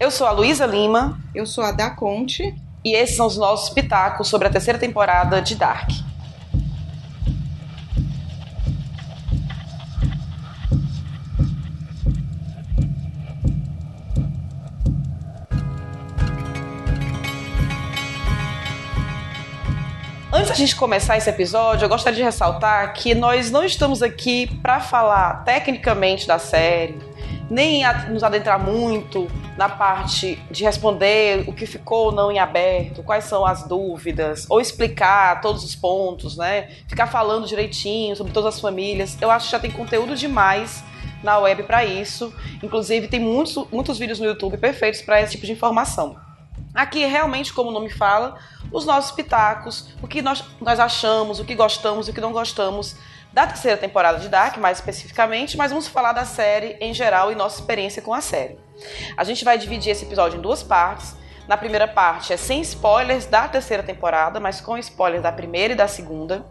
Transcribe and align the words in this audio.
Eu 0.00 0.10
sou 0.10 0.26
a 0.26 0.30
Luísa 0.30 0.64
Lima. 0.64 1.20
Eu 1.34 1.44
sou 1.44 1.62
a 1.62 1.72
Da 1.72 1.90
Conte. 1.90 2.54
E 2.82 2.94
esses 2.94 3.16
são 3.16 3.26
os 3.26 3.36
nossos 3.36 3.68
pitacos 3.68 4.28
sobre 4.28 4.48
a 4.48 4.50
terceira 4.50 4.78
temporada 4.78 5.42
de 5.42 5.54
Dark. 5.54 5.90
Antes 20.32 20.48
da 20.48 20.54
gente 20.54 20.74
começar 20.76 21.18
esse 21.18 21.28
episódio, 21.28 21.84
eu 21.84 21.90
gostaria 21.90 22.16
de 22.16 22.22
ressaltar 22.22 22.94
que 22.94 23.14
nós 23.14 23.50
não 23.50 23.62
estamos 23.62 24.02
aqui 24.02 24.46
para 24.62 24.80
falar 24.80 25.44
tecnicamente 25.44 26.26
da 26.26 26.38
série, 26.38 26.98
nem 27.50 27.82
nos 28.08 28.24
adentrar 28.24 28.58
muito 28.58 29.28
na 29.56 29.68
parte 29.68 30.38
de 30.50 30.64
responder 30.64 31.44
o 31.48 31.52
que 31.52 31.66
ficou 31.66 32.06
ou 32.06 32.12
não 32.12 32.30
em 32.30 32.38
aberto, 32.38 33.02
quais 33.02 33.24
são 33.24 33.44
as 33.44 33.66
dúvidas, 33.66 34.46
ou 34.48 34.60
explicar 34.60 35.40
todos 35.40 35.64
os 35.64 35.74
pontos, 35.74 36.36
né? 36.36 36.70
Ficar 36.88 37.06
falando 37.06 37.46
direitinho 37.46 38.16
sobre 38.16 38.32
todas 38.32 38.54
as 38.54 38.60
famílias. 38.60 39.16
Eu 39.20 39.30
acho 39.30 39.46
que 39.46 39.52
já 39.52 39.58
tem 39.58 39.70
conteúdo 39.70 40.16
demais 40.16 40.82
na 41.22 41.38
web 41.38 41.62
para 41.64 41.84
isso. 41.84 42.32
Inclusive, 42.62 43.08
tem 43.08 43.20
muitos, 43.20 43.56
muitos 43.70 43.98
vídeos 43.98 44.18
no 44.18 44.26
YouTube 44.26 44.56
perfeitos 44.56 45.02
para 45.02 45.20
esse 45.20 45.32
tipo 45.32 45.46
de 45.46 45.52
informação. 45.52 46.16
Aqui, 46.74 47.04
realmente, 47.04 47.52
como 47.52 47.70
o 47.70 47.72
nome 47.72 47.90
fala, 47.90 48.38
os 48.72 48.86
nossos 48.86 49.10
pitacos, 49.10 49.88
o 50.00 50.06
que 50.06 50.22
nós, 50.22 50.44
nós 50.60 50.78
achamos, 50.78 51.40
o 51.40 51.44
que 51.44 51.54
gostamos, 51.54 52.08
o 52.08 52.12
que 52.12 52.20
não 52.20 52.32
gostamos 52.32 52.96
da 53.32 53.46
terceira 53.46 53.76
temporada 53.76 54.18
de 54.18 54.28
Dark, 54.28 54.56
mais 54.56 54.78
especificamente, 54.78 55.56
mas 55.56 55.70
vamos 55.70 55.86
falar 55.86 56.12
da 56.12 56.24
série 56.24 56.76
em 56.80 56.92
geral 56.92 57.30
e 57.30 57.34
nossa 57.34 57.60
experiência 57.60 58.02
com 58.02 58.12
a 58.12 58.20
série. 58.20 58.58
A 59.16 59.24
gente 59.24 59.44
vai 59.44 59.56
dividir 59.56 59.90
esse 59.90 60.04
episódio 60.04 60.38
em 60.38 60.42
duas 60.42 60.62
partes. 60.62 61.14
Na 61.46 61.56
primeira 61.56 61.86
parte 61.86 62.32
é 62.32 62.36
sem 62.36 62.60
spoilers 62.60 63.26
da 63.26 63.48
terceira 63.48 63.82
temporada, 63.82 64.40
mas 64.40 64.60
com 64.60 64.76
spoilers 64.78 65.22
da 65.22 65.32
primeira 65.32 65.74
e 65.74 65.76
da 65.76 65.88
segunda. 65.88 66.44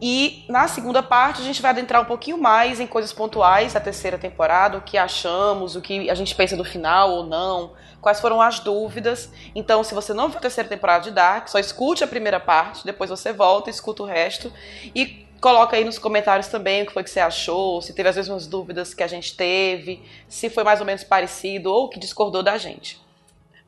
E 0.00 0.44
na 0.48 0.68
segunda 0.68 1.02
parte 1.02 1.40
a 1.40 1.44
gente 1.44 1.62
vai 1.62 1.70
adentrar 1.70 2.02
um 2.02 2.04
pouquinho 2.04 2.36
mais 2.36 2.80
em 2.80 2.86
coisas 2.86 3.12
pontuais 3.12 3.72
da 3.72 3.80
terceira 3.80 4.18
temporada, 4.18 4.76
o 4.76 4.82
que 4.82 4.98
achamos, 4.98 5.74
o 5.74 5.80
que 5.80 6.10
a 6.10 6.14
gente 6.14 6.34
pensa 6.34 6.54
do 6.54 6.64
final 6.64 7.10
ou 7.10 7.24
não, 7.24 7.72
quais 8.00 8.20
foram 8.20 8.42
as 8.42 8.60
dúvidas. 8.60 9.30
Então, 9.54 9.82
se 9.82 9.94
você 9.94 10.12
não 10.12 10.28
viu 10.28 10.36
a 10.36 10.40
terceira 10.40 10.68
temporada 10.68 11.04
de 11.04 11.12
Dark, 11.12 11.48
só 11.48 11.58
escute 11.58 12.04
a 12.04 12.06
primeira 12.06 12.38
parte, 12.38 12.84
depois 12.84 13.08
você 13.08 13.32
volta, 13.32 13.70
escuta 13.70 14.02
o 14.02 14.06
resto 14.06 14.52
e 14.94 15.25
Coloca 15.40 15.76
aí 15.76 15.84
nos 15.84 15.98
comentários 15.98 16.48
também 16.48 16.82
o 16.82 16.86
que 16.86 16.92
foi 16.92 17.04
que 17.04 17.10
você 17.10 17.20
achou, 17.20 17.80
se 17.82 17.92
teve 17.92 18.08
as 18.08 18.16
mesmas 18.16 18.46
dúvidas 18.46 18.94
que 18.94 19.02
a 19.02 19.06
gente 19.06 19.36
teve, 19.36 20.02
se 20.28 20.48
foi 20.48 20.64
mais 20.64 20.80
ou 20.80 20.86
menos 20.86 21.04
parecido 21.04 21.72
ou 21.72 21.88
que 21.88 21.98
discordou 21.98 22.42
da 22.42 22.56
gente. 22.56 23.00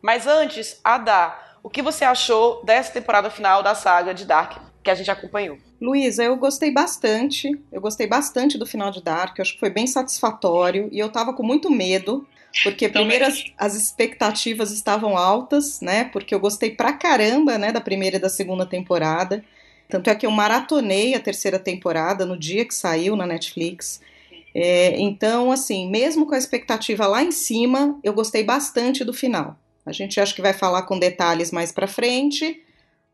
Mas 0.01 0.27
antes, 0.27 0.81
Ada, 0.83 1.37
o 1.63 1.69
que 1.69 1.83
você 1.83 2.05
achou 2.05 2.65
dessa 2.65 2.93
temporada 2.93 3.31
final 3.31 3.63
da 3.63 3.75
saga 3.75 4.15
de 4.15 4.25
Dark 4.25 4.59
que 4.83 4.91
a 4.91 4.95
gente 4.95 5.11
acompanhou? 5.11 5.59
Luísa, 5.81 6.25
eu 6.25 6.37
gostei 6.37 6.73
bastante. 6.73 7.51
Eu 7.71 7.81
gostei 7.81 8.07
bastante 8.07 8.57
do 8.57 8.67
final 8.67 8.91
de 8.91 9.03
Dark. 9.03 9.39
Eu 9.39 9.43
acho 9.43 9.55
que 9.55 9.61
foi 9.61 9.71
bem 9.71 9.87
satisfatório 9.87 10.89
e 10.91 10.99
eu 10.99 11.09
tava 11.09 11.33
com 11.33 11.43
muito 11.43 11.71
medo. 11.71 12.27
Porque 12.63 12.89
primeiro 12.89 13.27
as, 13.27 13.45
as, 13.59 13.75
expectativas 13.75 14.73
estavam 14.73 15.17
altas, 15.17 15.81
né? 15.81 16.05
Porque 16.05 16.35
eu 16.35 16.41
gostei 16.41 16.71
pra 16.71 16.95
caramba, 16.95 17.59
né, 17.59 17.71
da 17.71 17.81
primeira 17.81 18.17
e 18.17 18.21
da 18.21 18.31
segunda 18.31 18.65
temporada. 18.65 19.45
Tanto 19.89 20.11
é 20.11 20.15
que 20.15 20.27
eu 20.27 20.31
maratonei 20.31 21.15
a 21.15 21.21
terceira 21.21 21.59
temporada 21.59 22.27
no 22.27 22.39
dia 22.39 22.65
que 22.65 22.75
saiu 22.75 23.17
na 23.17 23.27
Netflix. 23.27 24.01
É, 24.55 25.01
então, 25.01 25.51
assim, 25.51 25.89
mesmo 25.89 26.27
com 26.27 26.35
a 26.35 26.39
expectativa 26.39 27.07
lá 27.07 27.23
em 27.23 27.31
cima, 27.31 27.99
eu 28.03 28.13
gostei 28.13 28.45
bastante 28.45 29.05
do 29.05 29.15
final. 29.15 29.59
A 29.87 29.93
gente 29.93 30.21
acha 30.21 30.35
que 30.35 30.43
vai 30.43 30.53
falar 30.53 30.83
com 30.83 30.99
detalhes 30.99 31.51
mais 31.51 31.73
para 31.73 31.87
frente. 31.87 32.63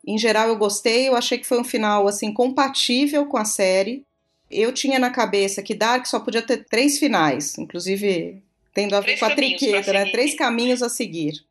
Em 0.06 0.18
geral, 0.18 0.48
eu 0.48 0.56
gostei. 0.56 1.08
Eu 1.08 1.16
achei 1.16 1.38
que 1.38 1.46
foi 1.46 1.60
um 1.60 1.64
final 1.64 2.08
assim 2.08 2.32
compatível 2.32 3.26
com 3.26 3.36
a 3.36 3.44
série. 3.44 4.04
Eu 4.50 4.72
tinha 4.72 4.98
na 4.98 5.10
cabeça 5.10 5.62
que 5.62 5.74
Dark 5.74 6.06
só 6.06 6.18
podia 6.18 6.42
ter 6.42 6.64
três 6.64 6.98
finais, 6.98 7.56
inclusive 7.56 8.42
tendo 8.72 8.96
a 8.96 9.00
ver 9.00 9.18
com 9.18 9.24
a 9.26 9.34
triqueta, 9.34 9.92
né? 9.92 10.10
Três 10.10 10.34
caminhos 10.34 10.82
a 10.82 10.88
seguir. 10.88 11.44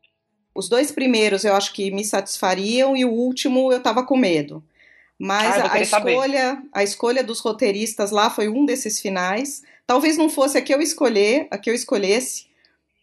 Os 0.54 0.68
dois 0.68 0.92
primeiros 0.92 1.44
eu 1.44 1.54
acho 1.54 1.72
que 1.72 1.90
me 1.90 2.04
satisfariam 2.04 2.96
e 2.96 3.04
o 3.04 3.10
último 3.10 3.72
eu 3.72 3.80
tava 3.80 4.04
com 4.04 4.16
medo. 4.16 4.62
Mas 5.18 5.56
ah, 5.56 5.72
a, 5.72 5.80
escolha, 5.80 6.62
a 6.72 6.82
escolha 6.82 7.22
dos 7.22 7.40
roteiristas 7.40 8.10
lá 8.10 8.30
foi 8.30 8.48
um 8.48 8.64
desses 8.64 9.00
finais. 9.00 9.62
Talvez 9.86 10.16
não 10.16 10.28
fosse 10.28 10.58
a 10.58 10.62
que 10.62 10.74
eu 10.74 10.80
escolher, 10.80 11.46
a 11.50 11.58
que 11.58 11.70
eu 11.70 11.74
escolhesse, 11.74 12.46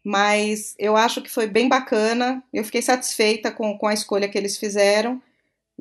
mas 0.04 0.76
eu 0.78 0.98
acho 0.98 1.22
que 1.22 1.30
foi 1.30 1.48
bem 1.48 1.70
bacana. 1.70 2.44
Eu 2.54 2.64
fiquei 2.64 2.82
satisfeita 2.82 3.52
com, 3.52 3.78
com 3.78 3.88
a 3.88 3.94
escolha 3.94 4.28
que 4.28 4.38
eles 4.38 4.58
fizeram 4.58 5.22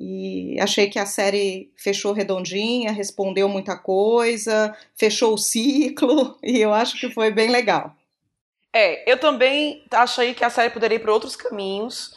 e 0.03 0.59
achei 0.59 0.89
que 0.89 0.99
a 0.99 1.05
série 1.05 1.71
fechou 1.77 2.13
redondinha, 2.13 2.91
respondeu 2.91 3.49
muita 3.49 3.77
coisa, 3.77 4.75
fechou 4.97 5.35
o 5.35 5.39
ciclo 5.39 6.39
e 6.43 6.59
eu 6.59 6.73
acho 6.73 6.99
que 6.99 7.13
foi 7.13 7.31
bem 7.31 7.51
legal. 7.51 7.95
É, 8.73 9.11
eu 9.11 9.19
também 9.19 9.85
achei 9.91 10.33
que 10.33 10.45
a 10.45 10.51
série 10.51 10.71
poderia 10.71 10.97
ir 10.97 11.01
para 11.01 11.13
outros 11.13 11.35
caminhos. 11.35 12.15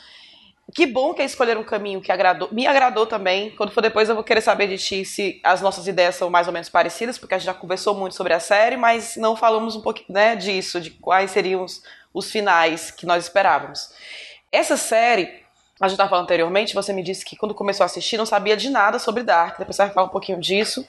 Que 0.74 0.88
bom 0.88 1.13
que 1.13 1.22
é 1.22 1.25
escolher 1.25 1.57
um 1.57 1.63
caminho 1.63 2.01
que 2.01 2.12
agradou, 2.12 2.50
me 2.51 2.66
agradou 2.66 3.06
também. 3.06 3.51
Quando 3.51 3.72
for 3.72 3.81
depois 3.81 4.07
eu 4.07 4.16
vou 4.16 4.24
querer 4.24 4.41
saber 4.41 4.68
de 4.68 4.78
ti 4.78 5.03
se 5.03 5.41
as 5.44 5.62
nossas 5.62 5.88
ideias 5.88 6.16
são 6.16 6.29
mais 6.29 6.47
ou 6.47 6.53
menos 6.53 6.69
parecidas, 6.69 7.18
porque 7.18 7.35
a 7.35 7.38
gente 7.38 7.47
já 7.47 7.53
conversou 7.53 7.94
muito 7.94 8.16
sobre 8.16 8.34
a 8.34 8.40
série, 8.40 8.78
mas 8.78 9.18
não 9.18 9.35
falamos 9.35 9.75
um 9.75 9.81
pouquinho 9.81 10.07
né, 10.09 10.35
disso, 10.35 10.79
de 10.79 10.90
quais 10.90 11.31
seriam 11.31 11.63
os, 11.63 11.84
os 12.13 12.31
finais 12.31 12.91
que 12.91 13.06
nós 13.06 13.25
esperávamos. 13.25 13.90
Essa 14.52 14.78
série, 14.78 15.44
a 15.81 15.88
gente 15.88 15.94
estava 15.94 16.09
falando 16.09 16.25
anteriormente, 16.25 16.75
você 16.75 16.94
me 16.94 17.01
disse 17.01 17.25
que 17.25 17.35
quando 17.35 17.56
começou 17.56 17.84
a 17.84 17.88
assistir 17.88 18.16
não 18.16 18.28
sabia 18.28 18.56
de 18.56 18.69
nada 18.69 19.00
sobre 19.00 19.23
Dark, 19.23 19.57
depois 19.57 19.75
você 19.75 19.85
vai 19.85 19.94
falar 19.94 20.06
um 20.06 20.11
pouquinho 20.11 20.39
disso. 20.39 20.88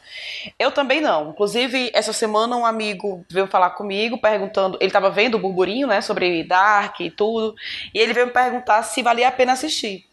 Eu 0.58 0.70
também 0.70 1.00
não. 1.00 1.30
Inclusive, 1.30 1.90
essa 1.94 2.12
semana 2.12 2.54
um 2.54 2.66
amigo 2.66 3.24
veio 3.30 3.46
falar 3.46 3.70
comigo, 3.70 4.18
perguntando, 4.18 4.76
ele 4.78 4.88
estava 4.88 5.10
vendo 5.10 5.36
o 5.36 5.38
burburinho, 5.38 5.86
né, 5.86 6.02
sobre 6.02 6.44
Dark 6.44 7.00
e 7.00 7.10
tudo, 7.10 7.54
e 7.94 7.98
ele 7.98 8.12
veio 8.12 8.26
me 8.26 8.32
perguntar 8.32 8.82
se 8.82 9.02
valia 9.02 9.28
a 9.28 9.32
pena 9.32 9.54
assistir. 9.54 10.04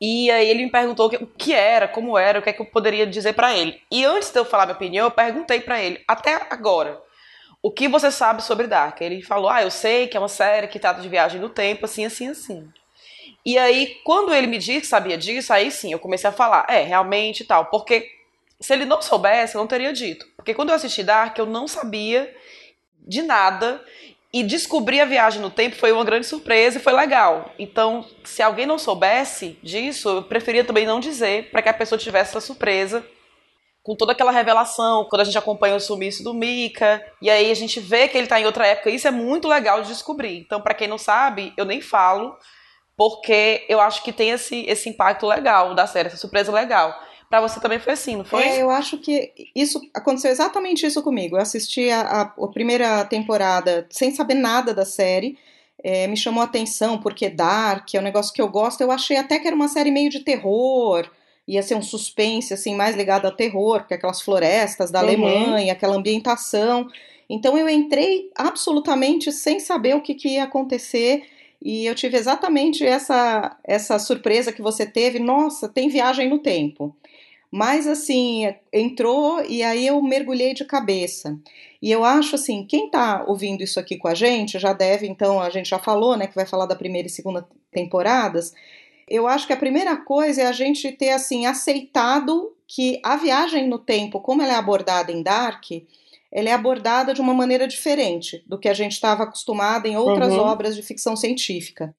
E 0.00 0.30
aí 0.30 0.48
ele 0.48 0.64
me 0.64 0.70
perguntou 0.70 1.06
o 1.06 1.26
que 1.26 1.52
era, 1.52 1.88
como 1.88 2.16
era, 2.16 2.38
o 2.38 2.42
que 2.42 2.50
é 2.50 2.52
que 2.52 2.60
eu 2.60 2.66
poderia 2.66 3.06
dizer 3.06 3.32
para 3.32 3.56
ele. 3.56 3.80
E 3.90 4.04
antes 4.04 4.30
de 4.30 4.38
eu 4.38 4.44
falar 4.44 4.66
minha 4.66 4.76
opinião, 4.76 5.06
eu 5.06 5.10
perguntei 5.10 5.60
para 5.60 5.82
ele, 5.82 6.04
até 6.06 6.46
agora, 6.50 7.00
o 7.62 7.70
que 7.70 7.88
você 7.88 8.10
sabe 8.10 8.42
sobre 8.42 8.66
Dark? 8.66 9.00
Ele 9.00 9.22
falou, 9.22 9.48
ah, 9.50 9.62
eu 9.62 9.70
sei 9.70 10.06
que 10.06 10.16
é 10.16 10.20
uma 10.20 10.28
série 10.28 10.68
que 10.68 10.78
trata 10.78 11.00
de 11.00 11.08
viagem 11.08 11.40
no 11.40 11.48
tempo, 11.48 11.86
assim, 11.86 12.04
assim, 12.04 12.28
assim. 12.28 12.70
E 13.44 13.56
aí, 13.56 14.00
quando 14.04 14.34
ele 14.34 14.46
me 14.46 14.58
disse 14.58 14.82
que 14.82 14.86
sabia 14.86 15.16
disso, 15.16 15.52
aí 15.52 15.70
sim, 15.70 15.92
eu 15.92 15.98
comecei 15.98 16.28
a 16.28 16.32
falar, 16.32 16.66
é, 16.68 16.82
realmente 16.82 17.42
e 17.42 17.46
tal. 17.46 17.66
Porque 17.66 18.10
se 18.60 18.72
ele 18.72 18.84
não 18.84 19.00
soubesse, 19.00 19.54
eu 19.54 19.60
não 19.60 19.66
teria 19.66 19.92
dito. 19.92 20.26
Porque 20.36 20.54
quando 20.54 20.70
eu 20.70 20.74
assisti 20.74 21.02
Dark, 21.02 21.38
eu 21.38 21.46
não 21.46 21.66
sabia 21.66 22.34
de 23.00 23.22
nada. 23.22 23.82
E 24.30 24.42
descobrir 24.42 25.00
a 25.00 25.06
viagem 25.06 25.40
no 25.40 25.48
tempo 25.48 25.76
foi 25.76 25.90
uma 25.90 26.04
grande 26.04 26.26
surpresa 26.26 26.76
e 26.78 26.82
foi 26.82 26.92
legal. 26.92 27.50
Então, 27.58 28.04
se 28.24 28.42
alguém 28.42 28.66
não 28.66 28.78
soubesse 28.78 29.58
disso, 29.62 30.08
eu 30.08 30.22
preferia 30.22 30.62
também 30.62 30.84
não 30.84 31.00
dizer, 31.00 31.50
para 31.50 31.62
que 31.62 31.68
a 31.70 31.74
pessoa 31.74 31.98
tivesse 31.98 32.30
essa 32.30 32.40
surpresa 32.46 33.02
com 33.82 33.96
toda 33.96 34.12
aquela 34.12 34.30
revelação, 34.30 35.06
quando 35.08 35.22
a 35.22 35.24
gente 35.24 35.38
acompanha 35.38 35.74
o 35.74 35.80
sumiço 35.80 36.22
do 36.22 36.34
Mika, 36.34 37.02
e 37.22 37.30
aí 37.30 37.50
a 37.50 37.54
gente 37.54 37.80
vê 37.80 38.06
que 38.06 38.18
ele 38.18 38.26
está 38.26 38.38
em 38.38 38.44
outra 38.44 38.66
época, 38.66 38.90
isso 38.90 39.08
é 39.08 39.10
muito 39.10 39.48
legal 39.48 39.80
de 39.80 39.88
descobrir. 39.88 40.40
Então, 40.40 40.60
para 40.60 40.74
quem 40.74 40.86
não 40.86 40.98
sabe, 40.98 41.54
eu 41.56 41.64
nem 41.64 41.80
falo, 41.80 42.36
porque 42.98 43.64
eu 43.68 43.80
acho 43.80 44.02
que 44.02 44.12
tem 44.12 44.30
esse, 44.30 44.66
esse 44.66 44.88
impacto 44.88 45.24
legal 45.24 45.72
da 45.72 45.86
série, 45.86 46.08
essa 46.08 46.16
surpresa 46.16 46.50
legal. 46.50 46.92
Para 47.30 47.40
você 47.40 47.60
também 47.60 47.78
foi 47.78 47.92
assim, 47.92 48.16
não 48.16 48.24
foi? 48.24 48.42
É, 48.42 48.60
eu 48.60 48.70
acho 48.70 48.98
que 48.98 49.32
isso 49.54 49.80
aconteceu 49.94 50.32
exatamente 50.32 50.84
isso 50.84 51.00
comigo. 51.00 51.36
Eu 51.36 51.40
assisti 51.40 51.88
a, 51.90 52.00
a, 52.00 52.20
a 52.22 52.48
primeira 52.48 53.04
temporada 53.04 53.86
sem 53.88 54.12
saber 54.12 54.34
nada 54.34 54.74
da 54.74 54.84
série. 54.84 55.38
É, 55.80 56.08
me 56.08 56.16
chamou 56.16 56.40
a 56.40 56.46
atenção 56.46 56.98
porque 56.98 57.30
Dark 57.30 57.94
é 57.94 58.00
um 58.00 58.02
negócio 58.02 58.34
que 58.34 58.42
eu 58.42 58.48
gosto. 58.48 58.80
Eu 58.80 58.90
achei 58.90 59.16
até 59.16 59.38
que 59.38 59.46
era 59.46 59.54
uma 59.54 59.68
série 59.68 59.92
meio 59.92 60.10
de 60.10 60.20
terror, 60.20 61.08
ia 61.46 61.62
ser 61.62 61.76
um 61.76 61.82
suspense 61.82 62.52
assim 62.52 62.74
mais 62.74 62.96
ligado 62.96 63.26
ao 63.26 63.36
terror, 63.36 63.78
porque 63.78 63.94
aquelas 63.94 64.22
florestas 64.22 64.90
da 64.90 64.98
uhum. 64.98 65.04
Alemanha, 65.04 65.72
aquela 65.72 65.94
ambientação. 65.94 66.88
Então 67.30 67.56
eu 67.56 67.68
entrei 67.68 68.28
absolutamente 68.34 69.30
sem 69.30 69.60
saber 69.60 69.94
o 69.94 70.00
que, 70.00 70.14
que 70.14 70.30
ia 70.30 70.44
acontecer 70.44 71.37
e 71.60 71.86
eu 71.86 71.94
tive 71.94 72.16
exatamente 72.16 72.84
essa, 72.84 73.56
essa 73.64 73.98
surpresa 73.98 74.52
que 74.52 74.62
você 74.62 74.86
teve. 74.86 75.18
Nossa, 75.18 75.68
tem 75.68 75.88
viagem 75.88 76.28
no 76.28 76.38
tempo. 76.38 76.96
Mas 77.50 77.86
assim, 77.86 78.52
entrou 78.72 79.42
e 79.44 79.62
aí 79.62 79.86
eu 79.86 80.00
mergulhei 80.02 80.54
de 80.54 80.64
cabeça. 80.64 81.38
E 81.80 81.90
eu 81.90 82.04
acho 82.04 82.34
assim, 82.34 82.64
quem 82.66 82.86
está 82.86 83.24
ouvindo 83.26 83.62
isso 83.62 83.80
aqui 83.80 83.96
com 83.96 84.08
a 84.08 84.14
gente 84.14 84.58
já 84.58 84.72
deve, 84.72 85.06
então, 85.06 85.40
a 85.40 85.48
gente 85.48 85.68
já 85.68 85.78
falou, 85.78 86.16
né, 86.16 86.26
que 86.26 86.34
vai 86.34 86.46
falar 86.46 86.66
da 86.66 86.76
primeira 86.76 87.08
e 87.08 87.10
segunda 87.10 87.46
temporadas. 87.70 88.52
Eu 89.08 89.26
acho 89.26 89.46
que 89.46 89.52
a 89.52 89.56
primeira 89.56 89.96
coisa 89.96 90.42
é 90.42 90.46
a 90.46 90.52
gente 90.52 90.92
ter 90.92 91.10
assim 91.10 91.46
aceitado 91.46 92.54
que 92.66 93.00
a 93.02 93.16
viagem 93.16 93.66
no 93.66 93.78
tempo, 93.78 94.20
como 94.20 94.42
ela 94.42 94.52
é 94.52 94.56
abordada 94.56 95.10
em 95.10 95.22
Dark, 95.22 95.64
ela 96.32 96.48
é 96.48 96.52
abordada 96.52 97.14
de 97.14 97.20
uma 97.20 97.34
maneira 97.34 97.66
diferente 97.66 98.42
do 98.46 98.58
que 98.58 98.68
a 98.68 98.74
gente 98.74 98.92
estava 98.92 99.22
acostumado 99.24 99.86
em 99.86 99.96
outras 99.96 100.32
Uhum. 100.34 100.40
obras 100.40 100.76
de 100.76 100.82
ficção 100.82 101.16
científica. 101.16 101.94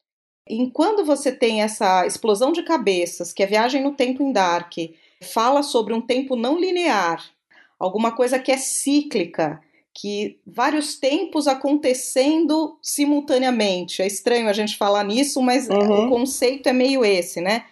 E 0.47 0.69
quando 0.71 1.05
você 1.05 1.31
tem 1.31 1.61
essa 1.61 2.05
explosão 2.05 2.51
de 2.51 2.63
cabeças, 2.63 3.31
que 3.33 3.43
a 3.43 3.47
viagem 3.47 3.83
no 3.83 3.93
tempo 3.93 4.23
em 4.23 4.31
Dark 4.31 4.73
fala 5.21 5.61
sobre 5.63 5.93
um 5.93 6.01
tempo 6.01 6.35
não 6.35 6.59
linear, 6.59 7.23
alguma 7.79 8.11
coisa 8.15 8.39
que 8.39 8.51
é 8.51 8.57
cíclica, 8.57 9.61
que 9.93 10.39
vários 10.45 10.97
tempos 10.97 11.47
acontecendo 11.47 12.77
simultaneamente. 12.81 14.01
É 14.01 14.07
estranho 14.07 14.47
a 14.47 14.53
gente 14.53 14.77
falar 14.77 15.03
nisso, 15.03 15.41
mas 15.41 15.67
Uhum. 15.67 16.05
o 16.05 16.09
conceito 16.09 16.67
é 16.67 16.73
meio 16.73 17.03
esse, 17.03 17.41
né? 17.41 17.65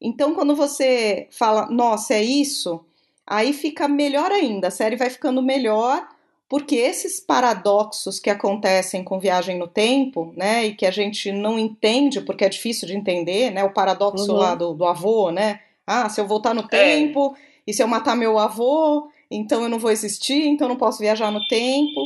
Então, 0.00 0.34
quando 0.34 0.54
você 0.56 1.26
fala, 1.30 1.66
nossa, 1.70 2.14
é 2.14 2.22
isso, 2.22 2.84
aí 3.30 3.52
fica 3.54 3.86
melhor 3.88 4.30
ainda, 4.32 4.68
a 4.68 4.70
série 4.70 4.96
vai 4.96 5.08
ficando 5.08 5.40
melhor, 5.40 6.06
porque 6.48 6.74
esses 6.74 7.20
paradoxos 7.20 8.18
que 8.18 8.28
acontecem 8.28 9.04
com 9.04 9.20
viagem 9.20 9.56
no 9.56 9.68
tempo, 9.68 10.34
né, 10.36 10.66
e 10.66 10.74
que 10.74 10.84
a 10.84 10.90
gente 10.90 11.30
não 11.30 11.56
entende, 11.58 12.20
porque 12.20 12.44
é 12.44 12.48
difícil 12.48 12.88
de 12.88 12.96
entender, 12.96 13.50
né, 13.52 13.62
o 13.62 13.72
paradoxo 13.72 14.32
Uhum. 14.32 14.38
lá 14.38 14.54
do, 14.56 14.74
do 14.74 14.84
avô, 14.84 15.30
né, 15.30 15.60
ah, 15.86 16.08
se 16.08 16.20
eu 16.20 16.26
voltar 16.26 16.52
no 16.52 16.62
É. 16.62 16.66
tempo, 16.66 17.36
e 17.66 17.72
se 17.72 17.82
eu 17.82 17.86
matar 17.86 18.16
meu 18.16 18.36
avô, 18.38 19.08
então 19.30 19.62
eu 19.62 19.68
não 19.68 19.78
vou 19.78 19.92
existir, 19.92 20.44
então 20.48 20.66
eu 20.66 20.70
não 20.70 20.76
posso 20.76 20.98
viajar 20.98 21.30
no 21.30 21.40
tempo. 21.46 22.00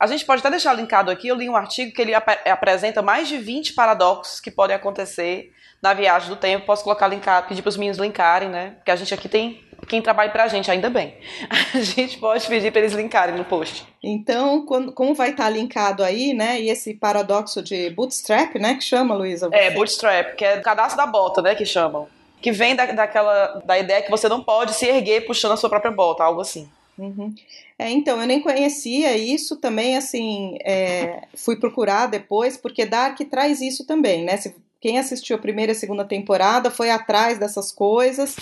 A 0.00 0.06
gente 0.06 0.24
pode 0.24 0.40
até 0.40 0.50
deixar 0.50 0.72
linkado 0.74 1.10
aqui, 1.10 1.28
eu 1.28 1.34
li 1.36 1.48
um 1.48 1.56
artigo 1.56 1.92
que 1.92 2.00
ele 2.00 2.14
ap- 2.14 2.46
apresenta 2.46 3.02
mais 3.02 3.28
de 3.28 3.36
20 3.38 3.74
paradoxos 3.74 4.40
que 4.40 4.50
podem 4.50 4.76
acontecer 4.76 5.52
na 5.82 5.92
viagem 5.94 6.28
do 6.30 6.36
tempo. 6.36 6.66
Posso 6.66 6.82
colocar 6.84 7.08
linkado, 7.08 7.48
pedir 7.48 7.62
para 7.62 7.68
os 7.70 7.76
meninos 7.76 7.98
linkarem, 7.98 8.48
né? 8.50 8.70
Porque 8.76 8.90
a 8.90 8.96
gente 8.96 9.12
aqui 9.14 9.28
tem 9.28 9.62
quem 9.88 10.00
trabalha 10.02 10.30
pra 10.30 10.48
gente, 10.48 10.70
ainda 10.70 10.88
bem. 10.90 11.14
A 11.74 11.80
gente 11.80 12.18
pode 12.18 12.46
pedir 12.46 12.70
para 12.70 12.80
eles 12.80 12.92
linkarem 12.92 13.36
no 13.36 13.44
post. 13.44 13.86
Então, 14.02 14.64
quando- 14.66 14.92
como 14.92 15.14
vai 15.14 15.30
estar 15.30 15.48
linkado 15.48 16.02
aí, 16.02 16.32
né, 16.32 16.60
e 16.60 16.70
esse 16.70 16.94
paradoxo 16.94 17.62
de 17.62 17.90
bootstrap, 17.90 18.56
né, 18.58 18.74
que 18.74 18.82
chama, 18.84 19.14
Luísa? 19.14 19.48
É, 19.52 19.70
bootstrap, 19.70 20.34
que 20.36 20.44
é 20.44 20.58
o 20.58 20.62
cadastro 20.62 20.96
da 20.96 21.06
bota, 21.06 21.42
né, 21.42 21.54
que 21.54 21.64
chamam. 21.64 22.08
Que 22.40 22.52
vem 22.52 22.74
da, 22.76 22.86
daquela 22.86 23.62
da 23.64 23.78
ideia 23.78 24.02
que 24.02 24.10
você 24.10 24.28
não 24.28 24.42
pode 24.42 24.74
se 24.74 24.86
erguer 24.86 25.26
puxando 25.26 25.52
a 25.52 25.56
sua 25.56 25.70
própria 25.70 25.90
bota, 25.90 26.22
algo 26.24 26.40
assim. 26.40 26.68
Uhum. 26.98 27.34
É, 27.78 27.90
então, 27.90 28.20
eu 28.20 28.26
nem 28.26 28.40
conhecia 28.40 29.16
isso 29.16 29.56
também, 29.56 29.96
assim, 29.96 30.56
é, 30.64 31.24
fui 31.34 31.56
procurar 31.56 32.06
depois, 32.06 32.56
porque 32.56 32.86
Dark 32.86 33.18
traz 33.30 33.60
isso 33.60 33.86
também, 33.86 34.24
né? 34.24 34.36
Se, 34.36 34.54
quem 34.80 34.98
assistiu 34.98 35.36
a 35.36 35.38
primeira 35.38 35.72
e 35.72 35.74
a 35.74 35.78
segunda 35.78 36.04
temporada 36.04 36.70
foi 36.70 36.90
atrás 36.90 37.38
dessas 37.38 37.70
coisas, 37.72 38.36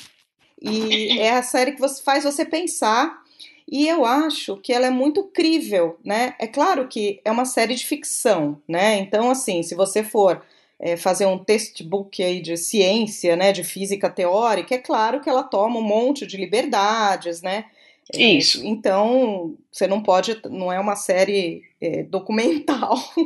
e 1.16 1.18
é 1.18 1.32
a 1.32 1.42
série 1.42 1.72
que 1.72 1.80
você, 1.80 2.02
faz 2.02 2.24
você 2.24 2.44
pensar, 2.44 3.22
e 3.70 3.88
eu 3.88 4.04
acho 4.04 4.56
que 4.58 4.72
ela 4.72 4.86
é 4.86 4.90
muito 4.90 5.24
crível, 5.24 5.98
né? 6.04 6.34
É 6.38 6.46
claro 6.46 6.86
que 6.86 7.20
é 7.24 7.30
uma 7.30 7.44
série 7.44 7.74
de 7.74 7.84
ficção, 7.84 8.60
né? 8.68 8.98
Então, 8.98 9.30
assim, 9.30 9.62
se 9.62 9.74
você 9.74 10.02
for 10.02 10.42
é, 10.78 10.96
fazer 10.96 11.26
um 11.26 11.38
textbook 11.38 12.22
aí 12.22 12.42
de 12.42 12.56
ciência, 12.56 13.36
né, 13.36 13.52
de 13.52 13.64
física 13.64 14.10
teórica, 14.10 14.74
é 14.74 14.78
claro 14.78 15.20
que 15.20 15.30
ela 15.30 15.42
toma 15.42 15.78
um 15.78 15.82
monte 15.82 16.26
de 16.26 16.36
liberdades, 16.36 17.40
né? 17.40 17.64
É, 18.12 18.22
Isso. 18.22 18.64
Então, 18.64 19.54
você 19.72 19.86
não 19.86 20.02
pode, 20.02 20.38
não 20.50 20.70
é 20.70 20.78
uma 20.78 20.94
série 20.94 21.62
é, 21.80 22.02
documental. 22.02 22.96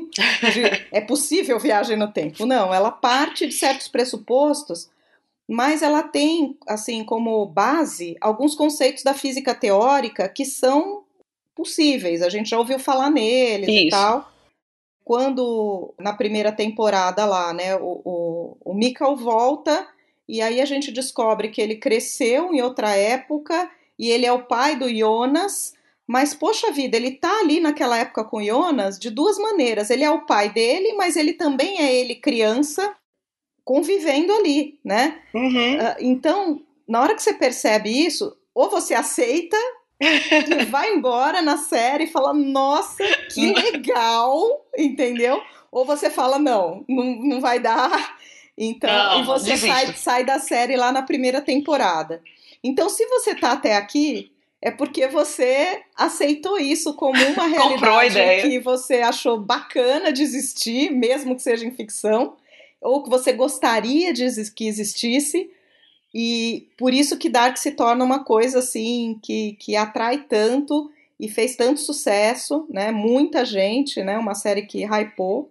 de, 0.52 0.86
é 0.92 1.00
possível 1.00 1.58
viagem 1.58 1.96
no 1.96 2.12
tempo. 2.12 2.46
Não, 2.46 2.72
ela 2.72 2.92
parte 2.92 3.46
de 3.46 3.54
certos 3.54 3.88
pressupostos, 3.88 4.88
mas 5.48 5.80
ela 5.80 6.02
tem, 6.02 6.58
assim, 6.66 7.02
como 7.02 7.46
base, 7.46 8.16
alguns 8.20 8.54
conceitos 8.54 9.02
da 9.02 9.14
física 9.14 9.54
teórica 9.54 10.28
que 10.28 10.44
são 10.44 11.04
possíveis. 11.54 12.20
A 12.20 12.28
gente 12.28 12.50
já 12.50 12.58
ouviu 12.58 12.78
falar 12.78 13.10
neles 13.10 13.66
e 13.66 13.86
Isso. 13.86 13.96
tal. 13.96 14.30
Quando, 15.02 15.94
na 15.98 16.12
primeira 16.12 16.52
temporada 16.52 17.24
lá, 17.24 17.54
né, 17.54 17.74
o, 17.76 18.02
o, 18.04 18.56
o 18.62 18.74
Mikkel 18.74 19.16
volta 19.16 19.88
e 20.28 20.42
aí 20.42 20.60
a 20.60 20.66
gente 20.66 20.92
descobre 20.92 21.48
que 21.48 21.62
ele 21.62 21.76
cresceu 21.76 22.52
em 22.52 22.60
outra 22.60 22.94
época 22.94 23.70
e 23.98 24.10
ele 24.10 24.26
é 24.26 24.32
o 24.32 24.44
pai 24.44 24.76
do 24.76 24.86
Jonas, 24.94 25.72
mas 26.06 26.34
poxa 26.34 26.70
vida, 26.70 26.98
ele 26.98 27.12
tá 27.12 27.40
ali 27.40 27.58
naquela 27.58 27.96
época 27.96 28.22
com 28.22 28.36
o 28.36 28.44
Jonas 28.44 28.98
de 28.98 29.08
duas 29.08 29.38
maneiras. 29.38 29.88
Ele 29.88 30.04
é 30.04 30.10
o 30.10 30.26
pai 30.26 30.50
dele, 30.50 30.92
mas 30.92 31.16
ele 31.16 31.32
também 31.32 31.80
é 31.80 31.94
ele 31.94 32.14
criança 32.16 32.94
convivendo 33.68 34.32
ali, 34.32 34.78
né? 34.82 35.18
Uhum. 35.34 35.78
Ah, 35.78 35.96
Então, 36.00 36.62
na 36.88 37.02
hora 37.02 37.14
que 37.14 37.22
você 37.22 37.34
percebe 37.34 37.90
isso, 37.90 38.34
ou 38.54 38.70
você 38.70 38.94
aceita 38.94 39.58
e 40.00 40.64
vai 40.72 40.94
embora 40.94 41.42
na 41.42 41.58
série 41.58 42.04
e 42.04 42.10
fala, 42.10 42.32
nossa, 42.32 43.04
que 43.30 43.52
legal, 43.52 44.64
entendeu? 44.74 45.42
Ou 45.70 45.84
você 45.84 46.08
fala, 46.08 46.38
não, 46.38 46.82
não, 46.88 47.04
não 47.16 47.40
vai 47.42 47.60
dar. 47.60 48.16
Então, 48.56 48.90
Não, 48.90 49.20
e 49.20 49.24
você 49.26 49.54
sai, 49.58 49.92
sai 49.94 50.24
da 50.24 50.38
série 50.38 50.74
lá 50.74 50.90
na 50.90 51.02
primeira 51.02 51.42
temporada. 51.42 52.22
Então, 52.64 52.88
se 52.88 53.04
você 53.06 53.34
tá 53.34 53.52
até 53.52 53.76
aqui, 53.76 54.32
é 54.62 54.70
porque 54.70 55.08
você 55.08 55.82
aceitou 55.94 56.58
isso 56.58 56.94
como 56.94 57.22
uma 57.22 57.44
realidade 57.46 58.48
que 58.48 58.58
você 58.58 59.02
achou 59.02 59.38
bacana 59.38 60.10
de 60.10 60.22
existir, 60.22 60.90
mesmo 60.90 61.36
que 61.36 61.42
seja 61.42 61.66
em 61.66 61.70
ficção, 61.70 62.37
ou 62.80 63.02
que 63.02 63.10
você 63.10 63.32
gostaria 63.32 64.12
de 64.12 64.26
que 64.52 64.66
existisse. 64.66 65.50
E 66.14 66.68
por 66.78 66.94
isso 66.94 67.18
que 67.18 67.28
Dark 67.28 67.56
se 67.56 67.72
torna 67.72 68.04
uma 68.04 68.24
coisa 68.24 68.60
assim 68.60 69.18
que, 69.22 69.56
que 69.60 69.76
atrai 69.76 70.24
tanto 70.24 70.90
e 71.20 71.28
fez 71.28 71.56
tanto 71.56 71.80
sucesso, 71.80 72.66
né? 72.70 72.90
Muita 72.90 73.44
gente, 73.44 74.02
né? 74.02 74.16
Uma 74.16 74.34
série 74.34 74.62
que 74.62 74.84
hypou. 74.84 75.50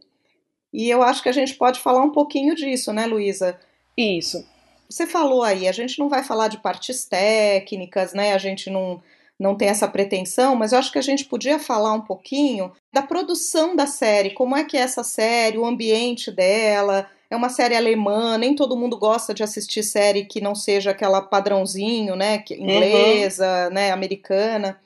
E 0.73 0.89
eu 0.89 1.03
acho 1.03 1.21
que 1.21 1.29
a 1.29 1.33
gente 1.33 1.55
pode 1.55 1.79
falar 1.79 2.03
um 2.03 2.11
pouquinho 2.11 2.55
disso, 2.55 2.93
né, 2.93 3.05
Luísa? 3.05 3.59
Isso. 3.97 4.45
Você 4.89 5.05
falou 5.05 5.43
aí, 5.43 5.67
a 5.67 5.71
gente 5.71 5.99
não 5.99 6.07
vai 6.07 6.23
falar 6.23 6.47
de 6.47 6.59
partes 6.59 7.05
técnicas, 7.05 8.13
né? 8.13 8.33
A 8.33 8.37
gente 8.37 8.69
não, 8.69 9.01
não 9.37 9.55
tem 9.55 9.67
essa 9.67 9.87
pretensão, 9.87 10.55
mas 10.55 10.71
eu 10.71 10.79
acho 10.79 10.91
que 10.91 10.97
a 10.97 11.03
gente 11.03 11.25
podia 11.25 11.59
falar 11.59 11.93
um 11.93 12.01
pouquinho 12.01 12.71
da 12.93 13.01
produção 13.01 13.75
da 13.75 13.85
série, 13.85 14.33
como 14.33 14.55
é 14.55 14.63
que 14.63 14.77
é 14.77 14.81
essa 14.81 15.03
série, 15.03 15.57
o 15.57 15.65
ambiente 15.65 16.31
dela. 16.31 17.09
É 17.29 17.35
uma 17.35 17.49
série 17.49 17.75
alemã, 17.75 18.37
nem 18.37 18.55
todo 18.55 18.77
mundo 18.77 18.97
gosta 18.97 19.33
de 19.33 19.43
assistir 19.43 19.83
série 19.83 20.25
que 20.25 20.39
não 20.39 20.55
seja 20.55 20.91
aquela 20.91 21.21
padrãozinho, 21.21 22.15
né? 22.15 22.37
que- 22.39 22.55
Inglesa, 22.55 23.69
né? 23.69 23.91
Americana. 23.91 24.79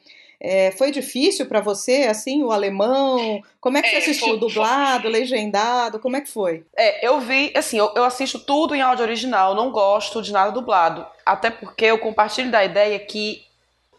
É, 0.43 0.71
foi 0.71 0.89
difícil 0.91 1.45
para 1.45 1.61
você, 1.61 2.07
assim, 2.09 2.41
o 2.43 2.51
alemão? 2.51 3.43
Como 3.59 3.77
é 3.77 3.81
que 3.83 3.89
É, 3.89 3.91
você 3.91 3.97
assistiu? 4.09 4.29
foi- 4.29 4.39
Dublado, 4.39 5.07
legendado? 5.07 5.99
Como 5.99 6.15
é 6.15 6.21
que 6.21 6.29
foi? 6.31 6.65
É, 6.75 7.07
eu 7.07 7.19
vi, 7.19 7.53
assim, 7.55 7.77
eu, 7.77 7.91
eu 7.95 8.03
assisto 8.03 8.39
tudo 8.39 8.73
em 8.73 8.81
áudio 8.81 9.03
original, 9.05 9.53
não 9.53 9.69
gosto 9.71 10.19
de 10.19 10.31
nada 10.33 10.51
dublado. 10.51 11.05
Até 11.23 11.51
porque 11.51 11.85
eu 11.85 11.99
compartilho 11.99 12.49
da 12.49 12.65
ideia 12.65 12.97
que 12.97 13.43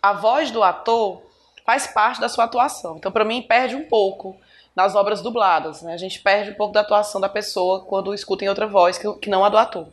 a 0.02 0.14
voz 0.14 0.50
do 0.50 0.64
ator 0.64 1.22
faz 1.64 1.86
parte 1.86 2.20
da 2.20 2.28
sua 2.28 2.42
atuação. 2.46 2.96
Então, 2.96 3.12
pra 3.12 3.24
mim, 3.24 3.40
perde 3.42 3.76
um 3.76 3.84
pouco 3.84 4.36
nas 4.74 4.94
obras 4.94 5.20
dubladas, 5.20 5.82
né? 5.82 5.92
A 5.92 5.98
gente 5.98 6.20
perde 6.20 6.50
um 6.50 6.54
pouco 6.54 6.72
da 6.72 6.80
atuação 6.80 7.20
da 7.20 7.28
pessoa 7.28 7.84
quando 7.84 8.14
escuta 8.14 8.44
em 8.44 8.48
outra 8.48 8.66
voz 8.66 8.98
que, 8.98 9.12
que 9.18 9.30
não 9.30 9.44
a 9.44 9.48
do 9.48 9.58
ator. 9.58 9.88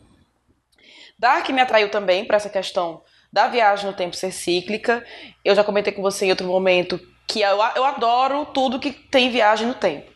Dark 1.17 1.49
me 1.49 1.61
atraiu 1.61 1.89
também 1.91 2.25
para 2.25 2.37
essa 2.37 2.49
questão 2.49 3.01
da 3.31 3.47
viagem 3.47 3.85
no 3.85 3.95
tempo 3.95 4.15
ser 4.15 4.31
cíclica. 4.31 5.05
Eu 5.43 5.53
já 5.53 5.63
comentei 5.63 5.91
com 5.91 6.01
você 6.01 6.25
em 6.25 6.29
outro 6.31 6.47
momento 6.47 6.99
que 7.27 7.41
eu, 7.41 7.59
eu 7.75 7.85
adoro 7.85 8.45
tudo 8.47 8.79
que 8.79 8.91
tem 8.91 9.29
viagem 9.29 9.67
no 9.67 9.73
tempo. 9.73 10.11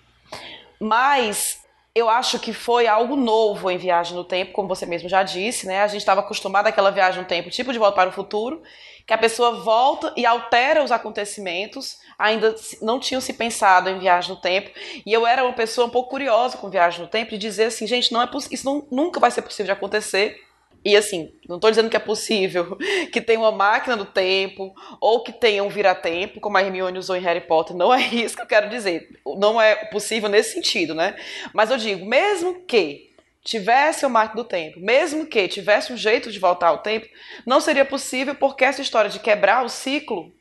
Mas 0.80 1.64
eu 1.96 2.10
acho 2.10 2.40
que 2.40 2.52
foi 2.54 2.88
algo 2.88 3.16
novo 3.16 3.70
em 3.70 3.78
Viagem 3.78 4.16
no 4.16 4.24
Tempo, 4.24 4.52
como 4.52 4.68
você 4.68 4.84
mesmo 4.84 5.08
já 5.08 5.22
disse, 5.22 5.68
né? 5.68 5.82
A 5.82 5.88
gente 5.88 6.02
estava 6.02 6.22
acostumado 6.22 6.66
àquela 6.66 6.90
viagem 6.90 7.22
no 7.22 7.28
tempo, 7.28 7.52
tipo 7.52 7.72
de 7.72 7.78
Volta 7.78 7.96
para 7.96 8.10
o 8.10 8.14
Futuro, 8.14 8.64
que 9.06 9.14
a 9.14 9.18
pessoa 9.18 9.52
volta 9.64 10.14
e 10.16 10.26
altera 10.26 10.84
os 10.84 10.92
acontecimentos, 10.92 11.98
ainda 12.18 12.56
não 12.82 13.00
tinham 13.00 13.20
se 13.20 13.34
pensado 13.34 13.90
em 13.90 14.00
Viagem 14.00 14.34
no 14.34 14.42
Tempo, 14.42 14.72
e 15.06 15.12
eu 15.12 15.28
era 15.28 15.44
uma 15.44 15.54
pessoa 15.54 15.88
um 15.88 15.90
pouco 15.90 16.10
curiosa 16.12 16.58
com 16.58 16.70
Viagem 16.70 17.02
no 17.02 17.08
Tempo, 17.08 17.32
de 17.32 17.38
dizer 17.38 17.66
assim, 17.66 17.86
gente, 17.86 18.12
não 18.12 18.22
é 18.22 18.30
isso 18.52 18.66
não- 18.66 18.88
nunca 18.92 19.20
vai 19.20 19.32
ser 19.32 19.42
possível 19.42 19.66
de 19.66 19.72
acontecer, 19.72 20.42
e 20.86 20.98
assim, 20.98 21.32
não 21.48 21.56
estou 21.56 21.70
dizendo 21.70 21.90
que 21.90 21.96
é 21.96 22.00
possível 22.00 22.78
que 23.12 23.22
tenha 23.22 23.40
uma 23.40 23.52
máquina 23.52 23.96
do 23.96 24.04
tempo 24.06 24.74
ou 25.00 25.24
que 25.24 25.32
tenha 25.32 25.64
um 25.64 25.70
vira-tempo, 25.70 26.42
como 26.42 26.58
a 26.58 26.62
Hermione 26.62 27.00
usou 27.00 27.16
em 27.16 27.22
Harry 27.22 27.42
Potter. 27.42 27.76
Não 27.76 27.94
é 27.94 28.02
isso 28.14 28.36
que 28.36 28.42
eu 28.42 28.48
quero 28.48 28.70
dizer. 28.70 29.08
Não 29.38 29.62
é 29.62 29.76
possível 29.86 30.28
nesse 30.28 30.54
sentido, 30.54 30.94
né? 30.94 31.16
Mas 31.54 31.72
eu 31.72 31.78
digo, 31.78 32.06
mesmo 32.06 32.66
que 32.66 33.13
tivesse 33.44 34.06
uma 34.06 34.22
máquina 34.22 34.42
do 34.42 34.48
tempo, 34.48 34.80
mesmo 34.80 35.26
que 35.26 35.48
tivesse 35.48 35.92
um 35.92 35.98
jeito 35.98 36.32
de 36.32 36.40
voltar 36.40 36.68
ao 36.68 36.78
tempo, 36.78 37.08
não 37.46 37.60
seria 37.60 37.84
possível 37.84 38.34
porque 38.36 38.64
essa 38.64 38.82
história 38.82 39.10
de 39.10 39.20
quebrar 39.20 39.66
o 39.66 39.70
ciclo 39.70 40.34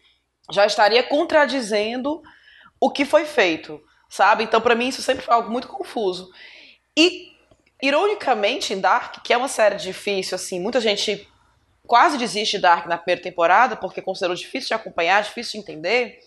já 0.50 0.64
estaria 0.64 1.02
contradizendo 1.02 2.22
o 2.80 2.90
que 2.90 3.04
foi 3.04 3.24
feito, 3.24 3.82
sabe? 4.08 4.44
Então, 4.44 4.60
para 4.60 4.74
mim, 4.74 4.88
isso 4.88 5.02
sempre 5.02 5.24
foi 5.24 5.34
algo 5.34 5.50
muito 5.50 5.68
confuso. 5.68 6.30
E 6.96 7.32
ironicamente, 7.82 8.72
em 8.72 8.80
Dark, 8.80 9.22
que 9.24 9.32
é 9.32 9.36
uma 9.36 9.48
série 9.48 9.76
difícil, 9.76 10.36
assim, 10.36 10.60
muita 10.60 10.80
gente 10.80 11.28
quase 11.86 12.16
desiste 12.16 12.56
de 12.56 12.62
Dark 12.62 12.86
na 12.86 12.96
primeira 12.96 13.22
temporada 13.22 13.76
porque 13.76 14.00
considerou 14.00 14.36
difícil 14.36 14.68
de 14.68 14.74
acompanhar, 14.74 15.22
difícil 15.22 15.52
de 15.52 15.58
entender. 15.58 16.20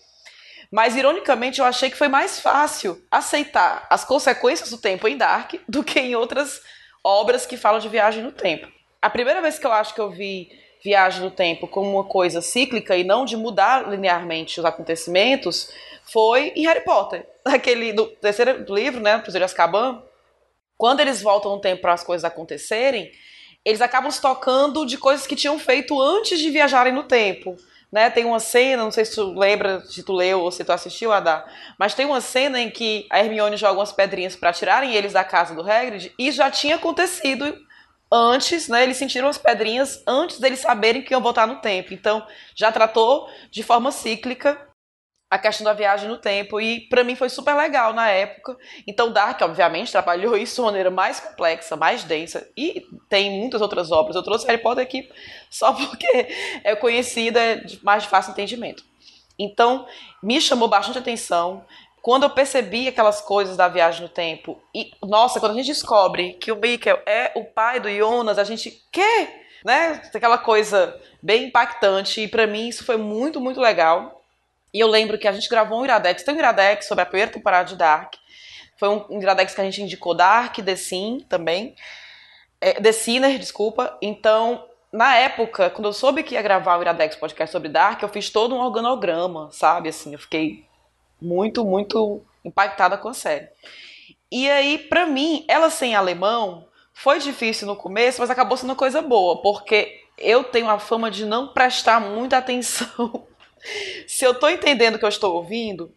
Mas, 0.76 0.94
ironicamente, 0.94 1.58
eu 1.58 1.64
achei 1.64 1.88
que 1.88 1.96
foi 1.96 2.06
mais 2.06 2.38
fácil 2.38 3.02
aceitar 3.10 3.86
as 3.88 4.04
consequências 4.04 4.68
do 4.68 4.76
tempo 4.76 5.08
em 5.08 5.16
Dark 5.16 5.54
do 5.66 5.82
que 5.82 5.98
em 5.98 6.14
outras 6.14 6.60
obras 7.02 7.46
que 7.46 7.56
falam 7.56 7.80
de 7.80 7.88
viagem 7.88 8.22
no 8.22 8.30
tempo. 8.30 8.68
A 9.00 9.08
primeira 9.08 9.40
vez 9.40 9.58
que 9.58 9.66
eu 9.66 9.72
acho 9.72 9.94
que 9.94 10.00
eu 10.02 10.10
vi 10.10 10.50
viagem 10.84 11.22
no 11.22 11.30
tempo 11.30 11.66
como 11.66 11.90
uma 11.90 12.04
coisa 12.04 12.42
cíclica 12.42 12.94
e 12.94 13.04
não 13.04 13.24
de 13.24 13.38
mudar 13.38 13.88
linearmente 13.88 14.60
os 14.60 14.66
acontecimentos 14.66 15.70
foi 16.12 16.52
em 16.54 16.66
Harry 16.66 16.84
Potter. 16.84 17.26
Aquele 17.42 17.94
do 17.94 18.08
terceiro 18.08 18.62
livro, 18.68 19.00
né, 19.00 19.16
Prisioneiro 19.16 19.46
de 19.48 19.52
Azkaban, 19.54 20.02
quando 20.76 21.00
eles 21.00 21.22
voltam 21.22 21.52
no 21.52 21.60
tempo 21.62 21.80
para 21.80 21.94
as 21.94 22.04
coisas 22.04 22.22
acontecerem, 22.22 23.10
eles 23.64 23.80
acabam 23.80 24.10
se 24.10 24.20
tocando 24.20 24.84
de 24.84 24.98
coisas 24.98 25.26
que 25.26 25.36
tinham 25.36 25.58
feito 25.58 25.98
antes 25.98 26.38
de 26.38 26.50
viajarem 26.50 26.92
no 26.92 27.04
tempo. 27.04 27.56
Né, 27.96 28.10
tem 28.10 28.26
uma 28.26 28.38
cena, 28.38 28.84
não 28.84 28.90
sei 28.90 29.06
se 29.06 29.14
tu 29.14 29.32
lembra, 29.32 29.80
se 29.86 30.02
tu 30.02 30.12
leu 30.12 30.42
ou 30.42 30.52
se 30.52 30.62
tu 30.62 30.70
assistiu, 30.70 31.14
Adá, 31.14 31.46
mas 31.78 31.94
tem 31.94 32.04
uma 32.04 32.20
cena 32.20 32.60
em 32.60 32.68
que 32.68 33.06
a 33.08 33.20
Hermione 33.20 33.56
joga 33.56 33.78
umas 33.78 33.90
pedrinhas 33.90 34.36
para 34.36 34.52
tirarem 34.52 34.94
eles 34.94 35.14
da 35.14 35.24
casa 35.24 35.54
do 35.54 35.62
Hagrid 35.62 36.12
e 36.18 36.30
já 36.30 36.50
tinha 36.50 36.76
acontecido 36.76 37.56
antes, 38.12 38.68
né? 38.68 38.82
Eles 38.82 38.98
sentiram 38.98 39.28
as 39.28 39.38
pedrinhas 39.38 40.02
antes 40.06 40.38
deles 40.38 40.58
saberem 40.58 41.00
que 41.00 41.14
iam 41.14 41.22
voltar 41.22 41.46
no 41.46 41.56
tempo. 41.62 41.94
Então, 41.94 42.22
já 42.54 42.70
tratou 42.70 43.30
de 43.50 43.62
forma 43.62 43.90
cíclica 43.90 44.65
a 45.28 45.38
questão 45.38 45.64
da 45.64 45.72
viagem 45.72 46.08
no 46.08 46.18
tempo 46.18 46.60
e 46.60 46.88
para 46.88 47.02
mim 47.02 47.16
foi 47.16 47.28
super 47.28 47.54
legal 47.54 47.92
na 47.92 48.08
época. 48.08 48.56
Então 48.86 49.10
Dark, 49.10 49.40
obviamente, 49.42 49.90
trabalhou 49.90 50.36
isso 50.36 50.56
de 50.56 50.62
maneira 50.62 50.90
mais 50.90 51.18
complexa, 51.18 51.76
mais 51.76 52.04
densa 52.04 52.48
e 52.56 52.86
tem 53.08 53.40
muitas 53.40 53.60
outras 53.60 53.90
obras. 53.90 54.14
Eu 54.14 54.22
trouxe 54.22 54.46
Harry 54.46 54.62
Potter 54.62 54.84
aqui 54.84 55.08
só 55.50 55.72
porque 55.72 56.28
é 56.62 56.76
conhecida, 56.76 57.40
é 57.40 57.56
de 57.56 57.84
mais 57.84 58.04
de 58.04 58.08
fácil 58.08 58.32
entendimento. 58.32 58.84
Então, 59.38 59.86
me 60.22 60.40
chamou 60.40 60.68
bastante 60.68 60.98
atenção 60.98 61.64
quando 62.06 62.22
eu 62.22 62.30
percebi 62.30 62.86
aquelas 62.86 63.20
coisas 63.20 63.56
da 63.56 63.66
viagem 63.66 64.02
no 64.02 64.08
tempo, 64.08 64.62
e 64.72 64.92
nossa, 65.02 65.40
quando 65.40 65.50
a 65.50 65.54
gente 65.56 65.66
descobre 65.66 66.34
que 66.34 66.52
o 66.52 66.56
Mikkel 66.56 67.00
é 67.04 67.32
o 67.34 67.44
pai 67.44 67.80
do 67.80 67.90
Jonas, 67.90 68.38
a 68.38 68.44
gente 68.44 68.80
quer, 68.92 69.44
né? 69.64 70.00
Aquela 70.14 70.38
coisa 70.38 70.96
bem 71.20 71.46
impactante, 71.48 72.20
e 72.20 72.28
para 72.28 72.46
mim 72.46 72.68
isso 72.68 72.84
foi 72.84 72.96
muito, 72.96 73.40
muito 73.40 73.60
legal. 73.60 74.22
E 74.76 74.78
eu 74.78 74.88
lembro 74.88 75.16
que 75.16 75.26
a 75.26 75.32
gente 75.32 75.48
gravou 75.48 75.80
um 75.80 75.84
Iradex, 75.86 76.22
tem 76.22 76.34
um 76.34 76.38
Iradex 76.38 76.86
sobre 76.86 77.00
a 77.00 77.06
primeira 77.06 77.32
temporada 77.32 77.66
de 77.66 77.76
Dark. 77.76 78.12
Foi 78.76 78.90
um 78.90 79.22
Iradex 79.22 79.54
que 79.54 79.60
a 79.62 79.64
gente 79.64 79.80
indicou 79.80 80.12
Dark, 80.12 80.54
The 80.58 80.76
Sim 80.76 81.24
também. 81.30 81.74
É, 82.60 82.74
The 82.74 82.92
Sinner, 82.92 83.38
desculpa. 83.38 83.96
Então, 84.02 84.66
na 84.92 85.16
época, 85.16 85.70
quando 85.70 85.86
eu 85.86 85.94
soube 85.94 86.22
que 86.22 86.34
ia 86.34 86.42
gravar 86.42 86.76
o 86.76 86.82
Iradex 86.82 87.16
podcast 87.16 87.50
sobre 87.50 87.70
Dark, 87.70 88.02
eu 88.02 88.08
fiz 88.10 88.28
todo 88.28 88.54
um 88.54 88.58
organograma, 88.58 89.48
sabe? 89.50 89.88
Assim, 89.88 90.12
eu 90.12 90.18
fiquei 90.18 90.66
muito, 91.18 91.64
muito 91.64 92.22
impactada 92.44 92.98
com 92.98 93.08
a 93.08 93.14
série. 93.14 93.48
E 94.30 94.50
aí, 94.50 94.76
para 94.76 95.06
mim, 95.06 95.46
ela 95.48 95.70
sem 95.70 95.94
alemão 95.94 96.68
foi 96.92 97.18
difícil 97.18 97.66
no 97.66 97.76
começo, 97.76 98.20
mas 98.20 98.28
acabou 98.28 98.58
sendo 98.58 98.76
coisa 98.76 99.00
boa, 99.00 99.40
porque 99.40 100.02
eu 100.18 100.44
tenho 100.44 100.68
a 100.68 100.78
fama 100.78 101.10
de 101.10 101.24
não 101.24 101.48
prestar 101.48 101.98
muita 101.98 102.36
atenção. 102.36 103.26
Se 104.06 104.24
eu 104.24 104.34
tô 104.34 104.48
entendendo 104.48 104.96
o 104.96 104.98
que 104.98 105.04
eu 105.04 105.08
estou 105.08 105.34
ouvindo, 105.34 105.94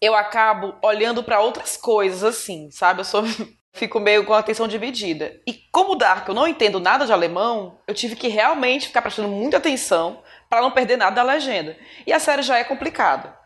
eu 0.00 0.14
acabo 0.14 0.74
olhando 0.82 1.22
para 1.22 1.40
outras 1.40 1.76
coisas 1.76 2.22
assim, 2.22 2.70
sabe? 2.70 3.00
Eu 3.00 3.04
sou 3.04 3.22
fico 3.72 4.00
meio 4.00 4.24
com 4.24 4.34
a 4.34 4.38
atenção 4.38 4.66
dividida. 4.66 5.40
E 5.46 5.52
como 5.70 5.94
Dark 5.94 6.28
eu 6.28 6.34
não 6.34 6.48
entendo 6.48 6.80
nada 6.80 7.06
de 7.06 7.12
alemão, 7.12 7.78
eu 7.86 7.94
tive 7.94 8.16
que 8.16 8.28
realmente 8.28 8.88
ficar 8.88 9.02
prestando 9.02 9.28
muita 9.28 9.56
atenção 9.56 10.22
para 10.48 10.60
não 10.60 10.70
perder 10.70 10.96
nada 10.96 11.16
da 11.16 11.22
legenda. 11.22 11.76
E 12.06 12.12
a 12.12 12.18
série 12.18 12.42
já 12.42 12.58
é 12.58 12.64
complicada. 12.64 13.36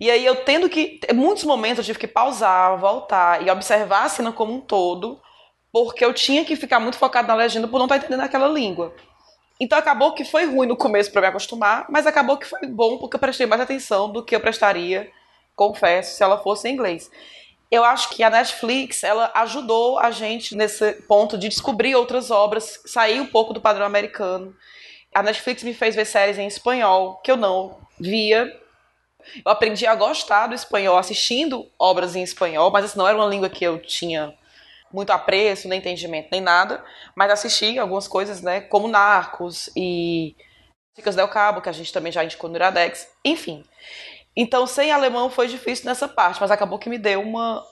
E 0.00 0.10
aí 0.10 0.24
eu 0.24 0.36
tendo 0.44 0.68
que. 0.68 1.00
Em 1.08 1.14
muitos 1.14 1.44
momentos 1.44 1.78
eu 1.78 1.84
tive 1.84 1.98
que 1.98 2.06
pausar, 2.06 2.78
voltar 2.78 3.44
e 3.44 3.50
observar 3.50 4.04
a 4.04 4.08
cena 4.08 4.32
como 4.32 4.54
um 4.54 4.60
todo, 4.60 5.20
porque 5.72 6.04
eu 6.04 6.14
tinha 6.14 6.44
que 6.44 6.54
ficar 6.56 6.78
muito 6.78 6.98
focado 6.98 7.28
na 7.28 7.34
legenda 7.34 7.66
por 7.66 7.78
não 7.78 7.86
estar 7.86 7.96
entendendo 7.96 8.20
aquela 8.20 8.48
língua. 8.48 8.94
Então 9.60 9.78
acabou 9.78 10.12
que 10.12 10.24
foi 10.24 10.44
ruim 10.46 10.66
no 10.66 10.76
começo 10.76 11.10
para 11.10 11.20
me 11.20 11.26
acostumar, 11.28 11.86
mas 11.88 12.06
acabou 12.06 12.36
que 12.36 12.46
foi 12.46 12.66
bom 12.66 12.98
porque 12.98 13.16
eu 13.16 13.20
prestei 13.20 13.46
mais 13.46 13.60
atenção 13.60 14.10
do 14.10 14.24
que 14.24 14.34
eu 14.34 14.40
prestaria, 14.40 15.10
confesso, 15.56 16.16
se 16.16 16.22
ela 16.22 16.38
fosse 16.38 16.68
em 16.68 16.72
inglês. 16.72 17.10
Eu 17.70 17.84
acho 17.84 18.10
que 18.10 18.22
a 18.22 18.30
Netflix, 18.30 19.02
ela 19.02 19.30
ajudou 19.34 19.98
a 19.98 20.10
gente 20.10 20.56
nesse 20.56 20.92
ponto 21.02 21.36
de 21.36 21.48
descobrir 21.48 21.94
outras 21.94 22.30
obras, 22.30 22.80
sair 22.86 23.20
um 23.20 23.26
pouco 23.26 23.52
do 23.52 23.60
padrão 23.60 23.84
americano. 23.84 24.56
A 25.14 25.22
Netflix 25.22 25.62
me 25.62 25.74
fez 25.74 25.94
ver 25.94 26.06
séries 26.06 26.38
em 26.38 26.46
espanhol 26.46 27.20
que 27.22 27.30
eu 27.30 27.36
não 27.36 27.78
via 27.98 28.50
eu 29.44 29.52
aprendi 29.52 29.86
a 29.86 29.94
gostar 29.94 30.46
do 30.46 30.54
espanhol 30.54 30.96
assistindo 30.96 31.70
obras 31.78 32.16
em 32.16 32.22
espanhol, 32.22 32.70
mas 32.70 32.84
assim, 32.84 32.98
não 32.98 33.06
era 33.06 33.16
uma 33.16 33.26
língua 33.26 33.48
que 33.48 33.64
eu 33.64 33.78
tinha 33.78 34.34
muito 34.92 35.10
apreço, 35.10 35.68
nem 35.68 35.78
entendimento, 35.78 36.28
nem 36.30 36.40
nada, 36.40 36.82
mas 37.14 37.30
assisti 37.30 37.78
algumas 37.78 38.08
coisas, 38.08 38.40
né, 38.42 38.60
como 38.60 38.88
Narcos 38.88 39.70
e 39.76 40.34
Chicas 40.96 41.14
del 41.14 41.28
Cabo, 41.28 41.60
que 41.60 41.68
a 41.68 41.72
gente 41.72 41.92
também 41.92 42.10
já 42.10 42.24
indicou 42.24 42.50
no 42.50 42.56
Iradex, 42.56 43.08
enfim. 43.24 43.64
Então, 44.34 44.66
sem 44.66 44.90
alemão 44.90 45.30
foi 45.30 45.48
difícil 45.48 45.86
nessa 45.86 46.08
parte, 46.08 46.40
mas 46.40 46.50
acabou 46.50 46.78
que 46.78 46.88
me 46.88 46.98
deu 46.98 47.20
uma, 47.20 47.64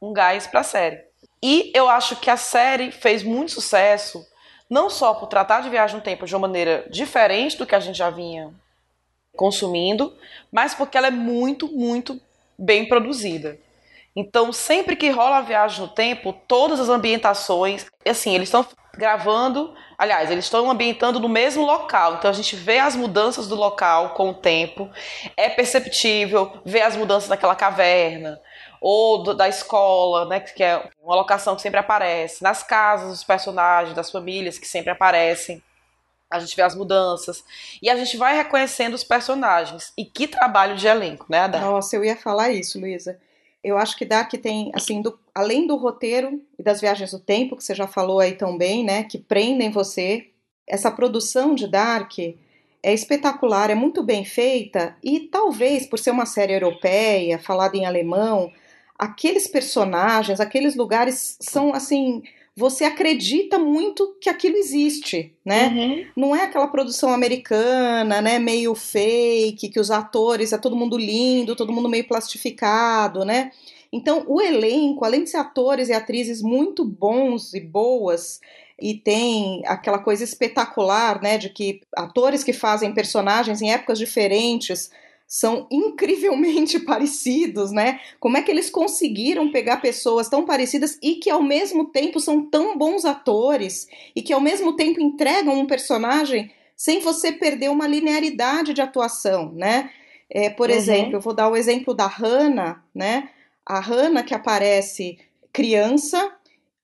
um 0.00 0.12
gás 0.12 0.46
para 0.46 0.60
a 0.60 0.64
série. 0.64 1.00
E 1.42 1.72
eu 1.74 1.88
acho 1.88 2.16
que 2.16 2.30
a 2.30 2.36
série 2.36 2.90
fez 2.90 3.22
muito 3.22 3.52
sucesso, 3.52 4.24
não 4.70 4.88
só 4.88 5.14
por 5.14 5.26
tratar 5.26 5.60
de 5.62 5.70
viagem 5.70 5.96
no 5.96 6.02
tempo 6.02 6.24
de 6.24 6.34
uma 6.34 6.46
maneira 6.46 6.86
diferente 6.90 7.58
do 7.58 7.66
que 7.66 7.74
a 7.74 7.80
gente 7.80 7.98
já 7.98 8.08
vinha 8.08 8.52
consumindo, 9.36 10.16
mas 10.50 10.74
porque 10.74 10.96
ela 10.96 11.08
é 11.08 11.10
muito, 11.10 11.68
muito 11.68 12.20
bem 12.58 12.88
produzida. 12.88 13.58
Então, 14.14 14.52
sempre 14.52 14.94
que 14.94 15.10
rola 15.10 15.38
a 15.38 15.42
viagem 15.42 15.80
no 15.80 15.88
tempo, 15.88 16.32
todas 16.46 16.78
as 16.78 16.88
ambientações, 16.88 17.86
assim, 18.06 18.34
eles 18.34 18.48
estão 18.48 18.66
gravando, 18.94 19.74
aliás, 19.96 20.30
eles 20.30 20.44
estão 20.44 20.70
ambientando 20.70 21.18
no 21.18 21.28
mesmo 21.28 21.64
local. 21.64 22.14
Então 22.14 22.30
a 22.30 22.34
gente 22.34 22.54
vê 22.54 22.78
as 22.78 22.94
mudanças 22.94 23.48
do 23.48 23.54
local 23.54 24.10
com 24.10 24.30
o 24.30 24.34
tempo. 24.34 24.90
É 25.36 25.48
perceptível 25.48 26.60
ver 26.64 26.82
as 26.82 26.94
mudanças 26.94 27.28
daquela 27.28 27.54
caverna 27.54 28.38
ou 28.80 29.22
do, 29.22 29.34
da 29.34 29.48
escola, 29.48 30.26
né, 30.26 30.40
que 30.40 30.62
é 30.62 30.90
uma 31.02 31.14
locação 31.14 31.54
que 31.54 31.62
sempre 31.62 31.78
aparece, 31.78 32.42
nas 32.42 32.62
casas 32.62 33.10
dos 33.10 33.24
personagens, 33.24 33.94
das 33.94 34.10
famílias 34.10 34.58
que 34.58 34.66
sempre 34.66 34.90
aparecem 34.90 35.62
a 36.32 36.40
gente 36.40 36.56
vê 36.56 36.62
as 36.62 36.74
mudanças 36.74 37.44
e 37.82 37.90
a 37.90 37.96
gente 37.96 38.16
vai 38.16 38.34
reconhecendo 38.34 38.94
os 38.94 39.04
personagens. 39.04 39.92
E 39.98 40.04
que 40.04 40.26
trabalho 40.26 40.74
de 40.74 40.86
elenco, 40.86 41.26
né, 41.28 41.40
Adá? 41.40 41.60
Nossa, 41.60 41.94
eu 41.94 42.02
ia 42.02 42.16
falar 42.16 42.50
isso, 42.50 42.80
Luísa. 42.80 43.20
Eu 43.62 43.78
acho 43.78 43.96
que 43.96 44.04
Dark 44.04 44.32
tem, 44.32 44.72
assim, 44.74 45.00
do, 45.00 45.18
além 45.34 45.66
do 45.66 45.76
roteiro 45.76 46.42
e 46.58 46.62
das 46.62 46.80
viagens 46.80 47.12
do 47.12 47.20
tempo, 47.20 47.56
que 47.56 47.62
você 47.62 47.74
já 47.74 47.86
falou 47.86 48.18
aí 48.18 48.32
tão 48.32 48.58
bem, 48.58 48.84
né, 48.84 49.04
que 49.04 49.18
prendem 49.18 49.70
você, 49.70 50.30
essa 50.66 50.90
produção 50.90 51.54
de 51.54 51.68
Dark 51.68 52.18
é 52.82 52.92
espetacular, 52.92 53.70
é 53.70 53.74
muito 53.74 54.02
bem 54.02 54.24
feita 54.24 54.96
e 55.02 55.20
talvez 55.20 55.86
por 55.86 55.98
ser 55.98 56.10
uma 56.10 56.26
série 56.26 56.52
europeia, 56.52 57.38
falada 57.38 57.76
em 57.76 57.86
alemão, 57.86 58.52
aqueles 58.98 59.46
personagens, 59.46 60.40
aqueles 60.40 60.74
lugares 60.74 61.36
são, 61.40 61.72
assim, 61.72 62.22
você 62.54 62.84
acredita 62.84 63.58
muito 63.58 64.16
que 64.20 64.28
aquilo 64.28 64.56
existe, 64.56 65.34
né? 65.44 65.68
Uhum. 65.68 66.06
Não 66.16 66.36
é 66.36 66.44
aquela 66.44 66.68
produção 66.68 67.10
americana, 67.10 68.20
né, 68.20 68.38
meio 68.38 68.74
fake, 68.74 69.70
que 69.70 69.80
os 69.80 69.90
atores 69.90 70.52
é 70.52 70.58
todo 70.58 70.76
mundo 70.76 70.98
lindo, 70.98 71.56
todo 71.56 71.72
mundo 71.72 71.88
meio 71.88 72.06
plastificado, 72.06 73.24
né? 73.24 73.50
Então, 73.90 74.24
o 74.26 74.40
elenco, 74.40 75.04
além 75.04 75.24
de 75.24 75.30
ser 75.30 75.38
atores 75.38 75.88
e 75.88 75.92
atrizes 75.92 76.42
muito 76.42 76.84
bons 76.84 77.54
e 77.54 77.60
boas, 77.60 78.40
e 78.80 78.94
tem 78.94 79.62
aquela 79.66 79.98
coisa 79.98 80.24
espetacular, 80.24 81.22
né, 81.22 81.38
de 81.38 81.48
que 81.48 81.80
atores 81.96 82.42
que 82.42 82.52
fazem 82.52 82.92
personagens 82.92 83.62
em 83.62 83.70
épocas 83.72 83.98
diferentes 83.98 84.90
são 85.32 85.66
incrivelmente 85.70 86.78
parecidos, 86.84 87.72
né? 87.72 88.00
Como 88.20 88.36
é 88.36 88.42
que 88.42 88.50
eles 88.50 88.68
conseguiram 88.68 89.50
pegar 89.50 89.78
pessoas 89.78 90.28
tão 90.28 90.44
parecidas 90.44 90.98
e 91.02 91.14
que 91.14 91.30
ao 91.30 91.42
mesmo 91.42 91.86
tempo 91.86 92.20
são 92.20 92.44
tão 92.44 92.76
bons 92.76 93.06
atores 93.06 93.88
e 94.14 94.20
que 94.20 94.30
ao 94.30 94.42
mesmo 94.42 94.76
tempo 94.76 95.00
entregam 95.00 95.58
um 95.58 95.66
personagem 95.66 96.52
sem 96.76 97.00
você 97.00 97.32
perder 97.32 97.70
uma 97.70 97.86
linearidade 97.86 98.74
de 98.74 98.82
atuação, 98.82 99.50
né? 99.52 99.90
É, 100.28 100.50
por 100.50 100.68
uhum. 100.68 100.76
exemplo, 100.76 101.16
eu 101.16 101.20
vou 101.22 101.32
dar 101.32 101.48
o 101.48 101.56
exemplo 101.56 101.94
da 101.94 102.06
Hannah, 102.06 102.84
né? 102.94 103.30
A 103.64 103.80
Hannah 103.80 104.22
que 104.22 104.34
aparece 104.34 105.16
criança, 105.50 106.30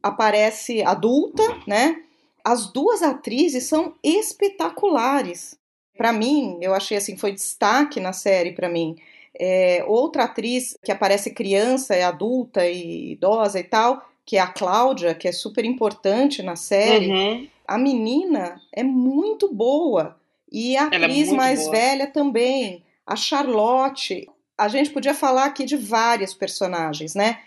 aparece 0.03 0.83
adulta, 0.83 1.43
né? 1.67 2.01
As 2.43 2.73
duas 2.73 3.03
atrizes 3.03 3.65
são 3.65 3.95
espetaculares 4.03 5.58
para 5.99 6.13
mim, 6.13 6.59
eu 6.63 6.73
achei 6.73 6.97
assim, 6.97 7.17
foi 7.17 7.33
destaque 7.33 7.99
na 7.99 8.13
série 8.13 8.53
para 8.53 8.69
mim. 8.69 8.97
É, 9.39 9.85
outra 9.87 10.25
atriz 10.25 10.79
que 10.83 10.93
aparece 10.93 11.35
criança, 11.35 11.95
é 11.95 12.05
adulta 12.05 12.67
e 12.67 13.13
idosa 13.13 13.59
e 13.59 13.65
tal, 13.65 14.09
que 14.25 14.37
é 14.37 14.41
a 14.41 14.47
Cláudia, 14.47 15.15
que 15.15 15.27
é 15.27 15.33
super 15.33 15.65
importante 15.65 16.41
na 16.41 16.55
série. 16.55 17.11
Uhum. 17.11 17.49
A 17.67 17.77
menina 17.77 18.61
é 18.73 18.85
muito 18.85 19.53
boa. 19.53 20.17
E 20.51 20.77
a 20.77 20.89
Ela 20.93 20.95
é 20.95 21.09
atriz 21.09 21.29
é 21.29 21.33
mais 21.33 21.61
boa. 21.61 21.73
velha 21.73 22.07
também, 22.07 22.83
a 23.05 23.17
Charlotte. 23.17 24.29
a 24.57 24.69
gente 24.69 24.91
podia 24.91 25.15
falar 25.15 25.47
aqui 25.47 25.65
de 25.65 25.77
vários 25.77 26.33
personagens, 26.33 27.15
né? 27.15 27.41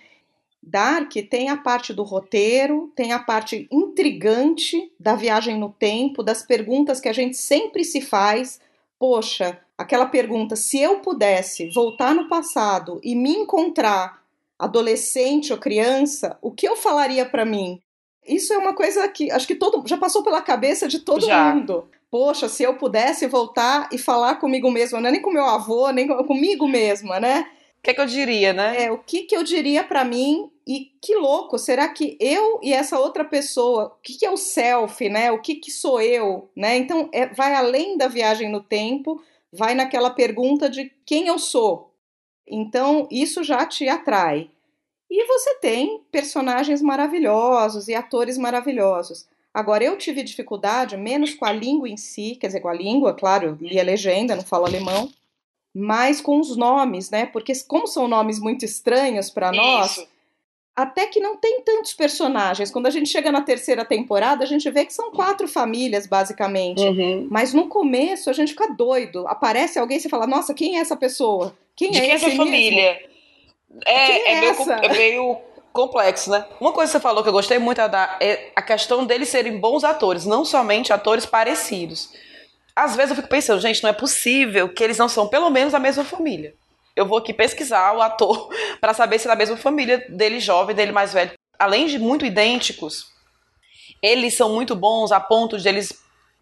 Dark 0.64 1.12
tem 1.30 1.50
a 1.50 1.58
parte 1.58 1.94
do 1.94 2.04
roteiro, 2.04 2.92
tem 2.96 3.12
a 3.12 3.20
parte 3.20 3.68
intrigante 3.72 4.92
da 5.00 5.16
viagem 5.16 5.58
no 5.58 5.70
tempo, 5.70 6.22
das 6.22 6.44
perguntas 6.44 7.00
que 7.00 7.10
a 7.10 7.14
gente 7.14 7.36
sempre 7.36 7.84
se 7.84 8.00
faz. 8.00 8.60
Poxa, 9.00 9.60
aquela 9.78 10.06
pergunta: 10.06 10.56
se 10.56 10.80
eu 10.80 11.00
pudesse 11.00 11.70
voltar 11.70 12.14
no 12.14 12.30
passado 12.30 13.02
e 13.04 13.16
me 13.16 13.32
encontrar 13.32 14.22
adolescente 14.58 15.52
ou 15.52 15.58
criança, 15.58 16.38
o 16.42 16.52
que 16.52 16.68
eu 16.68 16.76
falaria 16.76 17.26
para 17.26 17.44
mim? 17.44 17.82
Isso 18.28 18.54
é 18.54 18.58
uma 18.58 18.76
coisa 18.76 19.08
que 19.08 19.32
acho 19.32 19.48
que 19.48 19.56
todo 19.56 19.84
já 19.88 19.98
passou 19.98 20.24
pela 20.24 20.42
cabeça 20.42 20.88
de 20.88 21.00
todo 21.00 21.26
já. 21.26 21.56
mundo. 21.56 21.90
Poxa, 22.12 22.48
se 22.48 22.62
eu 22.62 22.76
pudesse 22.76 23.26
voltar 23.26 23.90
e 23.92 23.98
falar 23.98 24.36
comigo 24.36 24.70
mesma, 24.70 25.00
não 25.00 25.08
é 25.08 25.12
nem 25.14 25.22
com 25.22 25.32
meu 25.32 25.46
avô, 25.46 25.90
nem 25.90 26.08
comigo 26.08 26.68
mesma, 26.68 27.20
né? 27.20 27.48
O 27.80 27.82
que, 27.82 27.90
é 27.90 27.94
que 27.96 28.02
eu 28.02 28.06
diria, 28.06 28.54
né? 28.54 28.84
É, 28.84 28.92
o 28.92 29.00
que, 29.00 29.24
que 29.24 29.36
eu 29.36 29.44
diria 29.44 29.84
para 29.84 30.04
mim 30.04 30.51
e 30.66 30.92
que 31.02 31.16
louco, 31.16 31.58
será 31.58 31.90
que 31.90 32.18
eu 32.20 32.60
e 32.62 32.74
essa 32.74 33.00
outra 33.00 33.26
pessoa, 33.26 33.86
o 33.88 34.02
que, 34.02 34.18
que 34.18 34.26
é 34.26 34.32
o 34.32 34.38
self, 34.38 35.10
né? 35.10 35.32
O 35.32 35.42
que, 35.42 35.56
que 35.56 35.72
sou 35.72 36.00
eu, 36.02 36.50
né? 36.56 36.78
Então, 36.78 37.10
é, 37.12 37.28
vai 37.28 37.54
além 37.54 37.98
da 37.98 38.08
viagem 38.08 38.50
no 38.50 38.62
tempo, 38.62 39.22
vai 39.52 39.74
naquela 39.74 40.10
pergunta 40.10 40.70
de 40.70 40.92
quem 41.06 41.28
eu 41.28 41.40
sou. 41.40 41.94
Então, 42.48 43.08
isso 43.12 43.44
já 43.44 43.66
te 43.66 43.88
atrai. 43.88 44.50
E 45.10 45.26
você 45.26 45.56
tem 45.56 46.02
personagens 46.12 46.82
maravilhosos 46.82 47.88
e 47.88 47.96
atores 47.96 48.38
maravilhosos. 48.38 49.28
Agora, 49.54 49.84
eu 49.84 49.98
tive 49.98 50.24
dificuldade, 50.24 50.96
menos 50.96 51.34
com 51.34 51.46
a 51.46 51.52
língua 51.52 51.90
em 51.90 51.98
si, 51.98 52.38
quer 52.40 52.48
dizer, 52.48 52.62
com 52.62 52.70
a 52.70 52.74
língua, 52.74 53.14
claro, 53.14 53.58
eu 53.62 53.68
li 53.68 53.80
a 53.80 53.84
legenda, 53.84 54.36
não 54.36 54.44
falo 54.44 54.66
alemão, 54.66 55.12
mas 55.74 56.22
com 56.22 56.40
os 56.40 56.56
nomes, 56.56 57.10
né? 57.10 57.26
Porque 57.26 57.52
como 57.68 57.88
são 57.88 58.08
nomes 58.08 58.40
muito 58.40 58.64
estranhos 58.64 59.30
para 59.30 59.52
nós, 59.52 60.08
até 60.76 61.06
que 61.06 61.20
não 61.20 61.36
tem 61.36 61.62
tantos 61.62 61.94
personagens. 61.94 62.72
Quando 62.72 62.88
a 62.88 62.90
gente 62.90 63.10
chega 63.10 63.32
na 63.32 63.42
terceira 63.42 63.84
temporada, 63.84 64.44
a 64.44 64.48
gente 64.48 64.70
vê 64.70 64.86
que 64.86 64.94
são 64.94 65.12
quatro 65.12 65.48
famílias, 65.48 66.08
basicamente. 66.08 66.82
Uhum. 66.82 67.28
Mas 67.30 67.54
no 67.54 67.68
começo 67.68 68.30
a 68.30 68.34
gente 68.34 68.54
fica 68.54 68.74
doido. 68.74 69.28
Aparece 69.28 69.78
alguém 69.78 69.98
e 69.98 70.00
você 70.00 70.10
fala, 70.10 70.26
nossa, 70.26 70.54
quem 70.54 70.78
é 70.78 70.82
essa 70.82 70.96
pessoa? 70.96 71.56
Quem 71.76 71.92
De 71.92 71.98
é 72.00 72.02
quem 72.02 72.12
essa 72.12 72.32
família? 72.32 73.00
É, 73.86 73.94
é, 73.94 74.32
é, 74.34 74.40
meio, 74.42 74.72
é, 74.72 74.90
meio, 74.90 75.38
complexo, 75.72 76.30
né? 76.30 76.46
Uma 76.60 76.72
coisa 76.72 76.92
que 76.92 76.98
você 76.98 77.02
falou 77.02 77.24
que 77.24 77.30
eu 77.30 77.34
gostei 77.34 77.58
muito 77.58 77.80
é, 77.80 77.88
da, 77.88 78.18
é 78.22 78.52
a 78.56 78.62
questão 78.62 79.06
deles 79.06 79.30
serem 79.30 79.58
bons 79.58 79.84
atores, 79.84 80.26
não 80.26 80.44
somente 80.44 80.92
atores 80.92 81.26
parecidos 81.26 82.10
às 82.76 82.96
vezes 82.96 83.12
eu 83.12 83.16
fico 83.16 83.28
pensando, 83.28 83.62
gente, 83.62 83.84
não 83.84 83.90
é 83.90 83.94
possível 83.94 84.70
que 84.70 84.84
eles 84.84 84.98
não 84.98 85.10
são 85.10 85.28
pelo 85.28 85.50
menos 85.50 85.74
a 85.74 85.80
mesma 85.80 86.04
família. 86.04 86.56
Eu 86.96 87.06
vou 87.06 87.18
aqui 87.18 87.34
pesquisar 87.34 87.94
o 87.94 88.02
ator 88.02 88.50
para 88.80 88.94
saber 88.94 89.20
se 89.20 89.28
é 89.28 89.30
da 89.30 89.36
mesma 89.36 89.58
família 89.58 90.06
dele 90.10 90.40
jovem, 90.40 90.76
dele 90.76 90.92
mais 90.92 91.14
velho. 91.14 91.32
Além 91.58 91.86
de 91.88 92.00
muito 92.00 92.26
idênticos, 92.26 93.12
eles 94.02 94.36
são 94.36 94.54
muito 94.54 94.76
bons 94.76 95.12
a 95.12 95.20
ponto 95.20 95.58
de 95.58 95.70
eles 95.70 95.94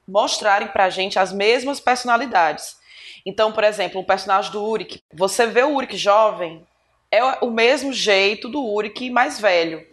mostrarem 0.08 0.68
pra 0.70 0.90
gente 0.90 1.20
as 1.20 1.32
mesmas 1.32 1.80
personalidades. 1.80 2.78
Então, 3.26 3.52
por 3.52 3.64
exemplo, 3.64 4.02
o 4.02 4.06
personagem 4.06 4.52
do 4.52 4.64
Uric, 4.64 5.02
você 5.14 5.46
vê 5.46 5.62
o 5.64 5.76
Uric 5.76 5.98
jovem, 5.98 6.66
é 7.12 7.24
o 7.44 7.52
mesmo 7.52 7.92
jeito 7.92 8.48
do 8.48 8.64
Uric 8.64 9.10
mais 9.10 9.40
velho. 9.40 9.86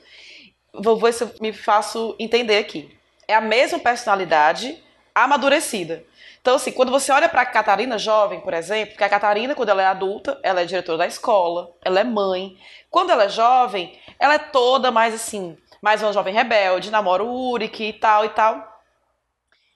Vou 0.72 0.96
ver 0.96 1.12
se 1.12 1.25
eu 1.25 1.34
me 1.40 1.52
faço 1.52 2.14
entender 2.18 2.58
aqui. 2.58 2.96
É 3.26 3.34
a 3.34 3.40
mesma 3.40 3.78
personalidade 3.78 4.82
amadurecida. 5.14 6.04
Então, 6.47 6.55
assim, 6.55 6.71
quando 6.71 6.93
você 6.93 7.11
olha 7.11 7.29
para 7.29 7.41
a 7.41 7.45
Catarina 7.45 7.99
jovem, 7.99 8.41
por 8.41 8.55
exemplo, 8.55 8.91
porque 8.91 9.03
a 9.03 9.09
Catarina, 9.09 9.53
quando 9.53 9.71
ela 9.71 9.83
é 9.83 9.87
adulta, 9.87 10.38
ela 10.45 10.61
é 10.61 10.65
diretora 10.65 10.99
da 10.99 11.07
escola, 11.09 11.75
ela 11.85 11.99
é 11.99 12.04
mãe. 12.04 12.56
Quando 12.89 13.11
ela 13.11 13.25
é 13.25 13.28
jovem, 13.28 13.99
ela 14.17 14.35
é 14.35 14.39
toda 14.39 14.93
mais 14.93 15.13
assim, 15.13 15.59
mais 15.82 16.00
uma 16.00 16.13
jovem 16.13 16.32
rebelde, 16.32 16.89
namora 16.89 17.25
o 17.25 17.50
Uric 17.50 17.82
e 17.82 17.93
tal 17.95 18.25
e 18.25 18.28
tal. 18.28 18.80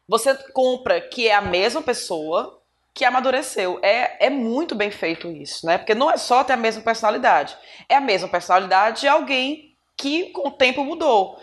Você 0.07 0.33
compra 0.53 1.01
que 1.01 1.27
é 1.27 1.35
a 1.35 1.41
mesma 1.41 1.83
pessoa 1.83 2.63
que 2.95 3.05
amadureceu. 3.05 3.81
É, 3.83 4.27
é 4.27 4.31
muito 4.31 4.77
bem 4.77 4.93
feito 4.93 5.27
isso, 5.27 5.67
né? 5.67 5.77
Porque 5.77 5.93
não 5.93 6.09
é 6.09 6.17
só 6.17 6.45
ter 6.45 6.53
a 6.53 6.57
mesma 6.57 6.83
personalidade. 6.83 7.59
É 7.89 7.97
a 7.97 8.01
mesma 8.01 8.29
personalidade 8.29 9.01
de 9.01 9.09
alguém 9.09 9.77
que 9.97 10.27
com 10.27 10.47
o 10.47 10.53
tempo 10.53 10.85
mudou 10.85 11.37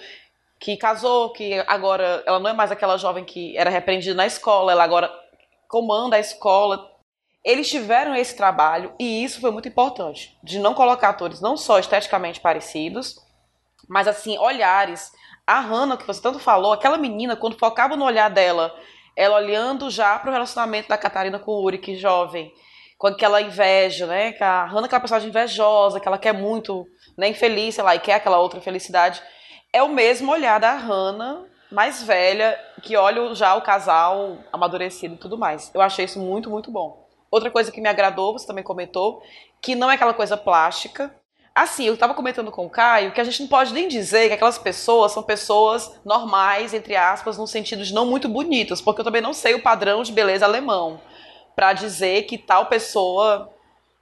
que 0.59 0.75
casou, 0.77 1.31
que 1.31 1.63
agora 1.67 2.23
ela 2.25 2.39
não 2.39 2.49
é 2.49 2.53
mais 2.53 2.71
aquela 2.71 2.97
jovem 2.97 3.23
que 3.23 3.55
era 3.57 3.69
repreendida 3.69 4.15
na 4.15 4.25
escola, 4.25 4.71
ela 4.71 4.83
agora 4.83 5.11
comanda 5.67 6.15
a 6.15 6.19
escola. 6.19 6.91
Eles 7.43 7.69
tiveram 7.69 8.15
esse 8.15 8.35
trabalho 8.35 8.93
e 8.99 9.23
isso 9.23 9.39
foi 9.39 9.51
muito 9.51 9.67
importante, 9.67 10.37
de 10.43 10.59
não 10.59 10.73
colocar 10.73 11.09
atores 11.09 11.39
não 11.39 11.55
só 11.55 11.79
esteticamente 11.79 12.39
parecidos, 12.39 13.15
mas 13.87 14.07
assim, 14.07 14.37
olhares. 14.37 15.11
A 15.45 15.61
Hannah, 15.61 15.95
que 15.95 16.05
você 16.05 16.21
tanto 16.21 16.39
falou, 16.39 16.73
aquela 16.73 16.97
menina, 16.97 17.35
quando 17.35 17.57
focava 17.57 17.95
no 17.95 18.03
olhar 18.03 18.29
dela, 18.29 18.75
ela 19.15 19.37
olhando 19.37 19.89
já 19.89 20.19
para 20.19 20.29
o 20.29 20.33
relacionamento 20.33 20.89
da 20.89 20.97
Catarina 20.97 21.39
com 21.39 21.51
o 21.51 21.63
Uric, 21.63 21.95
jovem, 21.95 22.51
com 22.97 23.07
aquela 23.07 23.41
inveja, 23.41 24.05
né? 24.07 24.33
Que 24.33 24.43
a 24.43 24.65
Hannah 24.65 24.81
é 24.81 24.85
aquela 24.87 24.99
personagem 24.99 25.29
invejosa, 25.29 26.01
que 26.01 26.07
ela 26.07 26.17
quer 26.17 26.33
muito, 26.33 26.85
né, 27.17 27.29
infeliz, 27.29 27.75
sei 27.75 27.83
lá, 27.83 27.95
e 27.95 27.99
quer 27.99 28.15
aquela 28.15 28.39
outra 28.39 28.59
felicidade 28.59 29.21
é 29.77 29.83
o 29.83 29.89
mesmo 29.89 30.31
olhar 30.31 30.59
da 30.59 30.73
Hannah, 30.75 31.43
mais 31.71 32.01
velha, 32.01 32.59
que 32.81 32.95
olha 32.95 33.33
já 33.35 33.53
o 33.55 33.61
casal 33.61 34.39
amadurecido 34.51 35.13
e 35.13 35.17
tudo 35.17 35.37
mais. 35.37 35.69
Eu 35.73 35.81
achei 35.81 36.05
isso 36.05 36.19
muito, 36.19 36.49
muito 36.49 36.71
bom. 36.71 37.05
Outra 37.29 37.51
coisa 37.51 37.71
que 37.71 37.79
me 37.79 37.87
agradou, 37.87 38.33
você 38.33 38.47
também 38.47 38.63
comentou, 38.63 39.21
que 39.61 39.75
não 39.75 39.91
é 39.91 39.93
aquela 39.93 40.15
coisa 40.15 40.35
plástica. 40.35 41.13
Assim, 41.53 41.85
eu 41.85 41.93
estava 41.93 42.15
comentando 42.15 42.51
com 42.51 42.65
o 42.65 42.69
Caio 42.69 43.11
que 43.11 43.21
a 43.21 43.23
gente 43.23 43.41
não 43.41 43.47
pode 43.47 43.71
nem 43.71 43.87
dizer 43.87 44.27
que 44.27 44.33
aquelas 44.33 44.57
pessoas 44.57 45.11
são 45.11 45.21
pessoas 45.21 45.99
normais, 46.03 46.73
entre 46.73 46.95
aspas, 46.95 47.37
no 47.37 47.45
sentido 47.45 47.83
de 47.83 47.93
não 47.93 48.05
muito 48.05 48.27
bonitas, 48.27 48.81
porque 48.81 49.01
eu 49.01 49.05
também 49.05 49.21
não 49.21 49.33
sei 49.33 49.53
o 49.53 49.61
padrão 49.61 50.01
de 50.01 50.11
beleza 50.11 50.45
alemão 50.45 50.99
para 51.55 51.73
dizer 51.73 52.23
que 52.23 52.37
tal 52.37 52.65
pessoa 52.65 53.51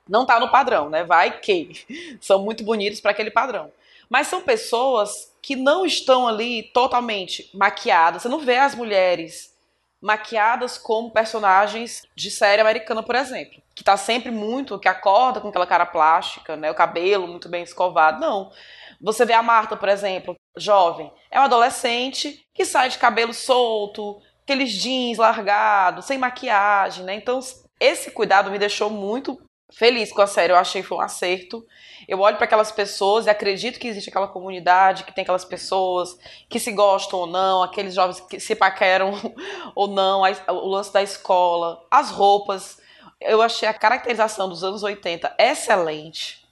não 0.07 0.21
está 0.21 0.39
no 0.39 0.51
padrão, 0.51 0.89
né? 0.89 1.03
Vai 1.03 1.39
que 1.39 1.85
são 2.21 2.43
muito 2.43 2.63
bonitos 2.63 3.01
para 3.01 3.11
aquele 3.11 3.31
padrão. 3.31 3.71
Mas 4.09 4.27
são 4.27 4.41
pessoas 4.41 5.34
que 5.45 5.55
não 5.55 5.85
estão 5.85 6.27
ali 6.27 6.63
totalmente 6.73 7.51
maquiadas. 7.53 8.23
Você 8.23 8.27
não 8.27 8.39
vê 8.39 8.57
as 8.57 8.73
mulheres 8.73 9.53
maquiadas 10.01 10.75
como 10.75 11.11
personagens 11.11 12.01
de 12.15 12.31
série 12.31 12.63
americana, 12.63 13.03
por 13.03 13.13
exemplo. 13.13 13.61
Que 13.75 13.83
tá 13.83 13.95
sempre 13.95 14.31
muito, 14.31 14.79
que 14.79 14.87
acorda 14.87 15.39
com 15.39 15.49
aquela 15.49 15.67
cara 15.67 15.85
plástica, 15.85 16.55
né? 16.55 16.71
O 16.71 16.75
cabelo 16.75 17.27
muito 17.27 17.47
bem 17.47 17.61
escovado. 17.61 18.19
Não. 18.19 18.51
Você 18.99 19.23
vê 19.23 19.33
a 19.33 19.43
Marta, 19.43 19.77
por 19.77 19.87
exemplo, 19.87 20.35
jovem. 20.57 21.13
É 21.29 21.37
uma 21.37 21.45
adolescente 21.45 22.43
que 22.51 22.65
sai 22.65 22.89
de 22.89 22.97
cabelo 22.97 23.31
solto, 23.31 24.19
aqueles 24.41 24.71
jeans 24.71 25.19
largados, 25.19 26.05
sem 26.05 26.17
maquiagem, 26.17 27.05
né? 27.05 27.13
Então, 27.13 27.39
esse 27.79 28.09
cuidado 28.09 28.49
me 28.49 28.57
deixou 28.57 28.89
muito 28.89 29.39
feliz 29.71 30.11
com 30.11 30.23
a 30.23 30.27
série. 30.27 30.53
Eu 30.53 30.57
achei 30.57 30.81
que 30.81 30.87
foi 30.87 30.97
um 30.97 31.01
acerto. 31.01 31.63
Eu 32.07 32.19
olho 32.19 32.37
para 32.37 32.45
aquelas 32.45 32.71
pessoas 32.71 33.25
e 33.25 33.29
acredito 33.29 33.79
que 33.79 33.87
existe 33.87 34.09
aquela 34.09 34.27
comunidade, 34.27 35.03
que 35.03 35.13
tem 35.13 35.23
aquelas 35.23 35.45
pessoas 35.45 36.17
que 36.49 36.59
se 36.59 36.71
gostam 36.71 37.19
ou 37.19 37.27
não, 37.27 37.63
aqueles 37.63 37.93
jovens 37.93 38.19
que 38.19 38.39
se 38.39 38.55
paqueram 38.55 39.13
ou 39.75 39.87
não, 39.87 40.21
o 40.49 40.67
lance 40.67 40.93
da 40.93 41.01
escola, 41.01 41.85
as 41.89 42.11
roupas. 42.11 42.79
Eu 43.19 43.41
achei 43.41 43.67
a 43.67 43.73
caracterização 43.73 44.49
dos 44.49 44.63
anos 44.63 44.83
80 44.83 45.35
excelente. 45.39 46.45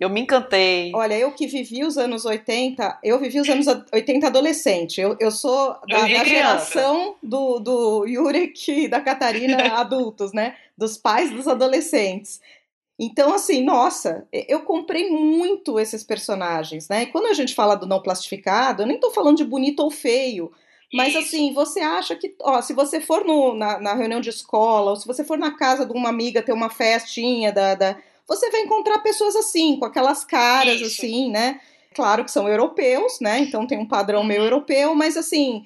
Eu 0.00 0.08
me 0.08 0.22
encantei. 0.22 0.90
Olha, 0.94 1.12
eu 1.18 1.30
que 1.32 1.46
vivi 1.46 1.84
os 1.84 1.98
anos 1.98 2.24
80, 2.24 3.00
eu 3.04 3.18
vivi 3.18 3.38
os 3.38 3.46
anos 3.50 3.66
80 3.92 4.28
adolescente. 4.28 4.98
Eu, 4.98 5.14
eu 5.20 5.30
sou 5.30 5.76
da, 5.86 6.08
eu 6.08 6.18
da 6.18 6.24
geração 6.24 7.16
do, 7.22 7.58
do 7.58 8.06
Yurek 8.06 8.84
e 8.84 8.88
da 8.88 9.02
Catarina 9.02 9.58
adultos, 9.78 10.32
né? 10.32 10.56
Dos 10.76 10.96
pais 10.96 11.30
dos 11.30 11.46
adolescentes. 11.46 12.40
Então, 13.02 13.32
assim, 13.32 13.64
nossa, 13.64 14.28
eu 14.30 14.60
comprei 14.60 15.08
muito 15.08 15.80
esses 15.80 16.04
personagens, 16.04 16.86
né? 16.86 17.04
E 17.04 17.06
quando 17.06 17.28
a 17.28 17.32
gente 17.32 17.54
fala 17.54 17.74
do 17.74 17.86
não 17.86 18.02
plastificado, 18.02 18.82
eu 18.82 18.86
nem 18.86 19.00
tô 19.00 19.10
falando 19.10 19.38
de 19.38 19.44
bonito 19.44 19.80
ou 19.80 19.90
feio. 19.90 20.52
Mas 20.92 21.16
assim, 21.16 21.54
você 21.54 21.80
acha 21.80 22.14
que, 22.14 22.34
ó, 22.42 22.60
se 22.60 22.74
você 22.74 23.00
for 23.00 23.24
no, 23.24 23.54
na, 23.54 23.80
na, 23.80 23.94
reunião 23.94 24.20
de 24.20 24.28
escola, 24.28 24.90
ou 24.90 24.96
se 24.96 25.06
você 25.06 25.24
for 25.24 25.38
na 25.38 25.52
casa 25.52 25.86
de 25.86 25.92
uma 25.92 26.10
amiga 26.10 26.42
ter 26.42 26.52
uma 26.52 26.68
festinha 26.68 27.50
da, 27.50 27.74
da 27.74 27.96
você 28.28 28.50
vai 28.50 28.60
encontrar 28.60 28.98
pessoas 28.98 29.34
assim, 29.34 29.78
com 29.78 29.86
aquelas 29.86 30.22
caras 30.22 30.80
Isso. 30.80 31.00
assim, 31.00 31.30
né? 31.30 31.58
Claro 31.94 32.24
que 32.24 32.30
são 32.30 32.46
europeus, 32.46 33.18
né? 33.18 33.38
Então 33.38 33.66
tem 33.66 33.78
um 33.78 33.88
padrão 33.88 34.22
meio 34.22 34.40
uhum. 34.40 34.46
europeu, 34.46 34.94
mas 34.94 35.16
assim, 35.16 35.64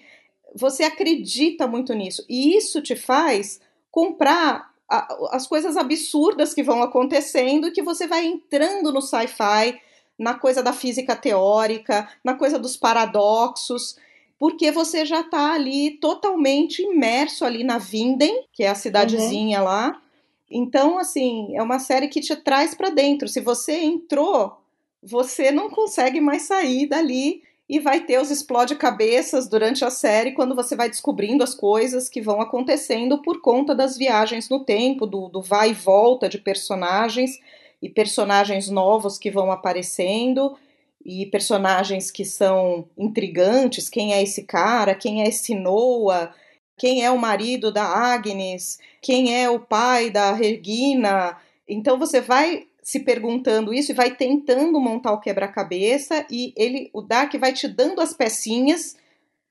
você 0.55 0.85
acredita 0.85 1.67
muito 1.67 1.95
nisso. 1.95 2.25
E 2.29 2.57
isso 2.57 2.81
te 2.81 2.95
faz 2.95 3.61
comprar 3.91 4.74
as 4.89 5.47
coisas 5.47 5.77
absurdas 5.77 6.53
que 6.53 6.63
vão 6.63 6.83
acontecendo 6.83 7.69
e 7.69 7.73
que 7.73 7.83
você 7.83 8.07
vai 8.07 8.27
entrando 8.27 8.93
no 8.93 9.01
sci-fi, 9.01 9.81
na 10.19 10.35
coisa 10.35 10.63
da 10.63 10.73
física 10.73 11.17
teórica, 11.17 12.09
na 12.23 12.35
coisa 12.35 12.59
dos 12.59 12.77
paradoxos, 12.77 13.97
porque 14.39 14.71
você 14.71 15.05
já 15.05 15.21
está 15.21 15.55
ali 15.55 15.93
totalmente 15.93 16.83
imerso 16.83 17.45
ali 17.45 17.65
na 17.65 17.79
Vinden, 17.79 18.47
que 18.53 18.63
é 18.63 18.69
a 18.69 18.75
cidadezinha 18.75 19.61
uhum. 19.61 19.65
lá, 19.65 20.03
Então, 20.51 20.99
assim, 20.99 21.57
é 21.57 21.63
uma 21.63 21.79
série 21.79 22.09
que 22.09 22.21
te 22.21 22.37
traz 22.37 22.75
para 22.75 22.91
dentro. 22.91 23.27
Se 23.27 23.41
você 23.41 23.81
entrou, 23.83 24.57
você 25.03 25.51
não 25.51 25.71
consegue 25.71 26.21
mais 26.21 26.43
sair 26.43 26.87
dali 26.87 27.43
e 27.69 27.81
vai 27.81 28.01
ter 28.01 28.21
os 28.21 28.31
explode-cabeças 28.31 29.49
durante 29.49 29.85
a 29.85 29.91
série 29.91 30.33
quando 30.33 30.55
você 30.55 30.77
vai 30.77 30.89
descobrindo 30.89 31.43
as 31.43 31.55
coisas 31.55 32.09
que 32.09 32.21
vão 32.21 32.41
acontecendo 32.41 33.23
por 33.23 33.41
conta 33.41 33.75
das 33.75 33.97
viagens 33.97 34.49
no 34.49 34.65
tempo, 34.65 35.07
do, 35.07 35.29
do 35.29 35.41
vai 35.41 35.71
e 35.71 35.75
volta 35.75 36.29
de 36.29 36.39
personagens 36.39 37.41
e 37.81 37.89
personagens 37.89 38.69
novos 38.69 39.19
que 39.19 39.31
vão 39.31 39.51
aparecendo 39.51 40.57
e 41.05 41.27
personagens 41.27 42.11
que 42.11 42.25
são 42.25 42.87
intrigantes. 42.97 43.89
Quem 43.89 44.13
é 44.13 44.23
esse 44.23 44.45
cara? 44.45 44.95
Quem 44.95 45.23
é 45.23 45.29
esse 45.29 45.55
Noah? 45.55 46.35
Quem 46.77 47.05
é 47.05 47.11
o 47.11 47.19
marido 47.19 47.73
da 47.73 47.85
Agnes? 47.85 48.79
Quem 49.01 49.35
é 49.35 49.49
o 49.49 49.61
pai 49.61 50.11
da 50.11 50.33
Regina? 50.33 51.37
Então 51.69 51.99
você 51.99 52.21
vai 52.21 52.67
se 52.85 53.01
perguntando 53.01 53.73
isso 53.73 53.91
e 53.91 53.95
vai 53.95 54.15
tentando 54.15 54.79
montar 54.79 55.13
o 55.13 55.21
quebra-cabeça 55.21 56.27
e 56.31 56.53
ele, 56.55 56.91
o 56.93 57.01
Dark 57.01 57.35
vai 57.37 57.55
te 57.55 57.67
dando 57.67 58.03
as 58.03 58.13
pecinhas. 58.13 58.95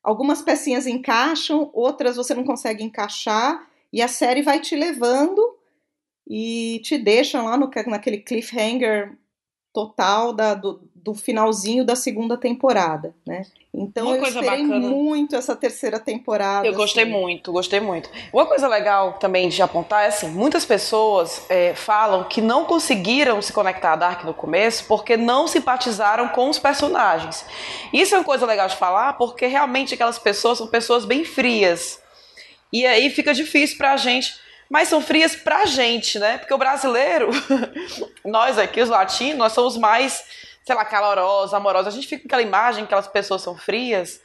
Algumas 0.03 0.43
pecinhas 0.43 0.85
encaixam, 0.85 1.71
outras 1.73 2.15
você 2.15 2.35
não 2.35 2.43
consegue 2.43 2.83
encaixar 2.83 3.67
e 3.91 4.03
a 4.03 4.07
série 4.07 4.43
vai 4.43 4.59
te 4.59 4.75
levando 4.75 5.41
e 6.27 6.79
te 6.83 6.95
deixa 6.95 7.41
lá 7.41 7.57
no, 7.57 7.71
naquele 7.87 8.19
cliffhanger 8.19 9.17
total 9.73 10.31
da, 10.31 10.53
do, 10.53 10.87
do 11.03 11.13
finalzinho 11.13 11.83
da 11.83 11.95
segunda 11.95 12.37
temporada, 12.37 13.13
né? 13.27 13.43
Então 13.73 14.05
Uma 14.05 14.15
eu 14.15 14.21
coisa 14.21 14.39
esperei 14.39 14.63
bacana. 14.63 14.87
muito 14.87 15.35
essa 15.35 15.55
terceira 15.55 15.99
temporada. 15.99 16.65
Eu 16.65 16.73
gostei 16.73 17.03
assim. 17.03 17.11
muito, 17.11 17.51
gostei 17.51 17.79
muito. 17.79 18.09
Uma 18.31 18.45
coisa 18.45 18.67
legal 18.67 19.13
também 19.13 19.49
de 19.49 19.61
apontar 19.61 20.03
é 20.05 20.07
assim, 20.07 20.29
muitas 20.29 20.63
pessoas 20.63 21.45
é, 21.49 21.73
falam 21.73 22.23
que 22.23 22.39
não 22.39 22.63
conseguiram 22.63 23.41
se 23.41 23.51
conectar 23.51 23.93
a 23.93 23.95
Dark 23.97 24.23
no 24.23 24.33
começo 24.33 24.85
porque 24.87 25.17
não 25.17 25.47
simpatizaram 25.47 26.29
com 26.29 26.49
os 26.49 26.57
personagens. 26.57 27.45
Isso 27.91 28.15
é 28.15 28.19
uma 28.19 28.23
coisa 28.23 28.45
legal 28.45 28.67
de 28.67 28.77
falar 28.77 29.13
porque 29.13 29.45
realmente 29.47 29.95
aquelas 29.95 30.17
pessoas 30.17 30.57
são 30.57 30.67
pessoas 30.67 31.03
bem 31.03 31.25
frias. 31.25 32.01
E 32.71 32.85
aí 32.85 33.09
fica 33.09 33.33
difícil 33.33 33.77
pra 33.77 33.97
gente 33.97 34.41
mas 34.73 34.87
são 34.87 35.01
frias 35.01 35.35
pra 35.35 35.67
gente, 35.67 36.17
né? 36.17 36.39
Porque 36.39 36.51
o 36.51 36.57
brasileiro, 36.57 37.29
nós 38.25 38.57
aqui, 38.57 38.81
os 38.81 38.89
latinos, 38.89 39.37
nós 39.37 39.53
somos 39.53 39.77
mais, 39.77 40.23
sei 40.65 40.75
lá, 40.75 40.85
calorosos, 40.85 41.53
amorosos. 41.53 41.87
A 41.87 41.95
gente 41.95 42.07
fica 42.07 42.23
com 42.23 42.27
aquela 42.27 42.41
imagem 42.41 42.83
que 42.83 42.87
aquelas 42.87 43.07
pessoas 43.07 43.41
são 43.41 43.55
frias. 43.55 44.19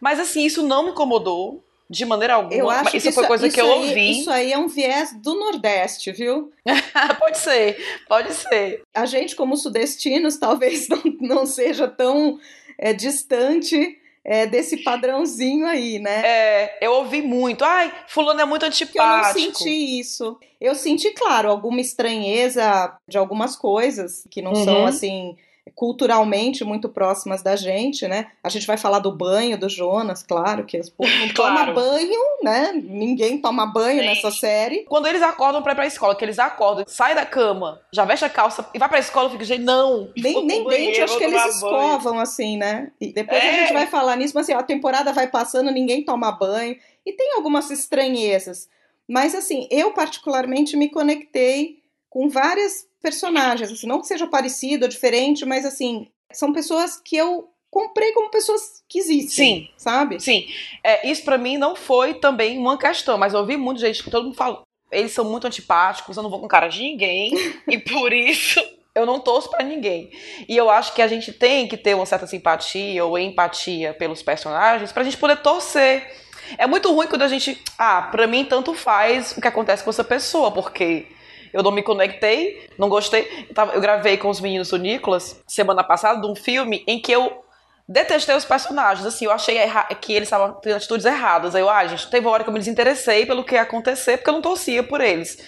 Mas 0.00 0.18
assim, 0.18 0.44
isso 0.44 0.62
não 0.62 0.84
me 0.84 0.90
incomodou 0.90 1.62
de 1.88 2.04
maneira 2.04 2.34
alguma. 2.34 2.54
Eu 2.54 2.70
acho 2.70 2.96
isso, 2.96 3.08
isso 3.08 3.12
foi 3.12 3.26
coisa 3.26 3.50
que 3.50 3.60
eu 3.60 3.66
aí, 3.66 3.78
ouvi. 3.78 4.20
Isso 4.20 4.30
aí 4.30 4.52
é 4.52 4.58
um 4.58 4.68
viés 4.68 5.12
do 5.20 5.34
Nordeste, 5.34 6.12
viu? 6.12 6.52
pode 7.18 7.38
ser, 7.38 7.76
pode 8.08 8.32
ser. 8.32 8.82
A 8.94 9.04
gente, 9.04 9.34
como 9.34 9.56
sudestinos, 9.56 10.38
talvez 10.38 10.88
não, 10.88 11.02
não 11.20 11.46
seja 11.46 11.88
tão 11.88 12.38
é, 12.78 12.92
distante 12.92 13.98
é, 14.24 14.46
desse 14.46 14.78
padrãozinho 14.78 15.66
aí, 15.66 15.98
né? 15.98 16.22
É, 16.24 16.78
eu 16.80 16.92
ouvi 16.92 17.22
muito. 17.22 17.64
Ai, 17.64 17.92
fulano 18.06 18.40
é 18.40 18.44
muito 18.44 18.64
antipático. 18.64 19.40
Eu 19.40 19.46
não 19.46 19.54
senti 19.54 19.98
isso. 19.98 20.38
Eu 20.60 20.76
senti, 20.76 21.10
claro, 21.10 21.50
alguma 21.50 21.80
estranheza 21.80 22.96
de 23.08 23.18
algumas 23.18 23.56
coisas 23.56 24.24
que 24.30 24.40
não 24.40 24.52
uhum. 24.52 24.64
são 24.64 24.86
assim 24.86 25.36
culturalmente 25.74 26.64
muito 26.64 26.88
próximas 26.88 27.42
da 27.42 27.56
gente, 27.56 28.06
né? 28.06 28.28
A 28.42 28.48
gente 28.48 28.66
vai 28.66 28.76
falar 28.76 28.98
do 28.98 29.12
banho 29.12 29.58
do 29.58 29.68
Jonas, 29.68 30.22
claro, 30.22 30.64
que 30.64 30.78
o 30.78 30.92
povo 30.92 31.10
não 31.18 31.28
claro. 31.34 31.56
toma 31.56 31.72
banho, 31.72 32.20
né? 32.42 32.72
Ninguém 32.72 33.40
toma 33.40 33.66
banho 33.66 34.00
Sim. 34.00 34.06
nessa 34.06 34.30
série. 34.30 34.84
Quando 34.84 35.06
eles 35.06 35.22
acordam 35.22 35.62
pra 35.62 35.72
ir 35.72 35.76
pra 35.76 35.86
escola, 35.86 36.14
que 36.14 36.24
eles 36.24 36.38
acordam, 36.38 36.84
sai 36.86 37.14
da 37.14 37.24
cama, 37.24 37.80
já 37.92 38.04
veste 38.04 38.24
a 38.24 38.30
calça 38.30 38.68
e 38.74 38.78
vai 38.78 38.88
pra 38.88 38.98
escola, 38.98 39.26
eu 39.26 39.32
fico, 39.32 39.44
gente, 39.44 39.62
não. 39.62 40.10
Nem, 40.16 40.44
nem 40.44 40.64
dente, 40.66 41.00
acho 41.00 41.16
que 41.16 41.24
eles 41.24 41.56
escovam 41.56 42.12
banho. 42.12 42.22
assim, 42.22 42.56
né? 42.56 42.90
E 43.00 43.12
depois 43.12 43.42
é. 43.42 43.48
a 43.48 43.52
gente 43.52 43.72
vai 43.72 43.86
falar 43.86 44.16
nisso, 44.16 44.34
mas 44.34 44.44
assim, 44.44 44.52
a 44.52 44.62
temporada 44.62 45.12
vai 45.12 45.26
passando, 45.28 45.70
ninguém 45.70 46.04
toma 46.04 46.32
banho. 46.32 46.76
E 47.04 47.12
tem 47.12 47.34
algumas 47.34 47.70
estranhezas. 47.70 48.68
Mas 49.08 49.34
assim, 49.34 49.66
eu 49.70 49.92
particularmente 49.92 50.76
me 50.76 50.88
conectei 50.88 51.79
com 52.10 52.28
várias 52.28 52.86
personagens, 53.00 53.70
assim, 53.70 53.86
não 53.86 54.00
que 54.00 54.06
seja 54.06 54.26
parecido 54.26 54.84
ou 54.84 54.88
diferente, 54.88 55.46
mas 55.46 55.64
assim, 55.64 56.08
são 56.32 56.52
pessoas 56.52 57.00
que 57.02 57.16
eu 57.16 57.48
comprei 57.70 58.12
como 58.12 58.30
pessoas 58.30 58.82
que 58.88 58.98
existem, 58.98 59.60
sim, 59.60 59.68
sabe? 59.76 60.20
Sim, 60.20 60.44
é, 60.82 61.08
isso 61.08 61.24
para 61.24 61.38
mim 61.38 61.56
não 61.56 61.76
foi 61.76 62.14
também 62.14 62.58
uma 62.58 62.76
questão, 62.76 63.16
mas 63.16 63.32
eu 63.32 63.40
ouvi 63.40 63.56
muita 63.56 63.80
gente 63.80 64.02
que 64.02 64.10
todo 64.10 64.24
mundo 64.24 64.36
fala, 64.36 64.62
eles 64.90 65.12
são 65.12 65.24
muito 65.24 65.46
antipáticos, 65.46 66.16
eu 66.16 66.22
não 66.22 66.28
vou 66.28 66.40
com 66.40 66.48
cara 66.48 66.66
de 66.66 66.82
ninguém, 66.82 67.32
e 67.68 67.78
por 67.78 68.12
isso 68.12 68.60
eu 68.92 69.06
não 69.06 69.20
torço 69.20 69.48
para 69.48 69.64
ninguém. 69.64 70.10
E 70.48 70.56
eu 70.56 70.68
acho 70.68 70.92
que 70.92 71.00
a 71.00 71.06
gente 71.06 71.32
tem 71.32 71.68
que 71.68 71.76
ter 71.76 71.94
uma 71.94 72.04
certa 72.04 72.26
simpatia 72.26 73.04
ou 73.04 73.16
empatia 73.16 73.94
pelos 73.94 74.20
personagens 74.20 74.90
pra 74.90 75.04
gente 75.04 75.16
poder 75.16 75.36
torcer. 75.36 76.12
É 76.58 76.66
muito 76.66 76.92
ruim 76.92 77.06
quando 77.06 77.22
a 77.22 77.28
gente, 77.28 77.62
ah, 77.78 78.02
pra 78.02 78.26
mim 78.26 78.44
tanto 78.44 78.74
faz 78.74 79.30
o 79.36 79.40
que 79.40 79.46
acontece 79.46 79.84
com 79.84 79.90
essa 79.90 80.02
pessoa, 80.02 80.50
porque 80.50 81.06
eu 81.52 81.62
não 81.62 81.70
me 81.70 81.82
conectei, 81.82 82.68
não 82.78 82.88
gostei. 82.88 83.46
Eu, 83.74 83.80
gravei 83.80 84.16
com 84.16 84.28
os 84.28 84.40
meninos 84.40 84.68
do 84.68 84.78
Nicolas 84.78 85.42
semana 85.46 85.82
passada 85.82 86.20
de 86.20 86.26
um 86.26 86.34
filme 86.34 86.84
em 86.86 87.00
que 87.00 87.12
eu 87.12 87.44
detestei 87.88 88.34
os 88.34 88.44
personagens. 88.44 89.06
Assim, 89.06 89.24
eu 89.24 89.32
achei 89.32 89.56
que 90.00 90.12
eles 90.12 90.26
estavam 90.26 90.54
tendo 90.60 90.76
atitudes 90.76 91.06
erradas. 91.06 91.54
Aí 91.54 91.62
eu, 91.62 91.68
ah, 91.68 91.86
gente, 91.86 92.08
teve 92.08 92.26
uma 92.26 92.32
hora 92.32 92.44
que 92.44 92.48
eu 92.48 92.54
me 92.54 92.60
desinteressei 92.60 93.26
pelo 93.26 93.44
que 93.44 93.54
ia 93.54 93.62
acontecer, 93.62 94.16
porque 94.16 94.30
eu 94.30 94.34
não 94.34 94.42
torcia 94.42 94.82
por 94.82 95.00
eles. 95.00 95.38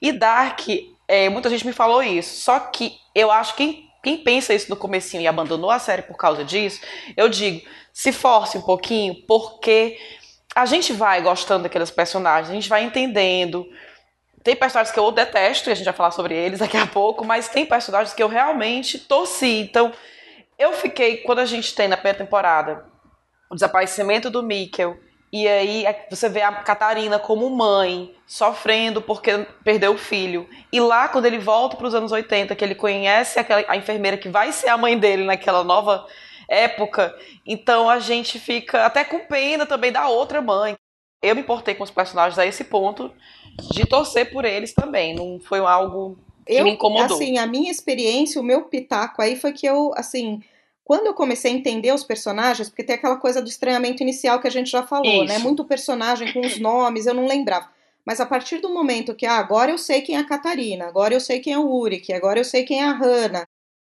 E 0.00 0.10
Dark, 0.10 0.60
é, 1.06 1.28
muita 1.28 1.48
gente 1.48 1.66
me 1.66 1.72
falou 1.72 2.02
isso. 2.02 2.42
Só 2.42 2.58
que 2.58 2.92
eu 3.14 3.30
acho 3.30 3.54
que 3.54 3.84
quem 4.02 4.18
pensa 4.18 4.52
isso 4.52 4.68
no 4.68 4.76
comecinho 4.76 5.22
e 5.22 5.28
abandonou 5.28 5.70
a 5.70 5.78
série 5.78 6.02
por 6.02 6.16
causa 6.16 6.44
disso, 6.44 6.80
eu 7.16 7.28
digo, 7.28 7.64
se 7.92 8.10
force 8.10 8.58
um 8.58 8.62
pouquinho, 8.62 9.14
porque 9.28 9.96
a 10.54 10.66
gente 10.66 10.92
vai 10.92 11.22
gostando 11.22 11.62
daqueles 11.62 11.90
personagens, 11.90 12.50
a 12.50 12.54
gente 12.54 12.68
vai 12.68 12.82
entendendo 12.82 13.66
tem 14.42 14.56
personagens 14.56 14.92
que 14.92 14.98
eu 14.98 15.10
detesto, 15.10 15.68
e 15.68 15.72
a 15.72 15.74
gente 15.74 15.84
vai 15.84 15.94
falar 15.94 16.10
sobre 16.10 16.34
eles 16.34 16.58
daqui 16.58 16.76
a 16.76 16.86
pouco, 16.86 17.24
mas 17.24 17.48
tem 17.48 17.64
personagens 17.64 18.14
que 18.14 18.22
eu 18.22 18.28
realmente 18.28 18.98
torci. 18.98 19.60
Então, 19.60 19.92
eu 20.58 20.72
fiquei, 20.72 21.18
quando 21.18 21.40
a 21.40 21.44
gente 21.44 21.74
tem 21.74 21.88
na 21.88 21.96
primeira 21.96 22.18
temporada 22.18 22.84
o 23.50 23.54
desaparecimento 23.54 24.30
do 24.30 24.42
Mikkel, 24.42 24.98
e 25.32 25.48
aí 25.48 25.86
você 26.10 26.28
vê 26.28 26.42
a 26.42 26.52
Catarina 26.52 27.18
como 27.18 27.48
mãe, 27.48 28.14
sofrendo 28.26 29.00
porque 29.00 29.46
perdeu 29.64 29.94
o 29.94 29.98
filho. 29.98 30.46
E 30.70 30.78
lá, 30.78 31.08
quando 31.08 31.24
ele 31.24 31.38
volta 31.38 31.74
para 31.74 31.86
os 31.86 31.94
anos 31.94 32.12
80, 32.12 32.54
que 32.54 32.62
ele 32.62 32.74
conhece 32.74 33.38
aquela, 33.38 33.64
a 33.66 33.76
enfermeira 33.76 34.18
que 34.18 34.28
vai 34.28 34.52
ser 34.52 34.68
a 34.68 34.76
mãe 34.76 34.98
dele 34.98 35.24
naquela 35.24 35.64
nova 35.64 36.06
época, 36.46 37.16
então 37.46 37.88
a 37.88 37.98
gente 37.98 38.38
fica 38.38 38.84
até 38.84 39.04
com 39.04 39.20
pena 39.20 39.64
também 39.64 39.90
da 39.90 40.06
outra 40.06 40.42
mãe. 40.42 40.76
Eu 41.22 41.34
me 41.34 41.40
importei 41.40 41.74
com 41.74 41.84
os 41.84 41.90
personagens 41.90 42.38
a 42.38 42.44
esse 42.44 42.64
ponto 42.64 43.10
de 43.72 43.86
torcer 43.86 44.32
por 44.32 44.44
eles 44.44 44.72
também. 44.72 45.14
Não 45.14 45.40
foi 45.40 45.60
algo 45.60 46.18
que 46.46 46.54
eu, 46.54 46.64
me 46.64 46.72
incomodou. 46.72 47.16
Assim, 47.16 47.38
a 47.38 47.46
minha 47.46 47.70
experiência, 47.70 48.40
o 48.40 48.44
meu 48.44 48.62
pitaco 48.64 49.22
aí 49.22 49.36
foi 49.36 49.52
que 49.52 49.66
eu, 49.66 49.92
assim, 49.96 50.42
quando 50.84 51.06
eu 51.06 51.14
comecei 51.14 51.52
a 51.52 51.54
entender 51.54 51.92
os 51.92 52.04
personagens, 52.04 52.68
porque 52.68 52.84
tem 52.84 52.96
aquela 52.96 53.16
coisa 53.16 53.40
do 53.40 53.48
estranhamento 53.48 54.02
inicial 54.02 54.40
que 54.40 54.48
a 54.48 54.50
gente 54.50 54.70
já 54.70 54.82
falou, 54.82 55.06
né? 55.06 55.24
Isso. 55.24 55.34
né? 55.34 55.38
Muito 55.38 55.64
personagem 55.64 56.32
com 56.32 56.40
os 56.40 56.58
nomes, 56.58 57.06
eu 57.06 57.14
não 57.14 57.26
lembrava. 57.26 57.70
Mas 58.04 58.20
a 58.20 58.26
partir 58.26 58.58
do 58.58 58.72
momento 58.72 59.14
que, 59.14 59.24
ah, 59.24 59.36
agora 59.36 59.70
eu 59.70 59.78
sei 59.78 60.02
quem 60.02 60.16
é 60.16 60.18
a 60.18 60.26
Catarina, 60.26 60.86
agora 60.86 61.14
eu 61.14 61.20
sei 61.20 61.38
quem 61.38 61.52
é 61.52 61.58
o 61.58 61.70
Uric, 61.70 62.12
agora 62.12 62.40
eu 62.40 62.44
sei 62.44 62.64
quem 62.64 62.80
é 62.80 62.84
a 62.84 62.92
Hannah. 62.92 63.46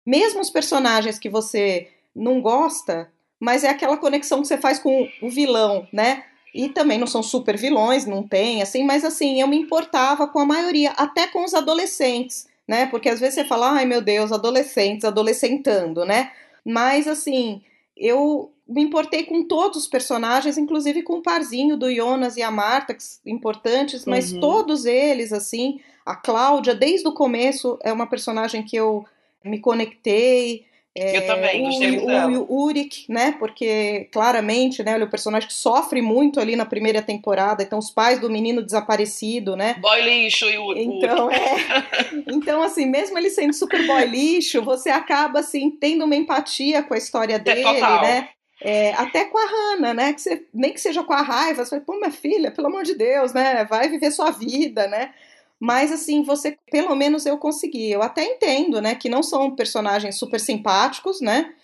Mesmo 0.07 0.41
os 0.41 0.49
personagens 0.49 1.19
que 1.19 1.29
você 1.29 1.89
não 2.17 2.41
gosta, 2.41 3.13
mas 3.39 3.65
é 3.65 3.69
aquela 3.69 3.99
conexão 3.99 4.41
que 4.41 4.49
você 4.49 4.57
faz 4.57 4.79
com 4.79 5.07
o 5.21 5.29
vilão, 5.29 5.87
né? 5.93 6.25
E 6.55 6.69
também 6.69 6.99
não 6.99 7.07
são 7.07 7.23
super 7.23 7.57
vilões, 7.57 8.07
não 8.07 8.23
tem, 8.23 8.63
assim, 8.63 8.85
mas 8.85 9.05
assim, 9.05 9.41
eu 9.41 9.47
me 9.47 9.57
importava 9.57 10.27
com 10.27 10.39
a 10.39 10.47
maioria, 10.47 10.91
até 10.93 11.27
com 11.27 11.45
os 11.45 11.55
adolescentes, 11.55 12.47
né? 12.67 12.87
Porque 12.87 13.09
às 13.09 13.21
vezes 13.21 13.35
você 13.35 13.45
fala, 13.45 13.73
ai 13.73 13.85
meu 13.85 14.01
Deus, 14.01 14.33
adolescentes, 14.33 15.05
adolescentando, 15.05 16.05
né? 16.05 16.33
Mas 16.65 17.07
assim, 17.07 17.63
eu 17.97 18.51
me 18.69 18.83
importei 18.83 19.25
com 19.25 19.45
todos 19.45 19.79
os 19.79 19.89
personagens, 19.89 20.59
inclusive 20.59 21.03
com 21.03 21.15
o 21.15 21.23
parzinho 21.23 21.77
do 21.77 21.93
Jonas 21.93 22.37
e 22.37 22.43
a 22.43 22.51
Marta, 22.51 22.93
que 22.93 23.03
são 23.03 23.21
importantes, 23.27 24.05
mas 24.05 24.33
uhum. 24.33 24.41
todos 24.41 24.85
eles, 24.85 25.33
assim, 25.33 25.81
a 26.05 26.15
Cláudia, 26.15 26.75
desde 26.75 27.09
o 27.09 27.13
começo, 27.13 27.79
é 27.83 27.93
uma 27.93 28.07
personagem 28.07 28.63
que 28.63 28.77
eu 28.77 29.05
me 29.43 29.59
conectei, 29.59 30.67
é, 31.01 31.17
eu 31.19 31.27
também, 31.27 31.65
gostei 31.65 31.99
o, 31.99 32.43
o, 32.43 32.53
o 32.53 32.65
Uric, 32.65 33.05
né? 33.09 33.35
Porque 33.39 34.09
claramente, 34.13 34.83
né? 34.83 34.95
Ele 34.95 35.05
é 35.05 35.07
um 35.07 35.11
personagem 35.11 35.49
que 35.49 35.55
sofre 35.55 36.03
muito 36.03 36.41
ali 36.41 36.57
na 36.57 36.67
primeira 36.67 37.01
temporada. 37.03 37.63
Então, 37.63 37.79
os 37.79 37.91
pais 37.91 38.19
do 38.19 38.31
menino 38.31 38.63
desaparecido, 38.63 39.57
né? 39.57 39.75
Boy 39.81 40.03
lixo 40.03 40.47
e 40.47 40.59
o 40.59 40.77
Então, 40.77 41.31
é. 41.31 41.87
Então, 42.29 42.63
assim, 42.63 42.87
mesmo 42.87 43.19
ele 43.19 43.31
sendo 43.31 43.53
super 43.53 43.87
boy 43.87 44.05
lixo, 44.05 44.63
você 44.63 44.91
acaba, 44.91 45.41
assim, 45.41 45.71
tendo 45.71 46.05
uma 46.05 46.17
empatia 46.17 46.83
com 46.83 46.95
a 46.95 46.99
história 46.99 47.35
é 47.35 47.39
dele, 47.39 47.63
é, 47.63 47.81
né? 47.81 48.29
É, 48.61 48.93
até 48.95 49.25
com 49.25 49.39
a 49.39 49.47
Hannah, 49.47 49.95
né? 49.95 50.13
Que 50.13 50.21
você, 50.21 50.45
nem 50.53 50.73
que 50.73 50.81
seja 50.81 51.03
com 51.05 51.13
a 51.13 51.23
raiva, 51.23 51.65
você 51.65 51.71
fala, 51.71 51.83
pô, 51.83 51.97
minha 51.97 52.11
filha, 52.11 52.51
pelo 52.51 52.67
amor 52.67 52.83
de 52.83 52.95
Deus, 52.95 53.33
né? 53.33 53.65
Vai 53.65 53.89
viver 53.89 54.11
sua 54.11 54.31
vida, 54.31 54.89
né? 54.89 55.11
Mas 55.61 55.91
assim, 55.91 56.23
você, 56.23 56.57
pelo 56.71 56.95
menos 56.95 57.27
eu 57.27 57.37
consegui. 57.39 57.91
Eu 57.91 58.03
até 58.03 58.25
entendo, 58.25 58.81
né, 58.81 58.95
que 58.95 59.09
não 59.09 59.23
são 59.23 59.55
personagens 59.55 60.17
super 60.17 60.39
simpáticos, 60.39 61.21
né? 61.21 61.55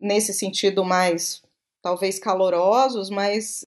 Nesse 0.00 0.32
sentido 0.32 0.84
mais 0.84 1.42
talvez 1.82 2.18
calorosos, 2.18 3.10
mas 3.10 3.64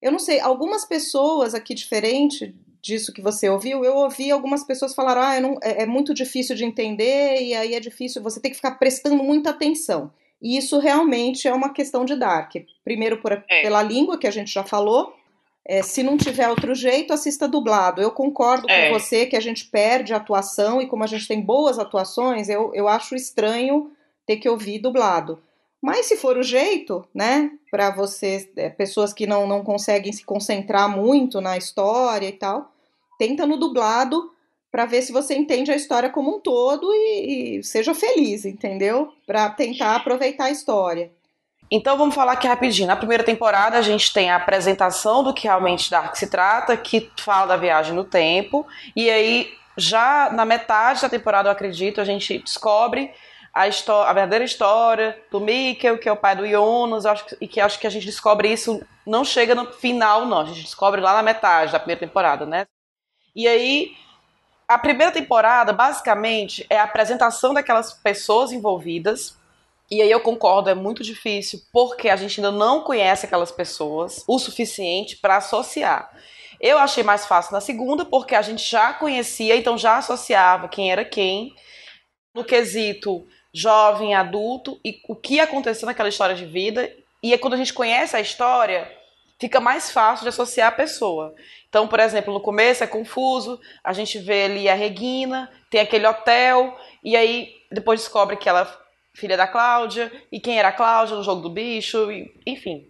eu 0.00 0.12
não 0.12 0.18
sei, 0.18 0.40
algumas 0.40 0.84
pessoas 0.84 1.54
aqui 1.54 1.74
diferente 1.74 2.54
disso 2.80 3.12
que 3.12 3.20
você 3.20 3.48
ouviu, 3.48 3.84
eu 3.84 3.96
ouvi 3.96 4.30
algumas 4.30 4.62
pessoas 4.62 4.94
falar, 4.94 5.16
ah, 5.16 5.40
não, 5.40 5.58
é, 5.60 5.82
é 5.82 5.86
muito 5.86 6.14
difícil 6.14 6.54
de 6.54 6.64
entender 6.64 7.42
e 7.42 7.54
aí 7.54 7.74
é 7.74 7.80
difícil, 7.80 8.22
você 8.22 8.38
tem 8.38 8.50
que 8.50 8.56
ficar 8.56 8.72
prestando 8.72 9.22
muita 9.22 9.50
atenção. 9.50 10.12
E 10.40 10.56
isso 10.56 10.78
realmente 10.78 11.48
é 11.48 11.52
uma 11.52 11.72
questão 11.72 12.04
de 12.04 12.14
Dark. 12.14 12.52
Primeiro 12.84 13.20
por, 13.20 13.32
é. 13.32 13.62
pela 13.62 13.82
língua 13.82 14.18
que 14.18 14.26
a 14.26 14.30
gente 14.30 14.52
já 14.52 14.62
falou, 14.62 15.14
é, 15.68 15.82
se 15.82 16.02
não 16.02 16.16
tiver 16.16 16.48
outro 16.48 16.74
jeito, 16.74 17.12
assista 17.12 17.48
dublado. 17.48 18.00
Eu 18.00 18.12
concordo 18.12 18.70
é. 18.70 18.88
com 18.88 18.98
você 18.98 19.26
que 19.26 19.36
a 19.36 19.40
gente 19.40 19.66
perde 19.66 20.14
a 20.14 20.18
atuação 20.18 20.80
e 20.80 20.86
como 20.86 21.02
a 21.02 21.08
gente 21.08 21.26
tem 21.26 21.40
boas 21.40 21.78
atuações, 21.78 22.48
eu, 22.48 22.72
eu 22.72 22.86
acho 22.86 23.16
estranho 23.16 23.90
ter 24.24 24.36
que 24.36 24.48
ouvir 24.48 24.78
dublado. 24.78 25.42
Mas 25.82 26.06
se 26.06 26.16
for 26.16 26.36
o 26.36 26.42
jeito, 26.42 27.04
né, 27.12 27.50
para 27.70 27.90
vocês, 27.90 28.48
é, 28.56 28.70
pessoas 28.70 29.12
que 29.12 29.26
não, 29.26 29.46
não 29.46 29.64
conseguem 29.64 30.12
se 30.12 30.24
concentrar 30.24 30.88
muito 30.88 31.40
na 31.40 31.56
história 31.56 32.28
e 32.28 32.32
tal, 32.32 32.72
tenta 33.18 33.44
no 33.44 33.56
dublado 33.56 34.30
para 34.70 34.84
ver 34.84 35.02
se 35.02 35.12
você 35.12 35.34
entende 35.34 35.72
a 35.72 35.76
história 35.76 36.10
como 36.10 36.36
um 36.36 36.40
todo 36.40 36.92
e, 36.92 37.58
e 37.58 37.62
seja 37.64 37.94
feliz, 37.94 38.44
entendeu? 38.44 39.12
Para 39.26 39.50
tentar 39.50 39.96
aproveitar 39.96 40.44
a 40.44 40.50
história. 40.50 41.10
Então 41.70 41.98
vamos 41.98 42.14
falar 42.14 42.32
aqui 42.32 42.46
rapidinho. 42.46 42.86
Na 42.86 42.96
primeira 42.96 43.24
temporada 43.24 43.76
a 43.76 43.82
gente 43.82 44.12
tem 44.12 44.30
a 44.30 44.36
apresentação 44.36 45.24
do 45.24 45.34
que 45.34 45.48
realmente 45.48 45.90
Dark 45.90 46.14
se 46.14 46.28
trata, 46.28 46.76
que 46.76 47.10
fala 47.16 47.46
da 47.46 47.56
viagem 47.56 47.94
no 47.94 48.04
tempo, 48.04 48.66
e 48.94 49.10
aí 49.10 49.52
já 49.76 50.30
na 50.32 50.44
metade 50.44 51.02
da 51.02 51.08
temporada, 51.08 51.48
eu 51.48 51.52
acredito, 51.52 52.00
a 52.00 52.04
gente 52.04 52.38
descobre 52.38 53.12
a, 53.52 53.64
a 53.64 54.12
verdadeira 54.12 54.44
história 54.44 55.18
do 55.30 55.40
Mikkel, 55.40 55.98
que 55.98 56.08
é 56.08 56.12
o 56.12 56.16
pai 56.16 56.36
do 56.36 56.46
Jonas, 56.46 57.04
e 57.40 57.48
que 57.48 57.60
acho 57.60 57.78
que 57.78 57.86
a 57.86 57.90
gente 57.90 58.06
descobre 58.06 58.52
isso, 58.52 58.82
não 59.06 59.24
chega 59.24 59.54
no 59.54 59.72
final, 59.72 60.24
não, 60.24 60.40
a 60.40 60.44
gente 60.44 60.62
descobre 60.62 61.00
lá 61.00 61.14
na 61.14 61.22
metade 61.22 61.72
da 61.72 61.78
primeira 61.78 62.00
temporada, 62.00 62.46
né? 62.46 62.66
E 63.34 63.46
aí, 63.46 63.92
a 64.66 64.78
primeira 64.78 65.12
temporada, 65.12 65.72
basicamente, 65.72 66.64
é 66.70 66.78
a 66.78 66.84
apresentação 66.84 67.52
daquelas 67.52 67.92
pessoas 67.92 68.52
envolvidas, 68.52 69.38
e 69.90 70.02
aí 70.02 70.10
eu 70.10 70.20
concordo, 70.20 70.68
é 70.68 70.74
muito 70.74 71.02
difícil, 71.02 71.60
porque 71.72 72.08
a 72.08 72.16
gente 72.16 72.40
ainda 72.40 72.50
não 72.50 72.82
conhece 72.82 73.24
aquelas 73.24 73.52
pessoas 73.52 74.24
o 74.26 74.38
suficiente 74.38 75.16
para 75.16 75.36
associar. 75.36 76.10
Eu 76.60 76.78
achei 76.78 77.04
mais 77.04 77.26
fácil 77.26 77.52
na 77.52 77.60
segunda, 77.60 78.04
porque 78.04 78.34
a 78.34 78.42
gente 78.42 78.68
já 78.68 78.92
conhecia, 78.94 79.54
então 79.56 79.78
já 79.78 79.98
associava 79.98 80.68
quem 80.68 80.90
era 80.90 81.04
quem, 81.04 81.54
no 82.34 82.44
quesito 82.44 83.26
jovem, 83.52 84.14
adulto, 84.14 84.78
e 84.84 85.00
o 85.08 85.14
que 85.14 85.38
aconteceu 85.40 85.86
naquela 85.86 86.08
história 86.08 86.34
de 86.34 86.44
vida. 86.44 86.92
E 87.22 87.36
quando 87.38 87.54
a 87.54 87.56
gente 87.56 87.72
conhece 87.72 88.16
a 88.16 88.20
história, 88.20 88.90
fica 89.38 89.60
mais 89.60 89.90
fácil 89.90 90.24
de 90.24 90.30
associar 90.30 90.68
a 90.68 90.76
pessoa. 90.76 91.34
Então, 91.68 91.86
por 91.86 92.00
exemplo, 92.00 92.34
no 92.34 92.40
começo 92.40 92.82
é 92.82 92.86
confuso, 92.86 93.60
a 93.84 93.92
gente 93.92 94.18
vê 94.18 94.44
ali 94.44 94.68
a 94.68 94.74
Regina, 94.74 95.50
tem 95.70 95.80
aquele 95.80 96.06
hotel, 96.06 96.76
e 97.04 97.16
aí 97.16 97.54
depois 97.70 98.00
descobre 98.00 98.36
que 98.36 98.48
ela 98.48 98.85
filha 99.16 99.36
da 99.36 99.46
Cláudia, 99.46 100.12
e 100.30 100.38
quem 100.38 100.58
era 100.58 100.68
a 100.68 100.72
Cláudia 100.72 101.16
no 101.16 101.22
jogo 101.22 101.40
do 101.40 101.50
bicho, 101.50 102.10
e, 102.12 102.32
enfim. 102.46 102.86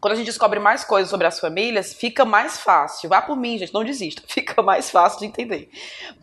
Quando 0.00 0.12
a 0.12 0.16
gente 0.16 0.26
descobre 0.26 0.60
mais 0.60 0.84
coisas 0.84 1.08
sobre 1.08 1.26
as 1.26 1.40
famílias, 1.40 1.94
fica 1.94 2.26
mais 2.26 2.60
fácil. 2.60 3.08
Vá 3.08 3.22
por 3.22 3.34
mim, 3.34 3.56
gente, 3.56 3.72
não 3.72 3.82
desista. 3.82 4.20
Fica 4.28 4.60
mais 4.62 4.90
fácil 4.90 5.20
de 5.20 5.24
entender. 5.24 5.70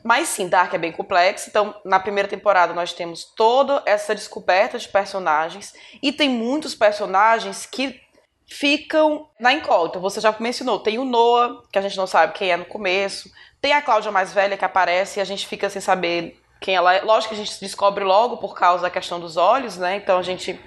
Mas 0.03 0.27
sim, 0.27 0.47
Dark 0.47 0.71
é 0.75 0.77
bem 0.77 0.91
complexo. 0.91 1.49
Então, 1.49 1.73
na 1.83 1.99
primeira 1.99 2.29
temporada, 2.29 2.73
nós 2.75 2.93
temos 2.93 3.25
toda 3.35 3.81
essa 3.87 4.13
descoberta 4.13 4.77
de 4.77 4.87
personagens. 4.87 5.73
E 5.99 6.11
tem 6.11 6.29
muitos 6.29 6.75
personagens 6.75 7.65
que 7.65 7.99
ficam 8.45 9.27
na 9.39 9.51
incógnita. 9.51 9.97
Você 9.97 10.21
já 10.21 10.35
mencionou, 10.39 10.77
tem 10.77 10.99
o 10.99 11.05
Noah, 11.05 11.63
que 11.71 11.79
a 11.79 11.81
gente 11.81 11.97
não 11.97 12.05
sabe 12.05 12.33
quem 12.33 12.51
é 12.51 12.57
no 12.57 12.65
começo. 12.65 13.31
Tem 13.59 13.73
a 13.73 13.81
Cláudia 13.81 14.11
mais 14.11 14.31
velha 14.31 14.57
que 14.57 14.65
aparece 14.65 15.19
e 15.19 15.21
a 15.21 15.25
gente 15.25 15.47
fica 15.47 15.71
sem 15.71 15.81
saber 15.81 16.40
quem 16.61 16.75
ela 16.75 16.93
é. 16.93 17.01
Lógico 17.01 17.33
que 17.33 17.41
a 17.41 17.43
gente 17.43 17.59
descobre 17.59 18.03
logo 18.03 18.37
por 18.37 18.55
causa 18.55 18.83
da 18.83 18.89
questão 18.89 19.19
dos 19.19 19.35
olhos, 19.35 19.77
né? 19.77 19.95
Então 19.95 20.19
a 20.19 20.21
gente 20.21 20.57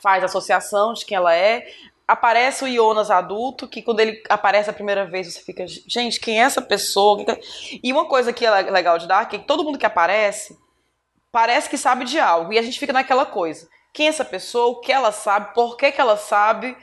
faz 0.00 0.22
associação 0.22 0.92
de 0.92 1.06
quem 1.06 1.16
ela 1.16 1.34
é. 1.34 1.66
Aparece 2.06 2.62
o 2.62 2.68
Jonas 2.70 3.10
adulto, 3.10 3.66
que 3.66 3.80
quando 3.80 4.00
ele 4.00 4.22
aparece 4.28 4.68
a 4.68 4.74
primeira 4.74 5.06
vez 5.06 5.32
você 5.32 5.40
fica, 5.40 5.64
gente, 5.66 6.20
quem 6.20 6.38
é 6.38 6.44
essa 6.44 6.60
pessoa? 6.60 7.24
E 7.82 7.90
uma 7.90 8.04
coisa 8.04 8.30
que 8.30 8.44
é 8.44 8.50
legal 8.70 8.98
de 8.98 9.08
dar 9.08 9.22
é 9.22 9.26
que 9.26 9.38
todo 9.38 9.64
mundo 9.64 9.78
que 9.78 9.86
aparece 9.86 10.58
parece 11.32 11.70
que 11.70 11.78
sabe 11.78 12.04
de 12.04 12.20
algo. 12.20 12.52
E 12.52 12.58
a 12.58 12.62
gente 12.62 12.78
fica 12.78 12.92
naquela 12.92 13.24
coisa. 13.24 13.66
Quem 13.94 14.06
é 14.06 14.10
essa 14.10 14.24
pessoa? 14.24 14.66
O 14.66 14.80
que 14.80 14.92
ela 14.92 15.10
sabe? 15.10 15.54
Por 15.54 15.78
que, 15.78 15.90
que 15.90 16.00
ela 16.00 16.18
sabe? 16.18 16.76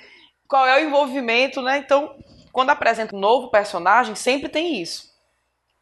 Qual 0.48 0.66
é 0.66 0.82
o 0.82 0.88
envolvimento, 0.88 1.62
né? 1.62 1.78
Então, 1.78 2.16
quando 2.52 2.72
apresenta 2.72 3.16
um 3.16 3.20
novo 3.20 3.52
personagem, 3.52 4.16
sempre 4.16 4.50
tem 4.50 4.82
isso. 4.82 5.12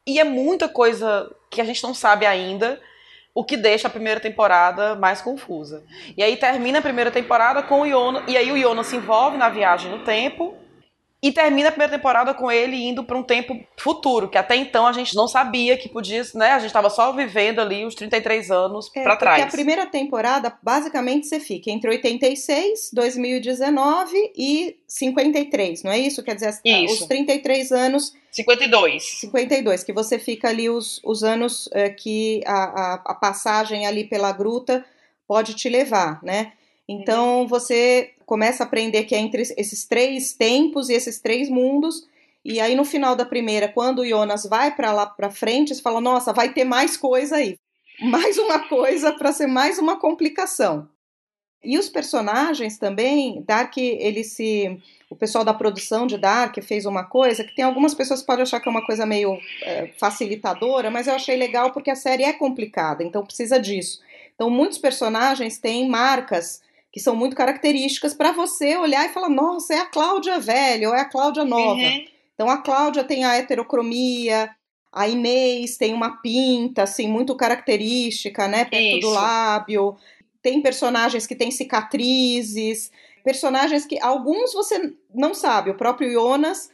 E 0.06 0.20
é 0.20 0.26
muita 0.26 0.68
coisa 0.68 1.34
que 1.50 1.62
a 1.62 1.66
gente 1.66 1.82
não 1.84 1.94
sabe 1.94 2.26
ainda, 2.26 2.80
o 3.34 3.44
que 3.44 3.56
deixa 3.56 3.88
a 3.88 3.92
primeira 3.92 4.20
temporada 4.20 4.96
mais 4.96 5.22
confusa. 5.22 5.84
E 6.18 6.24
aí 6.24 6.36
termina 6.36 6.80
a 6.80 6.82
primeira 6.82 7.12
temporada 7.12 7.64
com 7.64 7.82
o 7.82 7.86
Yono, 7.86 8.24
e 8.28 8.38
aí 8.38 8.52
o 8.52 8.58
Yono 8.58 8.84
se 8.84 8.96
envolve 8.96 9.38
na 9.38 9.50
viagem 9.50 9.92
no 9.92 10.00
tempo, 10.00 10.56
e 11.22 11.34
termina 11.34 11.68
a 11.68 11.72
primeira 11.72 11.92
temporada 11.92 12.34
com 12.34 12.50
ele 12.50 12.78
indo 12.78 13.04
para 13.04 13.18
um 13.18 13.24
tempo 13.24 13.60
futuro, 13.76 14.30
que 14.30 14.38
até 14.38 14.56
então 14.56 14.88
a 14.88 14.94
gente 14.94 15.14
não 15.16 15.28
sabia 15.28 15.78
que 15.78 15.90
podia, 15.90 16.24
né? 16.34 16.52
A 16.52 16.60
gente 16.60 16.68
estava 16.68 16.90
só 16.90 17.12
vivendo 17.12 17.60
ali 17.60 17.84
os 17.84 17.94
33 17.94 18.50
anos 18.50 18.90
é, 18.96 19.04
para 19.04 19.18
trás. 19.18 19.42
Porque 19.42 19.50
a 19.50 19.52
primeira 19.52 19.86
temporada, 19.86 20.58
basicamente, 20.64 21.28
você 21.28 21.40
fica 21.40 21.70
entre 21.70 21.90
86, 21.90 22.92
2019 22.94 24.32
e 24.38 24.78
53, 24.88 25.84
não 25.84 25.92
é 25.92 26.00
isso? 26.00 26.24
Quer 26.24 26.36
dizer, 26.36 26.58
isso. 26.64 27.04
os 27.04 27.08
33 27.08 27.72
anos. 27.74 28.14
52. 28.32 29.20
52, 29.20 29.84
que 29.84 29.92
você 29.92 30.18
fica 30.18 30.48
ali 30.48 30.70
os, 30.70 31.02
os 31.04 31.22
anos 31.22 31.68
é, 31.74 31.90
que 31.90 32.42
a, 32.46 32.54
a, 32.54 32.94
a 33.08 33.14
passagem 33.14 33.86
ali 33.86 34.06
pela 34.06 34.32
gruta 34.32 34.86
pode 35.28 35.54
te 35.54 35.68
levar, 35.68 36.24
né? 36.24 36.54
Então 36.88 37.42
uhum. 37.42 37.48
você 37.48 38.14
começa 38.30 38.64
a 38.64 38.68
aprender 38.68 39.06
que 39.06 39.16
é 39.16 39.18
entre 39.18 39.42
esses 39.42 39.86
três 39.88 40.34
tempos 40.34 40.88
e 40.88 40.94
esses 40.94 41.20
três 41.20 41.50
mundos. 41.50 42.08
E 42.46 42.60
aí 42.60 42.76
no 42.76 42.86
final 42.86 43.16
da 43.16 43.26
primeira, 43.26 43.68
quando 43.68 44.00
o 44.00 44.08
Jonas 44.08 44.46
vai 44.46 44.76
para 44.76 44.92
lá 44.92 45.08
para 45.08 45.32
frente, 45.32 45.74
você 45.74 45.82
fala: 45.82 46.00
"Nossa, 46.00 46.32
vai 46.32 46.54
ter 46.54 46.64
mais 46.64 46.96
coisa 46.96 47.38
aí. 47.38 47.58
Mais 48.00 48.38
uma 48.38 48.60
coisa 48.70 49.12
para 49.12 49.34
ser 49.34 49.48
mais 49.48 49.80
uma 49.80 50.00
complicação". 50.00 50.88
E 51.64 51.78
os 51.80 51.90
personagens 51.90 52.78
também, 52.78 53.42
Dark, 53.48 53.76
ele 53.78 54.24
se. 54.24 54.80
O 55.10 55.16
pessoal 55.16 55.44
da 55.44 55.56
produção 55.56 56.06
de 56.06 56.16
Dark 56.16 56.56
fez 56.62 56.86
uma 56.86 57.04
coisa 57.04 57.44
que 57.44 57.56
tem 57.56 57.66
algumas 57.66 57.96
pessoas 57.96 58.20
que 58.22 58.28
podem 58.28 58.44
achar 58.44 58.60
que 58.60 58.70
é 58.70 58.72
uma 58.72 58.86
coisa 58.86 59.08
meio 59.08 59.40
é, 59.64 59.88
facilitadora, 59.98 60.92
mas 60.92 61.08
eu 61.08 61.16
achei 61.16 61.36
legal 61.36 61.72
porque 61.72 61.90
a 61.90 61.96
série 61.96 62.24
é 62.24 62.32
complicada, 62.32 63.04
então 63.04 63.26
precisa 63.26 63.60
disso. 63.60 64.00
Então, 64.36 64.52
muitos 64.52 64.78
personagens 64.78 65.58
têm 65.58 65.90
marcas 65.90 66.62
que 66.92 67.00
são 67.00 67.16
muito 67.16 67.36
características 67.36 68.14
para 68.14 68.32
você 68.32 68.78
olhar 68.78 69.06
e 69.06 69.14
falar: 69.14 69.30
nossa, 69.30 69.74
é 69.74 69.80
a 69.80 69.86
Cláudia 69.86 70.40
velha 70.40 70.90
ou 70.90 70.96
é 70.96 71.02
a 71.02 71.10
Cláudia 71.10 71.46
nova. 71.46 71.80
Uhum. 71.80 72.06
Então 72.34 72.50
a 72.50 72.58
Cláudia 72.58 73.04
tem 73.04 73.24
a 73.24 73.36
heterocromia, 73.36 74.50
a 74.92 75.08
Inês 75.08 75.78
tem 75.78 75.94
uma 75.94 76.22
pinta 76.22 76.84
assim 76.84 77.08
muito 77.08 77.36
característica, 77.36 78.48
né, 78.48 78.66
perto 78.66 78.98
Isso. 78.98 79.02
do 79.02 79.10
lábio. 79.10 79.96
Tem 80.42 80.62
personagens 80.62 81.28
que 81.28 81.36
têm 81.36 81.52
cicatrizes, 81.52 82.92
personagens 83.24 83.86
que 83.86 84.00
alguns 84.00 84.54
você 84.54 84.94
não 85.14 85.34
sabe. 85.34 85.70
O 85.70 85.76
próprio 85.76 86.12
Jonas 86.12 86.72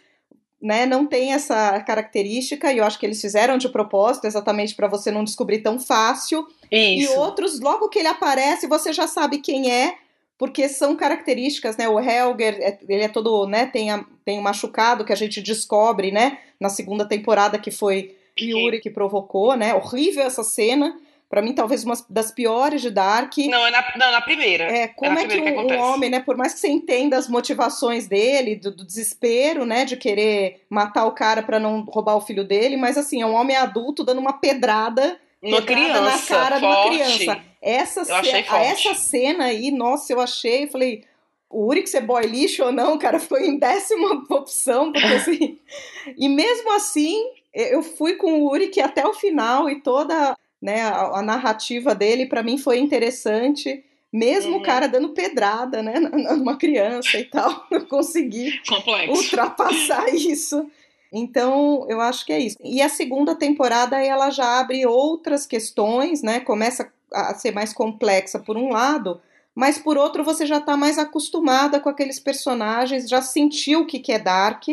né, 0.62 0.86
não 0.86 1.06
tem 1.06 1.34
essa 1.34 1.80
característica, 1.82 2.72
e 2.72 2.78
eu 2.78 2.84
acho 2.84 2.98
que 2.98 3.06
eles 3.06 3.22
fizeram 3.22 3.58
de 3.58 3.70
propósito, 3.70 4.26
exatamente 4.26 4.74
para 4.74 4.88
você 4.88 5.12
não 5.12 5.24
descobrir 5.24 5.60
tão 5.60 5.80
fácil. 5.80 6.48
Isso. 6.72 7.14
E 7.14 7.18
outros, 7.18 7.60
logo 7.60 7.90
que 7.90 8.00
ele 8.00 8.08
aparece, 8.08 8.68
você 8.68 8.94
já 8.94 9.08
sabe 9.08 9.40
quem 9.40 9.72
é, 9.72 9.96
porque 10.38 10.68
são 10.68 10.96
características, 10.96 11.78
né? 11.78 11.88
O 11.88 12.00
Helger, 12.00 12.58
é, 12.60 12.78
ele 12.88 13.04
é 13.04 13.08
todo, 13.08 13.48
né? 13.48 13.66
Tem, 13.66 13.90
a, 13.92 14.04
tem 14.24 14.38
um 14.38 14.42
machucado 14.42 15.06
que 15.06 15.14
a 15.14 15.16
gente 15.16 15.42
descobre, 15.42 16.12
né? 16.12 16.40
Na 16.60 16.70
segunda 16.70 17.06
temporada 17.06 17.58
que 17.58 17.72
foi 17.72 18.16
Yuri 18.40 18.82
que 18.82 18.90
provocou, 18.90 19.56
né? 19.56 19.74
Horrível 19.74 20.24
essa 20.24 20.44
cena. 20.44 21.00
Para 21.30 21.42
mim, 21.42 21.54
talvez 21.54 21.84
uma 21.84 21.96
das 22.10 22.32
piores 22.32 22.82
de 22.82 22.92
Dark. 22.92 23.36
Não, 23.38 23.66
é 23.66 23.72
na, 23.72 23.84
não, 23.98 24.12
na 24.12 24.22
primeira. 24.22 24.66
É, 24.66 24.88
como 24.88 25.18
é, 25.18 25.24
é 25.24 25.28
que, 25.28 25.40
um, 25.40 25.68
que 25.68 25.74
um, 25.74 25.80
homem, 25.80 26.10
né? 26.10 26.20
Por 26.20 26.38
mais 26.38 26.54
que 26.54 26.60
você 26.60 26.68
entenda 26.68 27.18
as 27.18 27.28
motivações 27.28 28.08
dele, 28.08 28.56
do, 28.56 28.72
do 28.72 28.86
desespero, 28.86 29.66
né? 29.66 29.86
De 29.86 29.98
querer 29.98 30.66
matar 30.70 31.06
o 31.06 31.14
cara 31.14 31.42
para 31.42 31.60
não 31.60 31.82
roubar 31.82 32.16
o 32.16 32.22
filho 32.22 32.44
dele, 32.44 32.78
mas 32.78 32.98
assim, 32.98 33.22
é 33.22 33.26
um 33.26 33.34
homem 33.34 33.56
adulto 33.56 34.04
dando 34.04 34.20
uma 34.20 34.34
pedrada 34.34 35.20
uma 35.42 35.62
criança, 35.62 36.02
na 36.02 36.20
cara 36.20 36.60
forte. 36.60 36.60
de 36.60 36.66
uma 36.66 36.86
criança. 36.86 37.44
Essa, 37.66 38.02
eu 38.02 38.16
achei 38.16 38.46
essa 38.48 38.94
cena 38.94 39.46
aí, 39.46 39.72
nossa, 39.72 40.14
eu 40.14 40.22
achei, 40.22 40.68
falei, 40.68 41.04
o 41.50 41.66
Uri 41.66 41.88
ser 41.88 42.02
boy 42.02 42.24
lixo 42.24 42.64
ou 42.64 42.72
não, 42.72 42.96
cara, 42.96 43.20
foi 43.20 43.48
em 43.48 43.58
décima 43.58 44.24
opção, 44.30 44.92
porque 44.92 45.08
assim. 45.08 45.58
e 46.16 46.30
mesmo 46.30 46.72
assim, 46.74 47.20
eu 47.52 47.82
fui 47.82 48.18
com 48.18 48.40
o 48.40 48.52
Uri 48.52 48.68
que 48.68 48.80
até 48.80 49.04
o 49.04 49.16
final 49.16 49.68
e 49.68 49.82
toda 49.82 50.38
né, 50.62 50.84
a, 50.84 51.18
a 51.18 51.22
narrativa 51.24 51.96
dele 51.96 52.28
para 52.28 52.44
mim 52.44 52.60
foi 52.60 52.78
interessante. 52.78 53.84
Mesmo 54.14 54.54
uhum. 54.54 54.60
o 54.60 54.64
cara 54.64 54.88
dando 54.88 55.10
pedrada, 55.10 55.82
né, 55.82 56.00
numa 56.00 56.58
criança 56.58 57.18
e 57.18 57.26
tal, 57.26 57.66
eu 57.72 57.88
consegui 57.88 58.62
Complexo. 58.68 59.24
ultrapassar 59.24 60.08
isso. 60.14 60.70
Então, 61.12 61.86
eu 61.90 62.00
acho 62.00 62.26
que 62.26 62.32
é 62.32 62.40
isso. 62.40 62.58
E 62.64 62.80
a 62.82 62.90
segunda 62.90 63.34
temporada 63.34 64.00
ela 64.04 64.30
já 64.30 64.60
abre 64.60 64.86
outras 64.86 65.48
questões, 65.48 66.22
né? 66.22 66.40
Começa 66.40 66.92
a 67.14 67.34
ser 67.34 67.52
mais 67.52 67.74
complexa 67.74 68.40
por 68.40 68.58
um 68.58 68.70
lado, 68.70 69.22
mas 69.54 69.78
por 69.78 69.98
outro 69.98 70.24
você 70.24 70.46
já 70.46 70.58
está 70.58 70.76
mais 70.76 70.98
acostumada 70.98 71.80
com 71.80 71.90
aqueles 71.90 72.20
personagens, 72.20 73.08
já 73.08 73.22
sentiu 73.22 73.82
o 73.82 73.86
que, 73.86 74.00
que 74.00 74.12
é 74.12 74.20
Dark. 74.20 74.64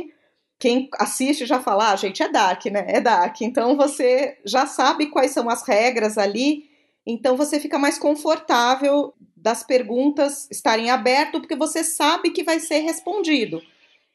Quem 0.58 0.88
assiste 0.98 1.46
já 1.46 1.60
fala, 1.60 1.92
ah, 1.92 1.96
gente, 1.96 2.22
é 2.22 2.28
Dark, 2.28 2.64
né? 2.66 2.84
É 2.88 3.00
Dark. 3.00 3.40
Então 3.40 3.76
você 3.76 4.38
já 4.44 4.66
sabe 4.66 5.06
quais 5.06 5.30
são 5.30 5.48
as 5.48 5.66
regras 5.66 6.18
ali, 6.18 6.68
então 7.06 7.36
você 7.36 7.58
fica 7.60 7.78
mais 7.78 7.98
confortável 7.98 9.14
das 9.36 9.64
perguntas 9.64 10.48
estarem 10.50 10.90
abertas, 10.90 11.40
porque 11.40 11.56
você 11.56 11.82
sabe 11.82 12.30
que 12.30 12.44
vai 12.44 12.60
ser 12.60 12.78
respondido. 12.78 13.60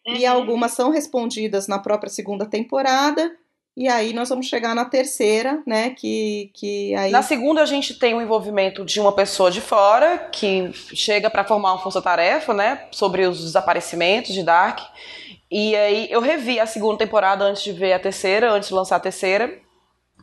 Uhum. 0.06 0.16
E 0.16 0.26
algumas 0.26 0.72
são 0.72 0.90
respondidas 0.90 1.68
na 1.68 1.80
própria 1.80 2.10
segunda 2.10 2.46
temporada, 2.46 3.36
e 3.78 3.88
aí 3.88 4.12
nós 4.12 4.30
vamos 4.30 4.48
chegar 4.48 4.74
na 4.74 4.86
terceira, 4.86 5.62
né? 5.64 5.92
Que, 5.92 6.50
que 6.56 6.96
aí... 6.96 7.12
Na 7.12 7.22
segunda 7.22 7.62
a 7.62 7.66
gente 7.68 7.94
tem 7.94 8.16
o 8.16 8.20
envolvimento 8.20 8.84
de 8.84 9.00
uma 9.00 9.12
pessoa 9.12 9.52
de 9.52 9.62
fora 9.62 10.18
que 10.32 10.72
chega 10.74 11.30
para 11.30 11.44
formar 11.44 11.74
uma 11.74 11.84
força-tarefa, 11.84 12.56
né? 12.56 12.88
Sobre 12.92 13.28
os 13.28 13.40
desaparecimentos 13.40 14.34
de 14.34 14.42
Dark. 14.42 14.80
E 15.52 15.76
aí 15.76 16.08
eu 16.10 16.22
revi 16.22 16.60
a 16.60 16.66
segunda 16.66 16.98
temporada 16.98 17.46
antes 17.46 17.62
de 17.62 17.72
ver 17.72 17.94
a 17.94 18.00
terceira, 18.00 18.52
antes 18.52 18.70
de 18.70 18.74
lançar 18.74 18.96
a 18.96 19.00
terceira. 19.00 19.60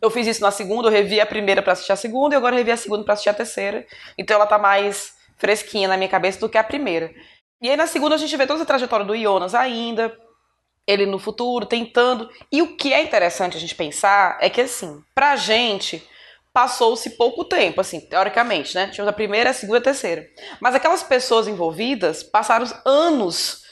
Eu 0.03 0.11
fiz 0.11 0.27
isso 0.27 0.41
na 0.41 0.51
segunda, 0.51 0.89
eu 0.89 0.93
revi 0.93 1.21
a 1.21 1.27
primeira 1.27 1.63
para 1.63 1.75
assistir 1.75 1.93
a 1.93 1.97
segunda 1.97 2.35
e 2.35 2.37
agora 2.37 2.57
revi 2.57 2.73
a 2.73 2.77
segunda 2.77 3.05
para 3.05 3.15
assistir 3.15 3.31
a 3.31 3.35
terceira. 3.35 3.87
Então 4.19 4.35
ela 4.35 4.47
tá 4.47 4.59
mais 4.59 5.15
fresquinha 5.39 5.87
na 5.87 5.97
minha 5.97 6.11
cabeça 6.11 6.41
do 6.41 6.49
que 6.49 6.59
a 6.59 6.65
primeira. 6.65 7.13
E 7.63 7.71
aí 7.71 7.77
na 7.77 7.87
segunda 7.87 8.17
a 8.17 8.19
gente 8.19 8.37
vê 8.37 8.49
toda 8.49 8.65
a 8.65 8.67
trajetória 8.67 9.07
do 9.07 9.17
Jonas 9.17 9.55
ainda, 9.55 10.13
ele 10.87 11.07
no 11.07 11.19
futuro, 11.19 11.67
tentando. 11.67 12.29
E 12.51 12.63
o 12.63 12.77
que 12.77 12.93
é 12.93 13.03
interessante 13.03 13.57
a 13.57 13.61
gente 13.61 13.75
pensar 13.75 14.39
é 14.41 14.51
que, 14.51 14.61
assim, 14.61 15.03
pra 15.15 15.37
gente, 15.37 16.07
passou-se 16.53 17.11
pouco 17.11 17.45
tempo, 17.45 17.81
assim, 17.81 18.01
teoricamente, 18.01 18.75
né? 18.75 18.89
Tínhamos 18.89 19.11
a 19.11 19.17
primeira, 19.17 19.51
a 19.51 19.55
segunda 19.55 19.79
a 19.79 19.83
terceira. 19.83 20.27
Mas 20.61 20.75
aquelas 20.75 21.03
pessoas 21.03 21.49
envolvidas 21.49 22.23
passaram 22.23 22.67
anos 22.85 23.65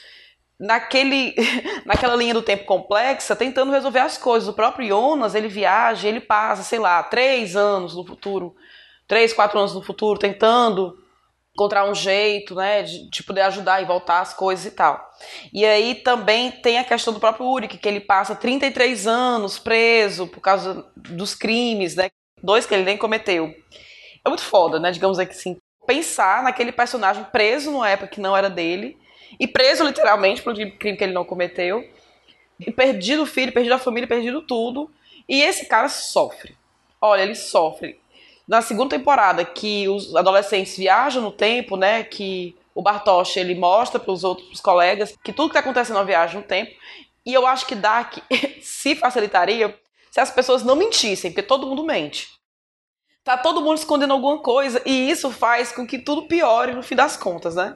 naquele, 0.59 1.33
naquela 1.85 2.15
linha 2.15 2.33
do 2.33 2.41
tempo 2.41 2.65
complexa, 2.65 3.35
tentando 3.35 3.71
resolver 3.71 3.99
as 3.99 4.17
coisas. 4.17 4.49
O 4.49 4.53
próprio 4.53 4.87
Jonas, 4.87 5.35
ele 5.35 5.47
viaja, 5.47 6.07
ele 6.07 6.19
passa, 6.19 6.63
sei 6.63 6.79
lá, 6.79 7.01
três 7.03 7.55
anos 7.55 7.95
no 7.95 8.05
futuro, 8.05 8.55
três, 9.07 9.31
quatro 9.33 9.59
anos 9.59 9.73
no 9.73 9.81
futuro, 9.81 10.19
tentando 10.19 10.97
encontrar 11.53 11.87
um 11.87 11.93
jeito, 11.93 12.55
né, 12.55 12.81
de, 12.81 13.09
de, 13.09 13.23
poder 13.23 13.41
ajudar 13.41 13.81
e 13.81 13.85
voltar 13.85 14.21
as 14.21 14.33
coisas 14.33 14.65
e 14.65 14.71
tal. 14.71 15.12
E 15.53 15.65
aí 15.65 15.95
também 15.95 16.51
tem 16.51 16.77
a 16.77 16.83
questão 16.83 17.13
do 17.13 17.19
próprio 17.19 17.45
Uric, 17.45 17.77
que 17.77 17.87
ele 17.87 17.99
passa 17.99 18.35
33 18.35 19.07
anos 19.07 19.59
preso 19.59 20.27
por 20.27 20.41
causa 20.41 20.85
dos 20.95 21.35
crimes, 21.35 21.95
né, 21.95 22.09
dois 22.41 22.65
que 22.65 22.73
ele 22.73 22.83
nem 22.83 22.97
cometeu. 22.97 23.53
É 24.25 24.29
muito 24.29 24.43
foda, 24.43 24.79
né, 24.79 24.91
digamos 24.91 25.19
assim, 25.19 25.57
pensar 25.85 26.43
naquele 26.43 26.71
personagem 26.71 27.25
preso 27.25 27.71
numa 27.71 27.89
época 27.89 28.09
que 28.09 28.21
não 28.21 28.35
era 28.35 28.49
dele, 28.49 28.97
e 29.39 29.47
preso 29.47 29.83
literalmente 29.83 30.41
pelo 30.41 30.55
crime 30.77 30.97
que 30.97 31.03
ele 31.03 31.13
não 31.13 31.25
cometeu, 31.25 31.83
e 32.59 32.71
perdido 32.71 33.23
o 33.23 33.25
filho, 33.25 33.51
perdido 33.51 33.73
a 33.73 33.79
família, 33.79 34.07
perdido 34.07 34.41
tudo, 34.41 34.89
e 35.27 35.41
esse 35.41 35.65
cara 35.65 35.89
sofre. 35.89 36.55
Olha, 37.01 37.21
ele 37.21 37.35
sofre 37.35 37.99
na 38.47 38.61
segunda 38.61 38.97
temporada 38.97 39.45
que 39.45 39.87
os 39.87 40.15
adolescentes 40.15 40.77
viajam 40.77 41.21
no 41.21 41.31
tempo, 41.31 41.77
né, 41.77 42.03
que 42.03 42.55
o 42.75 42.81
Bartosz 42.81 43.37
ele 43.37 43.55
mostra 43.55 43.99
para 43.99 44.11
os 44.11 44.23
outros 44.23 44.47
pros 44.47 44.61
colegas 44.61 45.15
que 45.23 45.33
tudo 45.33 45.49
que 45.49 45.57
está 45.57 45.59
acontecendo 45.59 45.97
na 45.97 46.03
viagem 46.03 46.37
no 46.37 46.45
tempo. 46.45 46.71
E 47.25 47.33
eu 47.33 47.47
acho 47.47 47.65
que 47.65 47.75
Dark 47.75 48.17
se 48.61 48.95
facilitaria 48.95 49.77
se 50.11 50.19
as 50.19 50.31
pessoas 50.31 50.63
não 50.63 50.75
mentissem, 50.75 51.31
porque 51.31 51.41
todo 51.41 51.67
mundo 51.67 51.85
mente. 51.85 52.29
Tá 53.23 53.37
todo 53.37 53.61
mundo 53.61 53.77
escondendo 53.77 54.13
alguma 54.13 54.39
coisa 54.39 54.81
e 54.85 55.09
isso 55.09 55.31
faz 55.31 55.71
com 55.71 55.87
que 55.87 55.97
tudo 55.97 56.27
piore 56.27 56.73
no 56.73 56.83
fim 56.83 56.95
das 56.95 57.15
contas, 57.15 57.55
né? 57.55 57.75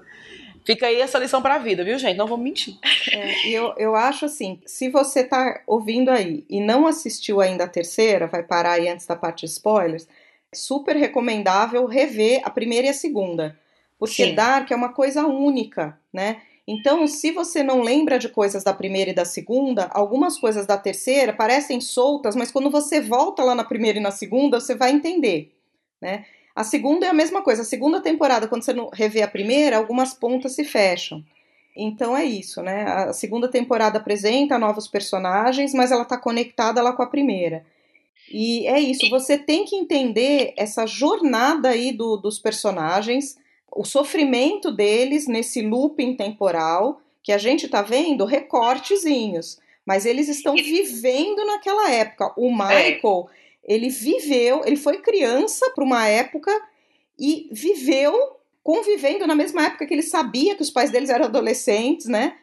Fica 0.65 0.87
aí 0.87 0.99
essa 0.99 1.17
lição 1.17 1.41
para 1.41 1.55
a 1.55 1.59
vida, 1.59 1.81
viu, 1.81 1.97
gente? 1.97 2.17
Não 2.17 2.27
vamos 2.27 2.43
mentir. 2.43 2.77
É, 3.13 3.47
eu, 3.47 3.73
eu 3.77 3.95
acho 3.95 4.25
assim, 4.25 4.59
se 4.65 4.89
você 4.89 5.23
tá 5.23 5.61
ouvindo 5.65 6.11
aí 6.11 6.45
e 6.49 6.59
não 6.59 6.85
assistiu 6.85 7.39
ainda 7.39 7.63
a 7.63 7.69
terceira, 7.69 8.27
vai 8.27 8.43
parar 8.43 8.73
aí 8.73 8.89
antes 8.89 9.05
da 9.05 9.15
parte 9.15 9.45
de 9.45 9.53
spoilers, 9.53 10.05
super 10.53 10.97
recomendável 10.97 11.85
rever 11.85 12.41
a 12.43 12.49
primeira 12.49 12.87
e 12.87 12.89
a 12.89 12.93
segunda, 12.93 13.57
porque 13.97 14.25
Sim. 14.25 14.35
Dark 14.35 14.71
é 14.71 14.75
uma 14.75 14.93
coisa 14.93 15.25
única, 15.25 15.99
né? 16.13 16.41
Então, 16.67 17.07
se 17.07 17.31
você 17.31 17.63
não 17.63 17.81
lembra 17.81 18.19
de 18.19 18.27
coisas 18.27 18.63
da 18.63 18.73
primeira 18.73 19.11
e 19.11 19.15
da 19.15 19.23
segunda, 19.23 19.89
algumas 19.93 20.37
coisas 20.37 20.65
da 20.65 20.77
terceira 20.77 21.31
parecem 21.31 21.79
soltas, 21.79 22.35
mas 22.35 22.51
quando 22.51 22.69
você 22.69 22.99
volta 22.99 23.41
lá 23.41 23.55
na 23.55 23.63
primeira 23.63 23.99
e 23.99 24.01
na 24.01 24.11
segunda, 24.11 24.59
você 24.59 24.75
vai 24.75 24.91
entender, 24.91 25.53
né? 26.01 26.25
A 26.53 26.63
segunda 26.63 27.05
é 27.05 27.09
a 27.09 27.13
mesma 27.13 27.41
coisa. 27.41 27.61
A 27.61 27.65
segunda 27.65 28.01
temporada, 28.01 28.47
quando 28.47 28.63
você 28.63 28.73
revê 28.91 29.21
a 29.21 29.27
primeira, 29.27 29.77
algumas 29.77 30.13
pontas 30.13 30.53
se 30.53 30.65
fecham. 30.65 31.23
Então 31.75 32.17
é 32.17 32.25
isso, 32.25 32.63
né? 32.63 32.83
A 32.83 33.13
segunda 33.13 33.47
temporada 33.47 33.99
apresenta 33.99 34.57
novos 34.57 34.87
personagens, 34.87 35.73
mas 35.73 35.91
ela 35.91 36.01
está 36.01 36.17
conectada 36.17 36.81
lá 36.81 36.91
com 36.93 37.03
a 37.03 37.07
primeira. 37.07 37.63
E 38.31 38.67
é 38.67 38.79
isso, 38.79 39.07
você 39.09 39.37
tem 39.37 39.63
que 39.63 39.75
entender 39.75 40.53
essa 40.57 40.85
jornada 40.85 41.69
aí 41.69 41.91
do, 41.91 42.17
dos 42.17 42.39
personagens, 42.39 43.37
o 43.71 43.83
sofrimento 43.83 44.71
deles 44.71 45.27
nesse 45.27 45.61
looping 45.61 46.15
temporal, 46.15 47.01
que 47.21 47.31
a 47.31 47.37
gente 47.37 47.67
tá 47.67 47.81
vendo 47.81 48.25
recortezinhos, 48.25 49.59
mas 49.85 50.05
eles 50.05 50.27
estão 50.27 50.55
vivendo 50.55 51.45
naquela 51.45 51.91
época. 51.91 52.33
O 52.37 52.51
Michael, 52.51 53.29
é. 53.63 53.75
ele 53.75 53.89
viveu, 53.89 54.61
ele 54.65 54.77
foi 54.77 54.97
criança 54.97 55.69
para 55.71 55.83
uma 55.83 56.07
época 56.07 56.51
e 57.19 57.49
viveu 57.51 58.37
convivendo 58.63 59.25
na 59.25 59.35
mesma 59.35 59.65
época 59.65 59.85
que 59.85 59.93
ele 59.93 60.03
sabia 60.03 60.55
que 60.55 60.61
os 60.61 60.69
pais 60.69 60.91
deles 60.91 61.09
eram 61.09 61.25
adolescentes, 61.25 62.07
né? 62.07 62.35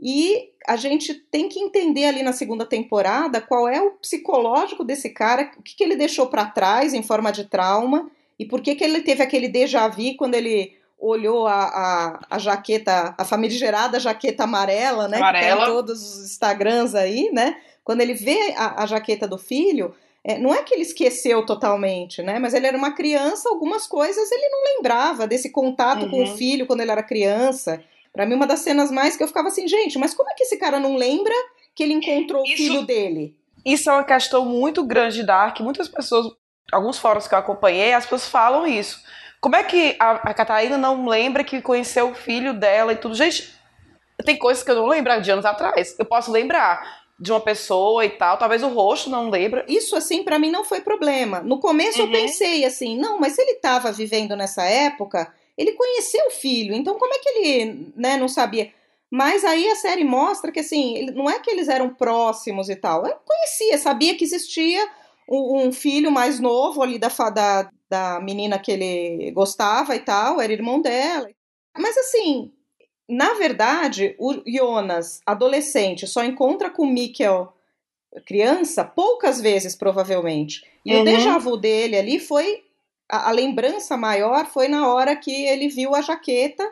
E 0.00 0.50
a 0.66 0.76
gente 0.76 1.14
tem 1.14 1.48
que 1.48 1.58
entender 1.58 2.04
ali 2.04 2.22
na 2.22 2.32
segunda 2.32 2.64
temporada 2.64 3.40
qual 3.40 3.68
é 3.68 3.80
o 3.80 3.92
psicológico 3.92 4.84
desse 4.84 5.10
cara, 5.10 5.50
o 5.56 5.62
que, 5.62 5.76
que 5.76 5.82
ele 5.82 5.96
deixou 5.96 6.26
para 6.26 6.46
trás 6.46 6.94
em 6.94 7.02
forma 7.02 7.32
de 7.32 7.44
trauma 7.44 8.10
e 8.38 8.46
por 8.46 8.60
que, 8.60 8.74
que 8.74 8.84
ele 8.84 9.00
teve 9.00 9.22
aquele 9.22 9.48
déjà 9.48 9.88
vu 9.88 10.16
quando 10.16 10.34
ele 10.34 10.76
olhou 10.98 11.46
a, 11.46 11.64
a, 11.64 12.20
a 12.30 12.38
jaqueta, 12.38 13.14
a 13.16 13.24
famigerada 13.24 14.00
jaqueta 14.00 14.44
amarela, 14.44 15.06
né? 15.08 15.18
Amarela. 15.18 15.60
Que 15.60 15.64
tem 15.64 15.74
todos 15.74 16.02
os 16.02 16.24
Instagrams 16.24 16.94
aí, 16.94 17.30
né? 17.32 17.56
Quando 17.84 18.00
ele 18.00 18.14
vê 18.14 18.52
a, 18.56 18.82
a 18.82 18.86
jaqueta 18.86 19.26
do 19.26 19.38
filho, 19.38 19.94
é, 20.24 20.36
não 20.38 20.52
é 20.52 20.62
que 20.62 20.74
ele 20.74 20.82
esqueceu 20.82 21.46
totalmente, 21.46 22.22
né? 22.22 22.38
Mas 22.38 22.52
ele 22.52 22.66
era 22.66 22.76
uma 22.76 22.92
criança, 22.92 23.48
algumas 23.48 23.86
coisas 23.86 24.30
ele 24.30 24.48
não 24.48 24.76
lembrava 24.76 25.26
desse 25.26 25.50
contato 25.50 26.02
uhum. 26.02 26.10
com 26.10 26.16
o 26.18 26.28
uhum. 26.28 26.36
filho 26.36 26.66
quando 26.66 26.80
ele 26.80 26.90
era 26.90 27.02
criança. 27.02 27.82
Para 28.12 28.26
mim, 28.26 28.34
uma 28.34 28.46
das 28.46 28.60
cenas 28.60 28.90
mais 28.90 29.16
que 29.16 29.22
eu 29.22 29.28
ficava 29.28 29.48
assim, 29.48 29.68
gente, 29.68 29.98
mas 29.98 30.14
como 30.14 30.28
é 30.28 30.34
que 30.34 30.42
esse 30.42 30.56
cara 30.56 30.80
não 30.80 30.96
lembra 30.96 31.32
que 31.74 31.82
ele 31.82 31.94
encontrou 31.94 32.42
isso, 32.44 32.54
o 32.54 32.56
filho 32.56 32.82
dele? 32.82 33.36
Isso 33.64 33.88
é 33.88 33.92
uma 33.92 34.04
questão 34.04 34.44
muito 34.44 34.84
grande 34.84 35.16
de 35.16 35.22
Dark. 35.22 35.60
Muitas 35.60 35.88
pessoas, 35.88 36.26
alguns 36.72 36.98
fóruns 36.98 37.26
que 37.26 37.34
eu 37.34 37.38
acompanhei, 37.38 37.92
as 37.92 38.04
pessoas 38.04 38.28
falam 38.28 38.66
isso. 38.66 39.02
Como 39.40 39.56
é 39.56 39.62
que 39.62 39.96
a, 39.98 40.12
a 40.12 40.34
Catarina 40.34 40.76
não 40.76 41.06
lembra 41.06 41.44
que 41.44 41.62
conheceu 41.62 42.10
o 42.10 42.14
filho 42.14 42.52
dela 42.52 42.92
e 42.92 42.96
tudo? 42.96 43.14
Gente, 43.14 43.54
tem 44.24 44.36
coisas 44.36 44.64
que 44.64 44.70
eu 44.70 44.76
não 44.76 44.86
lembro 44.86 45.20
de 45.20 45.30
anos 45.30 45.44
atrás. 45.44 45.94
Eu 45.98 46.04
posso 46.04 46.30
lembrar 46.30 47.06
de 47.18 47.32
uma 47.32 47.40
pessoa 47.40 48.04
e 48.04 48.10
tal, 48.10 48.36
talvez 48.36 48.62
o 48.62 48.68
rosto 48.68 49.10
não 49.10 49.28
lembra. 49.28 49.64
Isso 49.68 49.96
assim 49.96 50.22
para 50.22 50.38
mim 50.38 50.50
não 50.50 50.64
foi 50.64 50.80
problema. 50.80 51.40
No 51.40 51.58
começo 51.58 52.00
uhum. 52.00 52.06
eu 52.06 52.12
pensei 52.12 52.64
assim, 52.64 52.96
não, 52.96 53.18
mas 53.18 53.32
se 53.32 53.42
ele 53.42 53.52
estava 53.52 53.90
vivendo 53.90 54.36
nessa 54.36 54.64
época, 54.64 55.32
ele 55.56 55.72
conheceu 55.72 56.26
o 56.26 56.30
filho, 56.30 56.74
então 56.74 56.96
como 56.96 57.12
é 57.12 57.18
que 57.18 57.28
ele 57.28 57.92
né, 57.96 58.16
não 58.16 58.28
sabia? 58.28 58.72
Mas 59.10 59.44
aí 59.44 59.68
a 59.68 59.74
série 59.74 60.04
mostra 60.04 60.52
que 60.52 60.60
assim, 60.60 61.06
não 61.12 61.28
é 61.28 61.40
que 61.40 61.50
eles 61.50 61.66
eram 61.66 61.88
próximos 61.92 62.68
e 62.68 62.76
tal. 62.76 63.06
Eu 63.06 63.16
conhecia, 63.24 63.78
sabia 63.78 64.16
que 64.16 64.24
existia 64.24 64.88
um, 65.28 65.66
um 65.66 65.72
filho 65.72 66.10
mais 66.10 66.40
novo 66.40 66.82
ali 66.82 66.98
da, 66.98 67.08
da, 67.08 67.70
da 67.88 68.20
menina 68.20 68.58
que 68.58 68.72
ele 68.72 69.30
gostava 69.32 69.94
e 69.94 70.00
tal, 70.00 70.40
era 70.40 70.52
irmão 70.52 70.80
dela. 70.80 71.28
Mas 71.76 71.96
assim, 71.96 72.52
na 73.08 73.34
verdade, 73.34 74.16
o 74.18 74.42
Jonas, 74.46 75.20
adolescente, 75.24 76.06
só 76.06 76.24
encontra 76.24 76.70
com 76.70 76.82
o 76.82 76.90
Mikkel 76.90 77.52
criança 78.24 78.84
poucas 78.84 79.40
vezes, 79.40 79.76
provavelmente. 79.76 80.64
E 80.84 80.94
uhum. 80.94 81.02
o 81.02 81.04
déjà 81.04 81.38
vu 81.38 81.56
dele 81.56 81.96
ali 81.96 82.18
foi 82.18 82.64
a, 83.08 83.28
a 83.28 83.32
lembrança 83.32 83.96
maior 83.96 84.46
foi 84.46 84.68
na 84.68 84.92
hora 84.92 85.16
que 85.16 85.30
ele 85.30 85.68
viu 85.68 85.94
a 85.94 86.02
jaqueta 86.02 86.68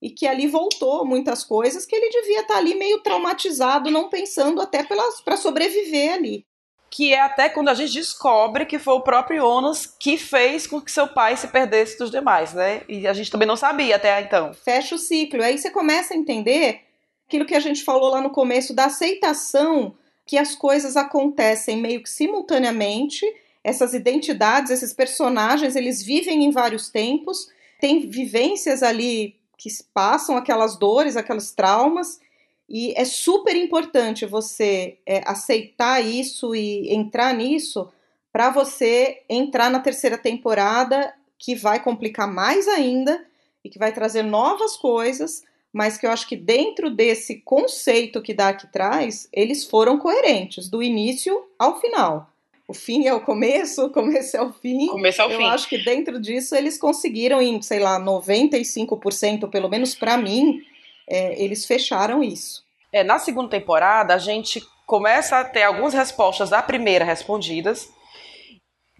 e 0.00 0.10
que 0.10 0.26
ali 0.26 0.46
voltou 0.46 1.04
muitas 1.04 1.44
coisas 1.44 1.86
que 1.86 1.94
ele 1.94 2.10
devia 2.10 2.40
estar 2.40 2.54
tá 2.54 2.60
ali 2.60 2.74
meio 2.74 3.00
traumatizado, 3.00 3.90
não 3.90 4.08
pensando 4.08 4.60
até 4.60 4.82
para 4.82 5.36
sobreviver 5.36 6.14
ali. 6.14 6.46
Que 6.92 7.14
é 7.14 7.22
até 7.22 7.48
quando 7.48 7.70
a 7.70 7.74
gente 7.74 7.94
descobre 7.94 8.66
que 8.66 8.78
foi 8.78 8.92
o 8.92 9.00
próprio 9.00 9.40
Jonas 9.40 9.86
que 9.86 10.18
fez 10.18 10.66
com 10.66 10.78
que 10.78 10.92
seu 10.92 11.08
pai 11.08 11.38
se 11.38 11.48
perdesse 11.48 11.98
dos 11.98 12.10
demais, 12.10 12.52
né? 12.52 12.82
E 12.86 13.06
a 13.06 13.14
gente 13.14 13.30
também 13.30 13.48
não 13.48 13.56
sabia 13.56 13.96
até 13.96 14.20
então. 14.20 14.52
Fecha 14.52 14.94
o 14.94 14.98
ciclo. 14.98 15.42
Aí 15.42 15.56
você 15.56 15.70
começa 15.70 16.12
a 16.12 16.16
entender 16.16 16.82
aquilo 17.26 17.46
que 17.46 17.54
a 17.54 17.60
gente 17.60 17.82
falou 17.82 18.10
lá 18.10 18.20
no 18.20 18.28
começo 18.28 18.74
da 18.74 18.84
aceitação 18.84 19.94
que 20.26 20.36
as 20.36 20.54
coisas 20.54 20.94
acontecem 20.94 21.78
meio 21.78 22.02
que 22.02 22.10
simultaneamente, 22.10 23.24
essas 23.64 23.94
identidades, 23.94 24.70
esses 24.70 24.92
personagens, 24.92 25.74
eles 25.74 26.02
vivem 26.02 26.44
em 26.44 26.50
vários 26.50 26.90
tempos, 26.90 27.48
tem 27.80 28.00
vivências 28.00 28.82
ali 28.82 29.36
que 29.56 29.70
passam 29.94 30.36
aquelas 30.36 30.78
dores, 30.78 31.16
aqueles 31.16 31.52
traumas, 31.52 32.20
e 32.68 32.94
é 32.96 33.04
super 33.04 33.54
importante 33.56 34.24
você 34.24 34.98
é, 35.06 35.22
aceitar 35.26 36.00
isso 36.00 36.54
e 36.54 36.92
entrar 36.92 37.34
nisso 37.34 37.88
para 38.32 38.50
você 38.50 39.22
entrar 39.28 39.70
na 39.70 39.80
terceira 39.80 40.16
temporada, 40.16 41.12
que 41.38 41.54
vai 41.54 41.82
complicar 41.82 42.32
mais 42.32 42.66
ainda 42.66 43.24
e 43.64 43.68
que 43.68 43.78
vai 43.78 43.92
trazer 43.92 44.22
novas 44.22 44.76
coisas, 44.76 45.42
mas 45.72 45.98
que 45.98 46.06
eu 46.06 46.10
acho 46.10 46.26
que 46.26 46.36
dentro 46.36 46.90
desse 46.90 47.40
conceito 47.40 48.22
que 48.22 48.32
Dark 48.32 48.62
traz, 48.72 49.28
eles 49.32 49.64
foram 49.64 49.98
coerentes, 49.98 50.68
do 50.68 50.82
início 50.82 51.44
ao 51.58 51.80
final. 51.80 52.30
O 52.66 52.74
fim 52.74 53.06
é 53.06 53.12
o 53.12 53.20
começo, 53.20 53.84
o 53.86 53.90
começo 53.90 54.36
é 54.36 54.42
o 54.42 54.52
fim. 54.52 54.86
Começo 54.86 55.20
é 55.20 55.26
o 55.26 55.30
eu 55.30 55.38
fim. 55.38 55.44
acho 55.44 55.68
que 55.68 55.78
dentro 55.78 56.20
disso 56.20 56.54
eles 56.54 56.78
conseguiram, 56.78 57.42
em, 57.42 57.60
sei 57.60 57.80
lá, 57.80 58.00
95%, 58.00 59.50
pelo 59.50 59.68
menos 59.68 59.94
para 59.94 60.16
mim, 60.16 60.62
é, 61.08 61.42
eles 61.42 61.64
fecharam 61.66 62.22
isso. 62.22 62.62
É, 62.92 63.02
na 63.02 63.18
segunda 63.18 63.48
temporada, 63.48 64.14
a 64.14 64.18
gente 64.18 64.62
começa 64.86 65.38
a 65.38 65.44
ter 65.44 65.62
algumas 65.62 65.94
respostas 65.94 66.50
da 66.50 66.62
primeira 66.62 67.04
respondidas, 67.04 67.88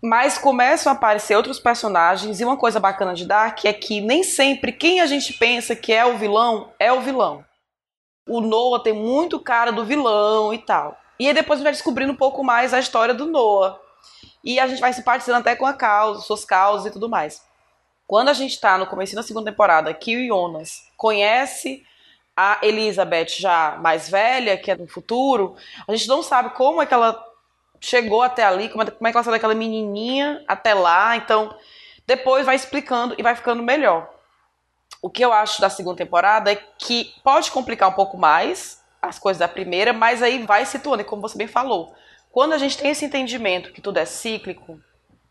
mas 0.02 0.38
começam 0.38 0.92
a 0.92 0.96
aparecer 0.96 1.36
outros 1.36 1.60
personagens, 1.60 2.40
e 2.40 2.44
uma 2.44 2.56
coisa 2.56 2.80
bacana 2.80 3.14
de 3.14 3.26
Dark 3.26 3.64
é 3.64 3.72
que 3.72 4.00
nem 4.00 4.24
sempre 4.24 4.72
quem 4.72 5.00
a 5.00 5.06
gente 5.06 5.34
pensa 5.34 5.76
que 5.76 5.92
é 5.92 6.04
o 6.04 6.18
vilão 6.18 6.72
é 6.78 6.92
o 6.92 7.00
vilão. 7.00 7.44
O 8.28 8.40
Noah 8.40 8.82
tem 8.82 8.92
muito 8.92 9.38
cara 9.38 9.70
do 9.70 9.84
vilão 9.84 10.52
e 10.52 10.58
tal. 10.58 10.96
E 11.18 11.28
aí 11.28 11.34
depois 11.34 11.56
a 11.56 11.58
gente 11.58 11.64
vai 11.64 11.72
descobrindo 11.72 12.12
um 12.12 12.16
pouco 12.16 12.42
mais 12.42 12.72
a 12.72 12.80
história 12.80 13.14
do 13.14 13.26
Noah. 13.26 13.78
E 14.42 14.58
a 14.58 14.66
gente 14.66 14.80
vai 14.80 14.92
se 14.92 15.04
particiando 15.04 15.40
até 15.40 15.54
com 15.54 15.66
a 15.66 15.72
causa, 15.72 16.22
suas 16.22 16.44
causas 16.44 16.86
e 16.86 16.90
tudo 16.90 17.08
mais. 17.08 17.42
Quando 18.06 18.28
a 18.28 18.32
gente 18.32 18.58
tá 18.60 18.76
no 18.76 18.86
começo 18.86 19.14
da 19.14 19.22
segunda 19.22 19.50
temporada, 19.50 19.94
que 19.94 20.16
o 20.16 20.26
Jonas 20.26 20.82
conhece 20.96 21.84
a 22.36 22.58
Elizabeth 22.62 23.28
já 23.38 23.76
mais 23.80 24.08
velha, 24.08 24.56
que 24.56 24.70
é 24.70 24.76
do 24.76 24.86
futuro, 24.86 25.56
a 25.86 25.94
gente 25.94 26.08
não 26.08 26.22
sabe 26.22 26.50
como 26.50 26.80
é 26.80 26.86
que 26.86 26.94
ela 26.94 27.22
chegou 27.80 28.22
até 28.22 28.44
ali, 28.44 28.68
como 28.68 28.82
é, 28.82 28.90
como 28.90 29.08
é 29.08 29.10
que 29.10 29.16
ela 29.16 29.24
saiu 29.24 29.34
daquela 29.34 29.54
menininha 29.54 30.42
até 30.46 30.72
lá. 30.72 31.16
Então, 31.16 31.54
depois 32.06 32.46
vai 32.46 32.56
explicando 32.56 33.14
e 33.18 33.22
vai 33.22 33.34
ficando 33.34 33.62
melhor. 33.62 34.08
O 35.00 35.10
que 35.10 35.24
eu 35.24 35.32
acho 35.32 35.60
da 35.60 35.68
segunda 35.68 35.96
temporada 35.96 36.52
é 36.52 36.56
que 36.78 37.12
pode 37.24 37.50
complicar 37.50 37.88
um 37.88 37.94
pouco 37.94 38.16
mais 38.16 38.80
as 39.00 39.18
coisas 39.18 39.40
da 39.40 39.48
primeira, 39.48 39.92
mas 39.92 40.22
aí 40.22 40.44
vai 40.44 40.64
situando, 40.64 41.02
e 41.02 41.04
como 41.04 41.20
você 41.20 41.36
bem 41.36 41.48
falou. 41.48 41.92
Quando 42.30 42.52
a 42.52 42.58
gente 42.58 42.78
tem 42.78 42.90
esse 42.90 43.04
entendimento 43.04 43.72
que 43.72 43.80
tudo 43.80 43.98
é 43.98 44.04
cíclico, 44.04 44.80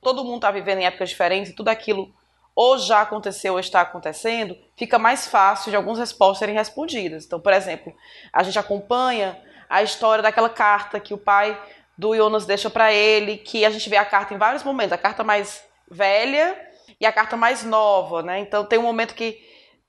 todo 0.01 0.25
mundo 0.25 0.35
está 0.35 0.51
vivendo 0.51 0.79
em 0.79 0.85
épocas 0.85 1.09
diferentes 1.09 1.51
e 1.51 1.55
tudo 1.55 1.69
aquilo 1.69 2.13
ou 2.55 2.77
já 2.77 3.01
aconteceu 3.01 3.53
ou 3.53 3.59
está 3.59 3.81
acontecendo, 3.81 4.57
fica 4.75 4.99
mais 4.99 5.27
fácil 5.27 5.69
de 5.69 5.75
algumas 5.75 5.99
respostas 5.99 6.39
serem 6.39 6.55
respondidas. 6.55 7.25
Então, 7.25 7.39
por 7.39 7.53
exemplo, 7.53 7.93
a 8.31 8.43
gente 8.43 8.59
acompanha 8.59 9.37
a 9.69 9.81
história 9.81 10.21
daquela 10.21 10.49
carta 10.49 10.99
que 10.99 11.13
o 11.13 11.17
pai 11.17 11.59
do 11.97 12.15
Jonas 12.15 12.45
deixa 12.45 12.69
para 12.69 12.91
ele, 12.91 13.37
que 13.37 13.63
a 13.65 13.69
gente 13.69 13.89
vê 13.89 13.97
a 13.97 14.05
carta 14.05 14.33
em 14.33 14.37
vários 14.37 14.63
momentos, 14.63 14.91
a 14.91 14.97
carta 14.97 15.23
mais 15.23 15.63
velha 15.89 16.59
e 16.99 17.05
a 17.05 17.11
carta 17.11 17.37
mais 17.37 17.63
nova, 17.63 18.21
né? 18.21 18.39
Então 18.39 18.65
tem 18.65 18.79
um 18.79 18.83
momento 18.83 19.15
que 19.15 19.39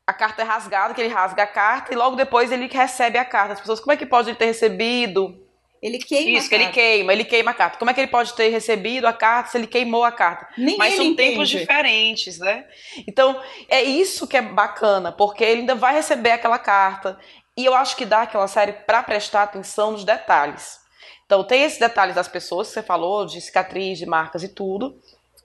a 0.07 0.13
carta 0.13 0.43
é 0.43 0.45
rasgada, 0.45 0.95
que 0.95 1.01
ele 1.01 1.13
rasga 1.13 1.45
a 1.45 1.47
carta 1.47 1.93
e 1.93 1.97
logo 1.97 2.17
depois 2.17 2.53
ele 2.53 2.69
recebe 2.69 3.19
a 3.19 3.25
carta. 3.25 3.55
As 3.55 3.61
pessoas, 3.61 3.81
como 3.81 3.93
é 3.93 3.97
que 3.97 4.07
pode 4.07 4.35
ter 4.35 4.47
recebido? 4.47 5.41
Ele 5.83 5.99
queima 5.99 6.39
Isso, 6.39 6.49
que 6.49 6.55
ele 6.55 6.69
queima, 6.69 7.13
ele 7.13 7.25
queima 7.25 7.51
a 7.51 7.55
carta. 7.55 7.77
Como 7.77 7.91
é 7.91 7.95
que 7.95 8.01
ele 8.01 8.11
pode 8.11 8.33
ter 8.35 8.49
recebido 8.51 9.05
a 9.05 9.13
carta 9.13 9.51
se 9.51 9.59
ele 9.59 9.67
queimou 9.67 10.05
a 10.05 10.13
carta? 10.13 10.47
Nem 10.57 10.77
Mas 10.77 10.95
são 10.95 11.05
entende. 11.05 11.31
tempos 11.31 11.49
diferentes, 11.49 12.39
né? 12.39 12.65
Então, 13.09 13.41
é 13.69 13.83
isso 13.83 14.29
que 14.29 14.37
é 14.37 14.43
bacana, 14.43 15.11
porque 15.11 15.43
ele 15.43 15.63
ainda 15.63 15.75
vai 15.75 15.93
receber 15.93 16.31
aquela 16.31 16.59
carta. 16.59 17.19
E 17.57 17.65
eu 17.65 17.75
acho 17.75 17.97
que 17.97 18.07
dá 18.07 18.23
aquela 18.23 18.47
série 18.47 18.73
para 18.73 19.03
prestar 19.03 19.43
atenção 19.43 19.91
nos 19.91 20.05
detalhes. 20.05 20.79
Então, 21.27 21.43
tem 21.43 21.65
esses 21.65 21.81
detalhes 21.81 22.15
das 22.15 22.29
pessoas 22.29 22.69
que 22.69 22.75
você 22.75 22.83
falou, 22.83 23.27
de 23.27 23.41
cicatriz, 23.41 23.99
de 23.99 24.07
marcas 24.07 24.45
e 24.45 24.49
tudo. 24.49 24.97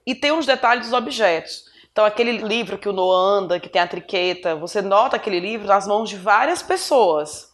E 0.06 0.14
tem 0.14 0.30
os 0.30 0.46
detalhes 0.46 0.84
dos 0.84 0.92
objetos. 0.92 1.64
Então, 1.90 2.04
aquele 2.04 2.38
livro 2.38 2.78
que 2.78 2.88
o 2.88 2.92
Noah 2.92 3.40
anda, 3.40 3.58
que 3.58 3.68
tem 3.68 3.82
a 3.82 3.88
triqueta, 3.88 4.54
você 4.54 4.80
nota 4.80 5.16
aquele 5.16 5.40
livro 5.40 5.66
nas 5.66 5.84
mãos 5.88 6.08
de 6.08 6.14
várias 6.16 6.62
pessoas. 6.62 7.47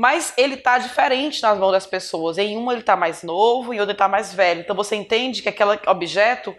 Mas 0.00 0.32
ele 0.38 0.56
tá 0.56 0.78
diferente 0.78 1.42
nas 1.42 1.58
mãos 1.58 1.72
das 1.72 1.86
pessoas. 1.86 2.38
Em 2.38 2.56
uma 2.56 2.72
ele 2.72 2.80
tá 2.80 2.96
mais 2.96 3.22
novo, 3.22 3.74
em 3.74 3.80
outra 3.80 3.92
ele 3.92 3.98
tá 3.98 4.08
mais 4.08 4.32
velho. 4.32 4.62
Então 4.62 4.74
você 4.74 4.96
entende 4.96 5.42
que 5.42 5.48
aquele 5.50 5.78
objeto 5.86 6.56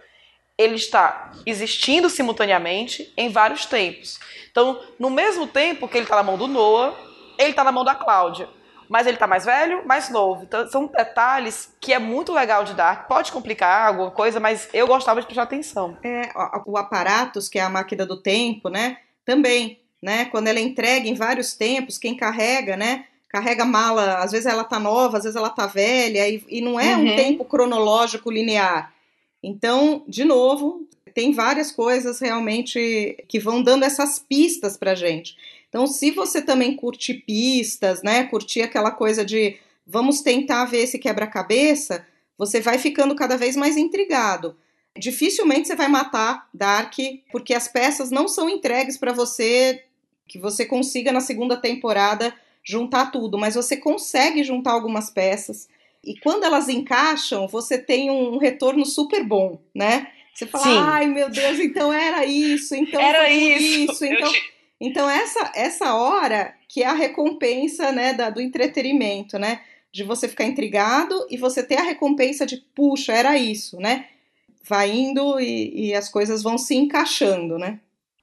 ele 0.56 0.76
está 0.76 1.32
existindo 1.44 2.08
simultaneamente 2.08 3.12
em 3.16 3.30
vários 3.30 3.66
tempos. 3.66 4.20
Então, 4.48 4.80
no 4.96 5.10
mesmo 5.10 5.44
tempo 5.44 5.88
que 5.88 5.98
ele 5.98 6.04
está 6.04 6.14
na 6.14 6.22
mão 6.22 6.38
do 6.38 6.46
Noah, 6.46 6.94
ele 7.36 7.50
está 7.50 7.64
na 7.64 7.72
mão 7.72 7.82
da 7.82 7.96
Cláudia. 7.96 8.48
Mas 8.88 9.08
ele 9.08 9.16
está 9.16 9.26
mais 9.26 9.44
velho, 9.44 9.84
mais 9.88 10.08
novo. 10.08 10.44
Então, 10.44 10.68
são 10.68 10.86
detalhes 10.86 11.74
que 11.80 11.92
é 11.92 11.98
muito 11.98 12.32
legal 12.32 12.62
de 12.62 12.74
dar. 12.74 13.08
Pode 13.08 13.32
complicar 13.32 13.88
alguma 13.88 14.12
coisa, 14.12 14.38
mas 14.38 14.68
eu 14.72 14.86
gostava 14.86 15.20
de 15.20 15.26
prestar 15.26 15.42
atenção. 15.42 15.98
É, 16.04 16.30
o 16.64 16.78
aparatos, 16.78 17.48
que 17.48 17.58
é 17.58 17.62
a 17.62 17.68
máquina 17.68 18.06
do 18.06 18.22
tempo, 18.22 18.68
né? 18.68 18.98
Também, 19.24 19.80
né? 20.00 20.26
Quando 20.26 20.46
ela 20.46 20.60
é 20.60 20.62
entrega 20.62 21.08
em 21.08 21.14
vários 21.14 21.54
tempos, 21.54 21.98
quem 21.98 22.16
carrega, 22.16 22.76
né? 22.76 23.06
Carrega 23.32 23.64
mala, 23.64 24.18
às 24.18 24.30
vezes 24.30 24.44
ela 24.46 24.62
tá 24.62 24.78
nova, 24.78 25.16
às 25.16 25.24
vezes 25.24 25.36
ela 25.36 25.48
tá 25.48 25.66
velha, 25.66 26.28
e, 26.28 26.44
e 26.48 26.60
não 26.60 26.78
é 26.78 26.94
Uhum. 26.94 27.12
um 27.12 27.16
tempo 27.16 27.44
cronológico 27.46 28.30
linear. 28.30 28.92
Então, 29.42 30.04
de 30.06 30.22
novo, 30.22 30.86
tem 31.14 31.32
várias 31.32 31.72
coisas 31.72 32.20
realmente 32.20 33.16
que 33.26 33.38
vão 33.40 33.62
dando 33.62 33.84
essas 33.84 34.18
pistas 34.18 34.76
pra 34.76 34.94
gente. 34.94 35.34
Então, 35.70 35.86
se 35.86 36.10
você 36.10 36.42
também 36.42 36.76
curte 36.76 37.14
pistas, 37.14 38.02
né? 38.02 38.24
Curtir 38.24 38.60
aquela 38.62 38.90
coisa 38.90 39.24
de 39.24 39.56
vamos 39.86 40.20
tentar 40.20 40.66
ver 40.66 40.82
esse 40.82 40.98
quebra-cabeça, 40.98 42.06
você 42.36 42.60
vai 42.60 42.78
ficando 42.78 43.14
cada 43.16 43.36
vez 43.38 43.56
mais 43.56 43.78
intrigado. 43.78 44.54
Dificilmente 44.96 45.68
você 45.68 45.74
vai 45.74 45.88
matar 45.88 46.46
Dark, 46.52 46.94
porque 47.30 47.54
as 47.54 47.66
peças 47.66 48.10
não 48.10 48.28
são 48.28 48.48
entregues 48.50 48.98
para 48.98 49.12
você 49.12 49.82
que 50.28 50.38
você 50.38 50.66
consiga 50.66 51.10
na 51.10 51.20
segunda 51.20 51.56
temporada 51.56 52.32
juntar 52.64 53.10
tudo, 53.10 53.38
mas 53.38 53.54
você 53.54 53.76
consegue 53.76 54.44
juntar 54.44 54.72
algumas 54.72 55.10
peças. 55.10 55.68
E 56.04 56.18
quando 56.18 56.44
elas 56.44 56.68
encaixam, 56.68 57.46
você 57.46 57.78
tem 57.78 58.10
um 58.10 58.38
retorno 58.38 58.84
super 58.84 59.24
bom, 59.24 59.60
né? 59.74 60.08
Você 60.34 60.46
fala, 60.46 60.64
Sim. 60.64 60.78
ai 60.78 61.06
meu 61.06 61.30
Deus, 61.30 61.58
então 61.58 61.92
era 61.92 62.24
isso, 62.24 62.74
então 62.74 63.00
Era 63.00 63.30
isso. 63.30 64.04
Eu 64.04 64.12
então, 64.14 64.32
te- 64.32 64.52
então 64.80 65.10
essa 65.10 65.52
essa 65.54 65.94
hora 65.94 66.54
que 66.68 66.82
é 66.82 66.86
a 66.86 66.94
recompensa, 66.94 67.92
né, 67.92 68.14
da, 68.14 68.30
do 68.30 68.40
entretenimento, 68.40 69.38
né? 69.38 69.60
De 69.92 70.02
você 70.02 70.26
ficar 70.26 70.44
intrigado 70.44 71.26
e 71.30 71.36
você 71.36 71.62
ter 71.62 71.76
a 71.76 71.82
recompensa 71.82 72.46
de, 72.46 72.56
puxa, 72.74 73.12
era 73.12 73.36
isso, 73.36 73.76
né? 73.78 74.06
Vai 74.66 74.90
indo 74.90 75.38
e, 75.38 75.88
e 75.88 75.94
as 75.94 76.08
coisas 76.08 76.42
vão 76.42 76.56
se 76.56 76.74
encaixando, 76.74 77.58
né? 77.58 77.78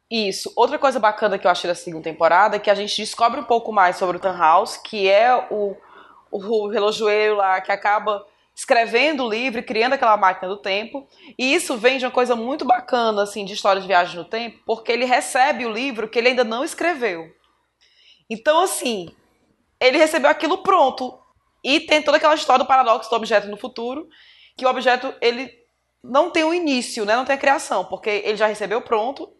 Isso. 0.09 0.51
Outra 0.55 0.79
coisa 0.79 0.99
bacana 0.99 1.37
que 1.37 1.45
eu 1.45 1.51
achei 1.51 1.67
da 1.67 1.75
segunda 1.75 2.03
temporada 2.03 2.55
é 2.55 2.59
que 2.59 2.69
a 2.69 2.75
gente 2.75 2.97
descobre 2.97 3.39
um 3.39 3.43
pouco 3.43 3.71
mais 3.71 3.95
sobre 3.97 4.17
o 4.17 4.19
Tannhaus, 4.19 4.75
que 4.77 5.07
é 5.07 5.35
o, 5.51 5.75
o 6.31 6.67
relojoeiro 6.67 7.35
lá 7.35 7.61
que 7.61 7.71
acaba 7.71 8.25
escrevendo 8.55 9.23
o 9.23 9.29
livro 9.29 9.63
criando 9.63 9.93
aquela 9.93 10.17
máquina 10.17 10.49
do 10.49 10.57
tempo. 10.57 11.07
E 11.37 11.53
isso 11.53 11.77
vem 11.77 11.97
de 11.97 12.05
uma 12.05 12.11
coisa 12.11 12.35
muito 12.35 12.65
bacana, 12.65 13.23
assim, 13.23 13.45
de 13.45 13.53
história 13.53 13.81
de 13.81 13.87
viagem 13.87 14.17
no 14.17 14.25
tempo, 14.25 14.59
porque 14.65 14.91
ele 14.91 15.05
recebe 15.05 15.65
o 15.65 15.71
livro 15.71 16.09
que 16.09 16.19
ele 16.19 16.29
ainda 16.29 16.43
não 16.43 16.63
escreveu. 16.63 17.31
Então, 18.29 18.59
assim, 18.59 19.15
ele 19.79 19.97
recebeu 19.97 20.29
aquilo 20.29 20.57
pronto. 20.57 21.17
E 21.63 21.79
tem 21.79 22.01
toda 22.01 22.17
aquela 22.17 22.35
história 22.35 22.63
do 22.63 22.67
paradoxo 22.67 23.09
do 23.09 23.15
objeto 23.15 23.47
no 23.47 23.57
futuro, 23.57 24.09
que 24.57 24.65
o 24.65 24.69
objeto, 24.69 25.13
ele 25.21 25.53
não 26.03 26.29
tem 26.29 26.43
um 26.43 26.53
início, 26.53 27.05
né? 27.05 27.15
Não 27.15 27.25
tem 27.25 27.35
a 27.35 27.39
criação, 27.39 27.85
porque 27.85 28.09
ele 28.09 28.35
já 28.35 28.47
recebeu 28.47 28.81
pronto, 28.81 29.31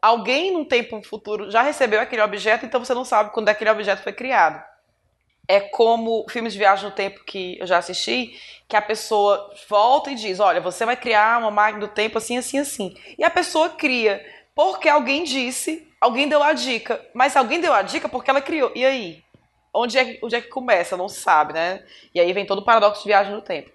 alguém 0.00 0.52
num 0.52 0.64
tempo 0.64 1.02
futuro 1.02 1.50
já 1.50 1.62
recebeu 1.62 2.00
aquele 2.00 2.22
objeto, 2.22 2.64
então 2.64 2.84
você 2.84 2.94
não 2.94 3.04
sabe 3.04 3.30
quando 3.30 3.48
aquele 3.48 3.70
objeto 3.70 4.02
foi 4.02 4.12
criado. 4.12 4.62
É 5.46 5.60
como 5.60 6.26
filmes 6.28 6.52
de 6.52 6.58
viagem 6.58 6.84
no 6.84 6.94
tempo 6.94 7.24
que 7.24 7.58
eu 7.58 7.66
já 7.66 7.78
assisti, 7.78 8.38
que 8.68 8.76
a 8.76 8.82
pessoa 8.82 9.50
volta 9.68 10.10
e 10.10 10.14
diz: 10.14 10.40
Olha, 10.40 10.60
você 10.60 10.84
vai 10.84 10.96
criar 10.96 11.38
uma 11.40 11.50
máquina 11.50 11.86
do 11.86 11.92
tempo 11.92 12.18
assim, 12.18 12.36
assim, 12.36 12.58
assim. 12.58 12.94
E 13.16 13.24
a 13.24 13.30
pessoa 13.30 13.70
cria, 13.70 14.24
porque 14.54 14.88
alguém 14.88 15.24
disse, 15.24 15.88
alguém 16.00 16.28
deu 16.28 16.42
a 16.42 16.52
dica. 16.52 17.00
Mas 17.14 17.34
alguém 17.34 17.60
deu 17.60 17.72
a 17.72 17.80
dica 17.80 18.08
porque 18.08 18.28
ela 18.30 18.42
criou. 18.42 18.70
E 18.74 18.84
aí? 18.84 19.22
Onde 19.72 19.98
é, 19.98 20.18
onde 20.22 20.36
é 20.36 20.40
que 20.40 20.48
começa? 20.48 20.96
Não 20.96 21.08
sabe, 21.08 21.52
né? 21.54 21.82
E 22.14 22.20
aí 22.20 22.32
vem 22.32 22.44
todo 22.44 22.58
o 22.58 22.64
paradoxo 22.64 23.02
de 23.02 23.08
viagem 23.08 23.32
no 23.32 23.40
tempo. 23.40 23.70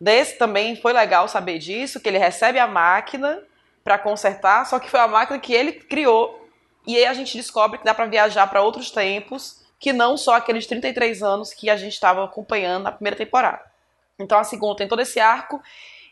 Desse 0.00 0.38
também 0.38 0.76
foi 0.76 0.94
legal 0.94 1.28
saber 1.28 1.58
disso, 1.58 2.00
que 2.00 2.08
ele 2.08 2.16
recebe 2.16 2.58
a 2.58 2.66
máquina 2.66 3.42
para 3.82 3.98
consertar, 3.98 4.66
só 4.66 4.78
que 4.78 4.90
foi 4.90 5.00
a 5.00 5.08
máquina 5.08 5.38
que 5.38 5.52
ele 5.52 5.72
criou. 5.72 6.48
E 6.86 6.96
aí 6.96 7.06
a 7.06 7.14
gente 7.14 7.36
descobre 7.36 7.78
que 7.78 7.84
dá 7.84 7.94
para 7.94 8.06
viajar 8.06 8.46
para 8.46 8.62
outros 8.62 8.90
tempos, 8.90 9.60
que 9.78 9.92
não 9.92 10.16
só 10.16 10.34
aqueles 10.34 10.66
33 10.66 11.22
anos 11.22 11.52
que 11.54 11.70
a 11.70 11.76
gente 11.76 11.94
estava 11.94 12.24
acompanhando 12.24 12.84
na 12.84 12.92
primeira 12.92 13.16
temporada. 13.16 13.62
Então 14.18 14.38
a 14.38 14.44
segunda 14.44 14.76
tem 14.76 14.88
todo 14.88 15.00
esse 15.00 15.18
arco 15.18 15.62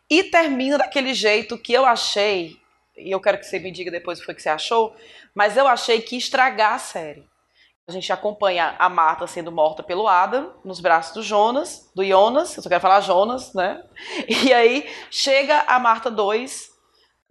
e 0.09 0.25
termina 0.25 0.79
daquele 0.79 1.13
jeito 1.13 1.59
que 1.59 1.73
eu 1.73 1.85
achei, 1.85 2.57
e 2.97 3.11
eu 3.11 3.21
quero 3.21 3.39
que 3.39 3.45
você 3.45 3.59
me 3.59 3.71
diga 3.71 3.91
depois 3.91 4.19
o 4.19 4.23
que 4.23 4.27
foi 4.27 4.35
que 4.35 4.43
você 4.43 4.49
achou, 4.49 4.97
mas 5.35 5.57
eu 5.57 5.67
achei 5.69 6.01
que 6.01 6.17
estragar 6.17 6.75
a 6.75 6.79
série. 6.79 7.29
A 7.87 7.93
gente 7.93 8.13
acompanha 8.13 8.77
a 8.79 8.89
Marta 8.89 9.27
sendo 9.27 9.51
morta 9.51 9.83
pelo 9.83 10.07
Adam, 10.07 10.53
nos 10.63 10.79
braços 10.79 11.15
do 11.15 11.23
Jonas, 11.23 11.91
do 11.95 12.05
Jonas, 12.05 12.55
eu 12.55 12.63
só 12.63 12.69
quero 12.69 12.83
falar 12.83 13.01
Jonas, 13.01 13.55
né? 13.55 13.83
E 14.29 14.53
aí 14.53 14.91
chega 15.11 15.61
a 15.61 15.79
Marta 15.79 16.11
2. 16.11 16.78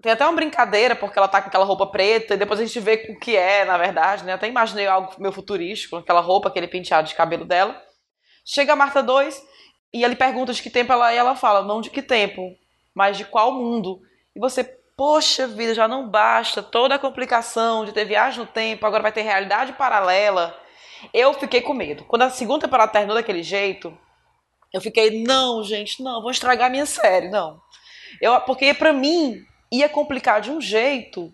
Tem 0.02 0.12
até 0.12 0.24
uma 0.24 0.34
brincadeira, 0.34 0.96
porque 0.96 1.18
ela 1.18 1.28
tá 1.28 1.42
com 1.42 1.48
aquela 1.48 1.66
roupa 1.66 1.88
preta, 1.88 2.36
e 2.36 2.38
depois 2.38 2.60
a 2.60 2.66
gente 2.66 2.80
vê 2.80 3.08
o 3.10 3.20
que 3.20 3.36
é, 3.36 3.66
na 3.66 3.78
verdade, 3.78 4.24
né? 4.24 4.34
Até 4.34 4.48
imaginei 4.48 4.86
algo 4.86 5.12
meio 5.18 5.32
futurístico, 5.32 5.96
aquela 5.96 6.22
roupa, 6.22 6.50
aquele 6.50 6.68
penteado 6.68 7.08
de 7.08 7.16
cabelo 7.16 7.46
dela. 7.46 7.82
Chega 8.46 8.74
a 8.74 8.76
Marta 8.76 9.02
2 9.02 9.44
e 9.94 10.04
ele 10.04 10.16
pergunta 10.16 10.54
de 10.54 10.62
que 10.62 10.70
tempo 10.70 10.94
ela 10.94 11.12
é, 11.12 11.16
e 11.16 11.18
ela 11.18 11.36
fala, 11.36 11.64
não 11.64 11.82
de 11.82 11.90
que 11.90 12.04
tempo, 12.04 12.56
mas 12.94 13.18
de 13.18 13.26
qual 13.26 13.52
mundo. 13.52 14.00
E 14.36 14.40
você, 14.40 14.64
poxa 14.96 15.48
vida, 15.48 15.74
já 15.74 15.88
não 15.88 16.08
basta 16.08 16.62
toda 16.62 16.94
a 16.94 17.00
complicação 17.00 17.84
de 17.84 17.92
ter 17.92 18.06
viagem 18.06 18.40
no 18.40 18.46
tempo, 18.46 18.86
agora 18.86 19.02
vai 19.02 19.12
ter 19.12 19.24
realidade 19.24 19.74
paralela. 19.74 20.56
Eu 21.12 21.34
fiquei 21.34 21.62
com 21.62 21.74
medo. 21.74 22.06
Quando 22.06 22.22
a 22.22 22.30
segunda 22.30 22.66
temporada 22.66 22.92
terminou 22.92 23.16
daquele 23.16 23.42
jeito, 23.42 23.98
eu 24.72 24.80
fiquei, 24.80 25.24
não, 25.24 25.64
gente, 25.64 26.04
não, 26.04 26.22
vou 26.22 26.30
estragar 26.30 26.70
minha 26.70 26.86
série, 26.86 27.30
não. 27.30 27.60
Eu, 28.22 28.40
porque 28.42 28.76
para 28.76 28.94
mim 28.94 29.44
ia 29.72 29.90
complicar 29.90 30.42
de 30.42 30.52
um 30.52 30.62
jeito 30.62 31.32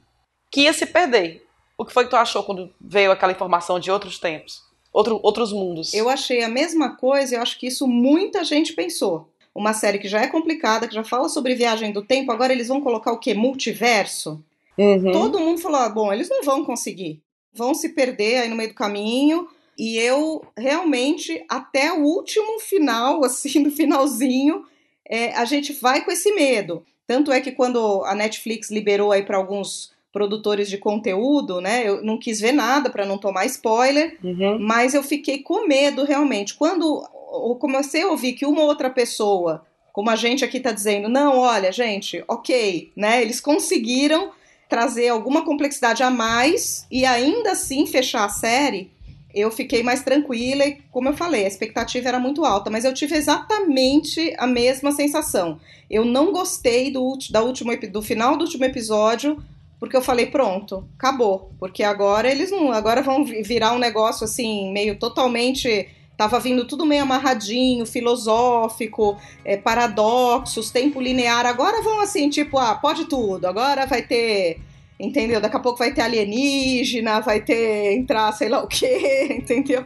que 0.51 0.61
ia 0.61 0.73
se 0.73 0.85
perder. 0.85 1.45
O 1.77 1.85
que 1.85 1.93
foi 1.93 2.03
que 2.05 2.09
tu 2.09 2.15
achou 2.15 2.43
quando 2.43 2.73
veio 2.79 3.11
aquela 3.11 3.31
informação 3.31 3.79
de 3.79 3.89
outros 3.89 4.19
tempos? 4.19 4.61
Outro, 4.91 5.19
outros 5.23 5.51
mundos? 5.51 5.93
Eu 5.93 6.07
achei 6.07 6.43
a 6.43 6.49
mesma 6.49 6.95
coisa, 6.95 7.35
eu 7.35 7.41
acho 7.41 7.59
que 7.59 7.67
isso 7.67 7.87
muita 7.87 8.43
gente 8.43 8.73
pensou 8.73 9.27
uma 9.55 9.73
série 9.73 9.99
que 9.99 10.07
já 10.07 10.21
é 10.21 10.27
complicada, 10.27 10.87
que 10.87 10.95
já 10.95 11.03
fala 11.03 11.29
sobre 11.29 11.55
viagem 11.55 11.91
do 11.91 12.01
tempo, 12.01 12.31
agora 12.31 12.51
eles 12.51 12.67
vão 12.67 12.81
colocar 12.81 13.11
o 13.11 13.19
quê? 13.19 13.33
Multiverso? 13.33 14.43
Uhum. 14.77 15.11
Todo 15.11 15.39
mundo 15.39 15.61
falou: 15.61 15.79
ah, 15.79 15.89
bom, 15.89 16.11
eles 16.11 16.29
não 16.29 16.43
vão 16.43 16.65
conseguir. 16.65 17.21
Vão 17.53 17.75
se 17.75 17.89
perder 17.89 18.41
aí 18.41 18.49
no 18.49 18.55
meio 18.55 18.69
do 18.69 18.75
caminho. 18.75 19.47
E 19.77 19.97
eu 19.97 20.43
realmente, 20.57 21.43
até 21.49 21.91
o 21.91 22.03
último 22.03 22.59
final, 22.59 23.23
assim, 23.25 23.59
no 23.59 23.71
finalzinho, 23.71 24.65
é, 25.07 25.33
a 25.33 25.45
gente 25.45 25.73
vai 25.73 26.03
com 26.03 26.11
esse 26.11 26.33
medo. 26.33 26.83
Tanto 27.05 27.31
é 27.31 27.41
que 27.41 27.51
quando 27.51 28.03
a 28.05 28.15
Netflix 28.15 28.71
liberou 28.71 29.11
aí 29.11 29.23
para 29.23 29.37
alguns 29.37 29.91
produtores 30.11 30.69
de 30.69 30.77
conteúdo, 30.77 31.59
né? 31.59 31.87
Eu 31.87 32.03
não 32.03 32.19
quis 32.19 32.39
ver 32.39 32.51
nada 32.51 32.89
para 32.89 33.05
não 33.05 33.17
tomar 33.17 33.45
spoiler, 33.47 34.17
uhum. 34.23 34.59
mas 34.59 34.93
eu 34.93 35.01
fiquei 35.01 35.39
com 35.39 35.67
medo 35.67 36.05
realmente. 36.05 36.53
Quando 36.53 37.03
eu 37.33 37.55
comecei 37.59 38.03
a 38.03 38.09
ouvir 38.09 38.33
que 38.33 38.45
uma 38.45 38.61
outra 38.61 38.91
pessoa, 38.91 39.65
como 39.91 40.11
a 40.11 40.15
gente 40.15 40.45
aqui 40.45 40.57
está 40.57 40.71
dizendo, 40.71 41.09
não, 41.09 41.39
olha, 41.39 41.71
gente, 41.71 42.23
ok, 42.27 42.91
né? 42.95 43.23
Eles 43.23 43.41
conseguiram 43.41 44.31
trazer 44.69 45.09
alguma 45.09 45.43
complexidade 45.43 46.03
a 46.03 46.09
mais 46.09 46.87
e 46.89 47.05
ainda 47.05 47.51
assim 47.51 47.85
fechar 47.85 48.25
a 48.25 48.29
série. 48.29 48.91
Eu 49.33 49.49
fiquei 49.49 49.81
mais 49.81 50.03
tranquila 50.03 50.65
e, 50.65 50.77
como 50.91 51.09
eu 51.09 51.13
falei, 51.13 51.45
a 51.45 51.47
expectativa 51.47 52.07
era 52.07 52.19
muito 52.19 52.45
alta, 52.45 52.69
mas 52.69 52.85
eu 52.85 52.93
tive 52.93 53.15
exatamente 53.15 54.33
a 54.37 54.45
mesma 54.45 54.91
sensação. 54.91 55.59
Eu 55.89 56.05
não 56.05 56.31
gostei 56.31 56.91
do, 56.91 57.17
da 57.31 57.41
último, 57.41 57.75
do 57.89 58.01
final 58.01 58.37
do 58.37 58.45
último 58.45 58.65
episódio, 58.65 59.43
porque 59.79 59.97
eu 59.97 60.01
falei, 60.01 60.27
pronto, 60.27 60.87
acabou. 60.97 61.51
Porque 61.59 61.83
agora 61.83 62.29
eles 62.29 62.51
não. 62.51 62.71
Agora 62.71 63.01
vão 63.01 63.25
virar 63.25 63.73
um 63.73 63.79
negócio 63.79 64.23
assim, 64.23 64.71
meio 64.71 64.97
totalmente 64.97 65.89
Tava 66.15 66.39
vindo 66.39 66.65
tudo 66.65 66.85
meio 66.85 67.03
amarradinho, 67.03 67.85
filosófico, 67.85 69.17
é, 69.43 69.57
paradoxos, 69.57 70.69
tempo 70.69 71.01
linear. 71.01 71.45
Agora 71.45 71.81
vão 71.81 72.01
assim, 72.01 72.29
tipo, 72.29 72.57
ah, 72.59 72.75
pode 72.75 73.05
tudo. 73.05 73.45
Agora 73.45 73.87
vai 73.87 74.03
ter, 74.03 74.59
entendeu? 74.99 75.41
Daqui 75.41 75.55
a 75.55 75.59
pouco 75.59 75.79
vai 75.79 75.93
ter 75.93 76.01
alienígena, 76.01 77.19
vai 77.21 77.41
ter 77.41 77.93
entrar 77.93 78.31
sei 78.31 78.49
lá 78.49 78.63
o 78.63 78.67
quê, 78.67 79.37
entendeu? 79.39 79.85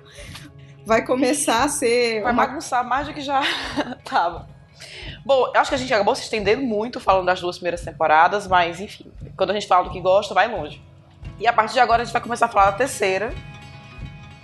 Vai 0.85 1.05
começar 1.05 1.63
a 1.63 1.69
ser. 1.69 2.21
Vai 2.21 2.31
uma... 2.31 2.45
bagunçar 2.45 2.87
mais 2.87 3.07
do 3.07 3.13
que 3.13 3.21
já 3.21 3.41
tava. 4.05 4.47
Bom, 5.25 5.51
eu 5.53 5.59
acho 5.59 5.69
que 5.69 5.75
a 5.75 5.77
gente 5.77 5.93
acabou 5.93 6.15
se 6.15 6.23
estendendo 6.23 6.61
muito 6.61 6.99
falando 6.99 7.25
das 7.25 7.41
duas 7.41 7.57
primeiras 7.57 7.81
temporadas, 7.81 8.47
mas 8.47 8.79
enfim, 8.79 9.11
quando 9.35 9.49
a 9.49 9.53
gente 9.53 9.67
fala 9.67 9.85
do 9.85 9.89
que 9.89 9.99
gosta, 9.99 10.33
vai 10.33 10.47
longe. 10.47 10.81
E 11.39 11.45
a 11.45 11.53
partir 11.53 11.73
de 11.73 11.79
agora 11.79 12.01
a 12.01 12.05
gente 12.05 12.13
vai 12.13 12.21
começar 12.21 12.45
a 12.45 12.49
falar 12.49 12.71
da 12.71 12.77
terceira, 12.77 13.33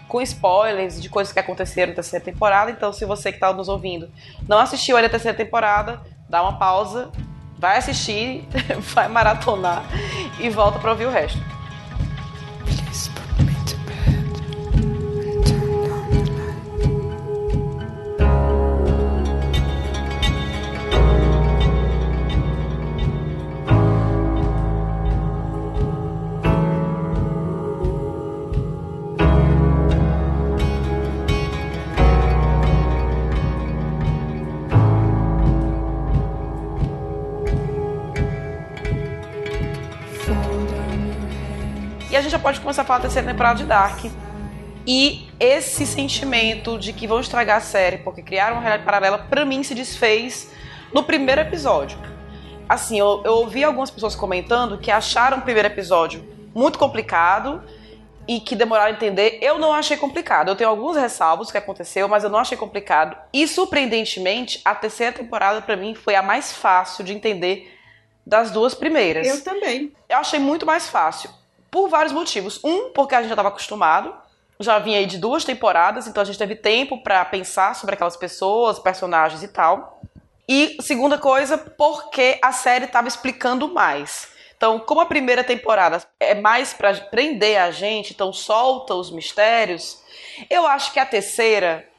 com 0.08 0.22
spoilers 0.22 1.02
de 1.02 1.10
coisas 1.10 1.34
que 1.34 1.40
aconteceram 1.40 1.92
na 1.92 1.96
terceira 1.96 2.24
temporada. 2.24 2.70
Então, 2.70 2.92
se 2.92 3.06
você 3.06 3.32
que 3.32 3.38
está 3.38 3.54
nos 3.54 3.70
ouvindo 3.70 4.12
não 4.48 4.60
assistiu 4.60 4.96
ainda 4.96 5.08
a 5.08 5.12
terceira 5.12 5.36
temporada, 5.36 6.02
dá 6.30 6.42
uma 6.42 6.60
pausa, 6.60 7.12
vai 7.58 7.78
assistir, 7.78 8.48
vai 8.94 9.08
maratonar 9.08 9.84
e 10.40 10.50
volta 10.50 10.80
para 10.80 10.92
ouvir 10.92 11.06
o 11.06 11.12
resto. 11.12 11.40
Pode 42.40 42.60
começar 42.60 42.84
a 42.84 42.86
falar 42.86 43.00
da 43.00 43.04
terceira 43.04 43.28
temporada 43.28 43.58
de 43.58 43.66
Dark. 43.66 44.06
E 44.86 45.30
esse 45.40 45.86
sentimento 45.86 46.78
de 46.78 46.92
que 46.92 47.08
vão 47.08 47.20
estragar 47.20 47.58
a 47.58 47.62
série 47.62 47.98
porque 47.98 48.22
criaram 48.22 48.56
uma 48.56 48.62
realidade 48.62 48.86
paralela, 48.86 49.18
pra 49.18 49.46
mim 49.46 49.64
se 49.64 49.74
desfez 49.74 50.52
no 50.94 51.04
primeiro 51.04 51.42
episódio. 51.42 51.98
Assim, 52.68 53.00
eu, 53.00 53.22
eu 53.26 53.34
ouvi 53.34 53.64
algumas 53.64 53.90
pessoas 53.90 54.16
comentando 54.16 54.78
que 54.78 54.92
acharam 54.92 55.38
o 55.38 55.42
primeiro 55.42 55.68
episódio 55.68 56.24
muito 56.54 56.78
complicado 56.78 57.64
e 58.28 58.40
que 58.40 58.56
demoraram 58.56 58.92
a 58.92 58.94
entender. 58.94 59.40
Eu 59.42 59.58
não 59.58 59.74
achei 59.74 59.98
complicado. 59.98 60.50
Eu 60.50 60.56
tenho 60.56 60.70
alguns 60.70 60.96
ressalvos 60.96 61.52
que 61.52 61.58
aconteceu, 61.58 62.08
mas 62.08 62.24
eu 62.24 62.30
não 62.30 62.40
achei 62.40 62.58
complicado. 62.58 63.18
E 63.34 63.48
surpreendentemente, 63.48 64.62
a 64.64 64.76
terceira 64.76 65.12
temporada 65.12 65.62
para 65.62 65.76
mim 65.76 65.96
foi 65.96 66.16
a 66.16 66.22
mais 66.22 66.54
fácil 66.54 67.04
de 67.04 67.14
entender 67.14 67.74
das 68.26 68.52
duas 68.52 68.74
primeiras. 68.74 69.28
Eu 69.28 69.44
também. 69.44 69.92
Eu 70.08 70.18
achei 70.18 70.40
muito 70.40 70.66
mais 70.66 70.88
fácil 70.90 71.30
por 71.74 71.90
vários 71.90 72.14
motivos. 72.14 72.64
Um, 72.64 72.92
porque 72.92 73.16
a 73.16 73.18
gente 73.18 73.30
já 73.30 73.34
estava 73.34 73.50
acostumado, 73.50 74.14
já 74.60 74.78
vinha 74.78 75.00
aí 75.00 75.08
de 75.08 75.18
duas 75.18 75.44
temporadas, 75.44 76.06
então 76.06 76.22
a 76.22 76.26
gente 76.26 76.38
teve 76.38 76.56
tempo 76.56 77.02
para 77.02 77.26
pensar 77.26 77.76
sobre 77.76 77.96
aquelas 77.96 78.16
pessoas, 78.16 78.78
personagens 78.78 79.42
e 79.42 79.48
tal. 79.48 80.00
E 80.48 80.78
segunda 80.80 81.18
coisa, 81.18 81.58
porque 81.58 82.38
a 82.44 82.52
série 82.52 82.86
estava 82.86 83.08
explicando 83.08 83.74
mais. 83.74 84.32
Então, 84.56 84.80
como 84.80 85.02
a 85.02 85.08
primeira 85.08 85.44
temporada 85.44 86.02
é 86.20 86.36
mais 86.36 86.74
para 86.74 86.94
prender 86.94 87.60
a 87.60 87.72
gente, 87.72 88.14
então 88.14 88.32
solta 88.32 88.94
os 88.94 89.10
mistérios, 89.10 90.00
eu 90.52 90.68
acho 90.68 90.94
que 90.94 91.00
a 91.00 91.06
terceira 91.06 91.90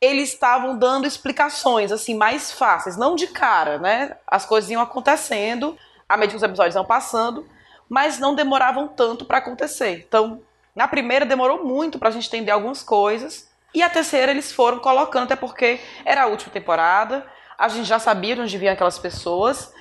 eles 0.00 0.30
estavam 0.30 0.76
dando 0.76 1.06
explicações 1.06 1.92
assim 1.92 2.14
mais 2.14 2.50
fáceis, 2.50 2.96
não 2.96 3.14
de 3.14 3.28
cara, 3.28 3.78
né? 3.78 4.16
As 4.26 4.44
coisas 4.44 4.70
iam 4.70 4.82
acontecendo 4.82 5.78
à 6.08 6.16
medida 6.16 6.32
que 6.32 6.36
os 6.38 6.42
episódios 6.42 6.74
iam 6.74 6.84
passando 6.84 7.46
mas 7.90 8.20
não 8.20 8.36
demoravam 8.36 8.86
tanto 8.86 9.24
para 9.24 9.38
acontecer. 9.38 10.04
Então, 10.06 10.40
na 10.76 10.86
primeira 10.86 11.26
demorou 11.26 11.64
muito 11.64 11.98
para 11.98 12.08
a 12.08 12.12
gente 12.12 12.28
entender 12.28 12.52
algumas 12.52 12.84
coisas, 12.84 13.50
e 13.74 13.82
a 13.82 13.90
terceira 13.90 14.30
eles 14.30 14.52
foram 14.52 14.78
colocando, 14.78 15.24
até 15.24 15.34
porque 15.34 15.80
era 16.04 16.22
a 16.22 16.26
última 16.26 16.52
temporada, 16.52 17.26
a 17.58 17.68
gente 17.68 17.86
já 17.86 17.98
sabia 17.98 18.40
onde 18.40 18.56
vinham 18.56 18.72
aquelas 18.72 18.98
pessoas. 18.98 19.72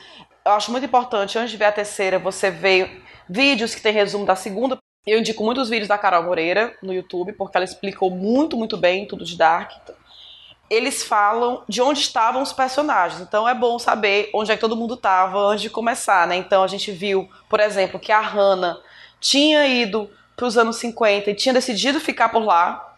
Eu 0.43 0.51
acho 0.53 0.71
muito 0.71 0.85
importante, 0.85 1.37
antes 1.37 1.51
de 1.51 1.57
ver 1.57 1.65
a 1.65 1.71
terceira, 1.71 2.17
você 2.19 2.49
ver 2.49 3.03
vídeos 3.29 3.75
que 3.75 3.81
tem 3.81 3.93
resumo 3.93 4.25
da 4.25 4.35
segunda. 4.35 4.77
Eu 5.05 5.19
indico 5.19 5.43
muitos 5.43 5.69
vídeos 5.69 5.87
da 5.87 5.97
Carol 5.97 6.23
Moreira 6.23 6.75
no 6.83 6.93
YouTube, 6.93 7.33
porque 7.33 7.55
ela 7.55 7.63
explicou 7.63 8.11
muito, 8.11 8.57
muito 8.57 8.75
bem 8.75 9.07
tudo 9.07 9.23
de 9.23 9.37
Dark 9.37 9.71
eles 10.69 11.03
falam 11.03 11.63
de 11.67 11.81
onde 11.81 11.99
estavam 11.99 12.41
os 12.41 12.53
personagens. 12.53 13.21
Então 13.21 13.47
é 13.47 13.53
bom 13.53 13.79
saber 13.79 14.29
onde 14.33 14.51
é 14.51 14.55
que 14.55 14.61
todo 14.61 14.75
mundo 14.75 14.93
estava 14.93 15.39
antes 15.39 15.63
de 15.63 15.69
começar, 15.69 16.27
né? 16.27 16.35
Então 16.35 16.63
a 16.63 16.67
gente 16.67 16.91
viu, 16.91 17.29
por 17.49 17.59
exemplo, 17.59 17.99
que 17.99 18.11
a 18.11 18.19
Hannah 18.19 18.79
tinha 19.19 19.67
ido 19.67 20.09
para 20.35 20.45
os 20.45 20.57
anos 20.57 20.77
50 20.77 21.31
e 21.31 21.35
tinha 21.35 21.53
decidido 21.53 21.99
ficar 21.99 22.29
por 22.29 22.43
lá. 22.43 22.93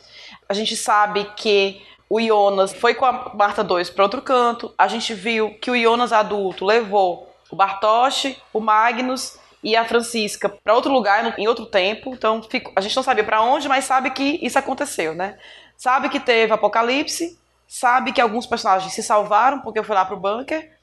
A 0.47 0.53
gente 0.53 0.75
sabe 0.75 1.25
que 1.35 1.81
o 2.09 2.19
Jonas 2.19 2.73
foi 2.73 2.93
com 2.93 3.05
a 3.05 3.31
Marta 3.33 3.63
2 3.63 3.89
para 3.89 4.03
outro 4.03 4.21
canto. 4.21 4.73
A 4.77 4.87
gente 4.87 5.13
viu 5.13 5.57
que 5.61 5.71
o 5.71 5.81
Jonas 5.81 6.11
adulto 6.11 6.65
levou 6.65 7.33
o 7.49 7.55
Bartosz, 7.55 8.35
o 8.53 8.59
Magnus 8.59 9.39
e 9.63 9.75
a 9.75 9.85
Francisca 9.85 10.49
para 10.49 10.73
outro 10.73 10.91
lugar 10.91 11.39
em 11.39 11.47
outro 11.47 11.65
tempo. 11.65 12.13
Então 12.13 12.41
a 12.75 12.81
gente 12.81 12.95
não 12.95 13.03
sabia 13.03 13.23
para 13.23 13.41
onde, 13.41 13.69
mas 13.69 13.85
sabe 13.85 14.11
que 14.11 14.39
isso 14.41 14.59
aconteceu, 14.59 15.15
né? 15.15 15.37
Sabe 15.77 16.09
que 16.09 16.19
teve 16.19 16.53
apocalipse, 16.53 17.39
sabe 17.71 18.11
que 18.11 18.19
alguns 18.19 18.45
personagens 18.45 18.91
se 18.91 19.01
salvaram 19.01 19.61
porque 19.61 19.81
foi 19.81 19.95
lá 19.95 20.03
pro 20.03 20.19
bunker 20.19 20.77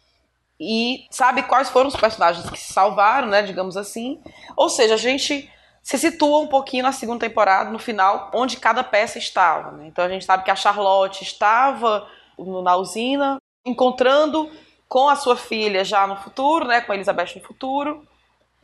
e 0.58 1.06
sabe 1.10 1.42
quais 1.42 1.68
foram 1.68 1.88
os 1.88 1.96
personagens 1.96 2.48
que 2.48 2.58
se 2.58 2.72
salvaram, 2.72 3.28
né, 3.28 3.42
digamos 3.42 3.76
assim. 3.76 4.18
Ou 4.56 4.70
seja, 4.70 4.94
a 4.94 4.96
gente 4.96 5.52
se 5.82 5.98
situa 5.98 6.38
um 6.38 6.46
pouquinho 6.46 6.82
na 6.82 6.90
segunda 6.90 7.20
temporada, 7.20 7.70
no 7.70 7.78
final, 7.78 8.30
onde 8.32 8.56
cada 8.56 8.82
peça 8.82 9.18
estava. 9.18 9.72
Né? 9.72 9.86
Então 9.86 10.02
a 10.02 10.08
gente 10.08 10.24
sabe 10.24 10.44
que 10.44 10.50
a 10.50 10.56
Charlotte 10.56 11.22
estava 11.22 12.08
na 12.38 12.76
usina, 12.76 13.36
encontrando 13.66 14.50
com 14.88 15.10
a 15.10 15.16
sua 15.16 15.36
filha 15.36 15.84
já 15.84 16.06
no 16.06 16.16
futuro, 16.16 16.64
né, 16.64 16.80
com 16.80 16.92
a 16.92 16.94
Elizabeth 16.94 17.34
no 17.36 17.42
futuro, 17.42 18.07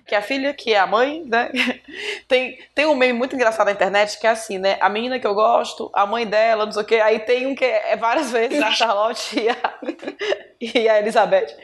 que 0.07 0.15
é 0.15 0.19
a 0.19 0.23
filha, 0.23 0.53
que 0.53 0.73
é 0.73 0.79
a 0.79 0.87
mãe, 0.87 1.25
né? 1.25 1.51
tem, 2.29 2.59
tem 2.75 2.87
um 2.87 2.95
meme 2.95 3.13
muito 3.13 3.35
engraçado 3.35 3.67
na 3.67 3.73
internet 3.73 4.19
que 4.19 4.27
é 4.27 4.31
assim, 4.31 4.59
né? 4.59 4.77
A 4.81 4.89
menina 4.89 5.19
que 5.19 5.27
eu 5.27 5.35
gosto, 5.35 5.91
a 5.95 6.07
mãe 6.07 6.27
dela, 6.27 6.67
não 6.67 6.73
sei 6.73 6.83
o 6.83 6.87
quê. 6.87 6.97
Aí 6.97 7.21
tem 7.21 7.47
um 7.47 7.55
que 7.55 7.65
é 7.65 7.97
várias 7.97 8.31
vezes 8.31 8.61
a 8.61 8.71
Charlotte 8.73 9.39
e 9.39 9.49
a, 9.49 9.57
e 10.61 10.89
a 10.89 10.99
Elizabeth. 10.99 11.57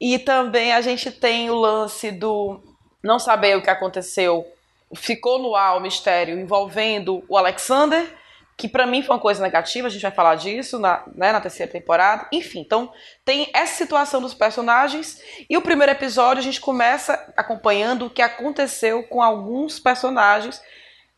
E 0.00 0.18
também 0.18 0.72
a 0.72 0.80
gente 0.80 1.10
tem 1.10 1.50
o 1.50 1.54
lance 1.54 2.10
do 2.10 2.60
não 3.02 3.18
saber 3.18 3.56
o 3.56 3.62
que 3.62 3.70
aconteceu 3.70 4.46
ficou 4.94 5.38
no 5.38 5.54
ar 5.54 5.76
o 5.76 5.80
mistério 5.80 6.38
envolvendo 6.38 7.24
o 7.28 7.36
Alexander, 7.36 8.06
que 8.56 8.68
para 8.68 8.86
mim 8.86 9.02
foi 9.02 9.16
uma 9.16 9.22
coisa 9.22 9.42
negativa, 9.42 9.88
a 9.88 9.90
gente 9.90 10.02
vai 10.02 10.10
falar 10.10 10.36
disso 10.36 10.78
na, 10.78 11.02
né, 11.14 11.32
na 11.32 11.40
terceira 11.40 11.70
temporada. 11.70 12.28
Enfim, 12.32 12.60
então 12.60 12.92
tem 13.24 13.50
essa 13.52 13.74
situação 13.74 14.20
dos 14.20 14.34
personagens 14.34 15.20
e 15.50 15.56
o 15.56 15.62
primeiro 15.62 15.92
episódio 15.92 16.40
a 16.40 16.44
gente 16.44 16.60
começa 16.60 17.32
acompanhando 17.36 18.06
o 18.06 18.10
que 18.10 18.22
aconteceu 18.22 19.02
com 19.04 19.20
alguns 19.20 19.80
personagens. 19.80 20.62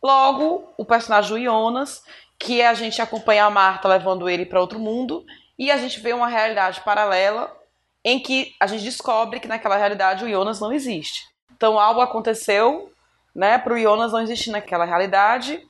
Logo, 0.01 0.73
o 0.77 0.85
personagem 0.85 1.31
do 1.31 1.43
Jonas, 1.43 2.01
que 2.39 2.61
é 2.61 2.67
a 2.67 2.73
gente 2.73 3.01
acompanha 3.01 3.45
a 3.45 3.49
Marta 3.49 3.87
levando 3.87 4.29
ele 4.29 4.45
para 4.45 4.61
outro 4.61 4.79
mundo 4.79 5.23
e 5.57 5.71
a 5.71 5.77
gente 5.77 5.99
vê 5.99 6.13
uma 6.13 6.27
realidade 6.27 6.81
paralela 6.81 7.55
em 8.03 8.19
que 8.19 8.55
a 8.59 8.67
gente 8.67 8.83
descobre 8.83 9.39
que 9.39 9.47
naquela 9.47 9.77
realidade 9.77 10.23
o 10.23 10.29
Jonas 10.29 10.59
não 10.59 10.71
existe. 10.71 11.23
Então 11.55 11.79
algo 11.79 12.01
aconteceu 12.01 12.91
né, 13.35 13.59
para 13.59 13.73
o 13.73 13.79
Jonas 13.79 14.11
não 14.11 14.21
existir 14.21 14.49
naquela 14.49 14.85
realidade. 14.85 15.61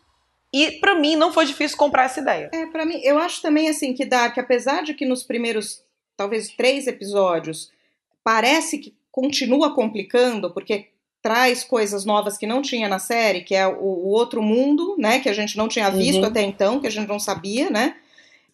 E 0.58 0.72
para 0.80 0.95
mim 0.95 1.16
não 1.16 1.32
foi 1.32 1.45
difícil 1.45 1.78
comprar 1.78 2.05
essa 2.05 2.20
ideia. 2.20 2.49
É, 2.51 2.66
para 2.66 2.86
mim, 2.86 2.99
eu 3.03 3.18
acho 3.20 3.41
também 3.41 3.70
assim 3.70 3.93
que 3.93 4.05
Dark, 4.05 4.38
apesar 4.38 4.84
de 4.84 4.93
que 4.93 5.05
nos 5.05 5.24
primeiros, 5.24 5.84
talvez 6.16 6.49
três 6.49 6.88
episódios, 6.88 7.72
parece 8.24 8.78
que 8.80 8.95
continua 9.12 9.74
complicando, 9.74 10.51
porque 10.51 10.88
traz 11.22 11.64
coisas 11.64 12.05
novas 12.05 12.38
que 12.38 12.47
não 12.47 12.62
tinha 12.62 12.88
na 12.88 12.99
série, 12.99 13.41
que 13.41 13.53
é 13.53 13.68
o, 13.68 13.82
o 13.82 14.08
outro 14.08 14.41
mundo, 14.41 14.95
né, 14.97 15.20
que 15.20 15.30
a 15.30 15.34
gente 15.34 15.58
não 15.58 15.68
tinha 15.68 15.89
visto 15.89 16.22
uhum. 16.22 16.28
até 16.28 16.41
então, 16.41 16.80
que 16.80 16.88
a 16.88 16.91
gente 16.91 17.08
não 17.08 17.20
sabia, 17.20 17.70
né? 17.70 17.95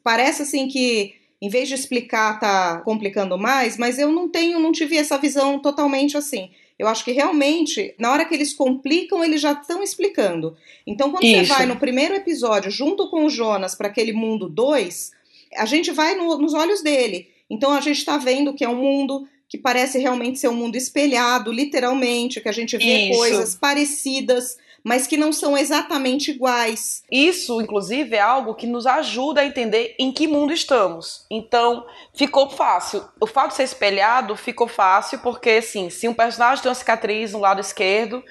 Parece 0.03 0.41
assim 0.41 0.67
que 0.67 1.15
em 1.41 1.49
vez 1.49 1.67
de 1.67 1.75
explicar 1.75 2.39
tá 2.39 2.81
complicando 2.85 3.37
mais, 3.37 3.77
mas 3.77 3.99
eu 3.99 4.11
não 4.11 4.29
tenho, 4.29 4.59
não 4.59 4.71
tive 4.71 4.97
essa 4.97 5.17
visão 5.17 5.59
totalmente 5.59 6.17
assim. 6.17 6.51
Eu 6.77 6.87
acho 6.87 7.05
que 7.05 7.11
realmente, 7.11 7.93
na 7.99 8.11
hora 8.11 8.25
que 8.25 8.33
eles 8.33 8.53
complicam, 8.53 9.23
eles 9.23 9.41
já 9.41 9.53
estão 9.53 9.83
explicando. 9.83 10.55
Então, 10.85 11.11
quando 11.11 11.23
Isso. 11.23 11.45
você 11.45 11.53
vai 11.53 11.65
no 11.65 11.77
primeiro 11.77 12.15
episódio, 12.15 12.71
junto 12.71 13.09
com 13.09 13.25
o 13.25 13.29
Jonas, 13.29 13.75
para 13.75 13.87
aquele 13.87 14.13
mundo 14.13 14.49
2, 14.49 15.11
a 15.55 15.65
gente 15.65 15.91
vai 15.91 16.15
no, 16.15 16.37
nos 16.37 16.53
olhos 16.53 16.81
dele. 16.81 17.27
Então, 17.49 17.71
a 17.71 17.81
gente 17.81 17.97
está 17.97 18.17
vendo 18.17 18.53
que 18.53 18.63
é 18.63 18.69
um 18.69 18.75
mundo 18.75 19.27
que 19.47 19.57
parece 19.57 19.99
realmente 19.99 20.39
ser 20.39 20.47
um 20.47 20.55
mundo 20.55 20.75
espelhado, 20.75 21.51
literalmente, 21.51 22.41
que 22.41 22.49
a 22.49 22.53
gente 22.53 22.75
vê 22.75 23.09
Isso. 23.09 23.19
coisas 23.19 23.55
parecidas 23.55 24.57
mas 24.83 25.07
que 25.07 25.15
não 25.15 25.31
são 25.31 25.57
exatamente 25.57 26.31
iguais. 26.31 27.03
Isso, 27.09 27.61
inclusive, 27.61 28.15
é 28.15 28.19
algo 28.19 28.53
que 28.53 28.67
nos 28.67 28.85
ajuda 28.85 29.41
a 29.41 29.45
entender 29.45 29.95
em 29.97 30.11
que 30.11 30.27
mundo 30.27 30.51
estamos. 30.51 31.25
Então, 31.31 31.85
ficou 32.13 32.49
fácil. 32.49 33.03
O 33.19 33.25
fato 33.25 33.49
de 33.49 33.55
ser 33.55 33.63
espelhado 33.63 34.35
ficou 34.35 34.67
fácil, 34.67 35.19
porque, 35.19 35.51
assim, 35.51 35.89
se 35.89 36.07
um 36.07 36.13
personagem 36.13 36.61
tem 36.61 36.69
uma 36.69 36.75
cicatriz 36.75 37.31
no 37.31 37.39
lado 37.39 37.61
esquerdo, 37.61 38.21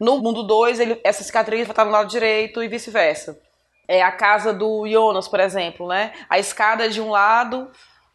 no 0.00 0.18
mundo 0.18 0.42
2, 0.42 0.78
essa 1.04 1.22
cicatriz 1.22 1.66
vai 1.66 1.72
estar 1.72 1.84
no 1.84 1.92
lado 1.92 2.08
direito 2.08 2.62
e 2.62 2.68
vice-versa. 2.68 3.38
É 3.86 4.02
a 4.02 4.10
casa 4.10 4.52
do 4.52 4.86
Jonas, 4.88 5.28
por 5.28 5.38
exemplo, 5.38 5.86
né? 5.86 6.12
A 6.28 6.38
escada 6.38 6.86
é 6.86 6.88
de 6.88 7.00
um 7.00 7.10
lado 7.10 7.70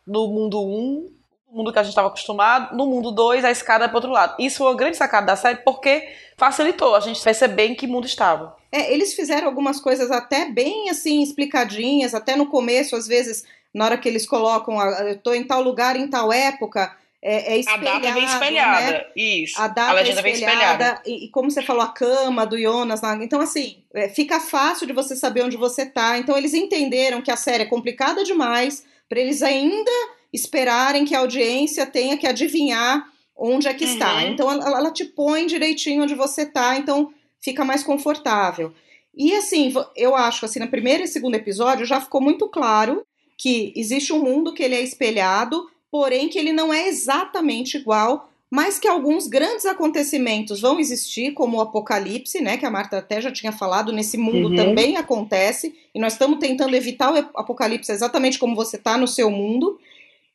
no 0.06 0.28
mundo 0.28 0.62
1, 0.62 0.68
um, 0.68 1.16
mundo 1.52 1.72
que 1.72 1.80
a 1.80 1.84
gente 1.84 1.92
estava 1.92 2.08
acostumado, 2.08 2.76
no 2.76 2.86
mundo 2.86 3.12
2 3.12 3.46
a 3.46 3.52
escada 3.52 3.86
é 3.86 3.88
para 3.88 3.98
outro 3.98 4.12
lado. 4.12 4.36
Isso 4.40 4.58
foi 4.58 4.68
uma 4.68 4.76
grande 4.76 4.98
sacada 4.98 5.28
da 5.28 5.36
série 5.36 5.60
porque 5.60 6.08
facilitou 6.38 6.96
a 6.96 7.00
gente 7.00 7.22
perceber 7.22 7.68
em 7.68 7.76
que 7.76 7.88
mundo 7.88 8.06
estava. 8.06 8.56
É, 8.72 8.94
eles 8.94 9.14
fizeram 9.14 9.48
algumas 9.48 9.80
coisas 9.80 10.12
até 10.12 10.46
bem 10.46 10.90
assim 10.90 11.22
explicadinhas, 11.22 12.14
até 12.14 12.36
no 12.36 12.48
começo, 12.48 12.96
às 12.96 13.08
vezes, 13.08 13.46
na 13.74 13.86
hora 13.86 13.98
que 13.98 14.10
eles 14.10 14.28
colocam, 14.28 14.82
eu 15.08 15.18
tô 15.18 15.34
em 15.34 15.44
tal 15.44 15.62
lugar, 15.62 15.96
em 15.96 16.08
tal 16.08 16.34
época, 16.34 16.96
é, 17.28 17.58
é 17.58 17.62
a 17.68 17.78
data 17.78 18.12
vem 18.12 18.24
espelhada, 18.24 18.92
né? 18.92 19.06
isso. 19.16 19.60
A 19.60 19.68
data 19.68 19.90
a 19.90 19.94
legenda 19.94 20.22
é 20.22 20.32
espelhada, 20.32 20.54
vem 20.54 20.94
espelhada. 20.94 21.02
E, 21.08 21.26
e, 21.26 21.30
como 21.30 21.50
você 21.50 21.64
falou, 21.64 21.82
a 21.82 21.88
cama 21.88 22.46
do 22.46 22.56
Jonas. 22.56 23.02
Então, 23.20 23.42
assim, 23.42 23.84
é, 23.96 24.08
fica 24.10 24.40
fácil 24.40 24.86
de 24.86 24.94
você 24.94 25.16
saber 25.16 25.42
onde 25.42 25.58
você 25.58 25.88
tá. 25.88 26.20
Então, 26.20 26.38
eles 26.38 26.54
entenderam 26.54 27.24
que 27.24 27.32
a 27.32 27.36
série 27.36 27.64
é 27.64 27.66
complicada 27.66 28.24
demais 28.24 28.86
para 29.10 29.20
eles 29.20 29.42
ainda 29.42 29.92
esperarem 30.34 31.06
que 31.06 31.16
a 31.16 31.20
audiência 31.20 31.86
tenha 31.86 32.18
que 32.18 32.28
adivinhar 32.28 33.06
onde 33.38 33.68
é 33.68 33.74
que 33.74 33.86
uhum. 33.86 33.94
está. 33.94 34.24
Então 34.24 34.52
ela, 34.52 34.66
ela, 34.66 34.92
te 34.92 35.06
põe 35.06 35.46
direitinho 35.46 36.04
onde 36.04 36.16
você 36.16 36.44
está, 36.44 36.78
então 36.78 37.12
fica 37.40 37.66
mais 37.66 37.84
confortável. 37.84 38.74
E 39.16 39.34
assim, 39.34 39.74
eu 39.96 40.16
acho 40.16 40.46
assim, 40.46 40.60
no 40.60 40.68
primeiro 40.68 41.04
e 41.04 41.08
segundo 41.08 41.36
episódio 41.36 41.86
já 41.86 42.02
ficou 42.02 42.22
muito 42.22 42.48
claro 42.50 43.06
que 43.38 43.74
existe 43.76 44.14
um 44.14 44.24
mundo 44.24 44.54
que 44.54 44.64
ele 44.64 44.76
é 44.76 44.82
espelhado, 44.82 45.70
porém 45.92 46.30
que 46.30 46.40
ele 46.40 46.54
não 46.54 46.74
é 46.74 46.88
exatamente 46.88 47.78
igual, 47.78 48.30
mas 48.50 48.80
que 48.80 48.88
alguns 48.88 49.28
grandes 49.28 49.66
acontecimentos 49.66 50.62
vão 50.62 50.80
existir, 50.80 51.34
como 51.34 51.58
o 51.58 51.62
apocalipse, 51.62 52.40
né, 52.42 52.58
que 52.58 52.66
a 52.66 52.72
Marta 52.72 52.98
até 52.98 53.20
já 53.20 53.32
tinha 53.32 53.52
falado, 53.52 53.92
nesse 53.92 54.18
mundo 54.18 54.50
uhum. 54.50 54.56
também 54.56 54.98
acontece, 54.98 55.76
e 55.94 56.00
nós 56.00 56.14
estamos 56.14 56.40
tentando 56.40 56.76
evitar 56.76 57.14
o 57.14 57.18
apocalipse 57.36 57.92
exatamente 57.92 58.40
como 58.40 58.56
você 58.56 58.78
está 58.78 58.98
no 58.98 59.08
seu 59.08 59.30
mundo. 59.30 59.80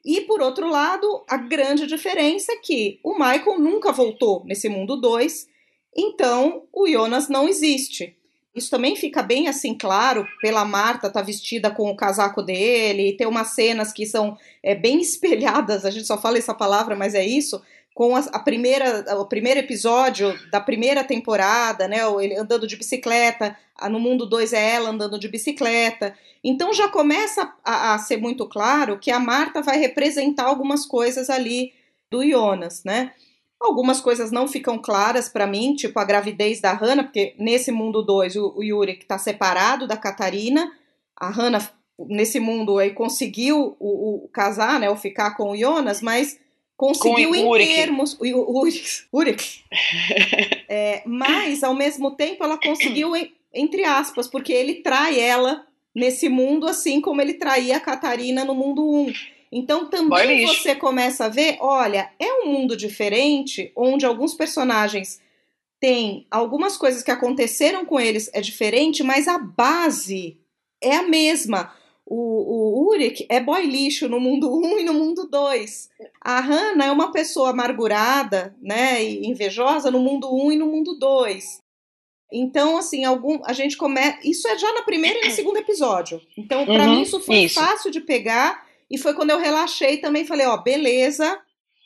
E 0.04 0.22
por 0.22 0.40
outro 0.40 0.68
lado, 0.68 1.24
a 1.28 1.36
grande 1.36 1.86
diferença 1.86 2.52
é 2.52 2.56
que 2.56 2.98
o 3.04 3.12
Michael 3.12 3.58
nunca 3.58 3.92
voltou 3.92 4.42
nesse 4.46 4.68
mundo 4.68 4.96
2, 4.96 5.46
então 5.96 6.64
o 6.72 6.88
Jonas 6.88 7.28
não 7.28 7.48
existe. 7.48 8.16
Isso 8.54 8.70
também 8.70 8.96
fica 8.96 9.22
bem 9.22 9.46
assim 9.46 9.76
claro 9.76 10.26
pela 10.40 10.64
Marta 10.64 11.10
tá 11.10 11.22
vestida 11.22 11.70
com 11.70 11.88
o 11.88 11.96
casaco 11.96 12.42
dele, 12.42 13.10
e 13.10 13.16
tem 13.16 13.26
umas 13.26 13.48
cenas 13.48 13.92
que 13.92 14.06
são 14.06 14.36
é, 14.62 14.74
bem 14.74 15.00
espelhadas, 15.00 15.84
a 15.84 15.90
gente 15.90 16.06
só 16.06 16.18
fala 16.18 16.38
essa 16.38 16.54
palavra, 16.54 16.96
mas 16.96 17.14
é 17.14 17.24
isso, 17.24 17.62
com 17.94 18.16
a, 18.16 18.20
a, 18.20 18.38
primeira, 18.38 19.04
o 19.18 19.26
primeiro 19.26 19.60
episódio 19.60 20.34
da 20.50 20.60
primeira 20.60 21.04
temporada, 21.04 21.88
né? 21.88 21.98
Ele 22.20 22.36
andando 22.36 22.66
de 22.66 22.76
bicicleta, 22.76 23.56
no 23.90 23.98
mundo 23.98 24.26
2 24.26 24.52
é 24.52 24.74
ela 24.74 24.90
andando 24.90 25.18
de 25.18 25.28
bicicleta. 25.28 26.14
Então 26.42 26.72
já 26.72 26.88
começa 26.88 27.52
a, 27.64 27.94
a, 27.94 27.98
ser 27.98 28.16
muito 28.16 28.48
claro 28.48 28.98
que 28.98 29.10
a 29.10 29.18
Marta 29.18 29.60
vai 29.62 29.78
representar 29.78 30.44
algumas 30.44 30.86
coisas 30.86 31.28
ali 31.28 31.72
do 32.10 32.26
Jonas, 32.26 32.82
né? 32.84 33.12
Algumas 33.60 34.00
coisas 34.00 34.30
não 34.30 34.48
ficam 34.48 34.78
claras 34.78 35.28
para 35.28 35.46
mim, 35.46 35.74
tipo 35.74 35.98
a 35.98 36.04
gravidez 36.04 36.60
da 36.60 36.72
Hannah, 36.72 37.04
porque 37.04 37.34
nesse 37.38 37.70
mundo 37.70 38.02
2 38.02 38.36
o, 38.36 38.54
o 38.56 38.64
Yuri 38.64 38.98
está 38.98 39.18
separado 39.18 39.86
da 39.86 39.98
Catarina, 39.98 40.72
a 41.14 41.28
Hannah 41.28 41.70
nesse 42.08 42.40
mundo 42.40 42.78
aí 42.78 42.92
conseguiu 42.92 43.76
o, 43.78 44.24
o 44.24 44.28
casar, 44.28 44.80
né, 44.80 44.88
ou 44.88 44.96
ficar 44.96 45.36
com 45.36 45.50
o 45.50 45.56
Jonas, 45.56 46.00
mas 46.00 46.38
conseguiu 46.80 47.34
em 47.34 47.66
termos. 47.66 48.18
Urik. 49.12 49.64
é, 50.66 51.02
mas, 51.04 51.62
ao 51.62 51.74
mesmo 51.74 52.12
tempo, 52.12 52.42
ela 52.42 52.56
conseguiu, 52.56 53.12
entre 53.52 53.84
aspas, 53.84 54.26
porque 54.26 54.50
ele 54.50 54.76
trai 54.76 55.20
ela 55.20 55.66
nesse 55.94 56.30
mundo, 56.30 56.66
assim 56.66 56.98
como 57.00 57.20
ele 57.20 57.34
traía 57.34 57.76
a 57.76 57.80
Catarina 57.80 58.46
no 58.46 58.54
mundo 58.54 58.82
1. 58.88 59.12
Então 59.52 59.90
também 59.90 60.46
você 60.46 60.74
começa 60.74 61.26
a 61.26 61.28
ver, 61.28 61.58
olha, 61.60 62.10
é 62.18 62.32
um 62.34 62.46
mundo 62.46 62.76
diferente, 62.76 63.72
onde 63.76 64.06
alguns 64.06 64.32
personagens 64.32 65.20
têm 65.80 66.26
algumas 66.30 66.76
coisas 66.76 67.02
que 67.02 67.10
aconteceram 67.10 67.84
com 67.84 67.98
eles 67.98 68.30
é 68.32 68.40
diferente, 68.40 69.02
mas 69.02 69.26
a 69.26 69.38
base 69.38 70.38
é 70.80 70.94
a 70.94 71.02
mesma 71.02 71.74
o, 72.10 72.82
o 72.82 72.88
Urik 72.88 73.24
é 73.28 73.38
boy 73.38 73.64
lixo 73.64 74.08
no 74.08 74.18
mundo 74.18 74.52
1 74.52 74.58
um 74.66 74.78
e 74.80 74.84
no 74.84 74.92
mundo 74.92 75.28
2. 75.30 75.88
A 76.20 76.40
Hannah 76.40 76.86
é 76.86 76.90
uma 76.90 77.12
pessoa 77.12 77.50
amargurada, 77.50 78.56
né, 78.60 79.02
e 79.02 79.26
invejosa 79.28 79.90
no 79.90 80.00
mundo 80.00 80.28
1 80.28 80.46
um 80.46 80.52
e 80.52 80.56
no 80.56 80.66
mundo 80.66 80.98
2. 80.98 81.60
Então, 82.32 82.76
assim, 82.76 83.04
algum, 83.04 83.40
a 83.44 83.52
gente 83.52 83.76
começa. 83.76 84.18
Isso 84.24 84.46
é 84.48 84.58
já 84.58 84.72
no 84.72 84.84
primeiro 84.84 85.20
e 85.20 85.28
no 85.28 85.30
segundo 85.32 85.56
episódio. 85.56 86.20
Então, 86.36 86.64
para 86.64 86.84
uhum, 86.84 86.96
mim, 86.96 87.02
isso 87.02 87.18
foi 87.20 87.38
isso. 87.38 87.54
fácil 87.58 87.90
de 87.90 88.00
pegar. 88.00 88.68
E 88.88 88.98
foi 88.98 89.14
quando 89.14 89.30
eu 89.30 89.38
relaxei 89.38 89.98
também. 89.98 90.24
Falei, 90.24 90.46
ó, 90.46 90.56
beleza. 90.56 91.40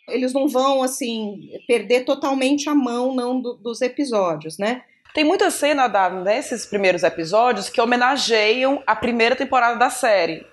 Eles 0.06 0.34
não 0.34 0.46
vão, 0.46 0.82
assim, 0.82 1.48
perder 1.66 2.04
totalmente 2.04 2.68
a 2.68 2.74
mão, 2.74 3.14
não, 3.14 3.40
do, 3.40 3.54
dos 3.54 3.80
episódios, 3.80 4.58
né? 4.58 4.82
Tem 5.14 5.24
muita 5.24 5.50
cena 5.50 5.88
da, 5.88 6.10
nesses 6.10 6.66
primeiros 6.66 7.02
episódios 7.02 7.70
que 7.70 7.80
homenageiam 7.80 8.82
a 8.86 8.94
primeira 8.94 9.34
temporada 9.34 9.78
da 9.78 9.88
série. 9.88 10.46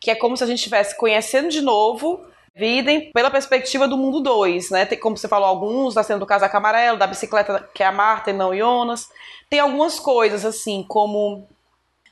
Que 0.00 0.10
é 0.10 0.14
como 0.14 0.36
se 0.36 0.44
a 0.44 0.46
gente 0.46 0.58
estivesse 0.58 0.96
conhecendo 0.96 1.48
de 1.48 1.60
novo 1.60 2.24
Videm 2.56 3.10
pela 3.10 3.32
perspectiva 3.32 3.88
do 3.88 3.98
mundo 3.98 4.20
2, 4.20 4.70
né? 4.70 4.86
Tem, 4.86 4.96
como 4.96 5.16
você 5.16 5.26
falou, 5.26 5.48
alguns 5.48 5.92
da 5.92 6.04
cena 6.04 6.20
do 6.20 6.26
casaco 6.26 6.56
amarelo, 6.56 6.96
da 6.96 7.06
bicicleta 7.06 7.68
que 7.74 7.82
é 7.82 7.86
a 7.86 7.90
Marta 7.90 8.30
e 8.30 8.32
não 8.32 8.56
Jonas. 8.56 9.08
Tem 9.50 9.58
algumas 9.58 9.98
coisas, 9.98 10.44
assim, 10.44 10.84
como 10.86 11.48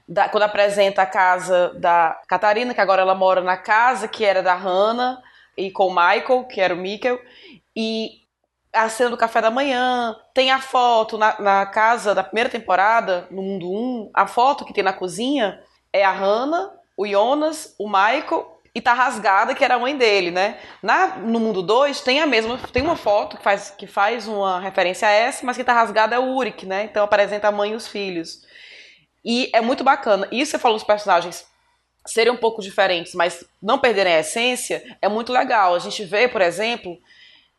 da, 0.08 0.28
quando 0.28 0.42
apresenta 0.42 1.02
a 1.02 1.06
casa 1.06 1.72
da 1.78 2.20
Catarina, 2.26 2.74
que 2.74 2.80
agora 2.80 3.02
ela 3.02 3.14
mora 3.14 3.40
na 3.40 3.56
casa 3.56 4.08
que 4.08 4.24
era 4.24 4.42
da 4.42 4.54
Hannah, 4.54 5.22
e 5.56 5.70
com 5.70 5.86
o 5.86 5.94
Michael, 5.94 6.44
que 6.46 6.60
era 6.60 6.74
o 6.74 6.76
Mikkel, 6.76 7.20
e 7.76 8.21
a 8.72 8.88
cena 8.88 9.10
do 9.10 9.16
café 9.16 9.40
da 9.40 9.50
manhã, 9.50 10.16
tem 10.32 10.50
a 10.50 10.60
foto 10.60 11.18
na, 11.18 11.38
na 11.40 11.66
casa 11.66 12.14
da 12.14 12.24
primeira 12.24 12.48
temporada, 12.48 13.26
no 13.30 13.42
Mundo 13.42 13.70
1, 13.70 14.10
a 14.14 14.26
foto 14.26 14.64
que 14.64 14.72
tem 14.72 14.82
na 14.82 14.92
cozinha 14.92 15.62
é 15.92 16.04
a 16.04 16.10
Hannah, 16.10 16.72
o 16.96 17.06
Jonas, 17.06 17.74
o 17.78 17.86
Michael 17.86 18.60
e 18.74 18.80
tá 18.80 18.94
rasgada, 18.94 19.54
que 19.54 19.62
era 19.62 19.74
a 19.74 19.78
mãe 19.78 19.94
dele, 19.96 20.30
né? 20.30 20.58
Na, 20.82 21.18
no 21.18 21.38
mundo 21.38 21.62
2 21.62 22.00
tem 22.00 22.20
a 22.20 22.26
mesma, 22.26 22.58
tem 22.72 22.82
uma 22.82 22.96
foto 22.96 23.36
que 23.36 23.42
faz, 23.42 23.70
que 23.70 23.86
faz 23.86 24.26
uma 24.26 24.60
referência 24.60 25.06
a 25.06 25.10
essa, 25.10 25.44
mas 25.44 25.58
que 25.58 25.64
tá 25.64 25.74
rasgada 25.74 26.16
é 26.16 26.18
o 26.18 26.34
Uric, 26.34 26.64
né? 26.64 26.84
Então 26.84 27.04
apresenta 27.04 27.48
a 27.48 27.52
mãe 27.52 27.72
e 27.72 27.74
os 27.74 27.86
filhos. 27.86 28.46
E 29.22 29.50
é 29.52 29.60
muito 29.60 29.84
bacana. 29.84 30.26
Isso 30.32 30.52
você 30.52 30.58
falou 30.58 30.78
dos 30.78 30.86
personagens 30.86 31.46
serem 32.06 32.32
um 32.32 32.36
pouco 32.36 32.62
diferentes, 32.62 33.14
mas 33.14 33.44
não 33.62 33.78
perderem 33.78 34.14
a 34.14 34.20
essência, 34.20 34.82
é 35.02 35.08
muito 35.08 35.32
legal. 35.32 35.74
A 35.74 35.78
gente 35.78 36.02
vê, 36.04 36.26
por 36.26 36.40
exemplo, 36.40 36.98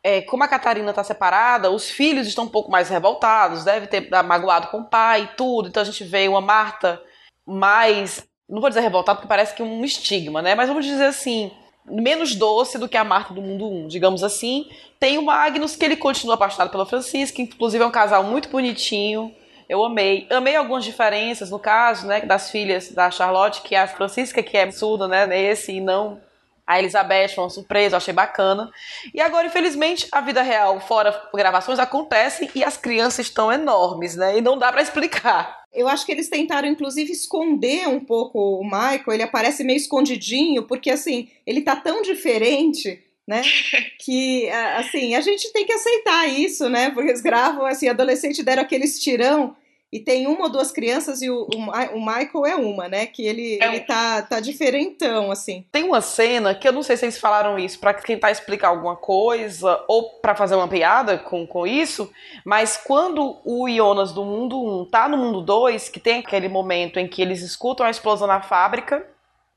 é, 0.03 0.21
como 0.21 0.43
a 0.43 0.47
Catarina 0.47 0.89
está 0.89 1.03
separada, 1.03 1.71
os 1.71 1.89
filhos 1.89 2.27
estão 2.27 2.43
um 2.43 2.49
pouco 2.49 2.69
mais 2.69 2.89
revoltados, 2.89 3.63
deve 3.63 3.87
ter 3.87 4.09
magoado 4.23 4.67
com 4.67 4.79
o 4.79 4.89
pai 4.89 5.23
e 5.23 5.35
tudo. 5.35 5.69
Então 5.69 5.81
a 5.81 5.85
gente 5.85 6.03
vê 6.03 6.27
uma 6.27 6.41
Marta 6.41 7.01
mais 7.45 8.27
não 8.53 8.61
vou 8.61 8.69
dizer 8.69 8.81
revoltado 8.81 9.17
porque 9.17 9.27
parece 9.27 9.55
que 9.55 9.63
um 9.63 9.83
estigma, 9.83 10.41
né? 10.41 10.53
Mas 10.53 10.67
vamos 10.67 10.85
dizer 10.85 11.05
assim, 11.05 11.51
menos 11.85 12.35
doce 12.35 12.77
do 12.77 12.87
que 12.87 12.97
a 12.97 13.03
Marta 13.03 13.33
do 13.33 13.41
Mundo 13.41 13.67
1, 13.67 13.87
digamos 13.87 14.23
assim. 14.23 14.69
Tem 14.99 15.17
o 15.17 15.23
Magnus, 15.23 15.75
que 15.75 15.83
ele 15.83 15.95
continua 15.95 16.35
apaixonado 16.35 16.69
pela 16.69 16.85
Francisca, 16.85 17.41
inclusive 17.41 17.83
é 17.83 17.87
um 17.87 17.91
casal 17.91 18.23
muito 18.23 18.49
bonitinho. 18.49 19.33
Eu 19.67 19.83
amei. 19.83 20.27
Amei 20.29 20.55
algumas 20.55 20.83
diferenças, 20.83 21.49
no 21.49 21.57
caso, 21.57 22.05
né, 22.05 22.21
das 22.21 22.51
filhas 22.51 22.91
da 22.91 23.09
Charlotte, 23.09 23.61
que 23.61 23.75
é 23.75 23.81
a 23.81 23.87
Francisca, 23.87 24.43
que 24.43 24.57
é 24.57 24.69
surda, 24.71 25.07
né, 25.07 25.25
nesse, 25.25 25.73
e 25.73 25.81
não 25.81 26.21
a 26.65 26.79
Elizabeth 26.79 27.29
foi 27.29 27.43
uma 27.43 27.49
surpresa, 27.49 27.95
eu 27.95 27.97
achei 27.97 28.13
bacana. 28.13 28.71
E 29.13 29.19
agora, 29.19 29.47
infelizmente, 29.47 30.07
a 30.11 30.21
vida 30.21 30.41
real, 30.41 30.79
fora 30.79 31.29
gravações, 31.33 31.77
acontece 31.77 32.49
e 32.55 32.63
as 32.63 32.77
crianças 32.77 33.27
estão 33.27 33.51
enormes, 33.51 34.15
né? 34.15 34.37
E 34.37 34.41
não 34.41 34.57
dá 34.57 34.71
para 34.71 34.81
explicar. 34.81 35.63
Eu 35.73 35.87
acho 35.87 36.05
que 36.05 36.11
eles 36.11 36.29
tentaram, 36.29 36.67
inclusive, 36.67 37.11
esconder 37.11 37.87
um 37.87 37.99
pouco 37.99 38.39
o 38.39 38.63
Michael. 38.63 39.03
Ele 39.11 39.23
aparece 39.23 39.63
meio 39.63 39.77
escondidinho, 39.77 40.63
porque, 40.63 40.89
assim, 40.89 41.29
ele 41.45 41.61
tá 41.61 41.75
tão 41.75 42.01
diferente, 42.01 43.03
né? 43.27 43.41
Que, 43.99 44.49
assim, 44.49 45.15
a 45.15 45.21
gente 45.21 45.51
tem 45.53 45.65
que 45.65 45.71
aceitar 45.71 46.27
isso, 46.27 46.67
né? 46.69 46.89
Porque 46.91 47.09
eles 47.09 47.21
gravam, 47.21 47.65
assim, 47.65 47.87
adolescente 47.87 48.43
deram 48.43 48.61
aquele 48.61 48.83
estirão 48.83 49.55
e 49.93 49.99
tem 49.99 50.25
uma 50.25 50.45
ou 50.45 50.49
duas 50.49 50.71
crianças 50.71 51.21
e 51.21 51.29
o, 51.29 51.43
o, 51.43 51.95
o 51.95 51.99
Michael 52.03 52.45
é 52.47 52.55
uma, 52.55 52.89
né? 52.89 53.05
Que 53.05 53.27
ele, 53.27 53.59
é. 53.61 53.67
ele 53.67 53.81
tá, 53.81 54.23
tá 54.23 54.39
diferentão, 54.39 55.29
assim. 55.29 55.63
Tem 55.71 55.83
uma 55.83 56.01
cena 56.01 56.55
que 56.55 56.67
eu 56.67 56.71
não 56.71 56.81
sei 56.81 56.97
se 56.97 57.05
eles 57.05 57.19
falaram 57.19 57.59
isso 57.59 57.77
para 57.77 57.93
tentar 57.93 58.31
explicar 58.31 58.69
alguma 58.69 58.95
coisa 58.95 59.83
ou 59.87 60.09
para 60.19 60.33
fazer 60.33 60.55
uma 60.55 60.67
piada 60.67 61.19
com, 61.19 61.45
com 61.45 61.67
isso, 61.67 62.11
mas 62.43 62.75
quando 62.75 63.37
o 63.45 63.69
Jonas 63.69 64.11
do 64.11 64.25
mundo 64.25 64.59
1 64.81 64.85
tá 64.85 65.07
no 65.07 65.15
mundo 65.15 65.41
2, 65.41 65.89
que 65.89 65.99
tem 65.99 66.21
aquele 66.21 66.49
momento 66.49 66.97
em 66.97 67.07
que 67.07 67.21
eles 67.21 67.43
escutam 67.43 67.85
a 67.85 67.91
explosão 67.91 68.27
na 68.27 68.41
fábrica, 68.41 69.05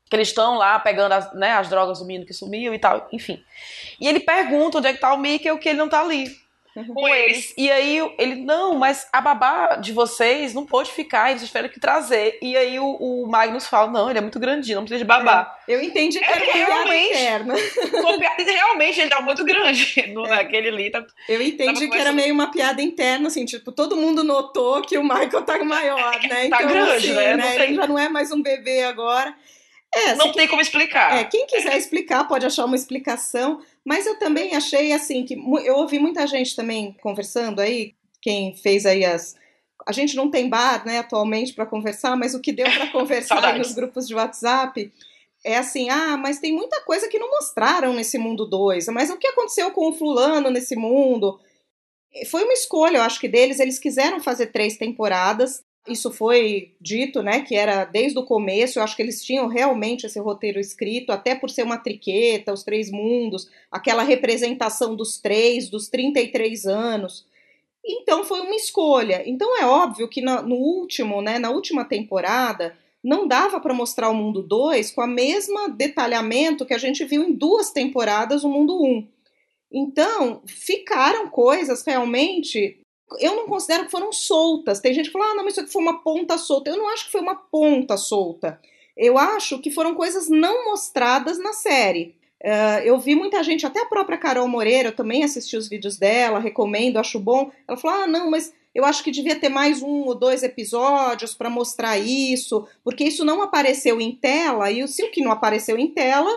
que 0.07 0.15
eles 0.15 0.27
estão 0.27 0.55
lá 0.59 0.77
pegando 0.77 1.13
as, 1.13 1.33
né, 1.33 1.53
as 1.53 1.67
drogas 1.67 1.97
do 1.97 2.05
menino 2.05 2.27
que 2.27 2.33
sumiu 2.33 2.75
e 2.75 2.79
tal, 2.79 3.07
enfim. 3.11 3.43
E 3.99 4.07
ele 4.07 4.19
pergunta 4.19 4.77
onde 4.77 4.87
é 4.87 4.93
que 4.93 5.01
tá 5.01 5.15
o 5.15 5.17
Mickey, 5.17 5.57
que 5.57 5.69
ele 5.69 5.79
não 5.79 5.89
tá 5.89 6.01
ali 6.01 6.27
com 6.85 7.07
eles. 7.07 7.53
E 7.57 7.69
aí 7.71 7.99
ele, 8.17 8.35
não, 8.35 8.75
mas 8.75 9.07
a 9.11 9.21
babá 9.21 9.75
de 9.75 9.91
vocês 9.91 10.53
não 10.53 10.65
pode 10.65 10.91
ficar, 10.91 11.31
eles 11.31 11.45
tiveram 11.45 11.69
que 11.69 11.79
trazer. 11.79 12.37
E 12.41 12.55
aí 12.55 12.79
o, 12.79 12.85
o, 12.85 13.27
Magnus 13.27 13.67
fala, 13.67 13.91
não, 13.91 14.09
ele 14.09 14.19
é 14.19 14.21
muito 14.21 14.39
grandinho, 14.39 14.77
não 14.77 14.83
precisa 14.83 14.99
de 14.99 15.07
babá. 15.07 15.55
É, 15.67 15.75
eu 15.75 15.81
entendi 15.81 16.19
que 16.19 16.25
é, 16.25 16.31
era 16.31 16.53
realmente, 16.53 17.13
interna. 17.13 17.55
realmente 18.45 19.01
ele 19.01 19.09
tá 19.09 19.21
muito 19.21 19.43
grande 19.43 20.07
no, 20.13 20.25
é. 20.25 20.29
naquele 20.29 20.69
ali. 20.69 20.89
Tá, 20.89 21.05
eu 21.27 21.41
entendi 21.41 21.89
que 21.89 21.97
era 21.97 22.11
meio 22.11 22.33
uma 22.33 22.51
piada 22.51 22.81
interna, 22.81 23.27
assim, 23.27 23.45
tipo, 23.45 23.71
todo 23.71 23.95
mundo 23.95 24.23
notou 24.23 24.81
que 24.81 24.97
o 24.97 25.03
Michael 25.03 25.43
tá 25.43 25.63
maior, 25.63 26.19
né? 26.23 26.49
Tá 26.49 26.63
então, 26.63 26.67
grande, 26.67 26.91
assim, 26.91 27.13
né? 27.13 27.37
né? 27.37 27.55
Tem... 27.55 27.63
Ele 27.63 27.75
já 27.75 27.87
não 27.87 27.97
é 27.97 28.09
mais 28.09 28.31
um 28.31 28.41
bebê 28.41 28.83
agora. 28.83 29.33
É, 29.93 30.15
não 30.15 30.31
tem 30.31 30.47
como 30.47 30.61
explicar. 30.61 31.17
É, 31.17 31.23
quem 31.23 31.47
quiser 31.47 31.77
explicar 31.77 32.25
pode 32.27 32.45
achar 32.45 32.65
uma 32.65 32.75
explicação, 32.75 33.61
mas 33.87 34.05
eu 34.05 34.19
também 34.19 34.53
achei 34.53 34.91
assim 34.91 35.23
que 35.23 35.33
eu 35.63 35.77
ouvi 35.77 35.97
muita 35.97 36.27
gente 36.27 36.53
também 36.53 36.91
conversando 37.01 37.61
aí, 37.61 37.95
quem 38.21 38.53
fez 38.53 38.85
aí 38.85 39.05
as 39.05 39.33
a 39.87 39.93
gente 39.93 40.13
não 40.13 40.29
tem 40.29 40.49
bar, 40.49 40.85
né, 40.85 40.99
atualmente 40.99 41.53
para 41.53 41.65
conversar, 41.65 42.17
mas 42.17 42.35
o 42.35 42.41
que 42.41 42.51
deu 42.51 42.69
para 42.69 42.87
conversar 42.91 43.57
nos 43.57 43.71
grupos 43.71 44.05
de 44.05 44.13
WhatsApp 44.13 44.91
é 45.41 45.55
assim, 45.55 45.89
ah, 45.89 46.17
mas 46.17 46.39
tem 46.39 46.51
muita 46.51 46.81
coisa 46.81 47.07
que 47.07 47.17
não 47.17 47.29
mostraram 47.29 47.93
nesse 47.93 48.17
mundo 48.17 48.45
2. 48.45 48.87
Mas 48.87 49.09
o 49.09 49.15
que 49.15 49.27
aconteceu 49.27 49.71
com 49.71 49.87
o 49.87 49.93
fulano 49.93 50.49
nesse 50.49 50.75
mundo? 50.75 51.39
Foi 52.29 52.43
uma 52.43 52.51
escolha, 52.51 52.97
eu 52.97 53.03
acho 53.03 53.21
que 53.21 53.29
deles, 53.29 53.61
eles 53.61 53.79
quiseram 53.79 54.19
fazer 54.19 54.47
três 54.47 54.75
temporadas, 54.75 55.63
isso 55.87 56.11
foi 56.11 56.73
dito, 56.79 57.21
né, 57.21 57.41
que 57.41 57.55
era 57.55 57.85
desde 57.85 58.17
o 58.19 58.25
começo, 58.25 58.79
eu 58.79 58.83
acho 58.83 58.95
que 58.95 59.01
eles 59.01 59.23
tinham 59.23 59.47
realmente 59.47 60.05
esse 60.05 60.19
roteiro 60.19 60.59
escrito, 60.59 61.11
até 61.11 61.35
por 61.35 61.49
ser 61.49 61.63
uma 61.63 61.77
triqueta, 61.77 62.53
os 62.53 62.63
três 62.63 62.91
mundos, 62.91 63.49
aquela 63.71 64.03
representação 64.03 64.95
dos 64.95 65.17
três, 65.17 65.69
dos 65.69 65.87
33 65.87 66.65
anos. 66.65 67.25
Então 67.85 68.23
foi 68.23 68.41
uma 68.41 68.55
escolha. 68.55 69.23
Então 69.25 69.57
é 69.57 69.65
óbvio 69.65 70.07
que 70.07 70.21
no, 70.21 70.55
último, 70.55 71.21
né, 71.21 71.39
na 71.39 71.49
última 71.49 71.85
temporada, 71.85 72.77
não 73.03 73.27
dava 73.27 73.59
para 73.59 73.73
mostrar 73.73 74.09
o 74.09 74.15
mundo 74.15 74.43
2 74.43 74.91
com 74.91 75.01
a 75.01 75.07
mesma 75.07 75.69
detalhamento 75.69 76.65
que 76.65 76.73
a 76.73 76.77
gente 76.77 77.05
viu 77.05 77.23
em 77.23 77.33
duas 77.33 77.71
temporadas 77.71 78.43
o 78.43 78.49
mundo 78.49 78.81
1. 78.81 78.85
Um. 78.85 79.07
Então, 79.71 80.41
ficaram 80.45 81.29
coisas 81.29 81.85
realmente 81.85 82.79
eu 83.19 83.35
não 83.35 83.47
considero 83.47 83.85
que 83.85 83.91
foram 83.91 84.11
soltas. 84.11 84.79
Tem 84.79 84.93
gente 84.93 85.07
que 85.07 85.13
fala, 85.13 85.31
ah, 85.31 85.35
não, 85.35 85.43
mas 85.43 85.53
isso 85.53 85.61
aqui 85.61 85.71
foi 85.71 85.81
uma 85.81 86.01
ponta 86.01 86.37
solta. 86.37 86.69
Eu 86.69 86.77
não 86.77 86.89
acho 86.89 87.05
que 87.05 87.11
foi 87.11 87.21
uma 87.21 87.35
ponta 87.35 87.95
solta. 87.97 88.59
Eu 88.95 89.17
acho 89.17 89.59
que 89.59 89.71
foram 89.71 89.95
coisas 89.95 90.27
não 90.27 90.65
mostradas 90.65 91.37
na 91.37 91.53
série. 91.53 92.15
Uh, 92.43 92.81
eu 92.83 92.99
vi 92.99 93.15
muita 93.15 93.43
gente, 93.43 93.65
até 93.65 93.81
a 93.81 93.85
própria 93.85 94.17
Carol 94.17 94.47
Moreira, 94.47 94.89
eu 94.89 94.95
também 94.95 95.23
assisti 95.23 95.57
os 95.57 95.67
vídeos 95.67 95.97
dela, 95.97 96.39
recomendo, 96.39 96.97
acho 96.97 97.19
bom. 97.19 97.51
Ela 97.67 97.77
falou: 97.77 98.03
ah, 98.03 98.07
não, 98.07 98.29
mas 98.29 98.53
eu 98.75 98.85
acho 98.85 99.03
que 99.03 99.09
devia 99.09 99.35
ter 99.35 99.49
mais 99.49 99.81
um 99.81 100.05
ou 100.05 100.13
dois 100.13 100.43
episódios 100.43 101.33
para 101.33 101.49
mostrar 101.49 101.97
isso, 101.97 102.67
porque 102.83 103.05
isso 103.05 103.25
não 103.25 103.41
apareceu 103.41 103.99
em 103.99 104.11
tela, 104.11 104.71
e 104.71 104.87
se 104.87 105.03
o 105.03 105.09
que 105.09 105.21
não 105.21 105.31
apareceu 105.31 105.79
em 105.79 105.87
tela, 105.87 106.29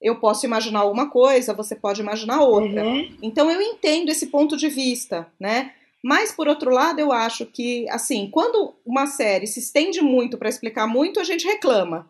eu 0.00 0.16
posso 0.16 0.46
imaginar 0.46 0.84
uma 0.84 1.10
coisa, 1.10 1.52
você 1.52 1.74
pode 1.74 2.00
imaginar 2.00 2.40
outra. 2.40 2.84
Uhum. 2.84 3.16
Então 3.20 3.50
eu 3.50 3.60
entendo 3.60 4.10
esse 4.10 4.28
ponto 4.28 4.56
de 4.56 4.68
vista, 4.68 5.26
né? 5.40 5.72
Mas, 6.02 6.32
por 6.32 6.46
outro 6.46 6.70
lado, 6.70 7.00
eu 7.00 7.10
acho 7.12 7.46
que, 7.46 7.88
assim, 7.90 8.28
quando 8.30 8.76
uma 8.84 9.06
série 9.06 9.46
se 9.46 9.58
estende 9.58 10.00
muito 10.00 10.38
para 10.38 10.48
explicar 10.48 10.86
muito, 10.86 11.18
a 11.18 11.24
gente 11.24 11.46
reclama. 11.46 12.08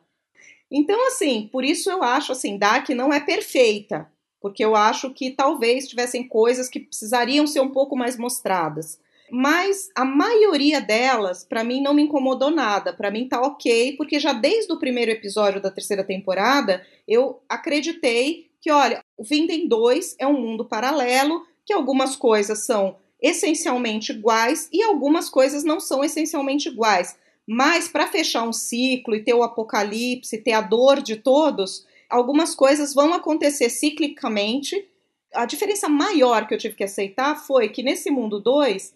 Então, 0.70 1.06
assim, 1.06 1.48
por 1.50 1.64
isso 1.64 1.90
eu 1.90 2.02
acho, 2.02 2.32
assim, 2.32 2.58
Dark 2.58 2.88
não 2.90 3.12
é 3.12 3.20
perfeita, 3.20 4.10
porque 4.40 4.62
eu 4.62 4.76
acho 4.76 5.10
que 5.14 5.30
talvez 5.30 5.88
tivessem 5.88 6.28
coisas 6.28 6.68
que 6.68 6.80
precisariam 6.80 7.46
ser 7.46 7.60
um 7.60 7.70
pouco 7.70 7.96
mais 7.96 8.18
mostradas. 8.18 9.00
Mas 9.30 9.90
a 9.94 10.04
maioria 10.04 10.80
delas, 10.80 11.44
para 11.44 11.64
mim, 11.64 11.82
não 11.82 11.94
me 11.94 12.02
incomodou 12.02 12.50
nada. 12.50 12.92
Para 12.92 13.10
mim 13.10 13.28
tá 13.28 13.40
ok, 13.40 13.94
porque 13.96 14.18
já 14.18 14.32
desde 14.32 14.72
o 14.72 14.78
primeiro 14.78 15.10
episódio 15.10 15.60
da 15.60 15.70
terceira 15.70 16.04
temporada, 16.04 16.84
eu 17.06 17.40
acreditei 17.48 18.50
que, 18.60 18.70
olha, 18.70 19.00
o 19.16 19.24
Vinden 19.24 19.68
2 19.68 20.16
é 20.18 20.26
um 20.26 20.40
mundo 20.40 20.64
paralelo, 20.64 21.46
que 21.64 21.72
algumas 21.72 22.16
coisas 22.16 22.64
são 22.64 22.96
essencialmente 23.20 24.12
iguais 24.12 24.68
e 24.72 24.82
algumas 24.82 25.28
coisas 25.28 25.64
não 25.64 25.80
são 25.80 26.04
essencialmente 26.04 26.68
iguais. 26.68 27.16
Mas 27.46 27.88
para 27.88 28.06
fechar 28.06 28.46
um 28.46 28.52
ciclo 28.52 29.14
e 29.14 29.22
ter 29.22 29.34
o 29.34 29.42
apocalipse, 29.42 30.38
ter 30.38 30.52
a 30.52 30.60
dor 30.60 31.00
de 31.00 31.16
todos, 31.16 31.86
algumas 32.08 32.54
coisas 32.54 32.94
vão 32.94 33.14
acontecer 33.14 33.70
ciclicamente. 33.70 34.86
A 35.34 35.46
diferença 35.46 35.88
maior 35.88 36.46
que 36.46 36.54
eu 36.54 36.58
tive 36.58 36.74
que 36.74 36.84
aceitar 36.84 37.36
foi 37.36 37.68
que 37.68 37.82
nesse 37.82 38.10
mundo 38.10 38.38
2, 38.38 38.94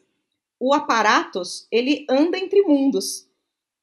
o 0.61 0.73
Aparatos, 0.73 1.67
ele 1.73 2.07
anda 2.09 2.39
entre 2.39 2.63
mundos. 2.63 3.27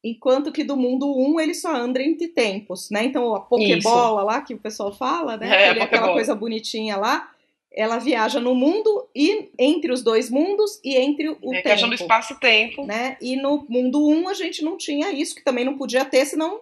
Enquanto 0.04 0.52
que 0.52 0.64
do 0.64 0.78
mundo 0.78 1.14
1 1.14 1.34
um, 1.34 1.40
ele 1.40 1.54
só 1.54 1.76
anda 1.76 2.02
entre 2.02 2.30
tempos, 2.30 2.90
né? 2.90 3.04
Então 3.04 3.36
a 3.36 3.42
Pokébola 3.42 4.24
lá 4.24 4.42
que 4.42 4.54
o 4.54 4.60
pessoal 4.60 4.94
fala, 4.94 5.36
né? 5.36 5.50
É, 5.50 5.70
aquela 5.82 6.14
coisa 6.14 6.34
bonitinha 6.34 6.96
lá, 6.96 7.30
ela 7.72 7.98
viaja 7.98 8.40
no 8.40 8.56
mundo 8.56 9.08
e 9.16 9.50
entre 9.58 9.92
os 9.92 10.02
dois 10.02 10.30
mundos 10.30 10.80
e 10.84 10.96
entre 10.96 11.30
o 11.30 11.54
é, 11.54 11.62
tempo. 11.62 11.70
questão 11.70 11.90
do 11.90 11.96
espaço 11.96 12.34
e 12.34 12.40
tempo. 12.40 12.86
Né? 12.86 13.18
E 13.22 13.36
no 13.36 13.66
mundo 13.70 14.08
1 14.08 14.12
um, 14.12 14.30
a 14.30 14.34
gente 14.34 14.64
não 14.64 14.78
tinha 14.78 15.12
isso, 15.12 15.36
que 15.36 15.44
também 15.44 15.64
não 15.64 15.78
podia 15.78 16.04
ter, 16.04 16.26
senão 16.26 16.62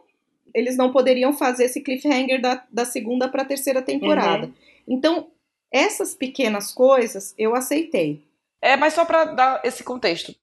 eles 0.53 0.75
não 0.75 0.91
poderiam 0.91 1.33
fazer 1.33 1.65
esse 1.65 1.81
cliffhanger 1.81 2.41
da, 2.41 2.63
da 2.71 2.85
segunda 2.85 3.27
para 3.27 3.43
a 3.43 3.45
terceira 3.45 3.81
temporada. 3.81 4.47
Uhum. 4.47 4.53
Então, 4.87 5.27
essas 5.71 6.13
pequenas 6.13 6.71
coisas 6.71 7.33
eu 7.37 7.55
aceitei. 7.55 8.23
É, 8.61 8.75
mas 8.75 8.93
só 8.93 9.05
para 9.05 9.25
dar 9.25 9.61
esse 9.63 9.83
contexto. 9.83 10.35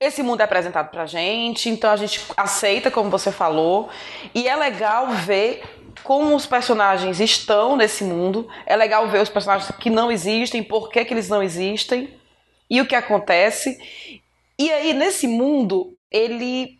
Esse 0.00 0.22
mundo 0.22 0.40
é 0.40 0.44
apresentado 0.44 0.90
pra 0.90 1.04
gente, 1.04 1.68
então 1.68 1.90
a 1.90 1.96
gente 1.96 2.20
aceita, 2.34 2.90
como 2.90 3.10
você 3.10 3.30
falou, 3.30 3.90
e 4.34 4.48
é 4.48 4.56
legal 4.56 5.08
ver 5.26 5.62
como 6.02 6.34
os 6.34 6.46
personagens 6.46 7.20
estão 7.20 7.76
nesse 7.76 8.04
mundo, 8.04 8.48
é 8.66 8.76
legal 8.76 9.08
ver 9.08 9.22
os 9.22 9.28
personagens 9.28 9.70
que 9.78 9.90
não 9.90 10.10
existem, 10.10 10.62
por 10.62 10.88
que, 10.88 11.04
que 11.04 11.14
eles 11.14 11.28
não 11.28 11.42
existem, 11.42 12.14
e 12.68 12.80
o 12.80 12.86
que 12.86 12.94
acontece. 12.94 13.78
E 14.58 14.70
aí, 14.70 14.92
nesse 14.92 15.26
mundo, 15.26 15.96
ele 16.10 16.78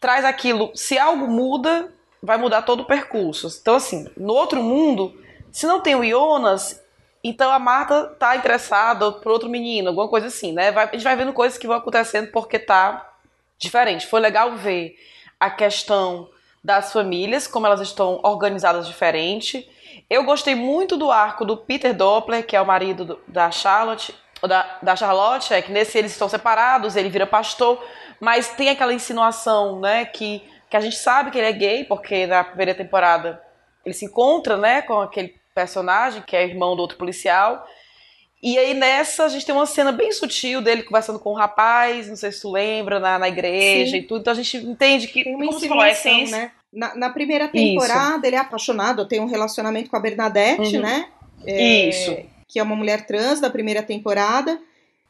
traz 0.00 0.24
aquilo, 0.24 0.70
se 0.74 0.98
algo 0.98 1.26
muda, 1.26 1.92
vai 2.22 2.36
mudar 2.36 2.62
todo 2.62 2.80
o 2.80 2.86
percurso. 2.86 3.48
Então, 3.60 3.76
assim, 3.76 4.08
no 4.16 4.34
outro 4.34 4.62
mundo, 4.62 5.18
se 5.50 5.66
não 5.66 5.80
tem 5.80 5.94
o 5.94 6.04
Jonas, 6.04 6.82
então 7.22 7.50
a 7.50 7.58
Marta 7.58 8.04
tá 8.18 8.36
interessada 8.36 9.12
por 9.12 9.32
outro 9.32 9.48
menino, 9.48 9.88
alguma 9.88 10.08
coisa 10.08 10.28
assim, 10.28 10.52
né? 10.52 10.70
Vai, 10.70 10.84
a 10.84 10.92
gente 10.92 11.04
vai 11.04 11.16
vendo 11.16 11.32
coisas 11.32 11.58
que 11.58 11.66
vão 11.66 11.76
acontecendo 11.76 12.30
porque 12.30 12.58
tá 12.58 13.14
diferente. 13.58 14.06
Foi 14.06 14.20
legal 14.20 14.54
ver 14.56 14.96
a 15.40 15.50
questão 15.50 16.28
das 16.66 16.92
famílias, 16.92 17.46
como 17.46 17.64
elas 17.64 17.80
estão 17.80 18.18
organizadas 18.24 18.88
diferente. 18.88 19.70
Eu 20.10 20.24
gostei 20.24 20.56
muito 20.56 20.96
do 20.96 21.12
arco 21.12 21.44
do 21.44 21.56
Peter 21.56 21.94
Doppler, 21.94 22.44
que 22.44 22.56
é 22.56 22.60
o 22.60 22.66
marido 22.66 23.04
do, 23.04 23.20
da 23.28 23.52
Charlotte, 23.52 24.12
da, 24.42 24.78
da 24.82 24.96
Charlotte, 24.96 25.54
é 25.54 25.62
que 25.62 25.70
nesse 25.70 25.96
eles 25.96 26.10
estão 26.10 26.28
separados, 26.28 26.96
ele 26.96 27.08
vira 27.08 27.24
pastor, 27.24 27.80
mas 28.18 28.48
tem 28.48 28.68
aquela 28.68 28.92
insinuação, 28.92 29.78
né, 29.78 30.06
que, 30.06 30.42
que 30.68 30.76
a 30.76 30.80
gente 30.80 30.96
sabe 30.96 31.30
que 31.30 31.38
ele 31.38 31.46
é 31.46 31.52
gay, 31.52 31.84
porque 31.84 32.26
na 32.26 32.42
primeira 32.42 32.74
temporada 32.74 33.40
ele 33.84 33.94
se 33.94 34.04
encontra, 34.04 34.56
né, 34.56 34.82
com 34.82 35.00
aquele 35.00 35.36
personagem, 35.54 36.20
que 36.20 36.34
é 36.34 36.44
irmão 36.44 36.74
do 36.74 36.82
outro 36.82 36.98
policial. 36.98 37.64
E 38.42 38.58
aí 38.58 38.74
nessa 38.74 39.24
a 39.24 39.28
gente 39.28 39.46
tem 39.46 39.54
uma 39.54 39.66
cena 39.66 39.92
bem 39.92 40.10
sutil 40.10 40.60
dele 40.60 40.82
conversando 40.82 41.20
com 41.20 41.30
o 41.30 41.32
um 41.32 41.36
rapaz, 41.36 42.08
não 42.08 42.16
sei 42.16 42.32
se 42.32 42.42
tu 42.42 42.50
lembra, 42.50 42.98
na, 42.98 43.20
na 43.20 43.28
igreja 43.28 43.92
Sim. 43.92 43.98
e 43.98 44.02
tudo. 44.02 44.20
Então 44.20 44.32
a 44.32 44.36
gente 44.36 44.56
entende 44.56 45.06
que, 45.06 45.22
como 45.22 45.52
você 45.52 45.68
falou, 45.68 45.86
essência. 45.86 46.36
Né? 46.36 46.52
Na, 46.72 46.94
na, 46.94 47.10
primeira 47.10 47.48
temporada 47.48 48.16
Isso. 48.16 48.26
ele 48.26 48.36
é 48.36 48.38
apaixonado, 48.38 49.08
tem 49.08 49.20
um 49.20 49.26
relacionamento 49.26 49.88
com 49.88 49.96
a 49.96 50.00
Bernadette, 50.00 50.76
uhum. 50.76 50.82
né? 50.82 51.08
É, 51.44 51.88
Isso. 51.88 52.16
Que 52.48 52.58
é 52.58 52.62
uma 52.62 52.76
mulher 52.76 53.06
trans 53.06 53.40
da 53.40 53.48
primeira 53.48 53.82
temporada. 53.82 54.60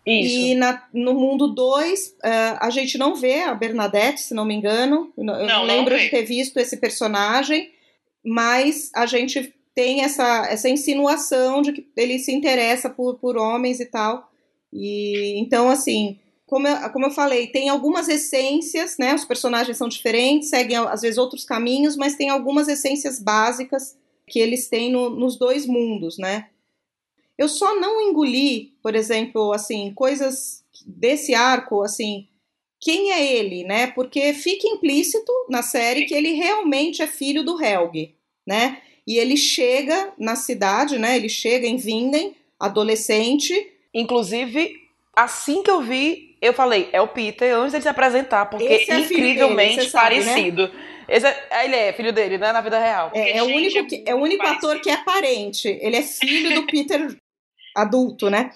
Isso. 0.07 0.36
E 0.36 0.54
na, 0.54 0.84
no 0.92 1.14
mundo 1.14 1.48
2, 1.48 2.00
uh, 2.00 2.12
é, 2.22 2.57
a 2.61 2.70
gente 2.70 2.96
não 2.96 3.16
vê 3.16 3.42
a 3.42 3.54
Bernadette, 3.54 4.20
se 4.20 4.34
não 4.34 4.44
me 4.44 4.54
engano. 4.54 5.12
Eu 5.18 5.24
não, 5.24 5.46
não 5.46 5.64
lembro 5.64 5.94
não 5.94 6.00
de 6.00 6.09
ter 6.09 6.22
visto 6.22 6.59
esse 6.59 6.76
personagem, 6.76 7.72
mas 8.24 8.90
a 8.94 9.04
gente 9.04 9.52
tem 9.74 10.04
essa, 10.04 10.46
essa 10.48 10.68
insinuação 10.68 11.61
de 11.61 11.72
que 11.72 11.86
ele 11.96 12.20
se 12.20 12.32
interessa 12.32 12.88
por, 12.88 13.16
por 13.16 13.36
homens 13.36 13.80
e 13.80 13.86
tal. 13.86 14.30
E 14.72 15.38
então, 15.40 15.68
assim, 15.68 16.18
como 16.47 16.68
eu, 16.68 16.90
como 16.90 17.07
eu 17.07 17.11
falei, 17.11 17.49
tem 17.49 17.68
algumas 17.68 18.09
essências, 18.09 18.97
né? 18.99 19.14
Os 19.14 19.24
personagens 19.24 19.76
são 19.76 19.88
diferentes, 19.88 20.49
seguem 20.49 20.76
às 20.76 21.03
vezes 21.03 21.18
outros 21.18 21.44
caminhos, 21.44 21.97
mas 21.97 22.14
tem 22.14 22.30
algumas 22.30 22.68
essências 22.68 23.20
básicas 23.20 23.97
que 24.28 24.38
eles 24.38 24.68
têm 24.68 24.90
no, 24.90 25.11
nos 25.11 25.36
dois 25.36 25.66
mundos, 25.66 26.18
né? 26.18 26.49
Eu 27.36 27.49
só 27.49 27.78
não 27.78 28.01
engoli, 28.01 28.74
por 28.82 28.94
exemplo, 28.94 29.53
assim, 29.53 29.92
coisas 29.92 30.64
desse 30.86 31.34
arco, 31.34 31.82
assim, 31.82 32.28
quem 32.80 33.12
é 33.12 33.36
ele, 33.36 33.64
né? 33.64 33.88
Porque 33.88 34.32
fica 34.32 34.68
implícito 34.68 35.32
na 35.49 35.62
série 35.62 36.05
que 36.05 36.14
ele 36.14 36.32
realmente 36.32 37.03
é 37.03 37.07
filho 37.07 37.44
do 37.44 37.61
Helg, 37.61 38.14
né? 38.47 38.80
E 39.07 39.18
ele 39.18 39.36
chega 39.36 40.12
na 40.18 40.36
cidade, 40.36 40.99
né? 40.99 41.16
Ele 41.16 41.28
chega 41.28 41.66
em 41.66 41.76
Vinden, 41.76 42.34
adolescente. 42.59 43.72
Inclusive, 43.92 44.74
assim 45.14 45.62
que 45.62 45.70
eu 45.70 45.82
vi, 45.82 46.36
eu 46.47 46.55
falei, 46.55 46.88
é 46.92 47.01
o 47.01 47.09
Peter, 47.09 47.55
antes 47.55 47.70
de 47.70 47.76
ele 47.76 47.82
se 47.82 47.88
apresentar, 47.88 48.47
porque 48.47 48.64
é 48.64 48.99
incrivelmente 48.99 49.76
dele, 49.76 49.90
parecido. 49.90 50.62
Sabe, 50.62 50.76
né? 50.76 50.97
Esse 51.09 51.26
é, 51.26 51.64
ele 51.64 51.76
é 51.76 51.92
filho 51.92 52.12
dele, 52.12 52.38
né? 52.38 52.53
Na 52.53 52.61
vida 52.61 52.78
real. 52.78 53.11
É, 53.14 53.38
é, 53.38 53.42
o 53.42 53.47
único, 53.47 53.86
que, 53.86 54.03
é 54.07 54.14
o 54.14 54.18
único 54.18 54.44
ator 54.47 54.80
que 54.80 54.90
é 54.90 54.97
parente. 54.97 55.68
Ele 55.80 55.97
é 55.97 56.03
filho 56.03 56.55
do 56.55 56.66
Peter 56.66 57.16
adulto, 57.76 58.28
né? 58.28 58.51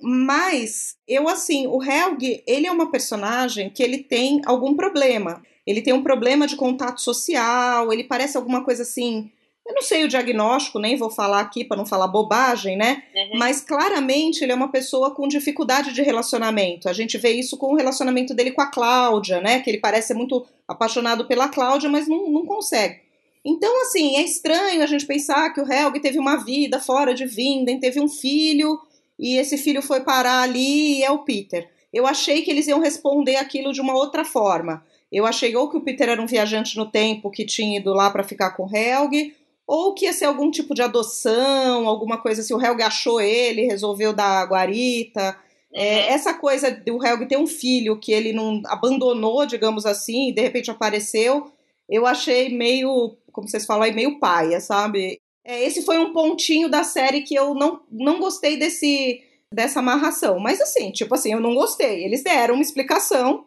Mas 0.00 0.96
eu 1.08 1.28
assim, 1.28 1.66
o 1.66 1.82
Helg, 1.82 2.42
ele 2.46 2.66
é 2.66 2.70
uma 2.70 2.90
personagem 2.90 3.70
que 3.70 3.82
ele 3.82 3.98
tem 3.98 4.40
algum 4.44 4.76
problema. 4.76 5.42
Ele 5.66 5.82
tem 5.82 5.92
um 5.92 6.02
problema 6.02 6.46
de 6.46 6.54
contato 6.54 7.00
social, 7.00 7.92
ele 7.92 8.04
parece 8.04 8.36
alguma 8.36 8.62
coisa 8.64 8.82
assim 8.82 9.32
eu 9.66 9.74
não 9.74 9.82
sei 9.82 10.04
o 10.04 10.08
diagnóstico, 10.08 10.78
nem 10.78 10.96
vou 10.96 11.10
falar 11.10 11.40
aqui 11.40 11.64
para 11.64 11.76
não 11.76 11.84
falar 11.84 12.06
bobagem, 12.06 12.76
né? 12.76 13.02
Uhum. 13.14 13.38
Mas 13.38 13.60
claramente 13.60 14.42
ele 14.42 14.52
é 14.52 14.54
uma 14.54 14.70
pessoa 14.70 15.10
com 15.10 15.26
dificuldade 15.26 15.92
de 15.92 16.02
relacionamento. 16.02 16.88
A 16.88 16.92
gente 16.92 17.18
vê 17.18 17.30
isso 17.32 17.56
com 17.56 17.72
o 17.72 17.76
relacionamento 17.76 18.32
dele 18.32 18.52
com 18.52 18.60
a 18.60 18.70
Cláudia, 18.70 19.40
né? 19.40 19.60
Que 19.60 19.70
ele 19.70 19.78
parece 19.78 20.08
ser 20.08 20.14
muito 20.14 20.46
apaixonado 20.68 21.26
pela 21.26 21.48
Cláudia, 21.48 21.90
mas 21.90 22.06
não, 22.06 22.30
não 22.30 22.46
consegue. 22.46 23.00
Então, 23.44 23.82
assim, 23.82 24.16
é 24.16 24.22
estranho 24.22 24.82
a 24.82 24.86
gente 24.86 25.06
pensar 25.06 25.50
que 25.50 25.60
o 25.60 25.72
Helg 25.72 26.00
teve 26.00 26.18
uma 26.18 26.36
vida 26.36 26.80
fora 26.80 27.14
de 27.14 27.26
Vinden, 27.26 27.78
teve 27.78 28.00
um 28.00 28.08
filho, 28.08 28.80
e 29.18 29.36
esse 29.36 29.56
filho 29.56 29.80
foi 29.80 30.00
parar 30.00 30.42
ali 30.42 30.98
e 30.98 31.04
é 31.04 31.10
o 31.10 31.20
Peter. 31.20 31.68
Eu 31.92 32.06
achei 32.06 32.42
que 32.42 32.50
eles 32.50 32.66
iam 32.66 32.80
responder 32.80 33.36
aquilo 33.36 33.72
de 33.72 33.80
uma 33.80 33.94
outra 33.94 34.24
forma. 34.24 34.84
Eu 35.10 35.24
achei 35.24 35.54
ou 35.54 35.70
que 35.70 35.76
o 35.76 35.80
Peter 35.80 36.08
era 36.08 36.20
um 36.20 36.26
viajante 36.26 36.76
no 36.76 36.90
tempo 36.90 37.30
que 37.30 37.46
tinha 37.46 37.78
ido 37.78 37.92
lá 37.92 38.10
para 38.10 38.24
ficar 38.24 38.50
com 38.50 38.64
o 38.64 38.76
Helg, 38.76 39.34
ou 39.66 39.94
que 39.94 40.04
ia 40.04 40.12
ser 40.12 40.26
algum 40.26 40.50
tipo 40.50 40.74
de 40.74 40.82
adoção, 40.82 41.88
alguma 41.88 42.18
coisa 42.18 42.40
assim, 42.40 42.54
o 42.54 42.64
Helg 42.64 42.82
achou 42.82 43.20
ele, 43.20 43.66
resolveu 43.66 44.12
dar 44.12 44.42
a 44.42 44.46
guarita. 44.46 45.36
É, 45.74 46.02
uhum. 46.02 46.14
essa 46.14 46.34
coisa 46.34 46.70
do 46.70 47.04
Helg 47.04 47.26
ter 47.26 47.36
um 47.36 47.46
filho 47.46 47.98
que 47.98 48.12
ele 48.12 48.32
não 48.32 48.62
abandonou, 48.66 49.44
digamos 49.44 49.84
assim, 49.84 50.28
e 50.28 50.32
de 50.32 50.40
repente 50.40 50.70
apareceu, 50.70 51.50
eu 51.88 52.06
achei 52.06 52.48
meio, 52.56 53.16
como 53.32 53.48
vocês 53.48 53.66
falam 53.66 53.82
aí, 53.82 53.92
meio 53.92 54.18
paia, 54.18 54.60
sabe? 54.60 55.18
É, 55.44 55.64
esse 55.64 55.82
foi 55.82 55.98
um 55.98 56.12
pontinho 56.12 56.68
da 56.68 56.84
série 56.84 57.22
que 57.22 57.34
eu 57.34 57.54
não, 57.54 57.80
não 57.90 58.18
gostei 58.18 58.56
desse 58.56 59.22
dessa 59.52 59.78
amarração. 59.78 60.38
Mas 60.38 60.60
assim, 60.60 60.90
tipo 60.90 61.14
assim, 61.14 61.32
eu 61.32 61.40
não 61.40 61.54
gostei. 61.54 62.04
Eles 62.04 62.22
deram 62.22 62.54
uma 62.54 62.62
explicação, 62.62 63.45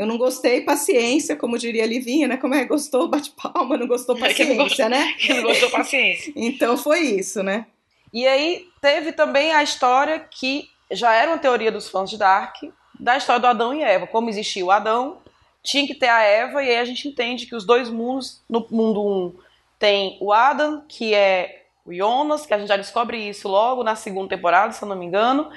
eu 0.00 0.06
não 0.06 0.16
gostei, 0.16 0.62
paciência, 0.62 1.36
como 1.36 1.58
diria 1.58 1.84
a 1.84 1.86
Livinha, 1.86 2.26
né? 2.26 2.38
Como 2.38 2.54
é, 2.54 2.64
gostou, 2.64 3.06
bate 3.06 3.32
palma, 3.32 3.76
não 3.76 3.86
gostou, 3.86 4.16
paciência, 4.16 4.44
é 4.44 4.46
não 4.46 4.64
gostou, 4.64 4.88
né? 4.88 5.12
Que 5.18 5.34
não 5.34 5.42
gostou, 5.42 5.68
paciência. 5.68 6.32
então 6.34 6.74
foi 6.78 7.00
isso, 7.00 7.42
né? 7.42 7.66
E 8.10 8.26
aí 8.26 8.66
teve 8.80 9.12
também 9.12 9.52
a 9.52 9.62
história 9.62 10.18
que 10.18 10.70
já 10.90 11.12
era 11.12 11.30
uma 11.30 11.36
teoria 11.36 11.70
dos 11.70 11.90
fãs 11.90 12.08
de 12.08 12.16
Dark, 12.16 12.62
da 12.98 13.18
história 13.18 13.42
do 13.42 13.46
Adão 13.46 13.74
e 13.74 13.82
Eva. 13.82 14.06
Como 14.06 14.30
existia 14.30 14.64
o 14.64 14.70
Adão, 14.70 15.18
tinha 15.62 15.86
que 15.86 15.94
ter 15.94 16.08
a 16.08 16.22
Eva, 16.22 16.64
e 16.64 16.70
aí 16.70 16.78
a 16.78 16.84
gente 16.86 17.06
entende 17.06 17.44
que 17.44 17.54
os 17.54 17.66
dois 17.66 17.90
mundos, 17.90 18.40
no 18.48 18.66
mundo 18.70 19.06
um, 19.06 19.34
tem 19.78 20.16
o 20.18 20.32
Adam, 20.32 20.82
que 20.88 21.12
é 21.12 21.66
o 21.84 21.92
Jonas, 21.92 22.46
que 22.46 22.54
a 22.54 22.58
gente 22.58 22.68
já 22.68 22.76
descobre 22.78 23.18
isso 23.18 23.46
logo 23.48 23.84
na 23.84 23.94
segunda 23.94 24.30
temporada, 24.30 24.72
se 24.72 24.82
eu 24.82 24.88
não 24.88 24.96
me 24.96 25.04
engano. 25.04 25.50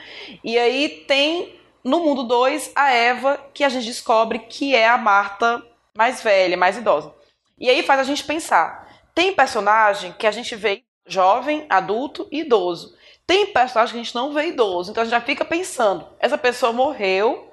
E 0.44 0.58
aí 0.58 1.06
tem 1.08 1.63
no 1.84 2.00
mundo 2.00 2.24
2, 2.24 2.72
a 2.76 2.92
Eva, 2.92 3.40
que 3.54 3.64
a 3.64 3.70
gente 3.70 3.86
descobre 3.86 4.40
que 4.40 4.76
é 4.76 4.88
a 4.88 4.98
Marta 4.98 5.62
mais 5.96 6.22
velha, 6.24 6.56
mais 6.56 6.78
idosa. 6.78 7.14
E 7.60 7.70
aí 7.70 7.84
faz 7.84 8.00
a 8.00 8.04
gente 8.04 8.24
pensar. 8.24 8.88
Tem 9.14 9.34
personagem 9.34 10.14
que 10.14 10.26
a 10.26 10.32
gente 10.32 10.56
vê 10.56 10.84
jovem, 11.06 11.66
adulto 11.70 12.28
e 12.32 12.40
idoso. 12.40 12.96
Tem 13.28 13.48
personagem 13.48 13.94
que 13.94 14.00
a 14.00 14.04
gente 14.04 14.16
não 14.16 14.34
vê 14.34 14.48
idoso. 14.48 14.92
Então 14.92 15.02
a 15.02 15.06
gente 15.06 15.12
já 15.12 15.22
fica 15.22 15.46
pensando, 15.46 16.08
essa 16.20 16.38
pessoa 16.38 16.74
morreu 16.74 17.52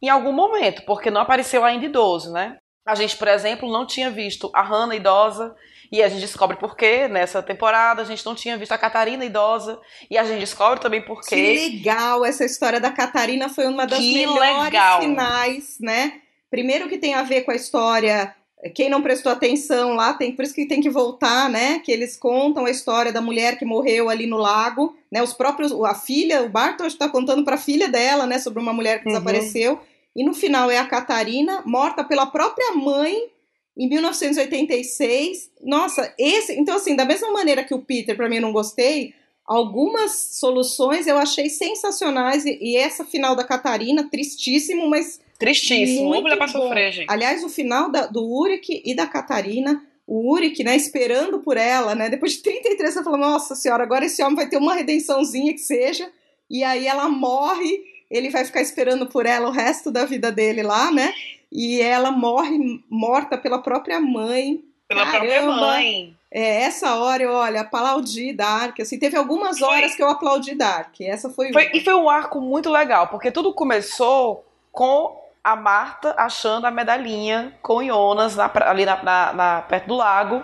em 0.00 0.08
algum 0.08 0.32
momento, 0.32 0.82
porque 0.84 1.10
não 1.10 1.20
apareceu 1.20 1.64
ainda 1.64 1.86
idoso, 1.86 2.32
né? 2.32 2.58
A 2.84 2.94
gente, 2.94 3.16
por 3.16 3.28
exemplo, 3.28 3.70
não 3.70 3.86
tinha 3.86 4.10
visto 4.10 4.50
a 4.52 4.62
Hannah 4.62 4.96
idosa, 4.96 5.54
e 5.92 6.02
a 6.02 6.08
gente 6.08 6.22
descobre 6.22 6.56
por 6.56 6.74
quê 6.74 7.06
nessa 7.06 7.42
temporada. 7.42 8.00
A 8.00 8.04
gente 8.06 8.24
não 8.24 8.34
tinha 8.34 8.56
visto 8.56 8.72
a 8.72 8.78
Catarina 8.78 9.26
idosa. 9.26 9.78
E 10.10 10.16
a 10.16 10.24
gente 10.24 10.40
descobre 10.40 10.80
também 10.80 11.02
por 11.02 11.20
quê. 11.20 11.36
Que 11.36 11.70
legal! 11.70 12.24
Essa 12.24 12.46
história 12.46 12.80
da 12.80 12.90
Catarina 12.90 13.50
foi 13.50 13.66
uma 13.66 13.86
das 13.86 13.98
que 13.98 14.14
melhores 14.14 14.64
legal. 14.64 15.02
finais, 15.02 15.76
né? 15.78 16.20
Primeiro 16.50 16.88
que 16.88 16.96
tem 16.96 17.12
a 17.12 17.22
ver 17.22 17.42
com 17.42 17.50
a 17.50 17.54
história 17.54 18.34
quem 18.74 18.88
não 18.88 19.02
prestou 19.02 19.32
atenção 19.32 19.94
lá, 19.94 20.14
tem, 20.14 20.36
por 20.36 20.44
isso 20.44 20.54
que 20.54 20.66
tem 20.66 20.80
que 20.80 20.88
voltar, 20.88 21.50
né? 21.50 21.80
Que 21.80 21.90
eles 21.90 22.16
contam 22.16 22.64
a 22.64 22.70
história 22.70 23.12
da 23.12 23.20
mulher 23.20 23.58
que 23.58 23.64
morreu 23.64 24.08
ali 24.08 24.26
no 24.26 24.36
lago, 24.36 24.96
né? 25.10 25.20
Os 25.20 25.32
próprios, 25.32 25.72
a 25.84 25.94
filha, 25.94 26.42
o 26.42 26.48
Bartosz 26.48 26.92
está 26.92 27.08
contando 27.08 27.44
para 27.44 27.56
a 27.56 27.58
filha 27.58 27.88
dela, 27.88 28.24
né? 28.24 28.38
Sobre 28.38 28.62
uma 28.62 28.72
mulher 28.72 29.00
que 29.00 29.08
uhum. 29.08 29.14
desapareceu. 29.14 29.80
E 30.14 30.24
no 30.24 30.32
final 30.32 30.70
é 30.70 30.78
a 30.78 30.86
Catarina, 30.86 31.62
morta 31.66 32.04
pela 32.04 32.26
própria 32.26 32.72
mãe 32.72 33.32
em 33.76 33.88
1986. 33.88 35.50
Nossa, 35.62 36.14
esse. 36.18 36.52
Então, 36.52 36.76
assim, 36.76 36.96
da 36.96 37.04
mesma 37.04 37.30
maneira 37.30 37.64
que 37.64 37.74
o 37.74 37.82
Peter, 37.82 38.16
para 38.16 38.28
mim, 38.28 38.40
não 38.40 38.52
gostei, 38.52 39.14
algumas 39.46 40.38
soluções 40.38 41.06
eu 41.06 41.16
achei 41.18 41.48
sensacionais. 41.48 42.44
E, 42.44 42.76
essa 42.76 43.04
final 43.04 43.34
da 43.34 43.44
Catarina, 43.44 44.08
tristíssimo, 44.10 44.88
mas 44.88 45.20
Tristíssimo. 45.42 46.08
Muito 46.08 46.36
pra 46.36 46.46
sofrer, 46.46 46.92
gente. 46.92 47.10
Aliás, 47.10 47.42
o 47.42 47.48
final 47.48 47.90
da, 47.90 48.06
do 48.06 48.24
Uric 48.24 48.80
e 48.84 48.94
da 48.94 49.08
Catarina, 49.08 49.84
o 50.06 50.32
Uric, 50.32 50.62
né, 50.62 50.76
esperando 50.76 51.40
por 51.40 51.56
ela, 51.56 51.96
né? 51.96 52.08
Depois 52.08 52.34
de 52.34 52.42
33, 52.42 52.94
você 52.94 53.02
fala, 53.02 53.16
nossa 53.16 53.56
senhora, 53.56 53.82
agora 53.82 54.04
esse 54.04 54.22
homem 54.22 54.36
vai 54.36 54.48
ter 54.48 54.56
uma 54.56 54.72
redençãozinha 54.72 55.52
que 55.52 55.58
seja. 55.58 56.08
E 56.48 56.62
aí 56.62 56.86
ela 56.86 57.08
morre, 57.08 57.82
ele 58.08 58.30
vai 58.30 58.44
ficar 58.44 58.60
esperando 58.60 59.08
por 59.08 59.26
ela 59.26 59.48
o 59.48 59.52
resto 59.52 59.90
da 59.90 60.04
vida 60.04 60.30
dele 60.30 60.62
lá, 60.62 60.92
né? 60.92 61.12
E 61.52 61.82
ela 61.82 62.10
morre 62.10 62.82
morta 62.88 63.36
pela 63.36 63.58
própria 63.58 64.00
mãe. 64.00 64.64
Pela 64.88 65.04
Caramba. 65.04 65.20
própria 65.20 65.42
mãe. 65.42 66.16
É, 66.30 66.62
essa 66.62 66.94
hora 66.96 67.22
eu, 67.22 67.32
olha, 67.32 67.60
aplaudi 67.60 68.32
Dark, 68.32 68.80
assim, 68.80 68.98
teve 68.98 69.18
algumas 69.18 69.58
foi. 69.58 69.68
horas 69.68 69.94
que 69.94 70.02
eu 70.02 70.08
aplaudi 70.08 70.54
Dark, 70.54 70.98
essa 71.02 71.28
foi, 71.28 71.52
foi 71.52 71.70
E 71.74 71.84
foi 71.84 71.94
um 71.94 72.08
arco 72.08 72.40
muito 72.40 72.70
legal, 72.70 73.08
porque 73.08 73.30
tudo 73.30 73.52
começou 73.52 74.42
com 74.72 75.20
a 75.44 75.54
Marta 75.54 76.14
achando 76.16 76.66
a 76.66 76.70
medalhinha 76.70 77.54
com 77.60 77.84
Jonas 77.84 78.36
na, 78.36 78.50
ali 78.64 78.86
na, 78.86 79.02
na, 79.02 79.32
na, 79.34 79.62
perto 79.62 79.88
do 79.88 79.94
lago. 79.94 80.42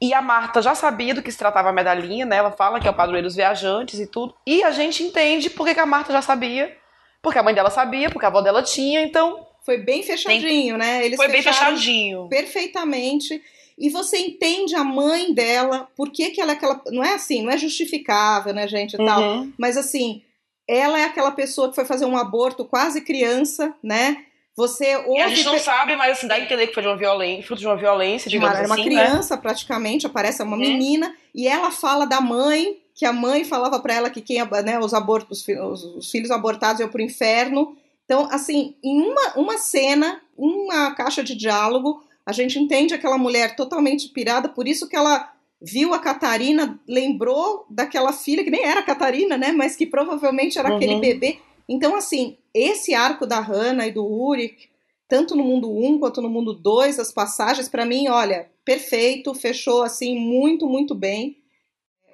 E 0.00 0.14
a 0.14 0.22
Marta 0.22 0.62
já 0.62 0.76
sabia 0.76 1.12
do 1.12 1.22
que 1.22 1.32
se 1.32 1.38
tratava 1.38 1.70
a 1.70 1.72
medalhinha, 1.72 2.24
né? 2.24 2.36
Ela 2.36 2.52
fala 2.52 2.78
que 2.78 2.86
é 2.86 2.90
o 2.90 2.94
padroeiro 2.94 3.26
dos 3.26 3.34
viajantes 3.34 3.98
e 3.98 4.06
tudo. 4.06 4.32
E 4.46 4.62
a 4.62 4.70
gente 4.70 5.02
entende 5.02 5.50
por 5.50 5.66
que 5.66 5.80
a 5.80 5.86
Marta 5.86 6.12
já 6.12 6.22
sabia. 6.22 6.76
Porque 7.20 7.38
a 7.38 7.42
mãe 7.42 7.52
dela 7.52 7.70
sabia, 7.70 8.08
porque 8.08 8.24
a 8.24 8.28
avó 8.28 8.40
dela 8.40 8.62
tinha, 8.62 9.02
então. 9.02 9.44
Foi 9.68 9.76
bem 9.76 10.02
fechadinho, 10.02 10.78
tem... 10.78 10.78
né? 10.78 11.04
Eles 11.04 11.18
Foi 11.18 11.28
bem 11.28 11.42
fechadinho. 11.42 12.26
Perfeitamente. 12.30 13.38
E 13.76 13.90
você 13.90 14.16
entende 14.16 14.74
a 14.74 14.82
mãe 14.82 15.34
dela, 15.34 15.86
por 15.94 16.10
que, 16.10 16.30
que 16.30 16.40
ela 16.40 16.52
é 16.52 16.54
aquela. 16.54 16.80
Não 16.86 17.04
é 17.04 17.12
assim, 17.12 17.42
não 17.42 17.50
é 17.50 17.58
justificável, 17.58 18.54
né, 18.54 18.66
gente? 18.66 18.94
E 18.94 18.96
tal. 18.96 19.20
Uhum. 19.20 19.52
Mas 19.58 19.76
assim, 19.76 20.22
ela 20.66 20.98
é 20.98 21.04
aquela 21.04 21.32
pessoa 21.32 21.68
que 21.68 21.74
foi 21.74 21.84
fazer 21.84 22.06
um 22.06 22.16
aborto 22.16 22.64
quase 22.64 23.02
criança, 23.02 23.74
né? 23.82 24.24
Você 24.56 24.96
ouve... 24.96 25.20
a 25.20 25.28
gente 25.28 25.44
não 25.44 25.58
sabe, 25.58 25.94
mas 25.96 26.16
assim, 26.16 26.26
dá 26.26 26.36
a 26.36 26.40
entender 26.40 26.68
que 26.68 26.72
foi 26.72 26.82
de 26.82 26.88
uma 26.88 26.96
violência, 26.96 27.46
fruto 27.46 27.60
de 27.60 27.66
uma 27.66 27.76
violência, 27.76 28.30
digamos 28.30 28.56
uma, 28.56 28.62
assim, 28.62 28.70
uma 28.70 28.76
né? 28.76 28.84
criança, 28.84 29.36
né? 29.36 29.42
praticamente, 29.42 30.06
aparece 30.06 30.42
uma 30.42 30.56
hum. 30.56 30.60
menina, 30.60 31.14
e 31.34 31.46
ela 31.46 31.70
fala 31.70 32.06
da 32.06 32.22
mãe, 32.22 32.78
que 32.94 33.04
a 33.04 33.12
mãe 33.12 33.44
falava 33.44 33.78
para 33.80 33.92
ela 33.92 34.08
que 34.08 34.22
quem, 34.22 34.38
né, 34.64 34.78
os 34.78 34.94
abortos, 34.94 35.46
os, 35.46 35.84
os 35.84 36.10
filhos 36.10 36.30
abortados 36.30 36.80
iam 36.80 36.88
pro 36.88 37.02
inferno. 37.02 37.76
Então, 38.08 38.26
assim, 38.30 38.74
em 38.82 39.02
uma, 39.02 39.34
uma 39.36 39.58
cena, 39.58 40.22
uma 40.34 40.94
caixa 40.94 41.22
de 41.22 41.34
diálogo, 41.34 42.02
a 42.24 42.32
gente 42.32 42.58
entende 42.58 42.94
aquela 42.94 43.18
mulher 43.18 43.54
totalmente 43.54 44.08
pirada, 44.08 44.48
por 44.48 44.66
isso 44.66 44.88
que 44.88 44.96
ela 44.96 45.30
viu 45.60 45.92
a 45.92 45.98
Catarina, 45.98 46.80
lembrou 46.88 47.66
daquela 47.68 48.10
filha, 48.14 48.42
que 48.42 48.50
nem 48.50 48.64
era 48.64 48.80
a 48.80 48.82
Catarina, 48.82 49.36
né? 49.36 49.52
Mas 49.52 49.76
que 49.76 49.84
provavelmente 49.84 50.58
era 50.58 50.70
uhum. 50.70 50.76
aquele 50.76 50.98
bebê. 50.98 51.38
Então, 51.68 51.94
assim, 51.94 52.38
esse 52.54 52.94
arco 52.94 53.26
da 53.26 53.40
Hannah 53.40 53.86
e 53.86 53.92
do 53.92 54.06
Uric, 54.06 54.70
tanto 55.06 55.36
no 55.36 55.44
mundo 55.44 55.70
1 55.70 55.98
quanto 55.98 56.22
no 56.22 56.30
mundo 56.30 56.54
2, 56.54 56.98
as 56.98 57.12
passagens, 57.12 57.68
para 57.68 57.84
mim, 57.84 58.08
olha, 58.08 58.48
perfeito, 58.64 59.34
fechou 59.34 59.82
assim 59.82 60.18
muito, 60.18 60.66
muito 60.66 60.94
bem. 60.94 61.36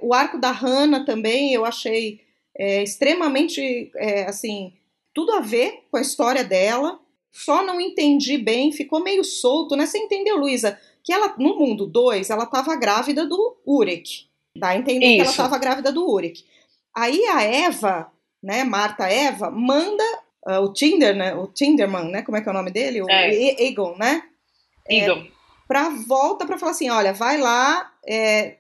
O 0.03 0.13
arco 0.13 0.39
da 0.39 0.51
Hannah 0.51 1.05
também 1.05 1.55
eu 1.55 1.65
achei 1.65 2.21
é, 2.59 2.83
extremamente, 2.83 3.93
é, 3.95 4.25
assim, 4.25 4.73
tudo 5.15 5.33
a 5.33 5.41
ver 5.41 5.85
com 5.91 5.97
a 5.97 6.03
história 6.03 6.45
dela. 6.45 7.01
Só 7.33 7.65
não 7.65 7.81
entendi 7.81 8.39
bem, 8.39 8.71
ficou 8.71 9.03
meio 9.03 9.25
solto, 9.25 9.75
né? 9.75 9.87
Você 9.87 9.99
entendeu, 9.99 10.37
Luísa? 10.37 10.79
que 11.05 11.13
ela, 11.13 11.35
no 11.39 11.59
mundo 11.59 11.87
2, 11.87 12.31
ela 12.31 12.45
estava 12.45 12.75
grávida 12.75 13.27
do 13.27 13.57
Urek. 13.67 14.27
Dá 14.57 14.69
a 14.69 14.77
entender 14.77 15.07
Isso. 15.07 15.17
que 15.17 15.21
ela 15.21 15.31
estava 15.31 15.59
grávida 15.59 15.93
do 15.93 16.11
Urek. 16.11 16.43
Aí 16.97 17.23
a 17.27 17.43
Eva, 17.43 18.11
né, 18.43 18.65
Marta 18.65 19.07
Eva, 19.07 19.51
manda 19.51 20.03
uh, 20.47 20.61
o 20.61 20.73
Tinder, 20.73 21.15
né, 21.15 21.35
o 21.35 21.47
Tinderman, 21.47 22.11
né, 22.11 22.23
como 22.23 22.39
é 22.39 22.41
que 22.41 22.49
é 22.49 22.51
o 22.51 22.55
nome 22.55 22.71
dele? 22.71 23.03
O 23.03 23.11
é. 23.11 23.63
Egon, 23.65 23.97
né? 23.99 24.23
Egon. 24.89 25.19
É, 25.19 25.27
pra 25.69 25.91
volta 25.91 26.47
para 26.47 26.57
falar 26.57 26.73
assim, 26.73 26.89
olha, 26.89 27.13
vai 27.13 27.37
lá 27.37 27.93
é, 28.07 28.57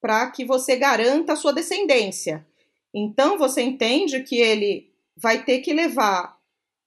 para 0.00 0.30
que 0.30 0.44
você 0.44 0.76
garanta 0.76 1.34
a 1.34 1.36
sua 1.36 1.52
descendência. 1.52 2.46
Então 2.94 3.36
você 3.36 3.60
entende 3.60 4.22
que 4.22 4.36
ele 4.36 4.90
vai 5.16 5.42
ter 5.42 5.60
que 5.60 5.72
levar 5.72 6.36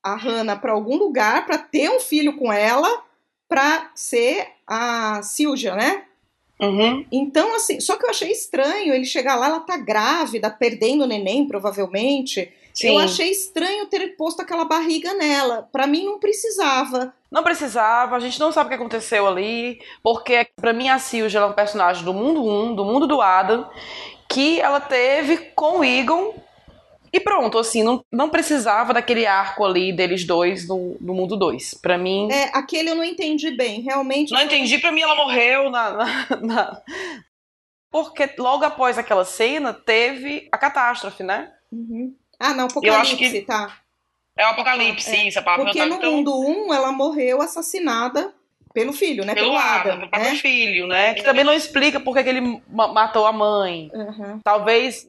a 0.04 0.16
Hannah 0.16 0.56
para 0.56 0.72
algum 0.72 0.98
lugar 0.98 1.46
para 1.46 1.58
ter 1.58 1.90
um 1.90 2.00
filho 2.00 2.38
com 2.38 2.52
ela 2.52 3.04
para 3.48 3.92
ser 3.96 4.48
a 4.68 5.22
Silja, 5.22 5.76
né? 5.76 6.04
Uhum. 6.60 7.06
Então, 7.12 7.56
assim, 7.56 7.80
só 7.80 7.98
que 7.98 8.06
eu 8.06 8.10
achei 8.10 8.32
estranho 8.32 8.94
ele 8.94 9.06
chegar 9.06 9.36
lá, 9.36 9.48
ela 9.48 9.60
tá 9.60 9.78
grávida, 9.78 10.50
perdendo 10.50 11.04
o 11.04 11.08
neném, 11.08 11.48
provavelmente. 11.48 12.52
Sim. 12.74 12.90
Eu 12.90 13.00
achei 13.00 13.30
estranho 13.30 13.88
ter 13.88 14.16
posto 14.16 14.42
aquela 14.42 14.66
barriga 14.66 15.14
nela. 15.14 15.68
Para 15.72 15.88
mim, 15.88 16.06
não 16.06 16.20
precisava. 16.20 17.14
Não 17.32 17.44
precisava, 17.44 18.16
a 18.16 18.20
gente 18.20 18.40
não 18.40 18.52
sabe 18.52 18.68
o 18.68 18.70
que 18.70 18.76
aconteceu 18.76 19.28
ali, 19.28 19.80
porque 20.02 20.48
para 20.56 20.72
mim 20.72 20.88
a 20.88 21.00
Silja 21.00 21.40
é 21.40 21.46
um 21.46 21.54
personagem 21.54 22.04
do 22.04 22.14
mundo 22.14 22.46
1, 22.46 22.76
do 22.76 22.86
mundo 22.86 23.08
do 23.08 23.22
Adam, 23.22 23.70
que 24.30 24.60
ela 24.62 24.80
teve 24.80 25.38
com 25.54 25.80
o 25.80 25.84
Egon 25.84 26.34
e 27.16 27.20
pronto, 27.22 27.58
assim, 27.58 27.82
não, 27.82 28.04
não 28.12 28.30
precisava 28.30 28.94
daquele 28.94 29.26
arco 29.26 29.64
ali 29.64 29.94
deles 29.94 30.26
dois 30.26 30.68
no, 30.68 30.98
no 31.00 31.14
mundo 31.14 31.38
2. 31.38 31.76
Pra 31.76 31.98
mim. 31.98 32.28
É, 32.30 32.52
aquele 32.54 32.90
eu 32.90 32.96
não 32.96 33.06
entendi 33.06 33.52
bem, 33.52 33.80
realmente. 33.80 34.34
Não 34.34 34.42
entendi, 34.42 34.78
pra 34.80 34.92
mim 34.92 35.00
ela 35.00 35.16
morreu 35.16 35.70
na. 35.70 35.92
na, 35.92 36.28
na... 36.42 36.82
Porque 37.90 38.30
logo 38.38 38.66
após 38.66 38.98
aquela 38.98 39.24
cena 39.24 39.72
teve 39.72 40.50
a 40.52 40.58
catástrofe, 40.58 41.24
né? 41.24 41.54
Uhum. 41.72 42.14
Ah, 42.38 42.54
não, 42.54 42.66
Apocalipse, 42.66 43.16
que... 43.16 43.42
tá. 43.44 43.78
É 44.38 44.46
o 44.46 44.50
Apocalipse, 44.50 45.16
é. 45.16 45.28
isso, 45.30 45.42
palavra 45.42 45.64
Porque 45.64 45.86
no 45.86 45.96
então... 45.96 46.12
mundo 46.12 46.38
1 46.38 46.68
um, 46.68 46.74
ela 46.74 46.92
morreu 46.92 47.42
assassinada 47.42 48.34
pelo 48.74 48.92
filho, 48.92 49.24
né? 49.24 49.34
Pelo, 49.34 49.52
pelo 49.52 49.58
Adam, 49.58 49.94
Adam, 49.94 50.10
pelo 50.10 50.24
né? 50.26 50.36
filho, 50.36 50.88
né? 50.88 51.14
Que 51.14 51.24
também 51.24 51.46
não 51.46 51.54
explica 51.54 51.98
porque 51.98 52.24
que 52.24 52.30
ele 52.30 52.62
matou 52.68 53.26
a 53.26 53.32
mãe. 53.32 53.90
Uhum. 53.94 54.42
Talvez 54.44 55.08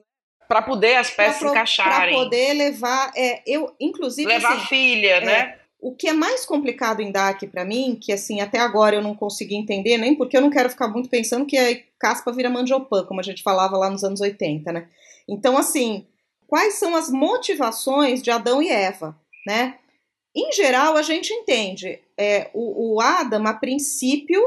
para 0.49 0.62
poder 0.62 0.97
as 0.97 1.11
peças 1.11 1.40
pra, 1.40 1.51
encaixarem. 1.51 2.14
Para 2.14 2.24
poder 2.24 2.53
levar, 2.55 3.12
é, 3.16 3.42
eu 3.47 3.74
inclusive 3.80 4.28
levar 4.28 4.53
assim, 4.53 4.62
a 4.62 4.66
filha, 4.66 5.14
é, 5.16 5.24
né? 5.24 5.59
O 5.80 5.94
que 5.94 6.09
é 6.09 6.12
mais 6.12 6.44
complicado 6.44 7.01
em 7.01 7.12
Dark 7.12 7.42
para 7.51 7.64
mim, 7.64 7.99
que 8.01 8.12
assim 8.12 8.40
até 8.40 8.59
agora 8.59 8.97
eu 8.97 9.03
não 9.03 9.14
consegui 9.14 9.57
entender, 9.57 9.99
nem 9.99 10.14
porque 10.14 10.36
eu 10.36 10.40
não 10.40 10.51
quero 10.51 10.70
ficar 10.70 10.88
muito 10.88 11.09
pensando 11.09 11.47
que 11.47 11.57
a 11.57 11.78
caspa 11.99 12.32
vira 12.32 12.51
mandiopan, 12.51 13.05
como 13.05 13.20
a 13.20 13.22
gente 13.22 13.42
falava 13.42 13.76
lá 13.76 13.90
nos 13.90 14.03
anos 14.03 14.20
80, 14.20 14.72
né? 14.72 14.88
Então 15.28 15.57
assim, 15.57 16.07
quais 16.47 16.74
são 16.74 16.97
as 16.97 17.11
motivações 17.11 18.22
de 18.22 18.30
Adão 18.30 18.62
e 18.62 18.68
Eva, 18.68 19.16
né? 19.47 19.78
Em 20.34 20.53
geral 20.53 20.97
a 20.97 21.03
gente 21.03 21.32
entende, 21.32 21.99
é, 22.16 22.51
o, 22.53 22.94
o 22.94 23.01
Adam 23.01 23.47
a 23.47 23.55
princípio 23.55 24.40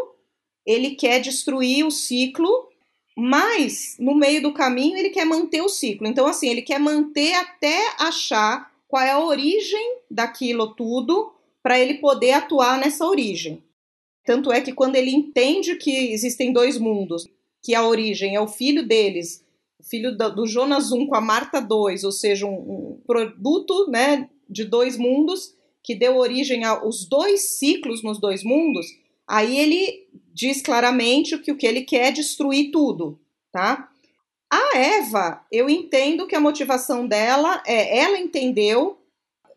ele 0.65 0.91
quer 0.91 1.19
destruir 1.19 1.85
o 1.85 1.91
ciclo 1.91 2.68
mas, 3.19 3.97
no 3.99 4.15
meio 4.15 4.41
do 4.41 4.53
caminho, 4.53 4.97
ele 4.97 5.09
quer 5.09 5.25
manter 5.25 5.61
o 5.61 5.67
ciclo. 5.67 6.07
Então, 6.07 6.25
assim, 6.25 6.47
ele 6.47 6.61
quer 6.61 6.79
manter 6.79 7.33
até 7.33 7.93
achar 7.99 8.71
qual 8.87 9.03
é 9.03 9.11
a 9.11 9.19
origem 9.19 9.97
daquilo 10.09 10.73
tudo 10.73 11.33
para 11.61 11.77
ele 11.77 11.95
poder 11.95 12.31
atuar 12.31 12.79
nessa 12.79 13.05
origem. 13.05 13.61
Tanto 14.25 14.53
é 14.53 14.61
que 14.61 14.71
quando 14.71 14.95
ele 14.95 15.11
entende 15.11 15.75
que 15.75 16.13
existem 16.13 16.53
dois 16.53 16.77
mundos, 16.77 17.27
que 17.61 17.75
a 17.75 17.85
origem 17.85 18.35
é 18.35 18.39
o 18.39 18.47
filho 18.47 18.87
deles, 18.87 19.43
o 19.77 19.83
filho 19.83 20.15
do 20.15 20.47
Jonas 20.47 20.93
1 20.93 21.07
com 21.07 21.15
a 21.15 21.21
Marta 21.21 21.59
2, 21.59 22.05
ou 22.05 22.13
seja, 22.13 22.45
um, 22.45 22.53
um 22.53 23.01
produto 23.05 23.89
né, 23.89 24.29
de 24.49 24.63
dois 24.63 24.97
mundos 24.97 25.53
que 25.83 25.93
deu 25.93 26.15
origem 26.15 26.63
aos 26.63 27.05
dois 27.05 27.57
ciclos 27.57 28.01
nos 28.01 28.17
dois 28.17 28.45
mundos, 28.45 28.85
aí 29.27 29.59
ele 29.59 30.07
diz 30.39 30.61
claramente 30.61 31.37
que 31.37 31.51
o 31.51 31.57
que 31.57 31.67
ele 31.67 31.81
quer 31.81 32.07
é 32.07 32.11
destruir 32.11 32.71
tudo, 32.71 33.19
tá? 33.51 33.89
A 34.49 34.77
Eva, 34.77 35.45
eu 35.51 35.69
entendo 35.69 36.25
que 36.25 36.35
a 36.35 36.39
motivação 36.39 37.05
dela 37.05 37.61
é 37.67 37.99
ela 37.99 38.17
entendeu 38.17 38.97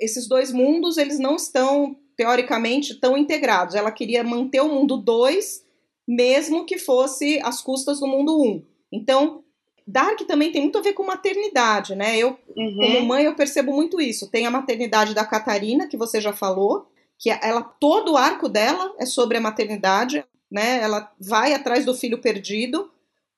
esses 0.01 0.27
dois 0.27 0.53
mundos, 0.53 0.99
eles 0.99 1.21
não 1.21 1.37
estão 1.37 1.97
teoricamente 2.17 2.99
tão 2.99 3.17
integrados. 3.17 3.77
Ela 3.77 3.93
queria 3.93 4.25
manter 4.25 4.61
o 4.61 4.69
mundo 4.69 4.97
2, 4.97 5.65
mesmo 6.07 6.67
que 6.67 6.77
fosse 6.77 7.39
às 7.45 7.63
custas 7.63 8.01
do 8.01 8.09
mundo 8.09 8.43
1. 8.43 8.45
Um. 8.45 8.63
Então, 8.91 9.45
Dark 9.87 10.21
também 10.27 10.51
tem 10.51 10.63
muito 10.63 10.79
a 10.79 10.83
ver 10.83 10.95
com 10.95 11.05
maternidade, 11.05 11.95
né? 11.95 12.19
Eu, 12.19 12.37
uhum. 12.57 12.77
como 12.77 13.07
mãe, 13.07 13.25
eu 13.25 13.37
percebo 13.37 13.73
muito 13.73 14.01
isso. 14.01 14.29
Tem 14.29 14.47
a 14.47 14.51
maternidade 14.51 15.15
da 15.15 15.25
Catarina, 15.25 15.87
que 15.87 15.97
você 15.97 16.21
já 16.21 16.33
falou, 16.33 16.89
que 17.17 17.31
ela 17.31 17.63
todo 17.63 18.13
o 18.13 18.17
arco 18.17 18.49
dela 18.49 18.93
é 18.99 19.07
sobre 19.07 19.39
a 19.39 19.41
maternidade, 19.41 20.25
né? 20.53 20.81
Ela 20.83 21.11
vai 21.19 21.55
atrás 21.55 21.87
do 21.87 21.95
filho 21.95 22.21
perdido, 22.21 22.91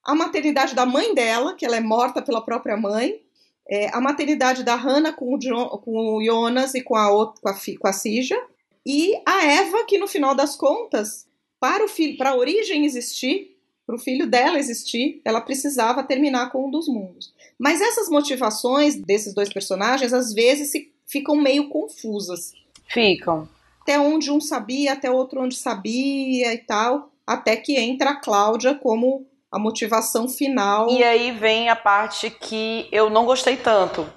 a 0.02 0.14
maternidade 0.14 0.74
da 0.74 0.84
mãe 0.84 1.14
dela, 1.14 1.54
que 1.54 1.64
ela 1.64 1.76
é 1.76 1.80
morta 1.80 2.20
pela 2.20 2.44
própria 2.44 2.76
mãe, 2.76 3.20
é, 3.66 3.88
a 3.94 4.00
maternidade 4.00 4.64
da 4.64 4.74
Hannah 4.74 5.12
com 5.12 5.32
o, 5.32 5.38
John, 5.38 5.68
com 5.78 6.16
o 6.16 6.22
Jonas 6.22 6.74
e 6.74 6.82
com 6.82 6.96
a, 6.96 7.10
outra, 7.10 7.40
com 7.40 7.48
a, 7.48 7.54
com 7.78 7.86
a 7.86 7.92
Cija, 7.92 8.36
e 8.84 9.14
a 9.24 9.46
Eva, 9.46 9.84
que 9.86 9.96
no 9.96 10.08
final 10.08 10.34
das 10.34 10.56
contas, 10.56 11.26
para 11.58 11.84
o 11.84 11.88
filho, 11.88 12.18
para 12.18 12.30
a 12.30 12.36
origem 12.36 12.84
existir, 12.84 13.56
para 13.86 13.94
o 13.94 13.98
filho 13.98 14.26
dela 14.26 14.58
existir, 14.58 15.22
ela 15.24 15.40
precisava 15.40 16.02
terminar 16.02 16.50
com 16.50 16.66
um 16.66 16.70
dos 16.70 16.88
mundos. 16.88 17.32
Mas 17.58 17.80
essas 17.80 18.08
motivações 18.08 18.96
desses 18.96 19.32
dois 19.32 19.50
personagens 19.50 20.12
às 20.12 20.34
vezes 20.34 20.70
se, 20.70 20.92
ficam 21.06 21.36
meio 21.36 21.68
confusas. 21.68 22.52
Ficam. 22.88 23.48
Até 23.85 24.01
onde 24.01 24.30
um 24.30 24.41
sabia, 24.41 24.95
até 24.95 25.11
outro 25.11 25.43
onde 25.43 25.57
sabia 25.57 26.55
e 26.55 26.59
tal, 26.59 27.11
até 27.26 27.55
que 27.55 27.78
entra 27.78 28.12
a 28.12 28.16
Cláudia 28.16 28.74
como 28.74 29.26
a 29.53 29.59
motivação 29.59 30.26
final. 30.26 30.89
E 30.89 31.05
aí 31.05 31.32
vem 31.32 31.68
a 31.68 31.76
parte 31.76 32.30
que 32.30 32.89
eu 32.91 33.11
não 33.11 33.26
gostei 33.26 33.59
tanto. 33.59 34.11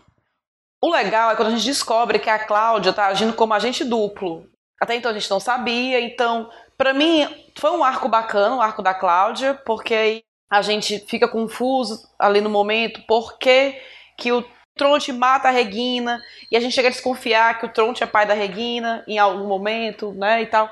O 0.82 0.90
legal 0.90 1.32
é 1.32 1.36
quando 1.36 1.50
a 1.50 1.52
gente 1.52 1.66
descobre 1.66 2.18
que 2.18 2.30
a 2.30 2.40
Cláudia 2.40 2.94
tá 2.94 3.08
agindo 3.08 3.34
como 3.34 3.54
agente 3.54 3.84
duplo. 3.84 4.50
Até 4.80 4.96
então 4.96 5.12
a 5.12 5.14
gente 5.14 5.30
não 5.30 5.40
sabia, 5.40 6.00
então, 6.00 6.50
para 6.78 6.94
mim, 6.94 7.28
foi 7.60 7.72
um 7.72 7.84
arco 7.84 8.08
bacana, 8.08 8.56
o 8.56 8.62
arco 8.62 8.82
da 8.82 8.94
Cláudia, 8.94 9.54
porque 9.66 9.94
aí 9.94 10.24
a 10.50 10.62
gente 10.62 11.00
fica 11.10 11.28
confuso 11.28 12.08
ali 12.18 12.40
no 12.40 12.50
momento, 12.50 13.04
porque 13.06 13.82
que 14.18 14.32
o 14.32 14.46
Tronte 14.78 15.12
mata 15.12 15.50
a 15.50 15.52
Regina, 15.52 16.24
e 16.50 16.56
a 16.56 16.60
gente 16.60 16.74
chega 16.74 16.88
a 16.88 16.92
desconfiar 16.92 17.60
que 17.60 17.66
o 17.66 17.70
Tronte 17.70 18.04
é 18.04 18.08
pai 18.08 18.26
da 18.26 18.34
Regina 18.34 19.04
em 19.08 19.18
algum 19.18 19.48
momento, 19.48 20.14
né, 20.14 20.42
e 20.42 20.46
tal. 20.46 20.70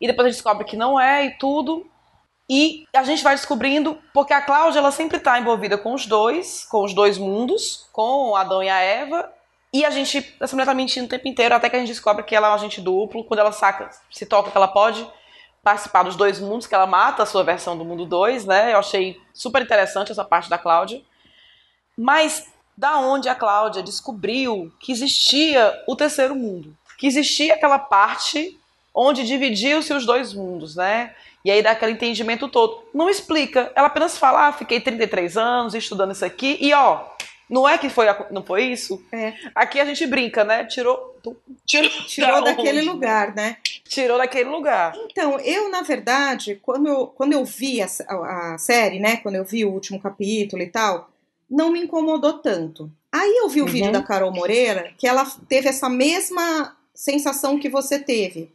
E 0.00 0.06
depois 0.06 0.26
a 0.26 0.28
gente 0.30 0.36
descobre 0.36 0.64
que 0.64 0.76
não 0.76 0.98
é 0.98 1.26
e 1.26 1.30
tudo. 1.38 1.86
E 2.48 2.84
a 2.92 3.04
gente 3.04 3.22
vai 3.22 3.36
descobrindo, 3.36 3.96
porque 4.12 4.32
a 4.32 4.42
Cláudia 4.42 4.80
ela 4.80 4.90
sempre 4.90 5.18
está 5.18 5.38
envolvida 5.38 5.78
com 5.78 5.94
os 5.94 6.06
dois, 6.06 6.64
com 6.64 6.82
os 6.82 6.92
dois 6.92 7.16
mundos, 7.16 7.88
com 7.92 8.34
Adão 8.34 8.60
e 8.60 8.68
a 8.68 8.80
Eva. 8.80 9.32
E 9.72 9.84
a 9.84 9.90
gente, 9.90 10.34
essa 10.40 10.56
mulher 10.56 10.66
tá 10.66 10.74
mentindo 10.74 11.06
o 11.06 11.08
tempo 11.08 11.28
inteiro, 11.28 11.54
até 11.54 11.70
que 11.70 11.76
a 11.76 11.78
gente 11.78 11.90
descobre 11.90 12.24
que 12.24 12.34
ela 12.34 12.48
é 12.48 12.50
um 12.50 12.54
agente 12.54 12.80
duplo, 12.80 13.22
quando 13.22 13.38
ela 13.38 13.52
saca, 13.52 13.88
se 14.10 14.26
toca 14.26 14.50
que 14.50 14.56
ela 14.56 14.66
pode 14.66 15.06
participar 15.62 16.02
dos 16.02 16.16
dois 16.16 16.40
mundos, 16.40 16.66
que 16.66 16.74
ela 16.74 16.86
mata 16.86 17.22
a 17.22 17.26
sua 17.26 17.44
versão 17.44 17.76
do 17.76 17.84
mundo 17.84 18.04
2, 18.06 18.46
né? 18.46 18.72
Eu 18.72 18.78
achei 18.78 19.20
super 19.32 19.62
interessante 19.62 20.10
essa 20.10 20.24
parte 20.24 20.50
da 20.50 20.58
Cláudia. 20.58 21.02
Mas 21.96 22.52
da 22.80 22.98
onde 22.98 23.28
a 23.28 23.34
Cláudia 23.34 23.82
descobriu 23.82 24.72
que 24.80 24.90
existia 24.90 25.70
o 25.86 25.94
terceiro 25.94 26.34
mundo? 26.34 26.74
Que 26.96 27.06
existia 27.06 27.52
aquela 27.52 27.78
parte 27.78 28.58
onde 28.94 29.26
dividiam-se 29.26 29.92
os 29.92 30.06
dois 30.06 30.32
mundos, 30.32 30.76
né? 30.76 31.14
E 31.44 31.50
aí 31.50 31.62
dá 31.62 31.72
aquele 31.72 31.92
entendimento 31.92 32.48
todo. 32.48 32.82
Não 32.94 33.10
explica, 33.10 33.70
ela 33.74 33.88
apenas 33.88 34.16
fala: 34.16 34.48
ah, 34.48 34.52
fiquei 34.52 34.80
33 34.80 35.36
anos 35.36 35.74
estudando 35.74 36.12
isso 36.12 36.24
aqui 36.24 36.56
e 36.58 36.72
ó, 36.72 37.04
não 37.50 37.68
é 37.68 37.76
que 37.76 37.90
foi, 37.90 38.06
não 38.30 38.42
foi 38.42 38.64
isso? 38.64 39.04
É. 39.12 39.34
Aqui 39.54 39.78
a 39.78 39.84
gente 39.84 40.06
brinca, 40.06 40.42
né? 40.42 40.64
Tirou, 40.64 41.20
tirou, 41.66 41.90
tirou 42.08 42.42
daquele 42.42 42.80
lugar, 42.80 43.34
né? 43.34 43.58
Tirou 43.86 44.16
daquele 44.16 44.48
lugar. 44.48 44.94
Então, 45.10 45.38
eu, 45.40 45.68
na 45.68 45.82
verdade, 45.82 46.58
quando 46.62 46.88
eu, 46.88 47.08
quando 47.08 47.34
eu 47.34 47.44
vi 47.44 47.82
a, 47.82 47.86
a, 48.08 48.54
a 48.54 48.58
série, 48.58 48.98
né? 48.98 49.18
Quando 49.18 49.34
eu 49.34 49.44
vi 49.44 49.66
o 49.66 49.70
último 49.70 50.00
capítulo 50.00 50.62
e 50.62 50.68
tal, 50.68 51.09
não 51.50 51.72
me 51.72 51.80
incomodou 51.80 52.34
tanto. 52.34 52.90
Aí 53.10 53.38
eu 53.38 53.48
vi 53.48 53.60
o 53.60 53.64
uhum. 53.64 53.70
vídeo 53.70 53.92
da 53.92 54.02
Carol 54.02 54.32
Moreira, 54.32 54.92
que 54.96 55.06
ela 55.06 55.24
teve 55.48 55.68
essa 55.68 55.88
mesma 55.88 56.76
sensação 56.94 57.58
que 57.58 57.68
você 57.68 57.98
teve 57.98 58.52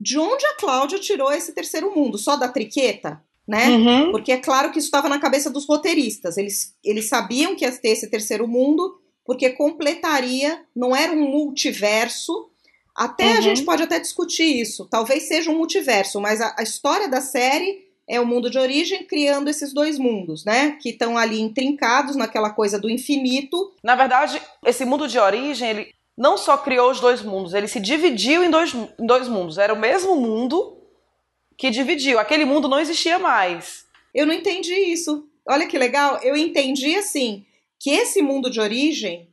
de 0.00 0.18
onde 0.18 0.46
a 0.46 0.54
Cláudia 0.54 0.98
tirou 0.98 1.30
esse 1.30 1.52
terceiro 1.52 1.94
mundo? 1.94 2.16
Só 2.16 2.36
da 2.36 2.48
triqueta? 2.48 3.22
Né? 3.46 3.68
Uhum. 3.68 4.12
Porque 4.12 4.32
é 4.32 4.38
claro 4.38 4.70
que 4.70 4.78
isso 4.78 4.86
estava 4.86 5.08
na 5.08 5.18
cabeça 5.18 5.50
dos 5.50 5.66
roteiristas. 5.66 6.38
Eles, 6.38 6.74
eles 6.84 7.08
sabiam 7.08 7.56
que 7.56 7.64
ia 7.64 7.72
ter 7.72 7.88
esse 7.88 8.08
terceiro 8.08 8.46
mundo, 8.46 8.98
porque 9.24 9.50
completaria, 9.50 10.62
não 10.74 10.94
era 10.94 11.12
um 11.12 11.28
multiverso. 11.28 12.48
Até 12.94 13.32
uhum. 13.32 13.38
a 13.38 13.40
gente 13.40 13.62
pode 13.62 13.82
até 13.82 13.98
discutir 13.98 14.60
isso. 14.60 14.86
Talvez 14.88 15.24
seja 15.24 15.50
um 15.50 15.56
multiverso, 15.56 16.20
mas 16.20 16.40
a, 16.40 16.54
a 16.56 16.62
história 16.62 17.08
da 17.08 17.20
série 17.20 17.89
é 18.10 18.20
o 18.20 18.26
mundo 18.26 18.50
de 18.50 18.58
origem 18.58 19.04
criando 19.04 19.48
esses 19.48 19.72
dois 19.72 19.96
mundos, 19.96 20.44
né? 20.44 20.72
Que 20.82 20.88
estão 20.88 21.16
ali 21.16 21.40
intrincados 21.40 22.16
naquela 22.16 22.50
coisa 22.50 22.76
do 22.76 22.90
infinito. 22.90 23.72
Na 23.84 23.94
verdade, 23.94 24.42
esse 24.66 24.84
mundo 24.84 25.06
de 25.06 25.16
origem, 25.16 25.70
ele 25.70 25.94
não 26.18 26.36
só 26.36 26.58
criou 26.58 26.90
os 26.90 26.98
dois 26.98 27.22
mundos, 27.22 27.54
ele 27.54 27.68
se 27.68 27.78
dividiu 27.78 28.42
em 28.42 28.50
dois, 28.50 28.74
em 28.74 29.06
dois 29.06 29.28
mundos. 29.28 29.58
Era 29.58 29.72
o 29.72 29.78
mesmo 29.78 30.16
mundo 30.16 30.76
que 31.56 31.70
dividiu. 31.70 32.18
Aquele 32.18 32.44
mundo 32.44 32.66
não 32.66 32.80
existia 32.80 33.16
mais. 33.16 33.86
Eu 34.12 34.26
não 34.26 34.34
entendi 34.34 34.74
isso. 34.74 35.28
Olha 35.48 35.68
que 35.68 35.78
legal. 35.78 36.18
Eu 36.20 36.36
entendi 36.36 36.96
assim 36.96 37.46
que 37.78 37.90
esse 37.90 38.20
mundo 38.22 38.50
de 38.50 38.60
origem, 38.60 39.28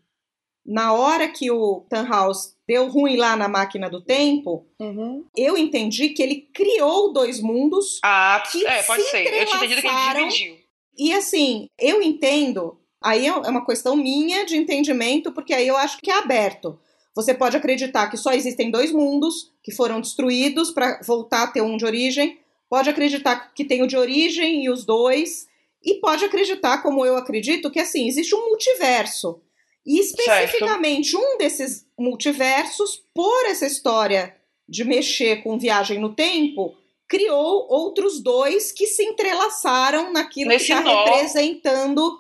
na 0.63 0.93
hora 0.93 1.27
que 1.27 1.49
o 1.49 1.83
Tannhaus 1.89 2.53
deu 2.67 2.87
ruim 2.89 3.15
lá 3.15 3.35
na 3.35 3.47
máquina 3.47 3.89
do 3.89 4.01
tempo, 4.01 4.65
uhum. 4.79 5.23
eu 5.35 5.57
entendi 5.57 6.09
que 6.09 6.21
ele 6.21 6.47
criou 6.53 7.13
dois 7.13 7.39
mundos. 7.39 7.99
Ah, 8.03 8.43
que 8.51 8.65
é, 8.65 8.83
pode 8.83 9.03
ser. 9.03 9.25
Eu 9.25 9.45
tinha 9.45 9.57
entendido 9.57 9.81
que 9.81 9.87
ele 9.87 10.13
dividiu. 10.13 10.57
E 10.97 11.13
assim, 11.13 11.67
eu 11.79 12.01
entendo 12.01 12.77
Aí 13.01 13.25
é, 13.25 13.29
é 13.29 13.49
uma 13.49 13.65
questão 13.65 13.95
minha 13.95 14.45
de 14.45 14.57
entendimento, 14.57 15.31
porque 15.31 15.53
aí 15.53 15.67
eu 15.67 15.77
acho 15.77 15.99
que 15.99 16.11
é 16.11 16.17
aberto. 16.17 16.79
Você 17.15 17.33
pode 17.33 17.57
acreditar 17.57 18.09
que 18.09 18.17
só 18.17 18.31
existem 18.31 18.69
dois 18.69 18.91
mundos 18.91 19.51
que 19.63 19.71
foram 19.71 20.01
destruídos 20.01 20.71
para 20.71 20.99
voltar 21.05 21.43
a 21.43 21.47
ter 21.47 21.61
um 21.61 21.77
de 21.77 21.85
origem. 21.85 22.39
Pode 22.69 22.89
acreditar 22.89 23.53
que 23.53 23.65
tem 23.65 23.81
o 23.81 23.87
de 23.87 23.97
origem 23.97 24.65
e 24.65 24.69
os 24.69 24.85
dois. 24.85 25.47
E 25.83 25.95
pode 25.95 26.25
acreditar, 26.25 26.81
como 26.81 27.05
eu 27.05 27.15
acredito, 27.15 27.71
que 27.71 27.79
assim, 27.79 28.07
existe 28.07 28.35
um 28.35 28.49
multiverso. 28.49 29.41
E 29.87 29.99
especificamente 29.99 31.11
certo. 31.11 31.25
um 31.25 31.37
desses 31.37 31.87
multiversos, 31.97 33.01
por 33.13 33.45
essa 33.45 33.65
história 33.65 34.35
de 34.67 34.83
mexer 34.83 35.41
com 35.41 35.57
viagem 35.57 35.97
no 35.97 36.13
tempo, 36.13 36.75
criou 37.07 37.65
outros 37.69 38.21
dois 38.21 38.73
que 38.73 38.85
se 38.85 39.01
entrelaçaram 39.01 40.11
naquilo 40.11 40.49
Nesse 40.49 40.65
que 40.65 40.73
está 40.73 41.05
representando 41.05 42.19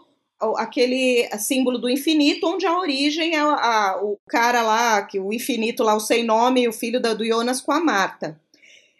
aquele 0.55 1.27
símbolo 1.39 1.77
do 1.77 1.89
infinito, 1.89 2.47
onde 2.47 2.65
a 2.65 2.79
origem 2.79 3.35
é 3.35 3.39
a, 3.39 3.99
o 4.01 4.17
cara 4.29 4.61
lá, 4.61 5.01
que 5.01 5.19
o 5.19 5.33
infinito 5.33 5.83
lá, 5.83 5.95
o 5.95 5.99
sem 5.99 6.23
nome, 6.23 6.67
o 6.67 6.73
filho 6.73 7.01
da, 7.01 7.13
do 7.13 7.25
Jonas 7.25 7.59
com 7.59 7.71
a 7.71 7.79
Marta. 7.79 8.39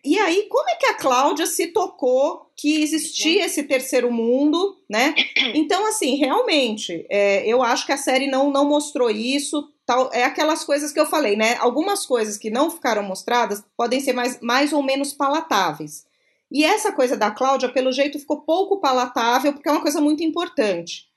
E 0.04 0.18
aí, 0.20 0.48
como 0.50 0.70
é 0.70 0.76
que 0.76 0.86
a 0.86 0.94
Cláudia 0.94 1.46
se 1.46 1.68
tocou 1.68 2.52
que 2.56 2.82
existia 2.82 3.46
esse 3.46 3.64
terceiro 3.64 4.12
mundo, 4.12 4.78
né? 4.90 5.14
Então, 5.54 5.86
assim, 5.88 6.16
realmente, 6.16 7.06
é, 7.10 7.46
eu 7.48 7.64
acho 7.64 7.86
que 7.86 7.92
a 7.92 7.98
série 7.98 8.28
não, 8.28 8.52
não 8.52 8.68
mostrou 8.68 9.10
isso. 9.10 9.72
Tal, 9.86 10.10
é 10.14 10.24
aquelas 10.24 10.64
coisas 10.64 10.92
que 10.92 11.00
eu 11.00 11.06
falei, 11.06 11.36
né? 11.36 11.56
Algumas 11.60 12.06
coisas 12.06 12.38
que 12.38 12.50
não 12.50 12.70
ficaram 12.70 13.04
mostradas 13.04 13.64
podem 13.76 14.00
ser 14.00 14.14
mais, 14.14 14.40
mais 14.42 14.74
ou 14.74 14.84
menos 14.84 15.14
palatáveis. 15.14 16.06
E 16.52 16.64
essa 16.64 16.92
coisa 16.92 17.18
da 17.18 17.32
Cláudia, 17.32 17.70
pelo 17.70 17.92
jeito, 17.92 18.20
ficou 18.20 18.42
pouco 18.42 18.80
palatável, 18.80 19.54
porque 19.54 19.68
é 19.68 19.72
uma 19.72 19.82
coisa 19.82 20.00
muito 20.02 20.24
importante. 20.24 21.08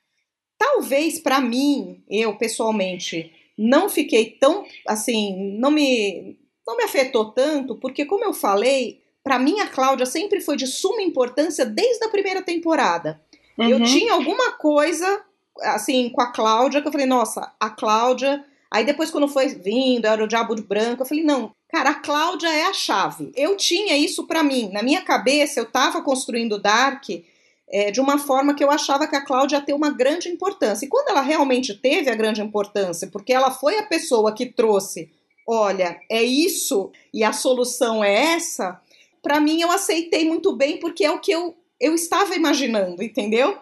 Talvez 0.57 1.19
para 1.19 1.41
mim, 1.41 2.03
eu 2.09 2.37
pessoalmente, 2.37 3.31
não 3.57 3.89
fiquei 3.89 4.31
tão 4.31 4.65
assim, 4.87 5.57
não 5.57 5.71
me 5.71 6.37
não 6.65 6.77
me 6.77 6.83
afetou 6.83 7.31
tanto, 7.31 7.75
porque 7.75 8.05
como 8.05 8.23
eu 8.23 8.33
falei, 8.33 9.01
para 9.23 9.39
mim 9.39 9.59
a 9.59 9.67
Cláudia 9.67 10.05
sempre 10.05 10.41
foi 10.41 10.55
de 10.55 10.67
suma 10.67 11.01
importância 11.01 11.65
desde 11.65 12.03
a 12.05 12.09
primeira 12.09 12.41
temporada. 12.41 13.21
Uhum. 13.57 13.69
Eu 13.69 13.83
tinha 13.83 14.13
alguma 14.13 14.53
coisa 14.53 15.23
assim 15.61 16.09
com 16.09 16.21
a 16.21 16.31
Cláudia 16.31 16.81
que 16.81 16.87
eu 16.87 16.91
falei, 16.91 17.07
nossa, 17.07 17.51
a 17.59 17.69
Cláudia. 17.69 18.43
Aí 18.69 18.85
depois 18.85 19.11
quando 19.11 19.27
foi 19.27 19.47
vindo, 19.49 20.05
era 20.05 20.23
o 20.23 20.27
Diabo 20.27 20.55
de 20.55 20.61
Branco, 20.61 21.03
eu 21.03 21.05
falei, 21.05 21.23
não, 21.23 21.51
cara, 21.69 21.89
a 21.89 21.95
Cláudia 21.95 22.47
é 22.47 22.63
a 22.63 22.73
chave. 22.73 23.31
Eu 23.35 23.57
tinha 23.57 23.97
isso 23.97 24.25
para 24.25 24.43
mim, 24.43 24.69
na 24.71 24.81
minha 24.81 25.01
cabeça 25.01 25.59
eu 25.59 25.65
tava 25.65 26.01
construindo 26.01 26.59
Dark 26.59 27.03
é, 27.71 27.89
de 27.89 28.01
uma 28.01 28.17
forma 28.17 28.53
que 28.53 28.63
eu 28.63 28.69
achava 28.69 29.07
que 29.07 29.15
a 29.15 29.23
Cláudia 29.23 29.57
ia 29.57 29.61
ter 29.61 29.73
uma 29.73 29.89
grande 29.89 30.29
importância. 30.29 30.85
E 30.85 30.89
quando 30.89 31.09
ela 31.09 31.21
realmente 31.21 31.73
teve 31.73 32.09
a 32.09 32.15
grande 32.15 32.41
importância, 32.41 33.07
porque 33.11 33.31
ela 33.31 33.49
foi 33.49 33.77
a 33.79 33.83
pessoa 33.83 34.33
que 34.33 34.45
trouxe, 34.45 35.09
olha, 35.51 35.99
é 36.09 36.23
isso 36.23 36.91
e 37.13 37.23
a 37.23 37.33
solução 37.33 38.03
é 38.03 38.33
essa, 38.33 38.79
para 39.21 39.39
mim 39.39 39.61
eu 39.61 39.69
aceitei 39.69 40.25
muito 40.27 40.55
bem, 40.55 40.77
porque 40.77 41.03
é 41.03 41.11
o 41.11 41.19
que 41.19 41.31
eu, 41.31 41.55
eu 41.79 41.93
estava 41.93 42.35
imaginando, 42.35 43.03
entendeu? 43.03 43.57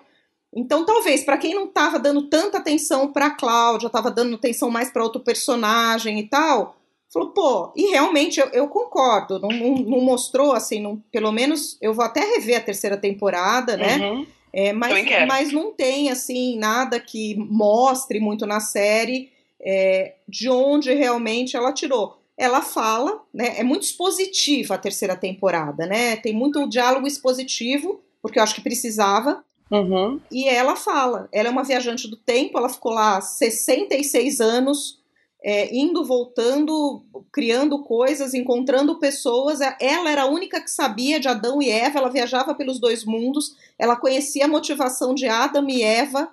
Então, 0.53 0.85
talvez, 0.85 1.23
para 1.23 1.37
quem 1.37 1.53
não 1.53 1.65
estava 1.65 1.99
dando 1.99 2.27
tanta 2.27 2.57
atenção 2.57 3.11
para 3.11 3.27
a 3.27 3.35
Cláudia, 3.35 3.87
estava 3.87 4.09
dando 4.09 4.35
atenção 4.35 4.69
mais 4.69 4.91
para 4.91 5.03
outro 5.03 5.21
personagem 5.21 6.19
e 6.19 6.27
tal, 6.27 6.75
Falou, 7.11 7.29
pô, 7.29 7.73
e 7.75 7.89
realmente 7.89 8.39
eu, 8.39 8.47
eu 8.49 8.67
concordo, 8.67 9.39
não, 9.39 9.49
não, 9.49 9.75
não, 9.77 9.99
mostrou 9.99 10.53
assim, 10.53 10.79
não, 10.79 11.01
pelo 11.11 11.31
menos 11.31 11.75
eu 11.81 11.91
vou 11.91 12.05
até 12.05 12.19
rever 12.19 12.57
a 12.57 12.61
terceira 12.61 12.95
temporada, 12.97 13.75
né? 13.75 13.97
Uhum. 13.97 14.27
É, 14.53 14.73
mas, 14.73 15.05
mas 15.27 15.51
não 15.51 15.71
tem 15.71 16.11
assim 16.11 16.57
nada 16.59 16.99
que 16.99 17.35
mostre 17.35 18.19
muito 18.19 18.45
na 18.45 18.59
série 18.59 19.31
é, 19.61 20.15
de 20.27 20.49
onde 20.49 20.93
realmente 20.93 21.55
ela 21.55 21.73
tirou. 21.73 22.17
ela 22.37 22.61
fala, 22.61 23.21
né? 23.33 23.59
É 23.59 23.63
muito 23.63 23.83
expositiva 23.83 24.75
a 24.75 24.77
terceira 24.77 25.13
temporada, 25.13 25.85
né? 25.85 26.15
Tem 26.15 26.33
muito 26.33 26.69
diálogo 26.69 27.05
expositivo, 27.05 28.01
porque 28.21 28.39
eu 28.39 28.43
acho 28.43 28.55
que 28.55 28.61
precisava. 28.61 29.43
Uhum. 29.69 30.21
E 30.31 30.47
ela 30.47 30.75
fala, 30.77 31.27
ela 31.33 31.49
é 31.49 31.51
uma 31.51 31.65
viajante 31.65 32.07
do 32.07 32.15
tempo, 32.15 32.57
ela 32.57 32.69
ficou 32.69 32.93
lá 32.93 33.19
66 33.19 34.39
anos, 34.39 34.99
é, 35.43 35.75
indo, 35.75 36.05
voltando, 36.05 37.03
criando 37.31 37.83
coisas, 37.83 38.33
encontrando 38.33 38.99
pessoas. 38.99 39.59
Ela 39.79 40.09
era 40.09 40.23
a 40.23 40.29
única 40.29 40.61
que 40.61 40.71
sabia 40.71 41.19
de 41.19 41.27
Adão 41.27 41.61
e 41.61 41.69
Eva, 41.69 41.99
ela 41.99 42.09
viajava 42.09 42.55
pelos 42.55 42.79
dois 42.79 43.03
mundos, 43.03 43.57
ela 43.77 43.97
conhecia 43.97 44.45
a 44.45 44.49
motivação 44.49 45.13
de 45.13 45.27
Adão 45.27 45.69
e 45.69 45.83
Eva 45.83 46.31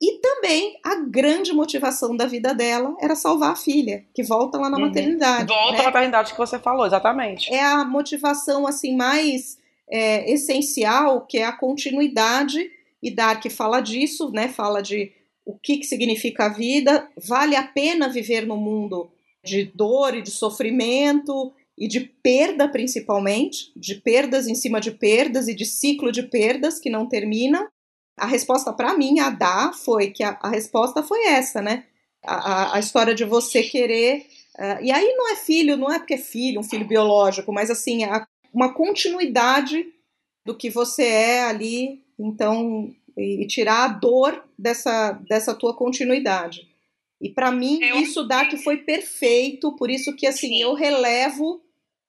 e 0.00 0.18
também 0.20 0.78
a 0.84 0.96
grande 0.96 1.52
motivação 1.52 2.16
da 2.16 2.26
vida 2.26 2.54
dela 2.54 2.94
era 3.00 3.14
salvar 3.14 3.52
a 3.52 3.56
filha, 3.56 4.04
que 4.14 4.22
volta 4.22 4.58
lá 4.58 4.68
na 4.68 4.76
uhum. 4.76 4.86
maternidade. 4.86 5.48
Volta 5.48 5.72
né? 5.72 5.80
à 5.80 5.84
maternidade 5.84 6.32
que 6.32 6.38
você 6.38 6.58
falou, 6.58 6.84
exatamente. 6.84 7.52
É 7.52 7.64
a 7.64 7.84
motivação 7.84 8.66
assim 8.66 8.94
mais 8.94 9.58
é, 9.90 10.30
essencial, 10.30 11.26
que 11.26 11.38
é 11.38 11.44
a 11.44 11.56
continuidade, 11.56 12.70
e 13.02 13.10
Dark 13.10 13.48
fala 13.50 13.80
disso, 13.80 14.30
né? 14.32 14.48
Fala 14.48 14.82
de 14.82 15.12
o 15.44 15.56
que, 15.56 15.78
que 15.78 15.86
significa 15.86 16.46
a 16.46 16.52
vida, 16.52 17.08
vale 17.16 17.54
a 17.54 17.62
pena 17.62 18.08
viver 18.08 18.44
no 18.46 18.56
mundo 18.56 19.10
de 19.44 19.64
dor 19.64 20.16
e 20.16 20.22
de 20.22 20.30
sofrimento 20.30 21.52
e 21.78 21.86
de 21.86 22.00
perda 22.00 22.68
principalmente, 22.68 23.70
de 23.76 23.94
perdas 23.94 24.48
em 24.48 24.54
cima 24.54 24.80
de 24.80 24.90
perdas 24.90 25.46
e 25.46 25.54
de 25.54 25.64
ciclo 25.64 26.10
de 26.10 26.24
perdas 26.24 26.80
que 26.80 26.90
não 26.90 27.08
termina. 27.08 27.68
A 28.16 28.26
resposta 28.26 28.72
para 28.72 28.96
mim 28.96 29.20
a 29.20 29.30
dar 29.30 29.74
foi 29.74 30.10
que 30.10 30.22
a, 30.22 30.38
a, 30.40 30.48
resposta 30.48 31.02
foi 31.02 31.26
essa, 31.26 31.60
né? 31.60 31.84
A, 32.24 32.76
a, 32.76 32.78
história 32.78 33.14
de 33.14 33.24
você 33.24 33.62
querer. 33.62 34.26
Uh, 34.58 34.82
e 34.82 34.90
aí 34.90 35.14
não 35.16 35.30
é 35.30 35.36
filho, 35.36 35.76
não 35.76 35.92
é 35.92 35.98
porque 35.98 36.14
é 36.14 36.18
filho, 36.18 36.60
um 36.60 36.64
filho 36.64 36.86
biológico, 36.86 37.52
mas 37.52 37.70
assim, 37.70 38.00
uma 38.52 38.72
continuidade 38.72 39.86
do 40.44 40.56
que 40.56 40.70
você 40.70 41.04
é 41.04 41.42
ali, 41.44 42.02
então, 42.18 42.90
e, 43.16 43.42
e 43.42 43.46
tirar 43.46 43.84
a 43.84 43.88
dor 43.88 44.42
dessa, 44.58 45.12
dessa 45.28 45.54
tua 45.54 45.74
continuidade. 45.74 46.66
E 47.20 47.28
para 47.28 47.50
mim, 47.50 47.82
eu... 47.82 47.96
isso 47.96 48.22
dá 48.22 48.46
que 48.46 48.56
foi 48.56 48.78
perfeito, 48.78 49.74
por 49.76 49.90
isso 49.90 50.14
que 50.14 50.26
assim, 50.26 50.48
Sim. 50.48 50.62
eu 50.62 50.74
relevo 50.74 51.62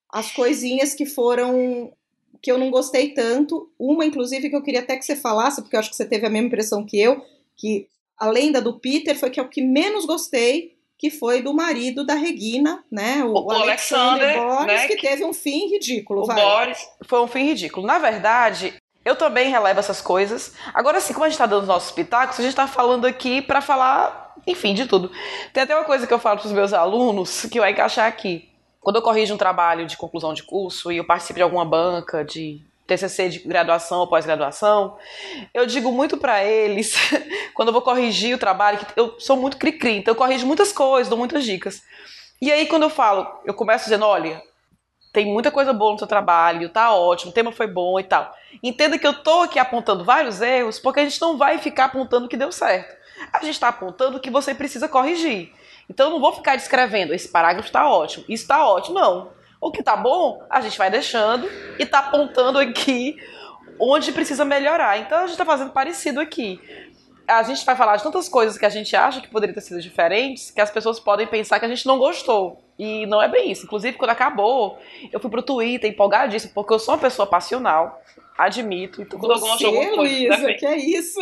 as 0.10 0.32
coisinhas 0.32 0.94
que 0.94 1.06
foram 1.06 1.92
que 2.42 2.52
eu 2.52 2.58
não 2.58 2.70
gostei 2.70 3.10
tanto. 3.10 3.70
Uma, 3.80 4.06
inclusive, 4.06 4.50
que 4.50 4.56
eu 4.56 4.64
queria 4.64 4.82
até 4.82 4.96
que 4.96 5.06
você 5.06 5.16
falasse, 5.16 5.62
porque 5.62 5.76
eu 5.76 5.80
acho 5.80 5.90
que 5.90 5.96
você 5.96 6.06
teve 6.06 6.26
a 6.26 6.30
mesma 6.30 6.48
impressão 6.48 6.86
que 6.86 7.00
eu, 7.00 7.24
que 7.56 7.88
além 8.18 8.52
da 8.52 8.60
do 8.60 8.80
Peter, 8.80 9.18
foi 9.18 9.30
que 9.30 9.40
é 9.40 9.44
o 9.44 9.50
que 9.50 9.62
menos 9.62 10.06
gostei, 10.06 10.76
que 10.98 11.12
foi 11.12 11.42
do 11.42 11.54
marido 11.54 12.06
da 12.06 12.16
Regina, 12.16 12.84
né? 12.92 13.24
O, 13.24 13.34
o 13.34 13.52
Alexander, 13.52 14.40
Alexander 14.40 14.40
Boris, 14.40 14.68
né? 14.68 14.88
que 14.88 14.98
teve 14.98 15.24
um 15.24 15.34
fim 15.34 15.70
ridículo. 15.70 16.24
O 16.24 16.26
vai. 16.26 16.42
Boris 16.42 16.90
foi 17.06 17.22
um 17.22 17.28
fim 17.28 17.44
ridículo. 17.44 17.86
Na 17.86 18.00
verdade, 18.00 18.74
eu 19.06 19.16
também 19.16 19.50
relevo 19.50 19.80
essas 19.80 20.02
coisas. 20.02 20.54
Agora, 20.74 20.98
assim, 20.98 21.14
como 21.14 21.26
a 21.26 21.30
gente 21.30 21.36
está 21.36 21.46
dando 21.46 21.62
os 21.62 21.68
nossos 21.68 21.92
pitacos, 21.92 22.40
a 22.40 22.42
gente 22.42 22.52
está 22.52 22.68
falando 22.68 23.06
aqui 23.06 23.42
para 23.42 23.62
falar, 23.62 24.36
enfim, 24.48 24.74
de 24.74 24.88
tudo. 24.88 25.12
Tem 25.54 25.64
até 25.64 25.76
uma 25.76 25.86
coisa 25.86 26.08
que 26.08 26.14
eu 26.14 26.20
falo 26.20 26.40
para 26.40 26.48
os 26.48 26.54
meus 26.54 26.74
alunos 26.74 27.46
que 27.46 27.60
vai 27.60 27.72
encaixar 27.72 28.08
aqui. 28.08 28.47
Quando 28.82 28.98
eu 28.98 29.02
corrijo 29.02 29.34
um 29.34 29.38
trabalho 29.38 29.86
de 29.86 29.98
conclusão 29.98 30.34
de 30.34 30.44
curso 30.44 30.92
e 30.92 30.98
eu 30.98 31.06
participo 31.06 31.38
de 31.38 31.44
alguma 31.44 31.66
banca 31.66 32.24
de 32.24 32.62
TCC 32.88 33.30
de 33.30 33.40
graduação 33.40 34.00
ou 34.00 34.08
pós-graduação, 34.08 34.98
eu 35.54 35.66
digo 35.66 35.92
muito 35.92 36.18
para 36.18 36.44
eles, 36.44 36.96
quando 37.54 37.70
eu 37.70 37.74
vou 37.74 37.82
corrigir 37.82 38.34
o 38.34 38.40
trabalho, 38.40 38.80
que 38.80 38.86
eu 38.96 39.20
sou 39.20 39.36
muito 39.36 39.58
cri-cri, 39.58 39.98
então 39.98 40.14
eu 40.14 40.18
corrijo 40.18 40.48
muitas 40.48 40.72
coisas, 40.72 41.10
dou 41.10 41.18
muitas 41.18 41.44
dicas. 41.44 41.84
E 42.42 42.52
aí 42.52 42.66
quando 42.66 42.84
eu 42.84 42.90
falo, 42.90 43.28
eu 43.46 43.54
começo 43.54 43.86
dizendo, 43.86 44.06
olha, 44.06 44.42
tem 45.12 45.26
muita 45.26 45.52
coisa 45.52 45.74
boa 45.74 45.92
no 45.92 45.98
seu 45.98 46.08
trabalho, 46.08 46.70
tá 46.70 46.94
ótimo, 46.94 47.32
o 47.32 47.34
tema 47.34 47.52
foi 47.52 47.68
bom 47.68 48.00
e 48.00 48.04
tal. 48.04 48.34
Entenda 48.62 48.98
que 48.98 49.08
eu 49.08 49.14
tô 49.14 49.42
aqui 49.42 49.60
apontando 49.60 50.04
vários 50.04 50.42
erros, 50.42 50.80
porque 50.80 51.00
a 51.00 51.04
gente 51.04 51.20
não 51.20 51.38
vai 51.38 51.58
ficar 51.58 51.86
apontando 51.86 52.28
o 52.28 52.30
que 52.30 52.38
deu 52.38 52.52
certo. 52.52 52.96
A 53.34 53.40
gente 53.40 53.56
está 53.56 53.68
apontando 53.68 54.18
o 54.18 54.20
que 54.20 54.30
você 54.30 54.54
precisa 54.54 54.88
corrigir. 54.88 55.52
Então 55.90 56.08
eu 56.08 56.12
não 56.12 56.20
vou 56.20 56.34
ficar 56.34 56.56
descrevendo, 56.56 57.14
esse 57.14 57.30
parágrafo 57.30 57.68
está 57.68 57.90
ótimo, 57.90 58.26
isso 58.28 58.44
está 58.44 58.68
ótimo, 58.68 59.00
não. 59.00 59.32
O 59.60 59.72
que 59.72 59.80
está 59.80 59.96
bom, 59.96 60.44
a 60.50 60.62
gente 60.62 60.78
vai 60.78 60.90
deixando 60.90 61.50
e 61.80 61.84
está 61.84 62.00
apontando 62.00 62.60
aqui 62.60 63.16
onde 63.80 64.12
precisa 64.12 64.46
melhorar. 64.46 65.00
Então 65.00 65.20
a 65.20 65.22
gente 65.22 65.32
está 65.32 65.46
fazendo 65.46 65.72
parecido 65.72 66.20
aqui. 66.20 66.60
A 67.28 67.44
gente 67.44 67.66
vai 67.66 67.76
falar 67.76 67.98
de 67.98 68.04
tantas 68.04 68.30
coisas 68.30 68.58
que 68.58 68.66
a 68.66 68.70
gente 68.70 68.96
acha 68.96 69.20
que 69.20 69.28
poderiam 69.28 69.54
ter 69.54 69.62
sido 69.62 69.82
diferentes, 69.82 70.50
que 70.50 70.62
as 70.62 70.72
pessoas 70.72 71.00
podem 71.00 71.28
pensar 71.28 71.60
que 71.60 71.66
a 71.66 71.68
gente 71.68 71.86
não 71.86 71.98
gostou. 71.98 72.62
E 72.80 73.06
não 73.06 73.22
é 73.22 73.28
bem 73.28 73.52
isso. 73.52 73.66
Inclusive, 73.66 73.98
quando 73.98 74.12
acabou, 74.12 74.78
eu 75.12 75.20
fui 75.20 75.30
pro 75.30 75.42
Twitter 75.42 75.90
empolgadíssimo, 75.90 76.54
porque 76.54 76.74
eu 76.74 76.80
sou 76.80 76.94
uma 76.94 77.02
pessoa 77.02 77.28
passional, 77.28 78.02
admito. 78.38 79.02
Então, 79.02 79.20
quando 79.20 79.40
Você, 79.40 79.66
alguma 79.66 79.96
Luísa, 79.96 80.54
que 80.54 80.66
é 80.66 80.78
isso? 80.78 81.20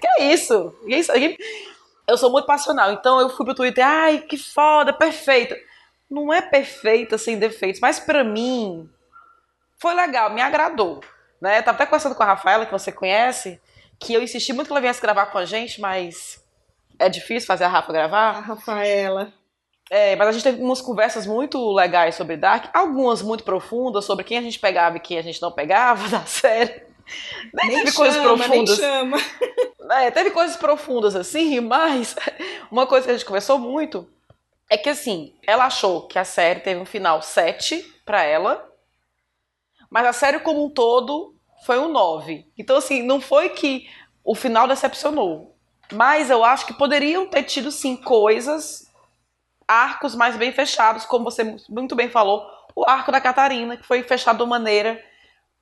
Que 0.00 0.06
é 0.06 0.32
isso? 0.32 0.74
Que 0.86 0.94
é 0.94 0.98
isso? 0.98 1.12
Eu 2.06 2.18
sou 2.18 2.30
muito 2.30 2.46
passional, 2.46 2.92
então 2.92 3.20
eu 3.20 3.28
fui 3.28 3.44
pro 3.44 3.54
Twitter, 3.54 3.86
ai, 3.86 4.18
que 4.18 4.36
foda, 4.36 4.92
perfeita. 4.92 5.56
Não 6.10 6.32
é 6.32 6.42
perfeita 6.42 7.16
sem 7.16 7.38
defeitos, 7.38 7.80
mas 7.80 8.00
para 8.00 8.24
mim 8.24 8.88
foi 9.78 9.94
legal, 9.94 10.30
me 10.32 10.40
agradou. 10.40 11.00
Né? 11.40 11.58
Eu 11.58 11.62
tava 11.62 11.76
até 11.76 11.86
conversando 11.86 12.14
com 12.14 12.22
a 12.22 12.26
Rafaela, 12.26 12.66
que 12.66 12.72
você 12.72 12.92
conhece, 12.92 13.60
que 13.98 14.14
eu 14.14 14.22
insisti 14.22 14.52
muito 14.52 14.66
que 14.68 14.72
ela 14.72 14.80
viesse 14.80 15.00
gravar 15.00 15.26
com 15.26 15.38
a 15.38 15.44
gente, 15.44 15.80
mas 15.80 16.44
é 16.98 17.08
difícil 17.08 17.46
fazer 17.46 17.64
a 17.64 17.68
Rafa 17.68 17.92
gravar. 17.92 18.36
A 18.36 18.40
Rafaela. 18.40 19.32
É, 19.90 20.16
mas 20.16 20.28
a 20.28 20.32
gente 20.32 20.44
teve 20.44 20.62
umas 20.62 20.80
conversas 20.80 21.26
muito 21.26 21.72
legais 21.72 22.14
sobre 22.14 22.36
Dark, 22.36 22.70
algumas 22.72 23.20
muito 23.20 23.44
profundas 23.44 24.04
sobre 24.04 24.24
quem 24.24 24.38
a 24.38 24.42
gente 24.42 24.58
pegava 24.58 24.96
e 24.96 25.00
quem 25.00 25.18
a 25.18 25.22
gente 25.22 25.42
não 25.42 25.52
pegava 25.52 26.08
da 26.08 26.24
série. 26.24 26.82
Nem, 27.52 27.68
nem 27.68 27.78
teve 27.78 27.92
chama, 27.92 28.04
coisas 28.04 28.22
profundas. 28.22 28.78
Nem 28.78 28.88
chama. 28.88 29.16
É, 29.90 30.10
teve 30.10 30.30
coisas 30.30 30.56
profundas 30.56 31.16
assim, 31.16 31.60
mas 31.60 32.14
uma 32.70 32.86
coisa 32.86 33.04
que 33.04 33.10
a 33.10 33.14
gente 33.14 33.26
conversou 33.26 33.58
muito 33.58 34.08
é 34.70 34.76
que 34.76 34.88
assim, 34.88 35.34
ela 35.46 35.66
achou 35.66 36.06
que 36.06 36.18
a 36.18 36.24
série 36.24 36.60
teve 36.60 36.80
um 36.80 36.86
final 36.86 37.20
7 37.20 37.82
para 38.04 38.22
ela, 38.22 38.68
mas 39.90 40.06
a 40.06 40.12
série 40.12 40.40
como 40.40 40.64
um 40.64 40.70
todo 40.70 41.34
foi 41.66 41.78
um 41.78 41.88
9. 41.88 42.46
Então 42.56 42.76
assim, 42.76 43.02
não 43.02 43.20
foi 43.20 43.50
que 43.50 43.88
o 44.24 44.34
final 44.34 44.66
decepcionou, 44.66 45.54
mas 45.92 46.30
eu 46.30 46.44
acho 46.44 46.64
que 46.64 46.72
poderiam 46.72 47.26
ter 47.26 47.42
tido 47.42 47.70
sim 47.70 47.96
coisas, 47.96 48.90
arcos 49.68 50.14
mais 50.14 50.36
bem 50.36 50.52
fechados, 50.52 51.04
como 51.04 51.24
você 51.24 51.56
muito 51.68 51.94
bem 51.94 52.08
falou, 52.08 52.46
o 52.74 52.88
arco 52.88 53.12
da 53.12 53.20
Catarina, 53.20 53.76
que 53.76 53.86
foi 53.86 54.02
fechado 54.02 54.38
de 54.38 54.42
uma 54.42 54.58
maneira 54.58 55.02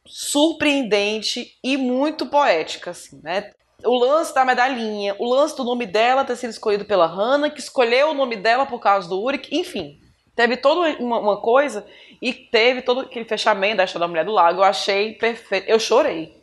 surpreendente 0.07 1.57
e 1.63 1.77
muito 1.77 2.27
poética, 2.27 2.91
assim, 2.91 3.21
né? 3.23 3.51
O 3.85 3.99
lance 3.99 4.35
da 4.35 4.45
medalhinha, 4.45 5.17
o 5.19 5.29
lance 5.29 5.57
do 5.57 5.65
nome 5.65 5.87
dela 5.87 6.25
ter 6.25 6.37
sido 6.37 6.51
escolhido 6.51 6.85
pela 6.85 7.07
Hannah, 7.07 7.51
que 7.51 7.61
escolheu 7.61 8.11
o 8.11 8.15
nome 8.15 8.37
dela 8.37 8.67
por 8.67 8.79
causa 8.79 9.09
do 9.09 9.21
Uric, 9.21 9.57
enfim. 9.57 9.99
Teve 10.37 10.57
toda 10.57 10.97
uma, 11.03 11.19
uma 11.19 11.41
coisa 11.41 11.87
e 12.21 12.33
teve 12.33 12.83
todo 12.83 13.01
aquele 13.01 13.25
fechamento 13.25 13.79
da 13.79 13.85
história 13.85 14.07
da 14.07 14.09
Mulher 14.09 14.25
do 14.25 14.33
Lago. 14.33 14.61
Eu 14.61 14.65
achei 14.65 15.15
perfeito. 15.15 15.69
Eu 15.69 15.79
chorei 15.79 16.39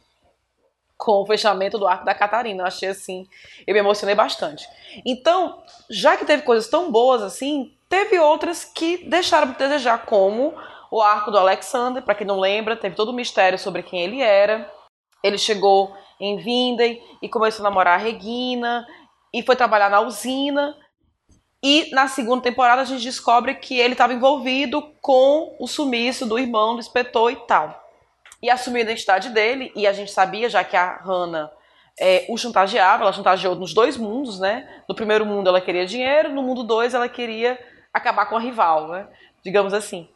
com 0.98 1.22
o 1.22 1.26
fechamento 1.26 1.78
do 1.78 1.88
arco 1.88 2.06
da 2.06 2.14
Catarina. 2.14 2.64
Eu 2.64 2.68
achei 2.68 2.90
assim, 2.90 3.28
eu 3.66 3.74
me 3.74 3.80
emocionei 3.80 4.16
bastante. 4.16 4.68
Então, 5.06 5.62
já 5.90 6.18
que 6.18 6.26
teve 6.26 6.44
coisas 6.44 6.70
tão 6.70 6.92
boas 6.92 7.22
assim, 7.22 7.72
teve 7.88 8.20
outras 8.20 8.66
que 8.66 9.06
deixaram 9.08 9.52
de 9.52 9.58
desejar, 9.58 10.06
como 10.06 10.56
o 10.92 11.02
arco 11.02 11.32
do 11.32 11.38
Alexander, 11.38 12.04
para 12.04 12.16
quem 12.16 12.26
não 12.26 12.40
lembra, 12.40 12.76
teve 12.76 12.96
todo 12.96 13.10
o 13.10 13.14
mistério 13.14 13.60
sobre 13.60 13.84
quem 13.84 14.02
ele 14.02 14.22
era. 14.22 14.72
Ele 15.24 15.38
chegou 15.38 15.96
em 16.20 16.38
Vinden 16.38 17.02
e 17.22 17.30
começou 17.30 17.66
a 17.66 17.70
namorar 17.70 17.96
a 17.96 18.02
Regina 18.02 18.86
e 19.34 19.44
foi 19.44 19.56
trabalhar 19.56 19.90
na 19.90 20.02
usina. 20.02 20.76
E 21.64 21.90
na 21.92 22.08
segunda 22.08 22.44
temporada 22.44 22.82
a 22.82 22.86
gente 22.86 23.04
descobre 23.04 23.56
que 23.56 23.80
ele 23.80 23.94
estava 23.94 24.14
envolvido 24.14 24.82
com 25.02 25.56
o 25.60 25.68
sumiço 25.68 26.26
do 26.26 26.38
irmão 26.38 26.76
do 26.76 26.80
inspetor 26.80 27.32
e 27.32 27.36
tal. 27.48 27.84
E 28.42 28.50
assumiu 28.50 28.82
a 28.82 28.84
identidade 28.84 29.30
dele, 29.30 29.72
e 29.76 29.88
a 29.88 29.94
gente 29.94 30.12
sabia, 30.12 30.48
já 30.48 30.64
que 30.64 30.78
a 30.78 30.98
Hannah 30.98 31.52
é, 32.00 32.26
o 32.30 32.38
chantageava, 32.38 33.04
ela 33.04 33.12
chantageou 33.12 33.56
nos 33.56 33.74
dois 33.74 33.98
mundos, 33.98 34.40
né? 34.40 34.84
No 34.88 34.94
primeiro 34.94 35.26
mundo 35.26 35.50
ela 35.50 35.60
queria 35.60 35.86
dinheiro, 35.86 36.30
no 36.30 36.44
mundo 36.44 36.64
dois 36.64 36.94
ela 36.94 37.10
queria 37.10 37.58
acabar 37.92 38.28
com 38.28 38.38
a 38.38 38.40
rival, 38.40 38.90
né? 38.90 39.08
Digamos 39.44 39.74
assim. 39.74 40.08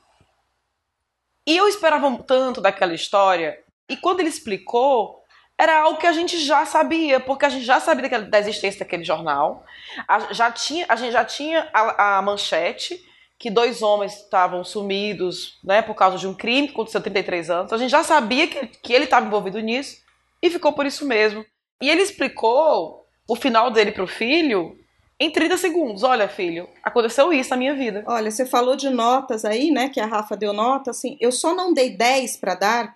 E 1.47 1.57
eu 1.57 1.67
esperava 1.67 2.21
tanto 2.23 2.61
daquela 2.61 2.93
história, 2.93 3.57
e 3.89 3.97
quando 3.97 4.19
ele 4.19 4.29
explicou, 4.29 5.21
era 5.57 5.81
algo 5.81 5.99
que 5.99 6.07
a 6.07 6.11
gente 6.11 6.39
já 6.39 6.65
sabia, 6.65 7.19
porque 7.19 7.45
a 7.45 7.49
gente 7.49 7.65
já 7.65 7.79
sabia 7.79 8.03
daquela, 8.03 8.25
da 8.25 8.39
existência 8.39 8.79
daquele 8.79 9.03
jornal, 9.03 9.63
a, 10.07 10.33
já 10.33 10.51
tinha, 10.51 10.85
a 10.89 10.95
gente 10.95 11.11
já 11.11 11.23
tinha 11.23 11.69
a, 11.73 12.17
a 12.17 12.21
manchete 12.21 12.99
que 13.37 13.49
dois 13.49 13.81
homens 13.81 14.17
estavam 14.17 14.63
sumidos 14.63 15.59
né, 15.63 15.81
por 15.81 15.95
causa 15.95 16.17
de 16.17 16.27
um 16.27 16.33
crime 16.33 16.67
que 16.67 16.73
aconteceu 16.73 17.01
33 17.01 17.49
anos. 17.49 17.73
A 17.73 17.77
gente 17.77 17.89
já 17.89 18.03
sabia 18.03 18.47
que, 18.47 18.67
que 18.67 18.93
ele 18.93 19.05
estava 19.05 19.25
envolvido 19.25 19.59
nisso 19.59 19.97
e 20.41 20.49
ficou 20.49 20.73
por 20.73 20.85
isso 20.85 21.07
mesmo. 21.07 21.45
E 21.81 21.89
ele 21.89 22.01
explicou 22.01 23.05
o 23.27 23.35
final 23.35 23.71
dele 23.71 23.91
para 23.91 24.03
o 24.03 24.07
filho 24.07 24.77
em 25.21 25.29
30 25.29 25.55
segundos. 25.55 26.01
Olha, 26.01 26.27
filho, 26.27 26.67
aconteceu 26.83 27.31
isso 27.31 27.51
na 27.51 27.57
minha 27.57 27.75
vida. 27.75 28.03
Olha, 28.07 28.31
você 28.31 28.43
falou 28.43 28.75
de 28.75 28.89
notas 28.89 29.45
aí, 29.45 29.69
né? 29.69 29.87
Que 29.87 29.99
a 29.99 30.07
Rafa 30.07 30.35
deu 30.35 30.51
nota, 30.51 30.89
assim. 30.89 31.15
Eu 31.21 31.31
só 31.31 31.53
não 31.53 31.71
dei 31.71 31.91
10 31.91 32.37
para 32.37 32.55
Dark 32.55 32.95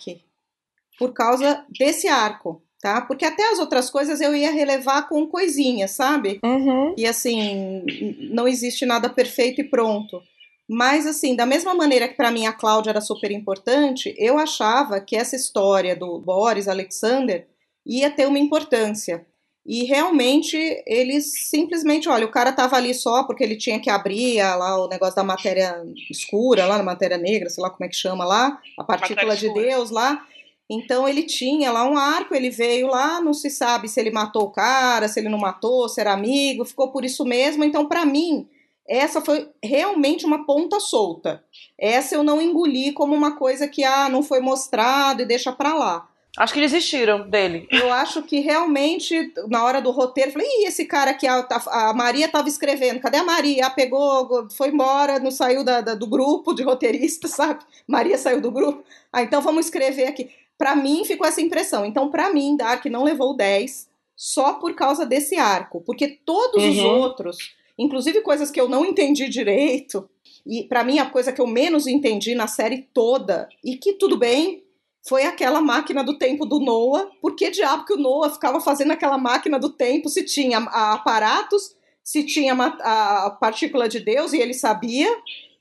por 0.97 1.13
causa 1.13 1.63
desse 1.69 2.07
arco, 2.07 2.63
tá? 2.81 3.01
Porque 3.01 3.25
até 3.25 3.51
as 3.51 3.59
outras 3.59 3.91
coisas 3.91 4.21
eu 4.21 4.35
ia 4.35 4.51
relevar 4.51 5.07
com 5.07 5.27
coisinhas, 5.27 5.91
sabe? 5.91 6.39
Uhum. 6.43 6.95
E 6.97 7.05
assim, 7.05 7.85
não 8.31 8.47
existe 8.47 8.87
nada 8.87 9.07
perfeito 9.07 9.61
e 9.61 9.69
pronto. 9.69 10.19
Mas, 10.67 11.05
assim, 11.05 11.35
da 11.35 11.45
mesma 11.45 11.75
maneira 11.75 12.07
que 12.07 12.15
para 12.15 12.31
mim 12.31 12.47
a 12.47 12.53
Cláudia 12.53 12.89
era 12.89 13.01
super 13.01 13.29
importante, 13.29 14.15
eu 14.17 14.39
achava 14.39 14.99
que 14.99 15.15
essa 15.15 15.35
história 15.35 15.95
do 15.95 16.17
Boris 16.17 16.67
Alexander 16.67 17.47
ia 17.85 18.09
ter 18.09 18.25
uma 18.25 18.39
importância. 18.39 19.27
E 19.65 19.83
realmente 19.83 20.55
eles 20.85 21.49
simplesmente, 21.49 22.07
olha, 22.07 22.25
o 22.25 22.31
cara 22.31 22.51
tava 22.51 22.75
ali 22.75 22.93
só 22.93 23.23
porque 23.23 23.43
ele 23.43 23.55
tinha 23.55 23.79
que 23.79 23.89
abrir 23.89 24.37
lá 24.37 24.77
o 24.79 24.87
negócio 24.87 25.15
da 25.15 25.23
matéria 25.23 25.83
escura, 26.09 26.67
lá 26.67 26.77
na 26.77 26.83
matéria 26.83 27.17
negra, 27.17 27.49
sei 27.49 27.63
lá 27.63 27.71
como 27.71 27.83
é 27.83 27.89
que 27.89 27.95
chama 27.95 28.23
lá, 28.23 28.59
a 28.77 28.83
partícula 28.83 29.35
de 29.35 29.51
Deus 29.51 29.89
lá. 29.89 30.23
Então 30.69 31.07
ele 31.07 31.23
tinha 31.23 31.71
lá 31.71 31.87
um 31.87 31.97
arco, 31.97 32.35
ele 32.35 32.51
veio 32.51 32.87
lá, 32.87 33.19
não 33.21 33.33
se 33.33 33.49
sabe 33.49 33.87
se 33.87 33.99
ele 33.99 34.11
matou 34.11 34.43
o 34.43 34.51
cara, 34.51 35.07
se 35.07 35.19
ele 35.19 35.29
não 35.29 35.39
matou, 35.39 35.89
se 35.89 35.99
era 35.99 36.13
amigo, 36.13 36.63
ficou 36.65 36.91
por 36.91 37.03
isso 37.03 37.25
mesmo. 37.25 37.63
Então, 37.63 37.87
para 37.87 38.05
mim, 38.05 38.47
essa 38.87 39.19
foi 39.19 39.49
realmente 39.63 40.25
uma 40.25 40.45
ponta 40.45 40.79
solta. 40.79 41.43
Essa 41.77 42.15
eu 42.15 42.23
não 42.23 42.41
engoli 42.41 42.91
como 42.93 43.15
uma 43.15 43.35
coisa 43.35 43.67
que 43.67 43.83
ah, 43.83 44.09
não 44.09 44.21
foi 44.21 44.39
mostrado 44.39 45.23
e 45.23 45.25
deixa 45.25 45.51
para 45.51 45.73
lá. 45.73 46.07
Acho 46.37 46.53
que 46.53 46.59
desistiram 46.59 47.29
dele. 47.29 47.67
Eu 47.71 47.91
acho 47.93 48.21
que 48.23 48.39
realmente, 48.39 49.31
na 49.47 49.63
hora 49.63 49.81
do 49.81 49.91
roteiro, 49.91 50.31
falei, 50.31 50.47
Ih, 50.47 50.67
esse 50.67 50.85
cara 50.85 51.11
aqui, 51.11 51.25
a, 51.25 51.47
a 51.67 51.93
Maria 51.93 52.25
estava 52.25 52.49
escrevendo, 52.49 52.99
cadê 52.99 53.17
a 53.17 53.23
Maria? 53.23 53.67
Ah, 53.67 53.69
pegou, 53.69 54.49
foi 54.51 54.69
embora, 54.69 55.17
não 55.17 55.31
saiu 55.31 55.63
da, 55.63 55.79
da, 55.79 55.95
do 55.95 56.07
grupo 56.07 56.53
de 56.53 56.63
roteiristas, 56.63 57.31
sabe? 57.35 57.63
Maria 57.87 58.17
saiu 58.17 58.41
do 58.41 58.51
grupo. 58.51 58.83
Ah, 59.13 59.23
então 59.23 59.41
vamos 59.41 59.65
escrever 59.65 60.07
aqui. 60.07 60.29
Para 60.57 60.75
mim 60.75 61.05
ficou 61.05 61.25
essa 61.25 61.41
impressão. 61.41 61.85
Então, 61.85 62.09
para 62.09 62.33
mim, 62.33 62.57
Dark 62.57 62.85
não 62.85 63.03
levou 63.03 63.35
10 63.35 63.87
só 64.15 64.53
por 64.53 64.73
causa 64.75 65.05
desse 65.05 65.35
arco, 65.35 65.81
porque 65.81 66.19
todos 66.25 66.63
uhum. 66.63 66.69
os 66.69 66.79
outros, 66.79 67.37
inclusive 67.77 68.21
coisas 68.21 68.49
que 68.49 68.59
eu 68.59 68.69
não 68.69 68.85
entendi 68.85 69.27
direito, 69.27 70.09
e 70.45 70.63
para 70.63 70.83
mim 70.83 70.99
a 70.99 71.05
coisa 71.05 71.33
que 71.33 71.41
eu 71.41 71.47
menos 71.47 71.87
entendi 71.87 72.33
na 72.35 72.47
série 72.47 72.87
toda, 72.93 73.49
e 73.63 73.75
que 73.75 73.93
tudo 73.93 74.17
bem, 74.17 74.63
foi 75.07 75.23
aquela 75.23 75.61
máquina 75.61 76.03
do 76.03 76.17
tempo 76.17 76.45
do 76.45 76.59
Noah. 76.59 77.09
Por 77.21 77.35
que 77.35 77.51
diabo 77.51 77.85
que 77.85 77.93
o 77.93 77.97
Noah 77.97 78.33
ficava 78.33 78.59
fazendo 78.59 78.91
aquela 78.91 79.17
máquina 79.17 79.59
do 79.59 79.69
tempo 79.69 80.09
se 80.09 80.23
tinha 80.23 80.57
aparatos, 80.57 81.75
se 82.03 82.23
tinha 82.23 82.53
a 82.53 83.29
partícula 83.39 83.87
de 83.87 83.99
Deus 83.99 84.33
e 84.33 84.39
ele 84.39 84.53
sabia, 84.53 85.09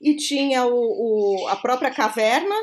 e 0.01 0.15
tinha 0.15 0.65
o, 0.65 1.43
o, 1.43 1.47
a 1.47 1.55
própria 1.55 1.91
caverna, 1.91 2.55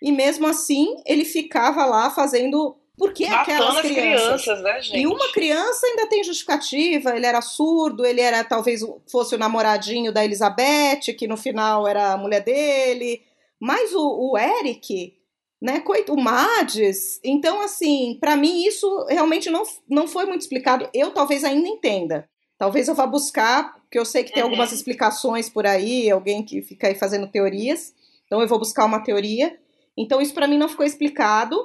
e 0.00 0.10
mesmo 0.10 0.46
assim 0.46 0.96
ele 1.06 1.24
ficava 1.24 1.84
lá 1.84 2.10
fazendo. 2.10 2.76
Por 2.96 3.12
que 3.12 3.24
aquelas 3.24 3.80
crianças? 3.80 4.42
crianças 4.42 4.62
né, 4.62 4.80
gente? 4.80 5.00
E 5.00 5.06
uma 5.06 5.32
criança 5.32 5.86
ainda 5.86 6.06
tem 6.06 6.22
justificativa, 6.22 7.16
ele 7.16 7.26
era 7.26 7.40
surdo, 7.40 8.04
ele 8.04 8.20
era 8.20 8.44
talvez 8.44 8.80
fosse 9.10 9.34
o 9.34 9.38
namoradinho 9.38 10.12
da 10.12 10.24
Elizabeth, 10.24 11.14
que 11.18 11.26
no 11.26 11.36
final 11.36 11.86
era 11.86 12.12
a 12.12 12.18
mulher 12.18 12.40
dele. 12.40 13.22
Mas 13.58 13.92
o, 13.94 14.32
o 14.32 14.38
Eric, 14.38 15.14
né? 15.62 15.78
Coito, 15.78 16.12
o 16.12 16.20
Mades. 16.20 17.20
Então, 17.22 17.60
assim, 17.60 18.18
para 18.20 18.36
mim 18.36 18.66
isso 18.66 19.06
realmente 19.08 19.48
não, 19.48 19.62
não 19.88 20.08
foi 20.08 20.26
muito 20.26 20.40
explicado. 20.40 20.90
Eu 20.92 21.12
talvez 21.12 21.44
ainda 21.44 21.68
entenda. 21.68 22.28
Talvez 22.58 22.88
eu 22.88 22.96
vá 22.96 23.06
buscar, 23.06 23.74
porque 23.82 23.98
eu 23.98 24.04
sei 24.04 24.24
que 24.24 24.32
tem 24.32 24.42
uhum. 24.42 24.48
algumas 24.48 24.72
explicações 24.72 25.48
por 25.48 25.64
aí, 25.64 26.10
alguém 26.10 26.42
que 26.42 26.62
fica 26.62 26.88
aí 26.88 26.96
fazendo 26.96 27.28
teorias. 27.28 27.94
Então 28.26 28.42
eu 28.42 28.48
vou 28.48 28.58
buscar 28.58 28.84
uma 28.84 29.04
teoria. 29.04 29.56
Então 29.96 30.20
isso 30.20 30.34
para 30.34 30.48
mim 30.48 30.58
não 30.58 30.68
ficou 30.68 30.84
explicado, 30.84 31.56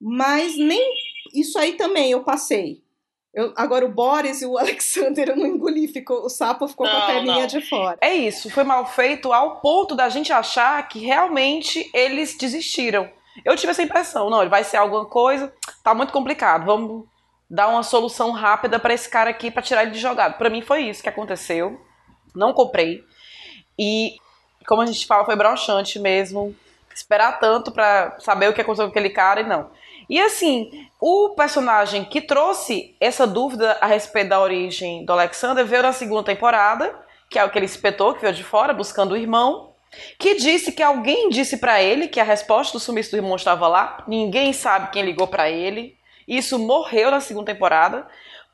mas 0.00 0.56
nem 0.56 0.90
isso 1.34 1.58
aí 1.58 1.74
também 1.74 2.10
eu 2.10 2.24
passei. 2.24 2.82
Eu, 3.34 3.52
agora 3.56 3.84
o 3.84 3.92
Boris 3.92 4.40
e 4.40 4.46
o 4.46 4.56
Alexander 4.58 5.28
eu 5.28 5.36
não 5.36 5.46
engoli, 5.46 5.86
ficou, 5.86 6.24
o 6.24 6.30
sapo 6.30 6.66
ficou 6.66 6.86
não, 6.86 6.94
com 6.94 7.02
a 7.02 7.06
perninha 7.06 7.40
não. 7.40 7.46
de 7.46 7.60
fora. 7.60 7.98
É 8.00 8.14
isso, 8.14 8.48
foi 8.48 8.64
mal 8.64 8.86
feito 8.86 9.34
ao 9.34 9.60
ponto 9.60 9.94
da 9.94 10.08
gente 10.08 10.32
achar 10.32 10.88
que 10.88 11.00
realmente 11.00 11.90
eles 11.92 12.34
desistiram. 12.38 13.17
Eu 13.44 13.56
tive 13.56 13.70
essa 13.70 13.82
impressão, 13.82 14.30
não, 14.30 14.40
ele 14.40 14.50
vai 14.50 14.64
ser 14.64 14.76
alguma 14.76 15.06
coisa, 15.06 15.52
tá 15.82 15.94
muito 15.94 16.12
complicado, 16.12 16.64
vamos 16.64 17.06
dar 17.50 17.68
uma 17.68 17.82
solução 17.82 18.30
rápida 18.30 18.78
para 18.78 18.92
esse 18.92 19.08
cara 19.08 19.30
aqui 19.30 19.50
para 19.50 19.62
tirar 19.62 19.82
ele 19.82 19.92
de 19.92 19.98
jogado. 19.98 20.36
Para 20.36 20.50
mim 20.50 20.60
foi 20.60 20.82
isso 20.82 21.02
que 21.02 21.08
aconteceu. 21.08 21.80
Não 22.34 22.52
comprei. 22.52 23.02
E 23.78 24.16
como 24.66 24.82
a 24.82 24.86
gente 24.86 25.06
fala, 25.06 25.24
foi 25.24 25.34
broxante 25.34 25.98
mesmo. 25.98 26.54
Esperar 26.94 27.38
tanto 27.38 27.70
para 27.70 28.16
saber 28.18 28.48
o 28.48 28.52
que 28.52 28.60
aconteceu 28.60 28.86
com 28.86 28.90
aquele 28.90 29.10
cara 29.10 29.40
e 29.40 29.44
não. 29.44 29.70
E 30.10 30.20
assim, 30.20 30.88
o 31.00 31.30
personagem 31.30 32.04
que 32.04 32.20
trouxe 32.20 32.96
essa 33.00 33.26
dúvida 33.26 33.78
a 33.80 33.86
respeito 33.86 34.30
da 34.30 34.40
origem 34.40 35.04
do 35.04 35.12
Alexander 35.12 35.64
veio 35.64 35.82
na 35.82 35.92
segunda 35.92 36.24
temporada, 36.24 36.94
que 37.30 37.38
é 37.38 37.42
aquele 37.42 37.66
inspetor 37.66 38.14
que 38.14 38.22
veio 38.22 38.34
de 38.34 38.42
fora 38.42 38.74
buscando 38.74 39.12
o 39.12 39.16
irmão 39.16 39.67
que 40.18 40.34
disse 40.34 40.72
que 40.72 40.82
alguém 40.82 41.28
disse 41.28 41.56
para 41.56 41.82
ele 41.82 42.08
que 42.08 42.20
a 42.20 42.24
resposta 42.24 42.72
do 42.72 42.80
sumiço 42.80 43.10
do 43.10 43.16
irmão 43.16 43.36
estava 43.36 43.66
lá. 43.68 44.04
Ninguém 44.06 44.52
sabe 44.52 44.90
quem 44.90 45.04
ligou 45.04 45.26
para 45.26 45.50
ele. 45.50 45.96
Isso 46.26 46.58
morreu 46.58 47.10
na 47.10 47.20
segunda 47.20 47.52
temporada. 47.52 48.06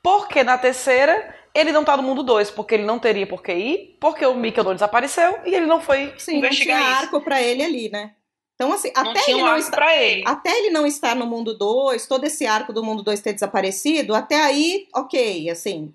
Porque 0.02 0.44
na 0.44 0.58
terceira 0.58 1.34
ele 1.54 1.72
não 1.72 1.84
tá 1.84 1.96
no 1.96 2.02
mundo 2.02 2.22
2, 2.22 2.50
porque 2.50 2.74
ele 2.74 2.84
não 2.84 2.98
teria 2.98 3.26
por 3.26 3.42
que 3.42 3.52
ir, 3.52 3.96
porque 4.00 4.26
o 4.26 4.34
Mikkel 4.34 4.64
desapareceu 4.74 5.38
e 5.46 5.54
ele 5.54 5.66
não 5.66 5.80
foi 5.80 6.12
Sim, 6.18 6.38
investigar 6.38 6.78
não 6.78 6.86
tinha 6.86 6.96
arco 6.98 7.20
para 7.20 7.40
ele 7.40 7.62
ali, 7.62 7.88
né? 7.88 8.12
Então, 8.54 8.72
assim, 8.72 8.92
não 8.94 9.10
até, 9.10 9.30
ele 9.30 9.42
um 9.42 9.46
não 9.46 9.56
está, 9.56 9.96
ele. 9.96 10.22
até 10.26 10.58
ele 10.58 10.70
não 10.70 10.86
estar 10.86 11.14
no 11.14 11.26
mundo 11.26 11.56
2, 11.56 12.06
todo 12.06 12.24
esse 12.24 12.46
arco 12.46 12.72
do 12.72 12.84
mundo 12.84 13.02
2 13.02 13.20
ter 13.20 13.32
desaparecido, 13.32 14.14
até 14.14 14.40
aí, 14.40 14.86
ok, 14.94 15.50
assim. 15.50 15.92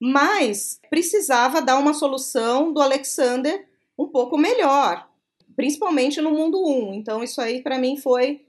Mas 0.00 0.78
precisava 0.90 1.62
dar 1.62 1.78
uma 1.78 1.94
solução 1.94 2.72
do 2.72 2.82
Alexander 2.82 3.66
um 3.98 4.08
pouco 4.08 4.36
melhor, 4.38 5.08
principalmente 5.54 6.20
no 6.20 6.30
mundo 6.30 6.62
1. 6.64 6.94
Então, 6.94 7.22
isso 7.22 7.40
aí 7.40 7.62
para 7.62 7.78
mim 7.78 7.96
foi 7.96 8.44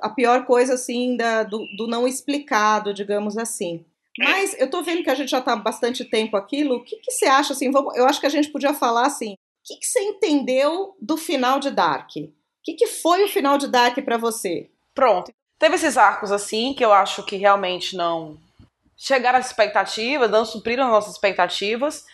a 0.00 0.08
pior 0.08 0.44
coisa 0.44 0.74
assim 0.74 1.16
da, 1.16 1.42
do, 1.42 1.64
do, 1.76 1.86
não 1.86 2.06
explicado, 2.06 2.92
digamos 2.92 3.36
assim. 3.38 3.84
Mas 4.18 4.54
eu 4.58 4.70
tô 4.70 4.82
vendo 4.82 5.02
que 5.02 5.10
a 5.10 5.14
gente 5.14 5.30
já 5.30 5.40
tá 5.40 5.56
bastante 5.56 6.04
tempo 6.04 6.36
aqui, 6.36 6.62
Lu. 6.62 6.76
O 6.76 6.84
que, 6.84 6.96
que 6.96 7.10
você 7.10 7.26
acha 7.26 7.52
assim? 7.52 7.70
Vamos, 7.70 7.96
eu 7.96 8.06
acho 8.06 8.20
que 8.20 8.26
a 8.26 8.30
gente 8.30 8.50
podia 8.50 8.72
falar 8.72 9.06
assim. 9.06 9.32
O 9.32 9.36
que, 9.64 9.76
que 9.78 9.86
você 9.86 10.00
entendeu 10.00 10.94
do 11.00 11.16
final 11.16 11.58
de 11.58 11.70
Dark? 11.70 12.10
O 12.16 12.30
que, 12.62 12.74
que 12.74 12.86
foi 12.86 13.24
o 13.24 13.28
final 13.28 13.58
de 13.58 13.66
Dark 13.66 13.96
para 14.04 14.16
você? 14.16 14.70
Pronto. 14.94 15.32
Teve 15.58 15.76
esses 15.76 15.96
arcos 15.96 16.30
assim 16.30 16.74
que 16.74 16.84
eu 16.84 16.92
acho 16.92 17.24
que 17.24 17.36
realmente 17.36 17.96
não 17.96 18.38
chegaram 18.96 19.38
às 19.38 19.46
expectativas, 19.46 20.30
não 20.30 20.44
supriram 20.44 20.84
as 20.84 20.90
nossas 20.90 21.14
expectativas. 21.14 22.04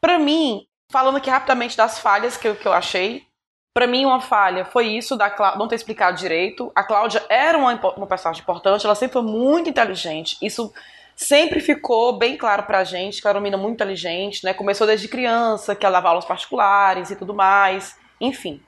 Para 0.00 0.18
mim, 0.18 0.66
Falando 0.92 1.16
aqui 1.16 1.30
rapidamente 1.30 1.74
das 1.74 1.98
falhas 1.98 2.36
que 2.36 2.46
eu, 2.46 2.54
que 2.54 2.68
eu 2.68 2.72
achei. 2.72 3.26
Para 3.74 3.86
mim, 3.86 4.04
uma 4.04 4.20
falha 4.20 4.66
foi 4.66 4.88
isso 4.88 5.16
da 5.16 5.30
Clá 5.30 5.56
não 5.56 5.66
ter 5.66 5.76
explicado 5.76 6.18
direito. 6.18 6.70
A 6.74 6.84
Cláudia 6.84 7.24
era 7.30 7.56
uma, 7.56 7.72
uma 7.96 8.06
personagem 8.06 8.42
importante, 8.42 8.84
ela 8.84 8.94
sempre 8.94 9.14
foi 9.14 9.22
muito 9.22 9.70
inteligente. 9.70 10.36
Isso 10.42 10.70
sempre 11.16 11.60
ficou 11.60 12.18
bem 12.18 12.36
claro 12.36 12.64
pra 12.64 12.84
gente, 12.84 13.22
que 13.22 13.26
ela 13.26 13.32
era 13.32 13.38
uma 13.38 13.42
menina 13.42 13.60
muito 13.60 13.76
inteligente, 13.76 14.44
né? 14.44 14.52
Começou 14.52 14.86
desde 14.86 15.08
criança, 15.08 15.74
que 15.74 15.86
ela 15.86 15.94
dava 15.94 16.10
aulas 16.10 16.26
particulares 16.26 17.10
e 17.10 17.16
tudo 17.16 17.32
mais, 17.32 17.96
enfim. 18.20 18.62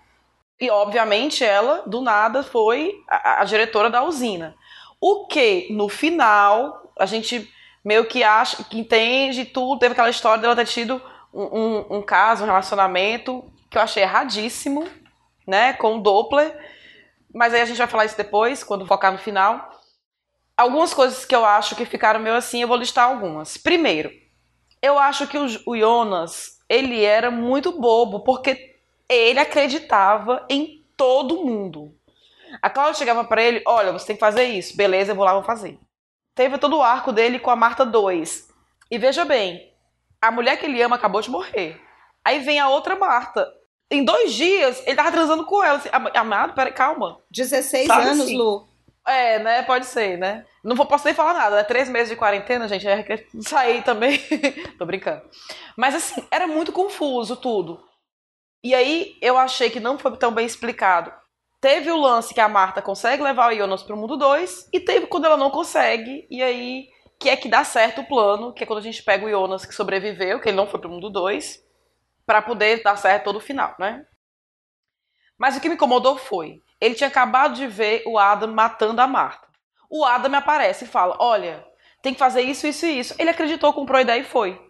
E, 0.59 0.71
obviamente, 0.71 1.45
ela, 1.45 1.83
do 1.87 2.01
nada, 2.01 2.43
foi 2.43 2.95
a, 3.07 3.43
a 3.43 3.45
diretora 3.45 3.91
da 3.91 4.03
usina. 4.03 4.55
O 4.99 5.27
que, 5.27 5.69
no 5.71 5.91
final, 5.91 6.91
a 6.99 7.05
gente 7.05 7.53
meio 7.85 8.07
que 8.07 8.23
acha, 8.23 8.65
que 8.65 8.79
entende 8.79 9.45
tudo, 9.45 9.79
teve 9.79 9.93
aquela 9.93 10.09
história 10.09 10.41
dela 10.41 10.57
ter 10.57 10.67
tido 10.67 11.03
um, 11.35 11.97
um, 11.97 12.02
caso, 12.02 12.44
um 12.44 12.47
relacionamento 12.47 13.44
que 13.70 13.77
eu 13.77 13.82
achei 13.82 14.02
erradíssimo, 14.02 14.89
né, 15.47 15.73
com 15.73 15.97
o 15.97 16.01
Doppler, 16.01 16.56
mas 17.35 17.52
aí 17.52 17.61
a 17.61 17.65
gente 17.65 17.78
vai 17.78 17.86
falar 17.86 18.05
isso 18.05 18.16
depois, 18.16 18.62
quando 18.62 18.86
focar 18.86 19.12
no 19.12 19.19
final. 19.19 19.70
Algumas 20.56 20.94
coisas 20.94 21.24
que 21.24 21.35
eu 21.35 21.44
acho 21.44 21.74
que 21.74 21.85
ficaram 21.85 22.20
meio 22.20 22.36
assim, 22.36 22.62
eu 22.62 22.69
vou 22.69 22.77
listar 22.77 23.09
algumas. 23.09 23.56
Primeiro, 23.56 24.11
eu 24.81 24.98
acho 24.98 25.27
que 25.27 25.36
o, 25.36 25.47
o 25.66 25.77
Jonas, 25.77 26.61
ele 26.69 27.02
era 27.05 27.31
muito 27.31 27.73
bobo, 27.73 28.20
porque 28.20 28.77
ele 29.09 29.40
acreditava 29.40 30.47
em 30.48 30.85
todo 30.97 31.44
mundo. 31.44 31.93
A 32.62 32.70
Cláudia 32.70 32.94
chegava 32.94 33.24
para 33.24 33.43
ele, 33.43 33.62
olha, 33.66 33.93
você 33.93 34.06
tem 34.06 34.16
que 34.16 34.20
fazer 34.20 34.44
isso. 34.44 34.77
Beleza, 34.77 35.11
eu 35.11 35.16
vou 35.16 35.24
lá, 35.24 35.35
vou 35.35 35.43
fazer. 35.43 35.78
Teve 36.35 36.59
todo 36.59 36.77
o 36.77 36.82
arco 36.82 37.12
dele 37.12 37.40
com 37.40 37.51
a 37.51 37.56
Marta 37.56 37.85
2. 37.85 38.48
E 38.90 38.98
veja 38.98 39.24
bem, 39.24 39.74
a 40.29 40.31
mulher 40.31 40.59
que 40.59 40.67
ele 40.67 40.83
ama 40.83 40.97
acabou 40.97 41.21
de 41.21 41.31
morrer. 41.31 41.81
Aí 42.25 42.39
vem 42.41 42.59
a 42.59 42.69
outra 42.69 42.97
Marta. 42.97 43.47
Em 43.91 44.05
dois 44.05 44.33
dias, 44.33 44.83
ele 44.87 44.97
tava 44.97 45.13
transando 45.13 45.45
com 45.45 45.63
ela. 45.63 45.79
Assim, 45.79 45.89
Amado, 46.15 46.55
peraí, 46.55 46.73
calma. 46.73 47.21
16 47.31 47.87
Sabe 47.87 48.07
anos, 48.07 48.21
assim? 48.21 48.37
Lu. 48.37 48.67
É, 49.07 49.39
né? 49.39 49.63
Pode 49.63 49.87
ser, 49.87 50.17
né? 50.19 50.47
Não 50.65 50.75
vou, 50.75 50.87
posso 50.87 51.05
nem 51.05 51.15
falar 51.15 51.35
nada, 51.35 51.57
né? 51.57 51.65
Três 51.65 51.89
meses 51.89 52.09
de 52.09 52.17
quarentena, 52.17 52.67
gente, 52.67 52.89
é 52.89 53.27
sair 53.43 53.83
também. 53.83 54.19
Tô 54.79 54.87
brincando. 54.87 55.23
Mas 55.77 55.95
assim, 55.95 56.27
era 56.31 56.47
muito 56.47 56.73
confuso 56.73 57.37
tudo. 57.37 57.83
E 58.63 58.75
aí 58.75 59.17
eu 59.21 59.37
achei 59.37 59.69
que 59.69 59.79
não 59.79 59.99
foi 59.99 60.17
tão 60.17 60.33
bem 60.33 60.47
explicado. 60.47 61.13
Teve 61.61 61.91
o 61.91 61.97
lance 61.97 62.33
que 62.33 62.41
a 62.41 62.49
Marta 62.49 62.81
consegue 62.81 63.23
levar 63.23 63.53
o 63.53 63.57
Jonas 63.57 63.83
pro 63.83 63.97
mundo 63.97 64.17
2, 64.17 64.69
e 64.73 64.81
teve 64.81 65.07
quando 65.07 65.25
ela 65.25 65.37
não 65.37 65.51
consegue, 65.51 66.27
e 66.31 66.43
aí 66.43 66.89
que 67.25 67.31
é 67.31 67.37
que 67.39 67.49
dá 67.49 67.65
certo 67.65 68.03
o 68.03 68.05
plano, 68.05 68.53
que 68.53 68.63
é 68.63 68.67
quando 68.67 68.81
a 68.81 68.83
gente 68.83 69.03
pega 69.03 69.25
o 69.25 69.31
Jonas 69.31 69.65
que 69.65 69.75
sobreviveu, 69.75 70.39
que 70.41 70.51
ele 70.51 70.59
não 70.59 70.67
foi 70.67 70.79
pro 70.79 70.91
mundo 70.91 71.09
2, 71.09 71.59
para 72.27 72.43
poder 72.43 72.83
dar 72.83 72.99
certo 72.99 73.25
todo 73.25 73.37
o 73.37 73.41
final, 73.41 73.75
né? 73.79 74.05
Mas 75.39 75.57
o 75.57 75.61
que 75.61 75.71
me 75.71 75.75
incomodou 75.75 76.19
foi, 76.19 76.63
ele 76.79 76.95
tinha 76.95 77.09
acabado 77.09 77.55
de 77.55 77.67
ver 77.67 78.03
o 78.07 78.19
Adam 78.19 78.53
matando 78.53 79.01
a 79.01 79.07
Marta. 79.07 79.49
O 79.89 80.05
Adam 80.05 80.31
me 80.31 80.37
aparece 80.37 80.85
e 80.85 80.87
fala: 80.87 81.17
Olha, 81.19 81.67
tem 82.03 82.13
que 82.13 82.19
fazer 82.19 82.43
isso, 82.43 82.67
isso 82.67 82.85
e 82.85 82.99
isso. 82.99 83.15
Ele 83.19 83.31
acreditou, 83.31 83.73
comprou 83.73 83.97
a 83.97 84.03
ideia 84.03 84.21
e 84.21 84.25
foi. 84.25 84.61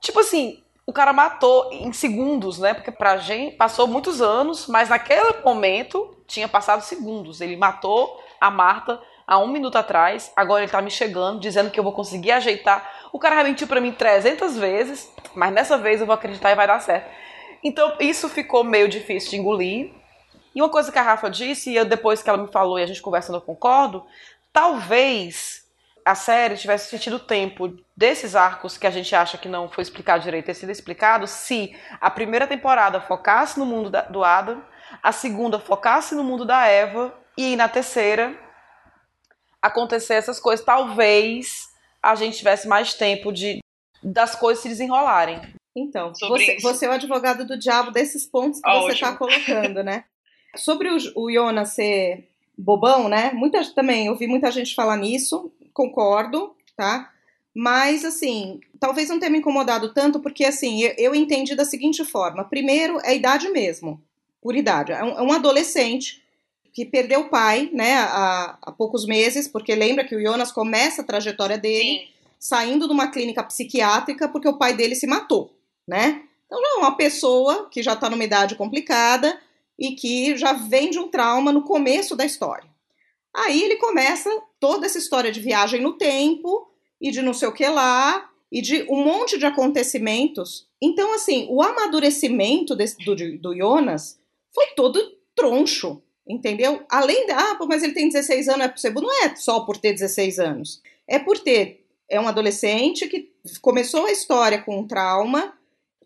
Tipo 0.00 0.20
assim, 0.20 0.64
o 0.86 0.94
cara 0.94 1.12
matou 1.12 1.70
em 1.70 1.92
segundos, 1.92 2.58
né? 2.58 2.72
Porque 2.72 2.90
pra 2.90 3.18
gente 3.18 3.56
passou 3.56 3.86
muitos 3.86 4.22
anos, 4.22 4.66
mas 4.68 4.88
naquele 4.88 5.42
momento 5.44 6.16
tinha 6.26 6.48
passado 6.48 6.80
segundos. 6.80 7.42
Ele 7.42 7.58
matou 7.58 8.24
a 8.40 8.50
Marta 8.50 8.98
há 9.30 9.38
um 9.38 9.46
minuto 9.46 9.78
atrás, 9.78 10.32
agora 10.34 10.64
ele 10.64 10.72
tá 10.72 10.82
me 10.82 10.90
chegando, 10.90 11.38
dizendo 11.38 11.70
que 11.70 11.78
eu 11.78 11.84
vou 11.84 11.92
conseguir 11.92 12.32
ajeitar. 12.32 13.08
O 13.12 13.18
cara 13.18 13.36
já 13.36 13.44
mentiu 13.44 13.68
pra 13.68 13.80
mim 13.80 13.92
300 13.92 14.58
vezes, 14.58 15.08
mas 15.36 15.52
nessa 15.52 15.78
vez 15.78 16.00
eu 16.00 16.06
vou 16.06 16.14
acreditar 16.16 16.50
e 16.50 16.56
vai 16.56 16.66
dar 16.66 16.80
certo. 16.80 17.08
Então 17.62 17.94
isso 18.00 18.28
ficou 18.28 18.64
meio 18.64 18.88
difícil 18.88 19.30
de 19.30 19.36
engolir. 19.36 19.92
E 20.52 20.60
uma 20.60 20.68
coisa 20.68 20.90
que 20.90 20.98
a 20.98 21.02
Rafa 21.02 21.30
disse, 21.30 21.70
e 21.70 21.76
eu, 21.76 21.84
depois 21.84 22.20
que 22.20 22.28
ela 22.28 22.42
me 22.42 22.50
falou 22.50 22.76
e 22.76 22.82
a 22.82 22.86
gente 22.86 23.00
conversando, 23.00 23.36
eu 23.36 23.40
concordo, 23.40 24.04
talvez 24.52 25.64
a 26.04 26.16
série 26.16 26.56
tivesse 26.56 26.98
tido 26.98 27.20
tempo 27.20 27.72
desses 27.96 28.34
arcos 28.34 28.76
que 28.76 28.86
a 28.86 28.90
gente 28.90 29.14
acha 29.14 29.38
que 29.38 29.48
não 29.48 29.68
foi 29.68 29.82
explicado 29.82 30.24
direito 30.24 30.46
ter 30.46 30.54
sido 30.54 30.72
explicado 30.72 31.28
se 31.28 31.76
a 32.00 32.10
primeira 32.10 32.48
temporada 32.48 33.00
focasse 33.00 33.60
no 33.60 33.66
mundo 33.66 33.90
da, 33.90 34.02
do 34.02 34.24
Adam, 34.24 34.60
a 35.00 35.12
segunda 35.12 35.60
focasse 35.60 36.16
no 36.16 36.24
mundo 36.24 36.44
da 36.44 36.66
Eva 36.66 37.14
e 37.36 37.54
na 37.54 37.68
terceira 37.68 38.49
acontecer 39.60 40.14
essas 40.14 40.40
coisas. 40.40 40.64
Talvez 40.64 41.68
a 42.02 42.14
gente 42.14 42.38
tivesse 42.38 42.66
mais 42.66 42.94
tempo 42.94 43.32
de 43.32 43.60
das 44.02 44.34
coisas 44.34 44.62
se 44.62 44.68
desenrolarem. 44.68 45.40
Então, 45.76 46.12
você, 46.18 46.56
você, 46.60 46.86
é 46.86 46.88
o 46.88 46.92
advogado 46.92 47.44
do 47.44 47.58
diabo 47.58 47.90
desses 47.90 48.26
pontos 48.26 48.60
que 48.60 48.68
ah, 48.68 48.80
você 48.80 48.92
está 48.92 49.14
colocando, 49.14 49.82
né? 49.84 50.04
Sobre 50.56 50.88
o, 50.88 50.96
o 51.16 51.30
Jonas 51.30 51.70
ser 51.70 52.28
bobão, 52.56 53.08
né? 53.08 53.30
Muita, 53.32 53.62
também 53.72 54.10
ouvi 54.10 54.26
muita 54.26 54.50
gente 54.50 54.74
falar 54.74 54.96
nisso, 54.96 55.52
concordo, 55.72 56.54
tá? 56.76 57.12
Mas, 57.54 58.04
assim, 58.04 58.60
talvez 58.78 59.08
não 59.08 59.18
tenha 59.18 59.30
me 59.30 59.38
incomodado 59.38 59.92
tanto, 59.92 60.20
porque, 60.20 60.44
assim, 60.44 60.82
eu, 60.82 60.94
eu 60.96 61.14
entendi 61.14 61.54
da 61.54 61.64
seguinte 61.64 62.04
forma: 62.04 62.44
primeiro, 62.44 62.98
é 63.04 63.14
idade 63.14 63.48
mesmo, 63.50 64.02
por 64.42 64.56
idade. 64.56 64.92
É 64.92 65.04
um, 65.04 65.18
é 65.18 65.22
um 65.22 65.32
adolescente 65.32 66.22
que 66.72 66.84
perdeu 66.84 67.20
o 67.20 67.28
pai, 67.28 67.70
né, 67.72 67.98
há, 67.98 68.58
há, 68.62 68.72
poucos 68.72 69.06
meses, 69.06 69.48
porque 69.48 69.74
lembra 69.74 70.04
que 70.04 70.14
o 70.14 70.22
Jonas 70.22 70.52
começa 70.52 71.02
a 71.02 71.04
trajetória 71.04 71.58
dele 71.58 71.98
Sim. 71.98 72.08
saindo 72.38 72.86
de 72.86 72.92
uma 72.92 73.10
clínica 73.10 73.42
psiquiátrica 73.42 74.28
porque 74.28 74.48
o 74.48 74.58
pai 74.58 74.74
dele 74.74 74.94
se 74.94 75.06
matou, 75.06 75.54
né? 75.86 76.22
Então, 76.46 76.60
não, 76.60 76.80
uma 76.80 76.96
pessoa 76.96 77.68
que 77.70 77.82
já 77.82 77.92
está 77.92 78.10
numa 78.10 78.24
idade 78.24 78.56
complicada 78.56 79.38
e 79.78 79.92
que 79.92 80.36
já 80.36 80.52
vem 80.52 80.90
de 80.90 80.98
um 80.98 81.08
trauma 81.08 81.52
no 81.52 81.62
começo 81.62 82.16
da 82.16 82.24
história. 82.24 82.68
Aí 83.34 83.62
ele 83.62 83.76
começa 83.76 84.28
toda 84.58 84.86
essa 84.86 84.98
história 84.98 85.30
de 85.30 85.40
viagem 85.40 85.80
no 85.80 85.92
tempo 85.92 86.68
e 87.00 87.10
de 87.10 87.22
não 87.22 87.32
sei 87.32 87.48
o 87.48 87.52
que 87.52 87.66
lá 87.66 88.28
e 88.50 88.60
de 88.60 88.84
um 88.90 89.04
monte 89.04 89.38
de 89.38 89.46
acontecimentos. 89.46 90.68
Então, 90.82 91.14
assim, 91.14 91.46
o 91.48 91.62
amadurecimento 91.62 92.74
desse, 92.74 92.96
do, 93.04 93.14
do 93.38 93.56
Jonas 93.56 94.18
foi 94.52 94.66
todo 94.74 95.00
troncho 95.34 96.02
entendeu? 96.30 96.82
Além 96.88 97.26
da, 97.26 97.36
ah, 97.36 97.58
mas 97.68 97.82
ele 97.82 97.92
tem 97.92 98.08
16 98.08 98.48
anos, 98.48 98.66
é 98.66 98.68
possível. 98.68 99.02
Não 99.02 99.24
é 99.24 99.34
só 99.36 99.60
por 99.60 99.76
ter 99.76 99.92
16 99.92 100.38
anos. 100.38 100.82
É 101.06 101.18
por 101.18 101.38
ter, 101.38 101.84
é 102.08 102.20
um 102.20 102.28
adolescente 102.28 103.08
que 103.08 103.30
começou 103.60 104.06
a 104.06 104.12
história 104.12 104.62
com 104.62 104.78
um 104.78 104.86
trauma, 104.86 105.54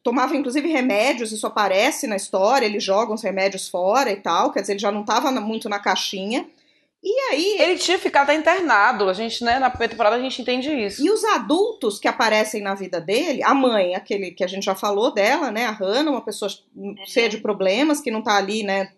tomava 0.03 0.37
inclusive 0.37 0.69
remédios, 0.69 1.33
isso 1.33 1.47
aparece 1.47 2.07
na 2.07 2.17
história, 2.17 2.67
ele 2.67 2.79
joga 2.81 3.13
os 3.13 3.23
remédios 3.23 3.69
fora 3.69 4.11
e 4.11 4.17
tal, 4.17 4.53
quer 4.53 4.61
dizer, 4.61 4.75
ele 4.75 4.81
já 4.81 4.93
não 4.93 5.01
estava 5.01 5.31
muito 5.33 5.69
na 5.69 5.79
caixinha. 5.79 6.47
E 7.05 7.21
aí. 7.31 7.57
Ele 7.61 7.79
tinha 7.79 7.99
ficado 7.99 8.33
internado, 8.33 9.11
a 9.11 9.13
gente, 9.13 9.45
né, 9.45 9.59
na 9.59 9.69
primeira 9.69 9.91
temporada 9.91 10.17
a 10.17 10.21
gente 10.21 10.41
entende 10.41 10.71
isso. 10.71 11.05
E 11.05 11.11
os 11.11 11.23
adultos 11.23 11.99
que 11.99 12.09
aparecem 12.09 12.63
na 12.63 12.75
vida 12.75 12.99
dele, 12.99 13.43
a 13.43 13.53
mãe, 13.53 13.95
aquele 13.95 14.31
que 14.31 14.43
a 14.43 14.47
gente 14.47 14.65
já 14.65 14.75
falou 14.75 15.13
dela, 15.13 15.51
né, 15.51 15.67
a 15.67 15.71
Hannah, 15.71 16.11
uma 16.11 16.23
pessoa 16.23 16.51
cheia 17.05 17.29
de 17.29 17.39
problemas, 17.39 18.01
que 18.01 18.11
não 18.11 18.23
tá 18.23 18.37
ali, 18.37 18.63
né, 18.63 18.91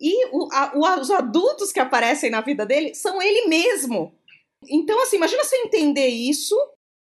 e 0.00 0.26
o, 0.26 0.48
a, 0.52 0.72
os 1.00 1.10
adultos 1.10 1.72
que 1.72 1.80
aparecem 1.80 2.30
na 2.30 2.40
vida 2.40 2.66
dele 2.66 2.94
são 2.94 3.20
ele 3.22 3.46
mesmo. 3.46 4.12
Então, 4.68 5.00
assim, 5.02 5.16
imagina 5.16 5.44
você 5.44 5.56
entender 5.56 6.08
isso. 6.08 6.56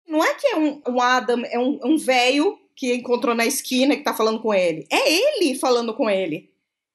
Não 0.07 0.24
é 0.24 0.34
que 0.36 0.48
é 0.48 0.57
um, 0.57 0.82
um 0.88 1.02
Adam, 1.02 1.44
é 1.45 1.57
um, 1.57 1.80
um 1.84 1.98
velho 1.98 2.60
que 2.76 2.94
encontrou 2.94 3.34
na 3.34 3.45
esquina 3.45 3.95
que 3.95 4.03
tá 4.03 4.14
falando 4.14 4.41
com 4.41 4.53
ele. 4.53 4.86
É 4.91 5.12
ele 5.12 5.57
falando 5.57 5.94
com 5.94 6.10
ele. 6.10 6.53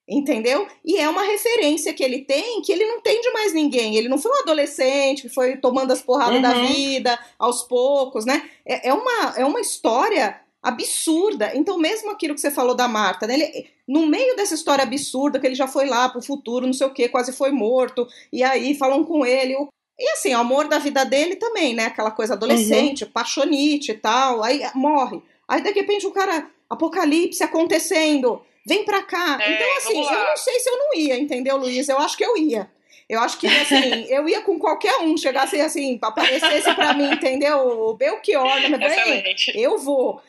Entendeu? 0.08 0.66
E 0.84 0.96
é 0.96 1.08
uma 1.08 1.22
referência 1.22 1.94
que 1.94 2.02
ele 2.02 2.22
tem 2.22 2.60
que 2.62 2.72
ele 2.72 2.84
não 2.84 3.00
tem 3.00 3.20
de 3.20 3.30
mais 3.30 3.52
ninguém. 3.52 3.96
Ele 3.96 4.08
não 4.08 4.18
foi 4.18 4.32
um 4.32 4.40
adolescente 4.40 5.22
que 5.22 5.28
foi 5.28 5.56
tomando 5.56 5.92
as 5.92 6.02
porradas 6.02 6.36
uhum. 6.36 6.42
da 6.42 6.52
vida 6.52 7.18
aos 7.38 7.62
poucos, 7.62 8.24
né? 8.24 8.48
É, 8.66 8.88
é, 8.88 8.94
uma, 8.94 9.34
é 9.36 9.44
uma 9.44 9.60
história 9.60 10.40
absurda. 10.62 11.52
Então, 11.54 11.78
mesmo 11.78 12.10
aquilo 12.10 12.34
que 12.34 12.40
você 12.40 12.50
falou 12.50 12.74
da 12.74 12.86
Marta, 12.86 13.26
né, 13.26 13.34
ele, 13.34 13.70
no 13.88 14.06
meio 14.06 14.36
dessa 14.36 14.54
história 14.54 14.84
absurda, 14.84 15.38
que 15.38 15.46
ele 15.46 15.54
já 15.54 15.66
foi 15.66 15.86
lá 15.86 16.08
pro 16.08 16.22
futuro, 16.22 16.66
não 16.66 16.72
sei 16.72 16.86
o 16.86 16.92
que, 16.92 17.08
quase 17.08 17.32
foi 17.32 17.50
morto, 17.50 18.06
e 18.32 18.42
aí 18.42 18.74
falam 18.74 19.04
com 19.04 19.24
ele. 19.24 19.56
E 19.98 20.08
assim, 20.10 20.34
o 20.34 20.38
amor 20.38 20.68
da 20.68 20.78
vida 20.78 21.04
dele 21.04 21.36
também, 21.36 21.74
né? 21.74 21.86
Aquela 21.86 22.10
coisa 22.10 22.34
adolescente, 22.34 23.04
uhum. 23.04 23.10
paixonite 23.10 23.92
e 23.92 23.94
tal, 23.94 24.42
aí 24.42 24.62
morre. 24.74 25.20
Aí 25.48 25.62
de 25.62 25.70
repente 25.72 26.06
o 26.06 26.12
cara, 26.12 26.48
apocalipse 26.68 27.42
acontecendo, 27.42 28.40
vem 28.66 28.84
pra 28.84 29.02
cá. 29.02 29.38
É, 29.40 29.54
então, 29.54 29.76
assim, 29.76 30.14
eu 30.14 30.24
não 30.24 30.36
sei 30.36 30.60
se 30.60 30.70
eu 30.70 30.78
não 30.78 30.94
ia, 30.94 31.18
entendeu, 31.18 31.56
Luiz? 31.56 31.88
Eu 31.88 31.98
acho 31.98 32.16
que 32.16 32.24
eu 32.24 32.36
ia. 32.36 32.70
Eu 33.08 33.18
acho 33.20 33.38
que, 33.38 33.48
assim, 33.48 34.04
eu 34.08 34.28
ia 34.28 34.40
com 34.40 34.56
qualquer 34.58 34.98
um, 34.98 35.16
chegasse 35.16 35.60
assim, 35.60 35.98
aparecesse 36.00 36.72
pra 36.74 36.94
mim, 36.94 37.12
entendeu? 37.12 37.58
O 37.58 37.94
Belchior, 37.94 38.44
né? 38.44 39.34
eu 39.54 39.76
vou 39.78 40.22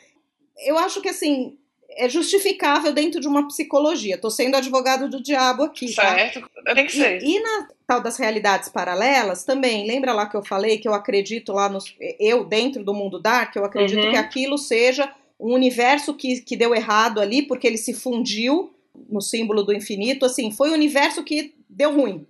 eu 0.66 0.78
acho 0.78 1.00
que 1.00 1.08
assim 1.08 1.58
é 1.96 2.08
justificável 2.08 2.92
dentro 2.92 3.20
de 3.20 3.28
uma 3.28 3.46
psicologia. 3.46 4.18
Tô 4.18 4.30
sendo 4.30 4.56
advogado 4.56 5.08
do 5.08 5.22
diabo 5.22 5.64
aqui, 5.64 5.94
tá? 5.94 6.02
certo? 6.02 6.40
Tá? 6.64 6.74
Tem 6.74 6.86
que 6.86 6.92
ser. 6.92 7.22
E, 7.22 7.36
e, 7.36 7.40
na 7.40 7.68
tal 7.86 8.00
das 8.00 8.16
realidades 8.16 8.68
paralelas 8.68 9.44
também, 9.44 9.86
lembra 9.86 10.12
lá 10.12 10.26
que 10.26 10.36
eu 10.36 10.44
falei 10.44 10.78
que 10.78 10.88
eu 10.88 10.94
acredito 10.94 11.52
lá 11.52 11.68
nos 11.68 11.94
eu 12.18 12.44
dentro 12.44 12.82
do 12.84 12.94
mundo 12.94 13.20
dark, 13.20 13.54
eu 13.56 13.64
acredito 13.64 14.04
uhum. 14.04 14.10
que 14.10 14.16
aquilo 14.16 14.56
seja 14.56 15.12
um 15.38 15.52
universo 15.52 16.14
que, 16.14 16.40
que 16.40 16.56
deu 16.56 16.74
errado 16.74 17.20
ali 17.20 17.42
porque 17.42 17.66
ele 17.66 17.78
se 17.78 17.92
fundiu 17.92 18.72
no 19.08 19.20
símbolo 19.20 19.62
do 19.62 19.72
infinito, 19.72 20.24
assim, 20.24 20.50
foi 20.50 20.68
o 20.68 20.72
um 20.72 20.74
universo 20.74 21.24
que 21.24 21.54
deu 21.68 21.92
ruim. 21.94 22.26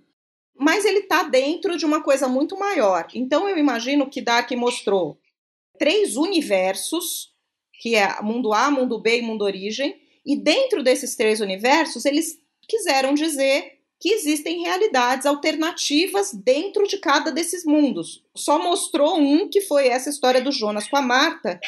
Mas 0.57 0.85
ele 0.85 1.01
tá 1.01 1.23
dentro 1.23 1.77
de 1.77 1.85
uma 1.85 2.01
coisa 2.01 2.27
muito 2.27 2.57
maior. 2.57 3.07
Então 3.13 3.47
eu 3.47 3.57
imagino 3.57 4.09
que 4.09 4.21
Dark 4.21 4.51
mostrou 4.51 5.17
três 5.77 6.15
universos 6.15 7.32
que 7.83 7.95
é 7.95 8.21
mundo 8.21 8.53
A, 8.53 8.71
mundo 8.71 8.97
B 8.97 9.17
e 9.17 9.21
mundo 9.21 9.43
origem, 9.43 9.99
e 10.25 10.37
dentro 10.37 10.81
desses 10.81 11.17
três 11.17 11.41
universos, 11.41 12.05
eles 12.05 12.39
quiseram 12.65 13.13
dizer 13.13 13.73
que 13.99 14.07
existem 14.07 14.61
realidades 14.61 15.25
alternativas 15.25 16.33
dentro 16.33 16.87
de 16.87 16.97
cada 16.97 17.29
desses 17.29 17.65
mundos. 17.65 18.23
Só 18.33 18.57
mostrou 18.57 19.19
um, 19.19 19.49
que 19.49 19.59
foi 19.59 19.89
essa 19.89 20.09
história 20.09 20.39
do 20.41 20.49
Jonas 20.49 20.87
com 20.87 20.95
a 20.95 21.01
Marta, 21.01 21.59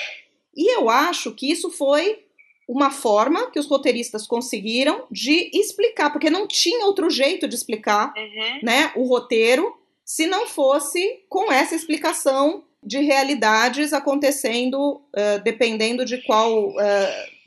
e 0.56 0.74
eu 0.74 0.90
acho 0.90 1.34
que 1.34 1.52
isso 1.52 1.70
foi 1.70 2.24
uma 2.66 2.92
forma 2.92 3.52
que 3.52 3.60
os 3.60 3.68
roteiristas 3.68 4.26
conseguiram 4.26 5.06
de 5.12 5.52
explicar, 5.54 6.12
porque 6.12 6.30
não 6.30 6.48
tinha 6.48 6.86
outro 6.86 7.10
jeito 7.10 7.46
de 7.46 7.56
explicar 7.56 8.14
uhum. 8.16 8.60
né, 8.64 8.94
o 8.96 9.04
roteiro 9.04 9.76
se 10.06 10.26
não 10.28 10.48
fosse 10.48 11.26
com 11.28 11.52
essa 11.52 11.76
explicação 11.76 12.64
de 12.86 13.00
realidades 13.00 13.92
acontecendo 13.92 14.78
uh, 14.78 15.44
dependendo 15.44 16.06
de 16.06 16.20
qual 16.20 16.70
uh, 16.70 16.76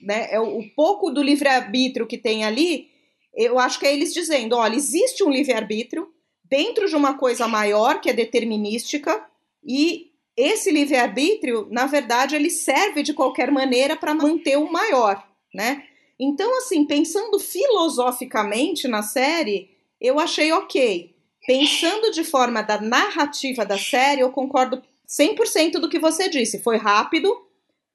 né, 0.03 0.27
é 0.31 0.41
o, 0.41 0.59
o 0.59 0.69
pouco 0.71 1.11
do 1.11 1.23
livre-arbítrio 1.23 2.07
que 2.07 2.19
tem 2.19 2.45
ali, 2.45 2.89
eu 3.35 3.59
acho 3.59 3.79
que 3.79 3.87
é 3.87 3.93
eles 3.93 4.13
dizendo, 4.13 4.57
olha, 4.57 4.75
existe 4.75 5.23
um 5.23 5.31
livre-arbítrio 5.31 6.09
dentro 6.45 6.89
de 6.89 6.97
uma 6.97 7.17
coisa 7.17 7.47
maior 7.47 8.01
que 8.01 8.11
é 8.11 8.13
determinística 8.13 9.25
e 9.65 10.09
esse 10.37 10.71
livre-arbítrio, 10.71 11.67
na 11.71 11.87
verdade, 11.87 12.37
ele 12.37 12.51
serve 12.51 13.03
de 13.03 13.13
qualquer 13.13 13.51
maneira 13.51 13.97
para 13.97 14.15
manter 14.15 14.57
o 14.57 14.71
maior, 14.71 15.27
né? 15.53 15.85
Então, 16.19 16.59
assim, 16.59 16.85
pensando 16.85 17.39
filosoficamente 17.39 18.87
na 18.87 19.03
série, 19.03 19.71
eu 20.01 20.19
achei 20.19 20.53
ok. 20.53 21.15
pensando 21.47 22.11
de 22.13 22.23
forma 22.23 22.63
da 22.63 22.81
narrativa 22.81 23.65
da 23.65 23.79
série, 23.79 24.21
eu 24.21 24.31
concordo 24.31 24.83
100% 25.09 25.73
do 25.73 25.89
que 25.89 25.99
você 25.99 26.29
disse. 26.29 26.63
Foi 26.63 26.77
rápido, 26.77 27.47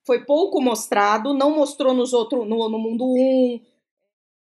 foi 0.06 0.26
pouco 0.26 0.62
mostrado, 0.62 1.34
não 1.34 1.52
mostrou 1.56 1.94
nos 1.94 2.14
outro, 2.14 2.46
no, 2.46 2.70
no 2.70 2.80
mundo 2.80 3.06
1. 3.06 3.18
Um. 3.18 3.62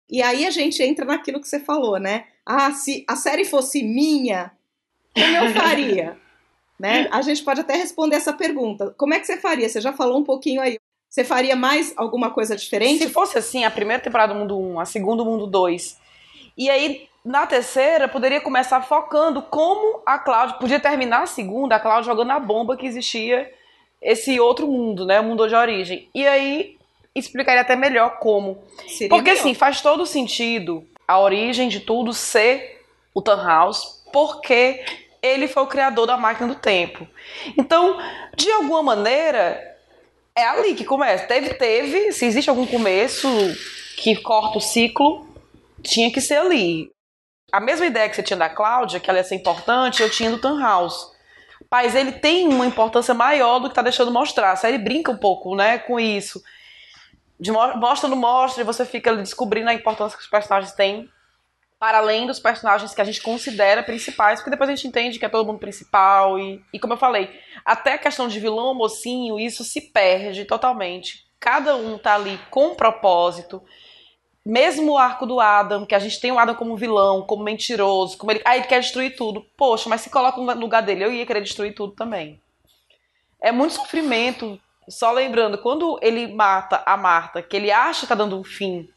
E 0.09 0.21
aí 0.21 0.45
a 0.45 0.51
gente 0.51 0.81
entra 0.83 1.05
naquilo 1.05 1.39
que 1.39 1.47
você 1.47 1.59
falou, 1.59 1.99
né? 1.99 2.27
Ah, 2.45 2.71
se 2.71 3.03
a 3.07 3.15
série 3.15 3.43
fosse 3.43 3.83
minha, 3.83 4.51
como 5.13 5.35
eu 5.35 5.53
faria? 5.53 6.17
né? 6.79 7.07
A 7.11 7.21
gente 7.21 7.43
pode 7.43 7.61
até 7.61 7.75
responder 7.75 8.15
essa 8.15 8.33
pergunta. 8.33 8.93
Como 8.97 9.13
é 9.13 9.19
que 9.19 9.25
você 9.25 9.37
faria? 9.37 9.67
Você 9.67 9.81
já 9.81 9.91
falou 9.93 10.19
um 10.19 10.23
pouquinho 10.23 10.61
aí. 10.61 10.77
Você 11.09 11.23
faria 11.23 11.55
mais 11.55 11.93
alguma 11.97 12.29
coisa 12.31 12.55
diferente? 12.55 13.05
Se 13.05 13.09
fosse 13.09 13.37
assim, 13.37 13.63
a 13.63 13.71
primeira 13.71 14.01
temporada 14.01 14.33
do 14.33 14.39
Mundo 14.39 14.59
1, 14.59 14.79
a 14.79 14.85
segunda 14.85 15.23
do 15.23 15.29
Mundo 15.29 15.47
2, 15.47 15.97
e 16.57 16.69
aí 16.69 17.07
na 17.27 17.45
terceira 17.45 18.07
poderia 18.07 18.39
começar 18.39 18.81
focando 18.81 19.41
como 19.41 20.01
a 20.05 20.17
Cláudia 20.17 20.55
podia 20.55 20.79
terminar 20.79 21.23
a 21.23 21.27
segunda, 21.27 21.75
a 21.75 21.79
Cláudia 21.79 22.05
jogando 22.05 22.31
a 22.31 22.39
bomba 22.39 22.77
que 22.77 22.85
existia 22.85 23.51
esse 24.01 24.39
outro 24.39 24.65
mundo, 24.65 25.05
né, 25.05 25.19
o 25.19 25.25
mundo 25.25 25.45
de 25.45 25.53
origem. 25.53 26.09
E 26.15 26.25
aí 26.25 26.77
explicaria 27.13 27.61
até 27.61 27.75
melhor 27.75 28.19
como. 28.19 28.63
Seria 28.87 29.09
Porque 29.09 29.31
melhor. 29.31 29.41
assim, 29.41 29.53
faz 29.53 29.81
todo 29.81 30.05
sentido 30.05 30.87
a 31.05 31.19
origem 31.19 31.67
de 31.67 31.81
tudo 31.81 32.13
ser 32.13 32.81
o 33.13 33.21
Tannhaus, 33.21 34.03
porque 34.13 34.85
ele 35.21 35.49
foi 35.49 35.63
o 35.63 35.67
criador 35.67 36.07
da 36.07 36.15
máquina 36.15 36.47
do 36.47 36.55
tempo. 36.55 37.05
Então, 37.57 37.97
de 38.37 38.49
alguma 38.51 38.81
maneira, 38.81 39.77
é 40.33 40.45
ali 40.45 40.75
que 40.75 40.85
começa. 40.85 41.25
Teve, 41.25 41.55
teve, 41.55 42.13
se 42.13 42.25
existe 42.25 42.49
algum 42.49 42.65
começo 42.65 43.27
que 43.97 44.15
corta 44.15 44.59
o 44.59 44.61
ciclo, 44.61 45.27
tinha 45.81 46.09
que 46.09 46.21
ser 46.21 46.37
ali. 46.37 46.89
A 47.51 47.59
mesma 47.59 47.85
ideia 47.85 48.09
que 48.09 48.15
você 48.15 48.23
tinha 48.23 48.37
da 48.37 48.49
Cláudia, 48.49 48.99
que 48.99 49.09
ela 49.09 49.19
ia 49.19 49.23
ser 49.23 49.35
importante, 49.35 50.01
eu 50.01 50.09
tinha 50.09 50.29
do 50.29 50.39
Tannhaus. 50.39 51.11
Mas 51.71 51.95
ele 51.95 52.11
tem 52.11 52.47
uma 52.47 52.65
importância 52.65 53.13
maior 53.13 53.59
do 53.59 53.67
que 53.67 53.71
está 53.71 53.81
deixando 53.81 54.11
mostrar. 54.11 54.51
A 54.51 54.55
série 54.55 54.77
brinca 54.77 55.11
um 55.11 55.17
pouco, 55.17 55.55
né, 55.55 55.77
com 55.79 55.99
isso. 55.99 56.41
De 57.39 57.51
mostra 57.51 58.09
no 58.09 58.15
mostra 58.15 58.61
e 58.61 58.65
você 58.65 58.85
fica 58.85 59.15
descobrindo 59.15 59.69
a 59.69 59.73
importância 59.73 60.17
que 60.17 60.23
os 60.23 60.29
personagens 60.29 60.73
têm 60.73 61.09
para 61.79 61.99
além 61.99 62.25
dos 62.25 62.39
personagens 62.39 62.93
que 62.93 63.01
a 63.01 63.03
gente 63.03 63.21
considera 63.21 63.83
principais, 63.83 64.39
porque 64.39 64.49
depois 64.49 64.69
a 64.69 64.75
gente 64.75 64.87
entende 64.87 65.19
que 65.19 65.25
é 65.25 65.29
todo 65.29 65.45
mundo 65.45 65.59
principal 65.59 66.39
e, 66.39 66.63
e 66.73 66.79
como 66.79 66.93
eu 66.93 66.97
falei, 66.97 67.29
até 67.63 67.93
a 67.93 67.97
questão 67.99 68.27
de 68.27 68.39
vilão 68.39 68.73
mocinho, 68.73 69.39
isso 69.39 69.63
se 69.63 69.81
perde 69.91 70.45
totalmente. 70.45 71.27
Cada 71.39 71.75
um 71.75 71.97
tá 71.97 72.15
ali 72.15 72.39
com 72.49 72.69
um 72.69 72.75
propósito. 72.75 73.63
Mesmo 74.49 74.93
o 74.93 74.97
arco 74.97 75.25
do 75.25 75.41
Adam, 75.41 75.85
que 75.85 75.93
a 75.93 75.99
gente 75.99 76.21
tem 76.21 76.31
o 76.31 76.39
Adam 76.39 76.55
como 76.55 76.77
vilão, 76.77 77.21
como 77.23 77.43
mentiroso, 77.43 78.17
como 78.17 78.31
ele, 78.31 78.41
ah, 78.45 78.55
ele 78.55 78.65
quer 78.65 78.79
destruir 78.79 79.15
tudo. 79.15 79.45
Poxa, 79.57 79.89
mas 79.89 79.99
se 79.99 80.09
coloca 80.09 80.39
no 80.39 80.53
lugar 80.53 80.81
dele, 80.81 81.03
eu 81.03 81.11
ia 81.11 81.25
querer 81.25 81.41
destruir 81.41 81.75
tudo 81.75 81.93
também. 81.93 82.41
É 83.41 83.51
muito 83.51 83.73
sofrimento. 83.73 84.57
Só 84.87 85.11
lembrando, 85.11 85.57
quando 85.57 85.99
ele 86.01 86.33
mata 86.33 86.81
a 86.85 86.95
Marta, 86.95 87.41
que 87.41 87.57
ele 87.57 87.71
acha 87.71 88.01
que 88.01 88.07
tá 88.07 88.15
dando 88.15 88.39
um 88.39 88.43
fim 88.43 88.87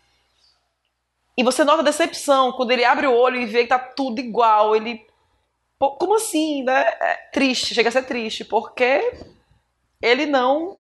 e 1.36 1.43
você 1.43 1.64
nota 1.64 1.81
a 1.81 1.85
decepção 1.85 2.52
quando 2.52 2.70
ele 2.70 2.85
abre 2.85 3.06
o 3.06 3.14
olho 3.14 3.40
e 3.40 3.47
vê 3.47 3.62
que 3.62 3.70
tá 3.70 3.78
tudo 3.78 4.20
igual. 4.20 4.77
Ele. 4.77 5.05
Pô, 5.78 5.93
como 5.93 6.14
assim, 6.16 6.62
né? 6.62 6.82
É 7.01 7.14
triste, 7.32 7.74
chega 7.74 7.89
a 7.89 7.93
ser 7.93 8.02
triste, 8.02 8.44
porque 8.44 9.10
ele 10.02 10.27
não 10.27 10.77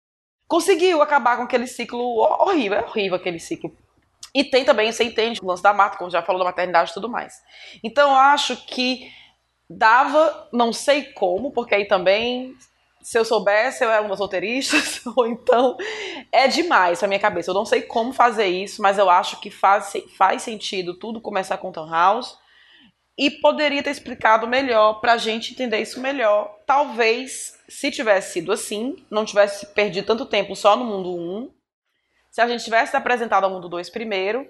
conseguiu 0.46 1.00
acabar 1.00 1.38
com 1.38 1.44
aquele 1.44 1.66
ciclo 1.66 2.18
horrível. 2.42 2.78
É 2.78 2.84
horrível 2.84 3.16
aquele 3.16 3.40
ciclo. 3.40 3.74
E 4.34 4.44
tem 4.44 4.64
também, 4.64 4.92
você 4.92 5.04
entende, 5.04 5.40
o 5.42 5.46
lance 5.46 5.62
da 5.62 5.72
mata, 5.72 5.98
como 5.98 6.10
já 6.10 6.22
falou 6.22 6.38
da 6.38 6.44
maternidade 6.44 6.90
e 6.90 6.94
tudo 6.94 7.08
mais. 7.08 7.34
Então 7.82 8.10
eu 8.10 8.16
acho 8.16 8.56
que 8.66 9.10
dava, 9.68 10.48
não 10.52 10.72
sei 10.72 11.04
como, 11.12 11.52
porque 11.52 11.74
aí 11.74 11.86
também 11.86 12.56
se 13.02 13.18
eu 13.18 13.24
soubesse, 13.24 13.82
eu 13.82 13.90
era 13.90 14.02
uma 14.02 14.10
das 14.10 14.18
roteiristas, 14.18 15.00
ou 15.16 15.26
então 15.26 15.76
é 16.30 16.46
demais 16.46 16.98
pra 16.98 17.08
minha 17.08 17.20
cabeça. 17.20 17.50
Eu 17.50 17.54
não 17.54 17.64
sei 17.64 17.82
como 17.82 18.12
fazer 18.12 18.46
isso, 18.46 18.82
mas 18.82 18.98
eu 18.98 19.08
acho 19.08 19.40
que 19.40 19.50
faz, 19.50 19.92
faz 20.16 20.42
sentido 20.42 20.98
tudo 20.98 21.20
começar 21.20 21.58
com 21.58 21.72
Town 21.72 21.88
House. 21.88 22.38
E 23.18 23.30
poderia 23.30 23.82
ter 23.82 23.90
explicado 23.90 24.46
melhor 24.46 25.00
pra 25.00 25.18
gente 25.18 25.52
entender 25.52 25.78
isso 25.80 26.00
melhor. 26.00 26.56
Talvez, 26.66 27.58
se 27.68 27.90
tivesse 27.90 28.34
sido 28.34 28.50
assim, 28.50 28.96
não 29.10 29.26
tivesse 29.26 29.66
perdido 29.66 30.06
tanto 30.06 30.24
tempo 30.24 30.56
só 30.56 30.74
no 30.74 30.84
mundo 30.84 31.14
1. 31.14 31.50
Se 32.30 32.40
a 32.40 32.46
gente 32.46 32.64
tivesse 32.64 32.96
apresentado 32.96 33.44
ao 33.44 33.50
mundo 33.50 33.68
2 33.68 33.90
primeiro, 33.90 34.48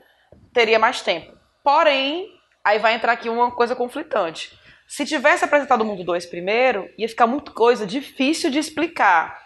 teria 0.52 0.78
mais 0.78 1.01
tempo. 1.02 1.36
Porém, 1.65 2.28
aí 2.65 2.78
vai 2.78 2.94
entrar 2.94 3.12
aqui 3.12 3.28
uma 3.28 3.51
coisa 3.51 3.74
conflitante 3.74 4.59
se 4.90 5.07
tivesse 5.07 5.44
apresentado 5.44 5.82
o 5.82 5.85
mundo 5.85 6.02
2 6.02 6.27
primeiro, 6.27 6.90
ia 6.98 7.09
ficar 7.09 7.28
muito 7.28 7.52
coisa 7.52 7.86
difícil 7.86 8.51
de 8.51 8.59
explicar. 8.59 9.39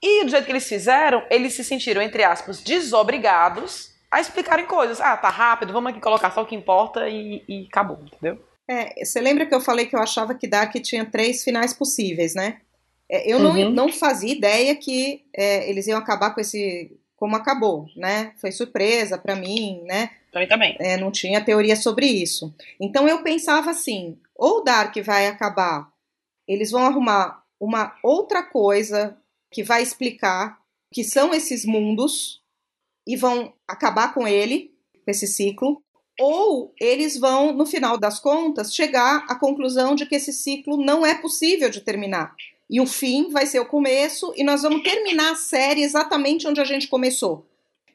E 0.00 0.22
do 0.22 0.30
jeito 0.30 0.44
que 0.44 0.52
eles 0.52 0.68
fizeram, 0.68 1.26
eles 1.28 1.54
se 1.54 1.64
sentiram, 1.64 2.00
entre 2.00 2.22
aspas, 2.22 2.62
desobrigados 2.62 3.90
a 4.08 4.20
explicarem 4.20 4.64
coisas. 4.64 5.00
Ah, 5.00 5.16
tá 5.16 5.28
rápido, 5.28 5.72
vamos 5.72 5.90
aqui 5.90 6.00
colocar 6.00 6.30
só 6.30 6.42
o 6.42 6.46
que 6.46 6.54
importa 6.54 7.08
e, 7.08 7.42
e 7.48 7.66
acabou, 7.66 7.98
entendeu? 8.00 8.40
É, 8.70 9.04
você 9.04 9.20
lembra 9.20 9.44
que 9.44 9.54
eu 9.56 9.60
falei 9.60 9.86
que 9.86 9.96
eu 9.96 10.00
achava 10.00 10.36
que 10.36 10.46
Dark 10.46 10.72
tinha 10.76 11.04
três 11.04 11.42
finais 11.42 11.74
possíveis, 11.74 12.36
né? 12.36 12.58
É, 13.10 13.28
eu 13.28 13.40
não, 13.40 13.56
uhum. 13.56 13.70
não 13.70 13.92
fazia 13.92 14.32
ideia 14.32 14.76
que 14.76 15.24
é, 15.36 15.68
eles 15.68 15.88
iam 15.88 15.98
acabar 15.98 16.32
com 16.32 16.40
esse. 16.40 16.96
Como 17.16 17.34
acabou, 17.34 17.88
né? 17.96 18.32
Foi 18.36 18.52
surpresa 18.52 19.18
para 19.18 19.34
mim, 19.34 19.82
né? 19.84 20.10
Pra 20.30 20.40
mim 20.40 20.46
também. 20.46 20.76
É, 20.78 20.96
não 20.96 21.10
tinha 21.10 21.44
teoria 21.44 21.74
sobre 21.74 22.06
isso. 22.06 22.54
Então 22.80 23.08
eu 23.08 23.22
pensava 23.22 23.70
assim: 23.70 24.18
ou 24.34 24.62
Dark 24.62 24.94
vai 25.02 25.26
acabar, 25.26 25.90
eles 26.46 26.70
vão 26.70 26.82
arrumar 26.82 27.42
uma 27.58 27.96
outra 28.02 28.42
coisa 28.42 29.16
que 29.50 29.62
vai 29.62 29.82
explicar 29.82 30.58
o 30.90 30.94
que 30.94 31.02
são 31.02 31.34
esses 31.34 31.64
mundos 31.64 32.42
e 33.06 33.16
vão 33.16 33.52
acabar 33.66 34.12
com 34.12 34.26
ele, 34.26 34.74
com 35.04 35.10
esse 35.10 35.26
ciclo, 35.26 35.82
ou 36.18 36.74
eles 36.80 37.18
vão, 37.18 37.52
no 37.52 37.66
final 37.66 37.98
das 37.98 38.18
contas, 38.18 38.74
chegar 38.74 39.24
à 39.28 39.34
conclusão 39.34 39.94
de 39.94 40.06
que 40.06 40.14
esse 40.16 40.32
ciclo 40.32 40.76
não 40.76 41.04
é 41.04 41.14
possível 41.14 41.70
de 41.70 41.80
terminar. 41.80 42.34
E 42.68 42.80
o 42.80 42.86
fim 42.86 43.30
vai 43.30 43.46
ser 43.46 43.60
o 43.60 43.66
começo, 43.66 44.32
e 44.36 44.42
nós 44.42 44.62
vamos 44.62 44.82
terminar 44.82 45.32
a 45.32 45.36
série 45.36 45.82
exatamente 45.82 46.46
onde 46.48 46.60
a 46.60 46.64
gente 46.64 46.88
começou. 46.88 47.46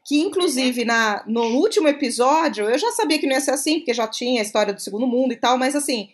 Que, 0.05 0.19
inclusive, 0.19 0.85
na, 0.85 1.23
no 1.27 1.43
último 1.57 1.87
episódio, 1.87 2.69
eu 2.69 2.77
já 2.77 2.91
sabia 2.91 3.19
que 3.19 3.27
não 3.27 3.33
ia 3.33 3.41
ser 3.41 3.51
assim, 3.51 3.79
porque 3.79 3.93
já 3.93 4.07
tinha 4.07 4.41
a 4.41 4.43
história 4.43 4.73
do 4.73 4.81
segundo 4.81 5.05
mundo 5.05 5.33
e 5.33 5.35
tal, 5.35 5.57
mas 5.57 5.75
assim, 5.75 6.09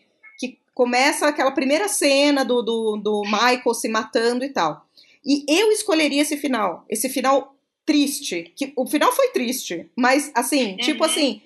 começa 0.78 1.28
aquela 1.28 1.50
primeira 1.50 1.88
cena 1.88 2.46
do, 2.46 2.62
do, 2.62 2.98
do 2.98 3.22
Michael 3.24 3.74
se 3.74 3.90
matando 3.90 4.46
e 4.46 4.50
tal. 4.50 4.86
E 5.26 5.44
eu 5.48 5.72
escolheria 5.72 6.22
esse 6.22 6.38
final, 6.38 6.86
esse 6.88 7.10
final 7.10 7.56
triste, 7.84 8.54
que 8.56 8.74
o 8.76 8.86
final 8.86 9.12
foi 9.12 9.30
triste, 9.30 9.90
mas 9.96 10.30
assim, 10.36 10.74
uhum. 10.74 10.78
tipo 10.78 11.04
assim, 11.04 11.42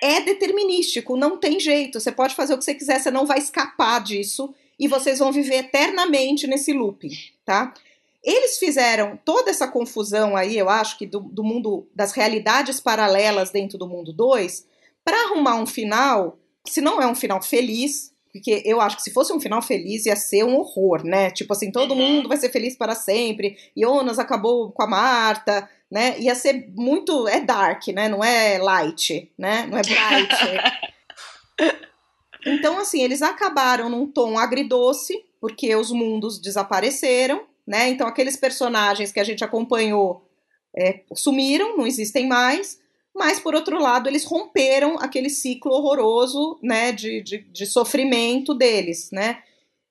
é 0.00 0.20
determinístico, 0.20 1.16
não 1.16 1.36
tem 1.36 1.58
jeito, 1.58 1.98
você 1.98 2.12
pode 2.12 2.36
fazer 2.36 2.54
o 2.54 2.58
que 2.58 2.64
você 2.64 2.72
quiser, 2.72 3.00
você 3.00 3.10
não 3.10 3.26
vai 3.26 3.38
escapar 3.38 4.00
disso 4.00 4.54
e 4.78 4.86
vocês 4.86 5.18
vão 5.18 5.32
viver 5.32 5.56
eternamente 5.56 6.46
nesse 6.46 6.72
looping, 6.72 7.12
tá? 7.44 7.74
Eles 8.22 8.58
fizeram 8.58 9.18
toda 9.24 9.50
essa 9.50 9.66
confusão 9.66 10.36
aí, 10.36 10.56
eu 10.56 10.68
acho 10.68 10.98
que 10.98 11.06
do, 11.06 11.20
do 11.20 11.42
mundo 11.42 11.88
das 11.94 12.12
realidades 12.12 12.80
paralelas 12.80 13.50
dentro 13.50 13.78
do 13.78 13.88
mundo 13.88 14.12
2, 14.12 14.66
para 15.04 15.16
arrumar 15.24 15.56
um 15.56 15.66
final, 15.66 16.38
se 16.66 16.80
não 16.80 17.00
é 17.00 17.06
um 17.06 17.14
final 17.14 17.40
feliz, 17.42 18.12
porque 18.32 18.62
eu 18.64 18.80
acho 18.80 18.96
que 18.96 19.02
se 19.02 19.12
fosse 19.12 19.32
um 19.32 19.40
final 19.40 19.62
feliz 19.62 20.06
ia 20.06 20.14
ser 20.14 20.44
um 20.44 20.56
horror, 20.58 21.04
né? 21.04 21.30
Tipo 21.30 21.52
assim, 21.52 21.72
todo 21.72 21.92
uhum. 21.92 22.00
mundo 22.00 22.28
vai 22.28 22.36
ser 22.36 22.50
feliz 22.50 22.76
para 22.76 22.94
sempre. 22.94 23.56
Jonas 23.76 24.18
acabou 24.18 24.70
com 24.70 24.82
a 24.82 24.86
Marta, 24.86 25.68
né? 25.90 26.18
Ia 26.18 26.34
ser 26.34 26.70
muito. 26.76 27.26
É 27.26 27.40
dark, 27.40 27.88
né? 27.88 28.08
Não 28.08 28.22
é 28.22 28.58
light, 28.58 29.32
né? 29.38 29.66
Não 29.70 29.78
é 29.78 29.82
bright. 29.82 30.36
então, 32.54 32.78
assim, 32.78 33.02
eles 33.02 33.22
acabaram 33.22 33.88
num 33.88 34.06
tom 34.06 34.38
agridoce, 34.38 35.24
porque 35.40 35.74
os 35.74 35.90
mundos 35.90 36.40
desapareceram, 36.40 37.42
né? 37.66 37.88
Então, 37.88 38.06
aqueles 38.06 38.36
personagens 38.36 39.12
que 39.12 39.20
a 39.20 39.24
gente 39.24 39.44
acompanhou 39.44 40.28
é, 40.76 41.02
sumiram, 41.14 41.76
não 41.76 41.86
existem 41.86 42.26
mais 42.26 42.78
mas 43.18 43.40
por 43.40 43.54
outro 43.54 43.80
lado 43.80 44.08
eles 44.08 44.24
romperam 44.24 44.96
aquele 45.00 45.28
ciclo 45.28 45.72
horroroso, 45.72 46.56
né, 46.62 46.92
de, 46.92 47.20
de, 47.20 47.38
de 47.38 47.66
sofrimento 47.66 48.54
deles, 48.54 49.10
né. 49.10 49.42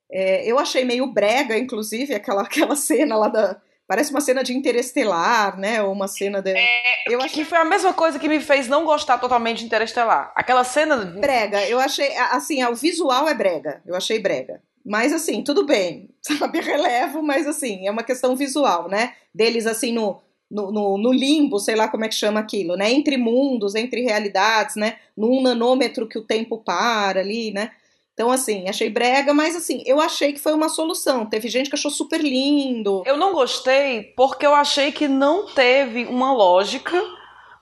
É, 0.09 0.49
eu 0.49 0.57
achei 0.57 0.85
meio 0.85 1.05
brega, 1.07 1.57
inclusive, 1.57 2.15
aquela, 2.15 2.43
aquela 2.47 2.77
cena 2.77 3.17
lá 3.17 3.27
da, 3.27 3.61
Parece 3.87 4.11
uma 4.11 4.19
cena 4.19 4.43
de 4.43 4.53
Interestelar, 4.53 5.57
né? 5.57 5.81
Ou 5.81 5.93
uma 5.93 6.09
cena 6.09 6.41
de. 6.41 6.51
É, 6.51 7.03
eu 7.07 7.21
achei... 7.21 7.43
Que 7.43 7.49
foi 7.49 7.57
a 7.57 7.63
mesma 7.63 7.93
coisa 7.93 8.19
que 8.19 8.27
me 8.27 8.41
fez 8.41 8.67
não 8.67 8.83
gostar 8.83 9.17
totalmente 9.17 9.59
de 9.59 9.65
Interestelar. 9.65 10.33
Aquela 10.35 10.65
cena. 10.65 10.97
Brega. 10.97 11.65
Eu 11.67 11.79
achei. 11.79 12.13
Assim, 12.17 12.63
o 12.65 12.75
visual 12.75 13.29
é 13.29 13.33
brega. 13.33 13.81
Eu 13.85 13.95
achei 13.95 14.19
brega. 14.19 14.61
Mas 14.85 15.11
assim, 15.13 15.41
tudo 15.41 15.65
bem. 15.65 16.09
Sabe, 16.21 16.59
relevo, 16.61 17.21
mas 17.21 17.45
assim, 17.45 17.87
é 17.87 17.91
uma 17.91 18.03
questão 18.03 18.35
visual, 18.35 18.89
né? 18.89 19.13
Deles 19.33 19.65
assim 19.65 19.93
no, 19.93 20.21
no, 20.49 20.71
no, 20.71 20.97
no, 20.97 21.13
limbo, 21.13 21.59
sei 21.59 21.75
lá 21.75 21.89
como 21.89 22.05
é 22.05 22.09
que 22.09 22.15
chama 22.15 22.39
aquilo, 22.39 22.75
né? 22.77 22.91
Entre 22.91 23.17
mundos, 23.17 23.75
entre 23.75 24.01
realidades, 24.01 24.77
né? 24.77 24.97
Num 25.15 25.41
nanômetro 25.41 26.07
que 26.07 26.17
o 26.17 26.23
tempo 26.23 26.57
para 26.57 27.19
ali, 27.19 27.51
né? 27.51 27.71
Então, 28.17 28.31
assim, 28.31 28.67
achei 28.67 28.89
brega, 28.89 29.31
mas 29.31 29.55
assim, 29.55 29.83
eu 29.85 30.01
achei 30.01 30.33
que 30.33 30.39
foi 30.39 30.51
uma 30.51 30.69
solução. 30.69 31.23
Teve 31.23 31.47
gente 31.49 31.69
que 31.69 31.75
achou 31.75 31.91
super 31.91 32.19
lindo. 32.19 33.03
Eu 33.05 33.15
não 33.15 33.31
gostei 33.31 34.11
porque 34.17 34.43
eu 34.43 34.55
achei 34.55 34.91
que 34.91 35.07
não 35.07 35.45
teve 35.45 36.05
uma 36.05 36.33
lógica. 36.33 36.99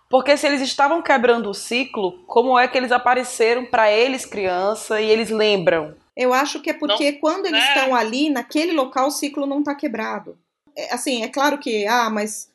Porque 0.09 0.37
se 0.37 0.47
eles 0.47 0.61
estavam 0.61 1.01
quebrando 1.01 1.49
o 1.49 1.53
ciclo, 1.53 2.23
como 2.25 2.57
é 2.57 2.69
que 2.69 2.77
eles 2.77 2.93
apareceram 2.93 3.65
para 3.65 3.91
eles 3.91 4.25
criança 4.25 5.01
e 5.01 5.09
eles 5.09 5.29
lembram? 5.29 5.93
Eu 6.15 6.31
acho 6.33 6.61
que 6.61 6.69
é 6.69 6.73
porque 6.73 7.11
não, 7.11 7.19
quando 7.19 7.47
eles 7.47 7.59
né? 7.59 7.75
estão 7.75 7.93
ali, 7.93 8.29
naquele 8.29 8.71
local, 8.71 9.07
o 9.07 9.11
ciclo 9.11 9.45
não 9.45 9.59
está 9.59 9.75
quebrado. 9.75 10.37
É, 10.73 10.93
assim, 10.93 11.21
é 11.21 11.27
claro 11.27 11.57
que, 11.57 11.85
ah, 11.85 12.09
mas 12.09 12.49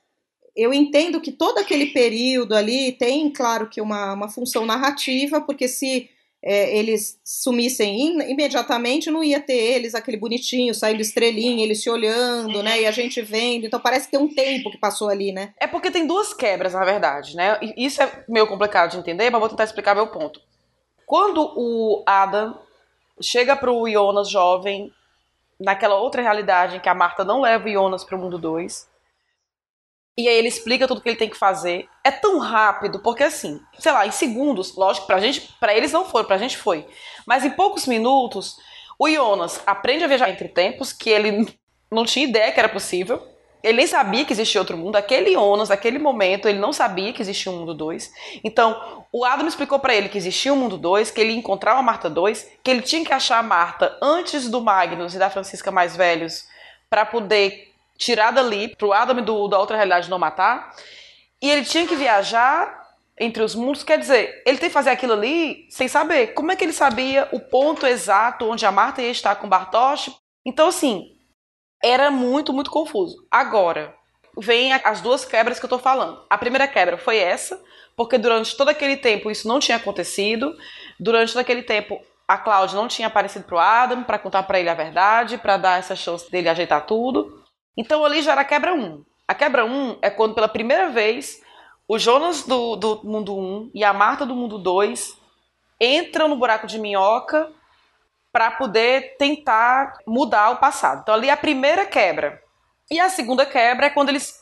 eu 0.56 0.72
entendo 0.72 1.20
que 1.20 1.32
todo 1.32 1.58
aquele 1.58 1.88
período 1.88 2.54
ali 2.54 2.92
tem, 2.92 3.28
claro, 3.28 3.68
que 3.68 3.82
uma, 3.82 4.14
uma 4.14 4.28
função 4.30 4.64
narrativa, 4.64 5.42
porque 5.42 5.68
se 5.68 6.08
é, 6.42 6.76
eles 6.76 7.20
sumissem 7.22 8.18
imediatamente, 8.30 9.10
não 9.10 9.22
ia 9.22 9.40
ter 9.40 9.56
eles, 9.56 9.94
aquele 9.94 10.16
bonitinho, 10.16 10.74
saindo 10.74 11.02
estrelinha, 11.02 11.62
eles 11.62 11.82
se 11.82 11.90
olhando, 11.90 12.62
né? 12.62 12.80
E 12.80 12.86
a 12.86 12.90
gente 12.90 13.20
vendo. 13.20 13.66
Então 13.66 13.78
parece 13.78 14.06
que 14.06 14.12
tem 14.12 14.20
um 14.20 14.32
tempo 14.32 14.70
que 14.70 14.78
passou 14.78 15.10
ali, 15.10 15.32
né? 15.32 15.52
É 15.60 15.66
porque 15.66 15.90
tem 15.90 16.06
duas 16.06 16.32
quebras, 16.32 16.72
na 16.72 16.84
verdade, 16.84 17.36
né? 17.36 17.58
E 17.60 17.84
isso 17.84 18.02
é 18.02 18.24
meio 18.28 18.46
complicado 18.46 18.92
de 18.92 18.98
entender, 18.98 19.28
mas 19.28 19.40
vou 19.40 19.50
tentar 19.50 19.64
explicar 19.64 19.94
meu 19.94 20.06
ponto. 20.06 20.40
Quando 21.04 21.52
o 21.56 22.02
Adam 22.06 22.58
chega 23.20 23.54
pro 23.54 23.86
Jonas 23.88 24.30
jovem, 24.30 24.90
naquela 25.60 25.96
outra 25.96 26.22
realidade 26.22 26.76
em 26.76 26.80
que 26.80 26.88
a 26.88 26.94
Marta 26.94 27.22
não 27.22 27.42
leva 27.42 27.68
o 27.68 27.72
Jonas 27.72 28.02
pro 28.02 28.18
mundo 28.18 28.38
2, 28.38 28.88
e 30.16 30.28
aí 30.28 30.36
ele 30.36 30.48
explica 30.48 30.86
tudo 30.86 31.00
que 31.00 31.08
ele 31.08 31.16
tem 31.16 31.30
que 31.30 31.36
fazer. 31.36 31.88
É 32.04 32.10
tão 32.10 32.38
rápido, 32.38 33.00
porque 33.00 33.22
assim, 33.22 33.60
sei 33.78 33.92
lá, 33.92 34.06
em 34.06 34.10
segundos, 34.10 34.74
lógico, 34.76 35.06
pra 35.06 35.20
gente, 35.20 35.54
para 35.58 35.74
eles 35.74 35.92
não 35.92 36.04
foi, 36.04 36.24
pra 36.24 36.38
gente 36.38 36.56
foi. 36.56 36.86
Mas 37.26 37.44
em 37.44 37.50
poucos 37.50 37.86
minutos, 37.86 38.56
o 38.98 39.08
Jonas 39.08 39.62
aprende 39.66 40.04
a 40.04 40.08
viajar 40.08 40.30
entre 40.30 40.48
tempos, 40.48 40.92
que 40.92 41.08
ele 41.08 41.48
não 41.90 42.04
tinha 42.04 42.26
ideia 42.26 42.52
que 42.52 42.60
era 42.60 42.68
possível. 42.68 43.26
Ele 43.62 43.78
nem 43.78 43.86
sabia 43.86 44.24
que 44.24 44.32
existia 44.32 44.60
outro 44.60 44.76
mundo. 44.76 44.96
Aquele 44.96 45.32
Jonas, 45.32 45.70
aquele 45.70 45.98
momento, 45.98 46.48
ele 46.48 46.58
não 46.58 46.72
sabia 46.72 47.12
que 47.12 47.20
existia 47.20 47.52
um 47.52 47.58
mundo 47.58 47.74
2. 47.74 48.10
Então, 48.42 49.04
o 49.12 49.24
Adam 49.24 49.46
explicou 49.46 49.78
para 49.78 49.94
ele 49.94 50.08
que 50.08 50.16
existia 50.16 50.52
um 50.52 50.56
mundo 50.56 50.78
2, 50.78 51.10
que 51.10 51.20
ele 51.20 51.32
ia 51.32 51.38
encontrar 51.38 51.72
a 51.72 51.82
Marta 51.82 52.08
2, 52.08 52.52
que 52.62 52.70
ele 52.70 52.82
tinha 52.82 53.04
que 53.04 53.12
achar 53.12 53.38
a 53.38 53.42
Marta 53.42 53.98
antes 54.02 54.48
do 54.48 54.62
Magnus 54.62 55.14
e 55.14 55.18
da 55.18 55.28
Francisca 55.28 55.70
mais 55.70 55.94
velhos 55.94 56.46
para 56.88 57.04
poder 57.04 57.69
tirar 58.00 58.30
dali 58.30 58.74
pro 58.74 58.94
Adam 58.94 59.22
do, 59.22 59.46
da 59.46 59.58
outra 59.58 59.76
realidade 59.76 60.08
não 60.08 60.18
matar. 60.18 60.74
E 61.40 61.50
ele 61.50 61.64
tinha 61.64 61.86
que 61.86 61.94
viajar 61.94 62.80
entre 63.18 63.42
os 63.42 63.54
mundos, 63.54 63.84
quer 63.84 63.98
dizer, 63.98 64.42
ele 64.46 64.56
tem 64.56 64.70
que 64.70 64.74
fazer 64.74 64.88
aquilo 64.88 65.12
ali 65.12 65.66
sem 65.68 65.86
saber. 65.86 66.28
Como 66.28 66.50
é 66.50 66.56
que 66.56 66.64
ele 66.64 66.72
sabia 66.72 67.28
o 67.30 67.38
ponto 67.38 67.86
exato 67.86 68.48
onde 68.48 68.64
a 68.64 68.72
Marta 68.72 69.02
ia 69.02 69.10
estar 69.10 69.36
com 69.36 69.48
Bartosz? 69.48 70.10
Então, 70.44 70.68
assim, 70.68 71.14
era 71.82 72.10
muito, 72.10 72.50
muito 72.50 72.70
confuso. 72.70 73.26
Agora, 73.30 73.94
vem 74.38 74.72
as 74.72 75.02
duas 75.02 75.22
quebras 75.26 75.58
que 75.58 75.66
eu 75.66 75.68
tô 75.68 75.78
falando. 75.78 76.24
A 76.30 76.38
primeira 76.38 76.66
quebra 76.66 76.96
foi 76.96 77.18
essa, 77.18 77.62
porque 77.94 78.16
durante 78.16 78.56
todo 78.56 78.70
aquele 78.70 78.96
tempo 78.96 79.30
isso 79.30 79.46
não 79.46 79.60
tinha 79.60 79.76
acontecido. 79.76 80.56
Durante 80.98 81.34
todo 81.34 81.42
aquele 81.42 81.62
tempo, 81.62 82.00
a 82.26 82.38
Cláudia 82.38 82.76
não 82.76 82.88
tinha 82.88 83.08
aparecido 83.08 83.44
pro 83.44 83.58
Adam 83.58 84.02
para 84.04 84.18
contar 84.18 84.44
para 84.44 84.58
ele 84.58 84.70
a 84.70 84.74
verdade, 84.74 85.36
para 85.36 85.58
dar 85.58 85.78
essa 85.78 85.94
chance 85.94 86.30
dele 86.30 86.48
ajeitar 86.48 86.86
tudo. 86.86 87.39
Então 87.80 88.04
ali 88.04 88.20
já 88.20 88.32
era 88.32 88.42
a 88.42 88.44
quebra 88.44 88.74
1. 88.74 89.02
A 89.26 89.34
quebra 89.34 89.64
1 89.64 90.00
é 90.02 90.10
quando 90.10 90.34
pela 90.34 90.48
primeira 90.48 90.90
vez 90.90 91.40
o 91.88 91.98
Jonas 91.98 92.42
do, 92.42 92.76
do 92.76 93.00
mundo 93.02 93.34
1 93.34 93.70
e 93.74 93.82
a 93.82 93.90
Marta 93.90 94.26
do 94.26 94.36
mundo 94.36 94.58
2 94.58 95.16
entram 95.80 96.28
no 96.28 96.36
buraco 96.36 96.66
de 96.66 96.78
minhoca 96.78 97.50
para 98.30 98.50
poder 98.50 99.16
tentar 99.16 99.94
mudar 100.06 100.50
o 100.50 100.58
passado. 100.58 101.00
Então 101.00 101.14
ali 101.14 101.30
é 101.30 101.32
a 101.32 101.38
primeira 101.38 101.86
quebra. 101.86 102.42
E 102.90 103.00
a 103.00 103.08
segunda 103.08 103.46
quebra 103.46 103.86
é 103.86 103.90
quando 103.90 104.10
eles 104.10 104.38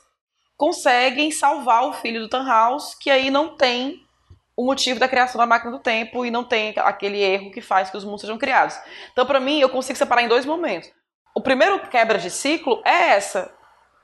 conseguem 0.56 1.31
salvar 1.31 1.85
o 1.85 1.93
filho 1.93 2.20
do 2.20 2.28
Tannhaus, 2.28 2.93
que 2.97 3.09
aí 3.09 3.31
não 3.31 3.56
tem 3.56 4.05
o 4.56 4.65
motivo 4.65 4.98
da 4.98 5.06
criação 5.06 5.39
da 5.39 5.47
máquina 5.47 5.70
do 5.70 5.78
tempo 5.78 6.27
e 6.27 6.31
não 6.32 6.43
tem 6.43 6.74
aquele 6.78 7.20
erro 7.20 7.52
que 7.52 7.60
faz 7.60 7.89
que 7.89 7.97
os 7.97 8.05
mundos 8.05 8.23
sejam 8.23 8.36
criados. 8.36 8.77
Então, 9.12 9.24
para 9.24 9.39
mim, 9.39 9.60
eu 9.60 9.69
consigo 9.69 9.97
separar 9.97 10.23
em 10.23 10.28
dois 10.28 10.44
momentos. 10.44 10.90
O 11.39 11.40
primeiro 11.40 11.78
quebra 11.86 12.19
de 12.19 12.32
ciclo 12.32 12.82
é 12.85 13.10
essa, 13.10 13.55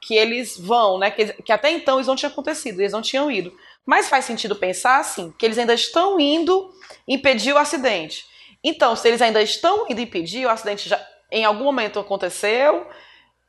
que 0.00 0.14
eles 0.14 0.56
vão, 0.56 0.98
né? 0.98 1.10
Que, 1.10 1.32
que 1.42 1.50
até 1.50 1.68
então 1.68 1.98
isso 1.98 2.08
não 2.08 2.14
tinha 2.14 2.28
acontecido, 2.28 2.78
eles 2.78 2.92
não 2.92 3.02
tinham 3.02 3.28
ido. 3.28 3.52
Mas 3.84 4.08
faz 4.08 4.24
sentido 4.24 4.54
pensar 4.54 5.00
assim, 5.00 5.34
que 5.36 5.44
eles 5.44 5.58
ainda 5.58 5.74
estão 5.74 6.20
indo 6.20 6.72
impedir 7.08 7.52
o 7.52 7.58
acidente. 7.58 8.24
Então, 8.62 8.94
se 8.94 9.08
eles 9.08 9.20
ainda 9.20 9.42
estão 9.42 9.84
indo 9.90 10.00
impedir, 10.00 10.46
o 10.46 10.48
acidente 10.48 10.88
já 10.88 11.04
em 11.28 11.44
algum 11.44 11.64
momento 11.64 11.98
aconteceu 11.98 12.86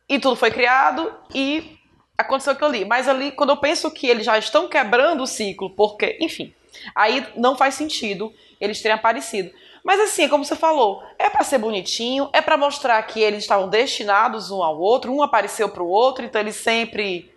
e 0.09 0.17
tudo 0.17 0.35
foi 0.35 0.49
criado 0.49 1.13
e 1.31 1.77
aconteceu 2.17 2.53
aquilo 2.53 2.69
ali. 2.69 2.85
Mas 2.85 3.07
ali, 3.07 3.33
quando 3.33 3.51
eu 3.51 3.57
penso 3.57 3.91
que 3.91 4.07
eles 4.07 4.25
já 4.25 4.35
estão 4.35 4.67
quebrando 4.67 5.21
o 5.21 5.27
ciclo, 5.27 5.69
porque, 5.69 6.17
enfim, 6.19 6.51
aí 6.95 7.23
não 7.35 7.55
faz 7.55 7.75
sentido 7.75 8.33
eles 8.59 8.81
terem 8.81 8.97
aparecido. 8.97 9.53
Mas 9.85 9.99
assim, 9.99 10.27
como 10.27 10.43
você 10.43 10.55
falou, 10.55 11.03
é 11.19 11.29
para 11.29 11.43
ser 11.43 11.59
bonitinho, 11.59 12.27
é 12.33 12.41
para 12.41 12.57
mostrar 12.57 12.99
que 13.03 13.21
eles 13.21 13.43
estavam 13.43 13.69
destinados 13.69 14.49
um 14.49 14.63
ao 14.63 14.79
outro, 14.79 15.13
um 15.13 15.21
apareceu 15.21 15.69
para 15.69 15.83
o 15.83 15.87
outro, 15.87 16.25
então 16.25 16.41
eles 16.41 16.55
sempre 16.55 17.31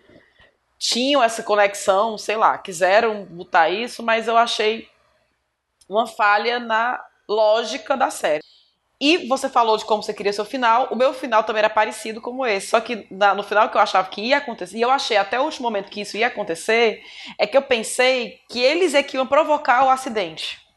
tinham 0.75 1.21
essa 1.21 1.43
conexão, 1.43 2.17
sei 2.17 2.35
lá, 2.35 2.57
quiseram 2.57 3.23
botar 3.25 3.69
isso, 3.69 4.01
mas 4.01 4.27
eu 4.27 4.35
achei 4.35 4.89
uma 5.87 6.07
falha 6.07 6.59
na 6.59 6.99
lógica 7.27 7.95
da 7.95 8.09
série. 8.09 8.43
E 8.99 9.27
você 9.27 9.47
falou 9.47 9.77
de 9.77 9.85
como 9.85 10.01
você 10.01 10.13
queria 10.13 10.33
seu 10.33 10.43
final. 10.43 10.87
O 10.91 10.95
meu 10.95 11.13
final 11.13 11.43
também 11.43 11.59
era 11.59 11.69
parecido 11.69 12.19
como 12.19 12.45
esse. 12.45 12.67
Só 12.67 12.81
que 12.81 13.07
na, 13.11 13.33
no 13.33 13.43
final 13.43 13.69
que 13.69 13.77
eu 13.77 13.81
achava 13.81 14.09
que 14.09 14.21
ia 14.21 14.37
acontecer, 14.37 14.77
e 14.77 14.81
eu 14.81 14.89
achei 14.89 15.17
até 15.17 15.39
o 15.39 15.43
último 15.43 15.67
momento 15.67 15.89
que 15.89 16.01
isso 16.01 16.17
ia 16.17 16.27
acontecer, 16.27 17.01
é 17.37 17.45
que 17.45 17.55
eu 17.55 17.61
pensei 17.61 18.39
que 18.49 18.59
eles 18.59 18.95
é 18.95 19.03
que 19.03 19.17
iam 19.17 19.27
provocar 19.27 19.85
o 19.85 19.89
acidente 19.89 20.68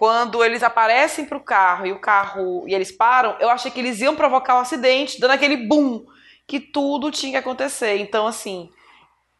quando 0.00 0.42
eles 0.42 0.62
aparecem 0.62 1.26
para 1.26 1.36
o 1.36 1.44
carro 1.44 1.86
e 1.86 1.92
o 1.92 2.00
carro 2.00 2.64
e 2.66 2.74
eles 2.74 2.90
param, 2.90 3.36
eu 3.38 3.50
achei 3.50 3.70
que 3.70 3.78
eles 3.78 4.00
iam 4.00 4.16
provocar 4.16 4.56
um 4.56 4.60
acidente, 4.60 5.20
dando 5.20 5.32
aquele 5.32 5.58
boom 5.58 6.06
que 6.46 6.58
tudo 6.58 7.10
tinha 7.10 7.32
que 7.32 7.36
acontecer. 7.36 7.98
Então, 7.98 8.26
assim, 8.26 8.70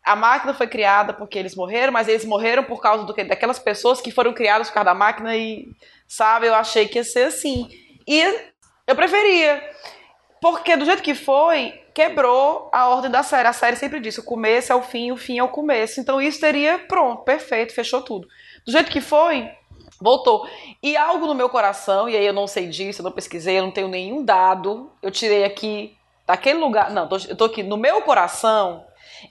a 0.05 0.15
máquina 0.15 0.53
foi 0.53 0.67
criada 0.67 1.15
porque 1.15 1.39
eles 1.39 1.55
morreram, 1.55 1.95
mas 1.95 2.09
eles 2.09 2.27
morreram 2.27 2.63
por 2.63 2.79
causa 2.79 3.05
do 3.05 3.15
que 3.15 3.25
daquelas 3.25 3.59
pessoas 3.59 4.03
que 4.03 4.11
foram 4.11 4.35
criadas 4.35 4.69
por 4.69 4.75
causa 4.75 4.85
da 4.85 4.95
máquina 4.95 5.35
e, 5.35 5.67
sabe, 6.07 6.47
eu 6.47 6.55
achei 6.55 6.87
que 6.87 6.99
ia 6.99 7.05
ser 7.05 7.29
assim. 7.29 7.67
E 8.07 8.21
eu 8.87 8.95
preferia, 8.95 9.67
porque 10.43 10.77
do 10.77 10.85
jeito 10.85 11.03
que 11.03 11.15
foi, 11.15 11.73
quebrou 11.95 12.69
a 12.71 12.87
ordem 12.87 13.11
da 13.11 13.23
série. 13.23 13.49
A 13.49 13.55
série 13.55 13.77
sempre 13.77 13.99
disse: 13.99 14.21
o 14.21 14.25
começo 14.25 14.71
é 14.71 14.77
o 14.77 14.83
fim, 14.83 15.11
o 15.11 15.17
fim 15.17 15.39
é 15.39 15.43
o 15.43 15.49
começo. 15.49 15.99
Então 15.99 16.21
isso 16.21 16.39
teria, 16.39 16.81
pronto, 16.81 17.25
perfeito, 17.25 17.73
fechou 17.73 18.03
tudo. 18.03 18.29
Do 18.67 18.73
jeito 18.73 18.91
que 18.91 19.01
foi, 19.01 19.51
Voltou. 20.01 20.49
E 20.83 20.97
algo 20.97 21.27
no 21.27 21.35
meu 21.35 21.49
coração, 21.49 22.09
e 22.09 22.17
aí 22.17 22.25
eu 22.25 22.33
não 22.33 22.47
sei 22.47 22.67
disso, 22.67 23.01
eu 23.01 23.05
não 23.05 23.13
pesquisei, 23.13 23.59
eu 23.59 23.63
não 23.63 23.71
tenho 23.71 23.89
nenhum 23.89 24.25
dado. 24.25 24.91
Eu 25.03 25.11
tirei 25.11 25.45
aqui 25.45 25.97
daquele 26.27 26.59
lugar. 26.59 26.91
Não, 26.91 27.09
eu 27.29 27.37
tô 27.37 27.45
aqui. 27.45 27.63
No 27.63 27.77
meu 27.77 28.01
coração, 28.03 28.85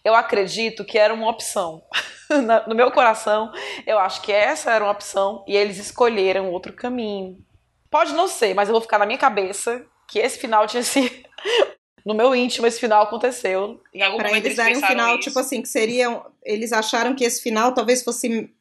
eu 0.04 0.14
acredito 0.14 0.86
que 0.86 0.98
era 0.98 1.14
uma 1.14 1.30
opção. 1.30 1.82
no 2.68 2.76
meu 2.76 2.92
coração, 2.92 3.52
eu 3.88 3.98
acho 3.98 4.22
que 4.22 4.32
essa 4.32 4.72
era 4.72 4.84
uma 4.84 4.92
opção 4.92 5.44
e 5.48 5.58
eles 5.58 5.78
escolheram 5.78 6.52
outro 6.52 6.74
caminho. 6.74 7.38
Pode 7.90 8.14
não 8.14 8.28
ser, 8.28 8.54
mas 8.54 8.70
eu 8.70 8.74
vou 8.74 8.82
ficar 8.82 9.00
na 9.00 9.06
minha 9.06 9.18
cabeça 9.18 9.84
que 10.08 10.20
esse 10.20 10.38
final 10.38 10.68
tinha 10.68 10.84
sido. 10.84 11.10
no 12.06 12.14
meu 12.14 12.36
íntimo, 12.36 12.68
esse 12.68 12.80
final 12.80 13.04
aconteceu. 13.04 13.82
Em 13.94 14.02
algum 14.02 14.18
pra 14.18 14.28
momento 14.28 14.46
eles, 14.46 14.60
eles 14.60 14.78
um 14.78 14.86
final, 14.86 15.16
isso. 15.16 15.30
tipo 15.30 15.40
assim, 15.40 15.62
que 15.62 15.68
seriam. 15.68 16.26
Eles 16.44 16.72
acharam 16.72 17.16
que 17.16 17.24
esse 17.24 17.42
final 17.42 17.74
talvez 17.74 18.04
fosse 18.04 18.54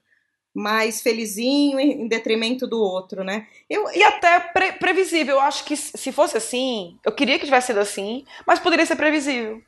mais 0.54 1.00
felizinho 1.02 1.78
em 1.78 2.08
detrimento 2.08 2.66
do 2.66 2.80
outro, 2.80 3.22
né? 3.22 3.46
Eu, 3.68 3.90
e 3.92 4.02
até 4.02 4.40
pre 4.40 4.72
previsível. 4.72 5.36
Eu 5.36 5.40
acho 5.40 5.64
que 5.64 5.76
se 5.76 6.10
fosse 6.12 6.36
assim, 6.36 6.98
eu 7.04 7.12
queria 7.12 7.38
que 7.38 7.44
tivesse 7.44 7.68
sido 7.68 7.80
assim, 7.80 8.24
mas 8.46 8.58
poderia 8.58 8.86
ser 8.86 8.96
previsível. 8.96 9.60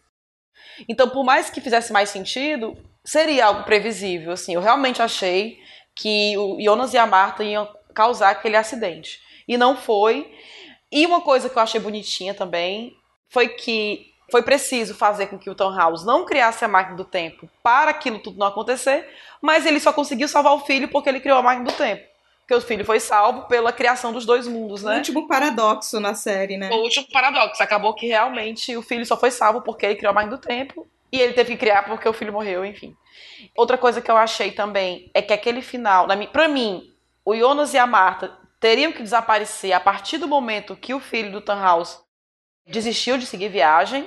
Então, 0.88 1.08
por 1.08 1.24
mais 1.24 1.50
que 1.50 1.60
fizesse 1.60 1.92
mais 1.92 2.08
sentido, 2.08 2.76
seria 3.04 3.46
algo 3.46 3.64
previsível. 3.64 4.32
Assim, 4.32 4.54
eu 4.54 4.60
realmente 4.60 5.02
achei 5.02 5.58
que 5.94 6.36
o 6.36 6.60
Jonas 6.60 6.94
e 6.94 6.98
a 6.98 7.06
Marta 7.06 7.44
iam 7.44 7.68
causar 7.94 8.30
aquele 8.30 8.56
acidente. 8.56 9.20
E 9.46 9.56
não 9.56 9.76
foi. 9.76 10.32
E 10.90 11.06
uma 11.06 11.20
coisa 11.20 11.48
que 11.48 11.56
eu 11.56 11.62
achei 11.62 11.80
bonitinha 11.80 12.34
também 12.34 12.96
foi 13.28 13.48
que 13.48 14.09
foi 14.30 14.42
preciso 14.42 14.94
fazer 14.94 15.26
com 15.26 15.38
que 15.38 15.50
o 15.50 15.54
Tom 15.54 15.74
House 15.74 16.04
não 16.04 16.24
criasse 16.24 16.64
a 16.64 16.68
máquina 16.68 16.96
do 16.96 17.04
tempo 17.04 17.48
para 17.62 17.90
aquilo 17.90 18.18
tudo 18.18 18.38
não 18.38 18.46
acontecer, 18.46 19.08
mas 19.40 19.66
ele 19.66 19.80
só 19.80 19.92
conseguiu 19.92 20.28
salvar 20.28 20.54
o 20.54 20.60
filho 20.60 20.88
porque 20.88 21.08
ele 21.08 21.20
criou 21.20 21.38
a 21.38 21.42
máquina 21.42 21.64
do 21.64 21.76
tempo. 21.76 22.08
Porque 22.40 22.54
o 22.54 22.60
filho 22.60 22.84
foi 22.84 22.98
salvo 22.98 23.42
pela 23.42 23.72
criação 23.72 24.12
dos 24.12 24.26
dois 24.26 24.48
mundos, 24.48 24.82
né? 24.82 24.94
O 24.94 24.96
último 24.96 25.28
paradoxo 25.28 26.00
na 26.00 26.14
série, 26.14 26.56
né? 26.56 26.68
O 26.70 26.82
último 26.82 27.06
paradoxo. 27.12 27.62
Acabou 27.62 27.94
que 27.94 28.08
realmente 28.08 28.76
o 28.76 28.82
filho 28.82 29.06
só 29.06 29.16
foi 29.16 29.30
salvo 29.30 29.62
porque 29.62 29.86
ele 29.86 29.94
criou 29.94 30.10
a 30.10 30.14
máquina 30.14 30.36
do 30.36 30.42
tempo 30.42 30.88
e 31.12 31.20
ele 31.20 31.32
teve 31.32 31.52
que 31.52 31.58
criar 31.58 31.84
porque 31.84 32.08
o 32.08 32.12
filho 32.12 32.32
morreu, 32.32 32.64
enfim. 32.64 32.96
Outra 33.56 33.78
coisa 33.78 34.00
que 34.00 34.10
eu 34.10 34.16
achei 34.16 34.50
também 34.52 35.10
é 35.14 35.22
que 35.22 35.32
aquele 35.32 35.62
final, 35.62 36.08
pra 36.32 36.48
mim, 36.48 36.92
o 37.24 37.36
Jonas 37.36 37.72
e 37.72 37.78
a 37.78 37.86
Marta 37.86 38.36
teriam 38.58 38.92
que 38.92 39.02
desaparecer 39.02 39.72
a 39.72 39.80
partir 39.80 40.18
do 40.18 40.28
momento 40.28 40.76
que 40.76 40.92
o 40.92 41.00
filho 41.00 41.32
do 41.32 41.40
Tannhaus 41.40 42.00
desistiu 42.66 43.16
de 43.16 43.26
seguir 43.26 43.48
viagem. 43.48 44.06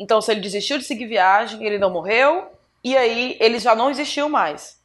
Então, 0.00 0.22
se 0.22 0.32
ele 0.32 0.40
desistiu 0.40 0.78
de 0.78 0.84
seguir 0.84 1.06
viagem, 1.06 1.62
ele 1.62 1.76
não 1.78 1.90
morreu, 1.90 2.50
e 2.82 2.96
aí 2.96 3.36
ele 3.38 3.58
já 3.58 3.74
não 3.74 3.90
existiu 3.90 4.30
mais. 4.30 4.80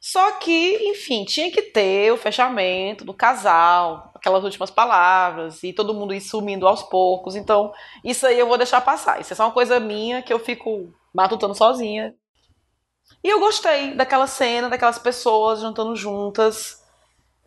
Só 0.00 0.32
que, 0.32 0.76
enfim, 0.88 1.26
tinha 1.26 1.50
que 1.50 1.60
ter 1.60 2.10
o 2.10 2.16
fechamento 2.16 3.04
do 3.04 3.12
casal, 3.12 4.10
aquelas 4.14 4.42
últimas 4.42 4.70
palavras, 4.70 5.62
e 5.62 5.74
todo 5.74 5.92
mundo 5.92 6.14
ir 6.14 6.22
sumindo 6.22 6.66
aos 6.66 6.82
poucos. 6.82 7.36
Então, 7.36 7.70
isso 8.02 8.26
aí 8.26 8.38
eu 8.38 8.46
vou 8.46 8.56
deixar 8.56 8.80
passar. 8.80 9.20
Isso 9.20 9.34
é 9.34 9.36
só 9.36 9.44
uma 9.44 9.52
coisa 9.52 9.78
minha 9.78 10.22
que 10.22 10.32
eu 10.32 10.38
fico 10.38 10.90
matutando 11.12 11.54
sozinha. 11.54 12.14
E 13.22 13.28
eu 13.28 13.38
gostei 13.38 13.92
daquela 13.94 14.26
cena, 14.26 14.70
daquelas 14.70 14.98
pessoas 14.98 15.60
jantando 15.60 15.94
juntas, 15.94 16.82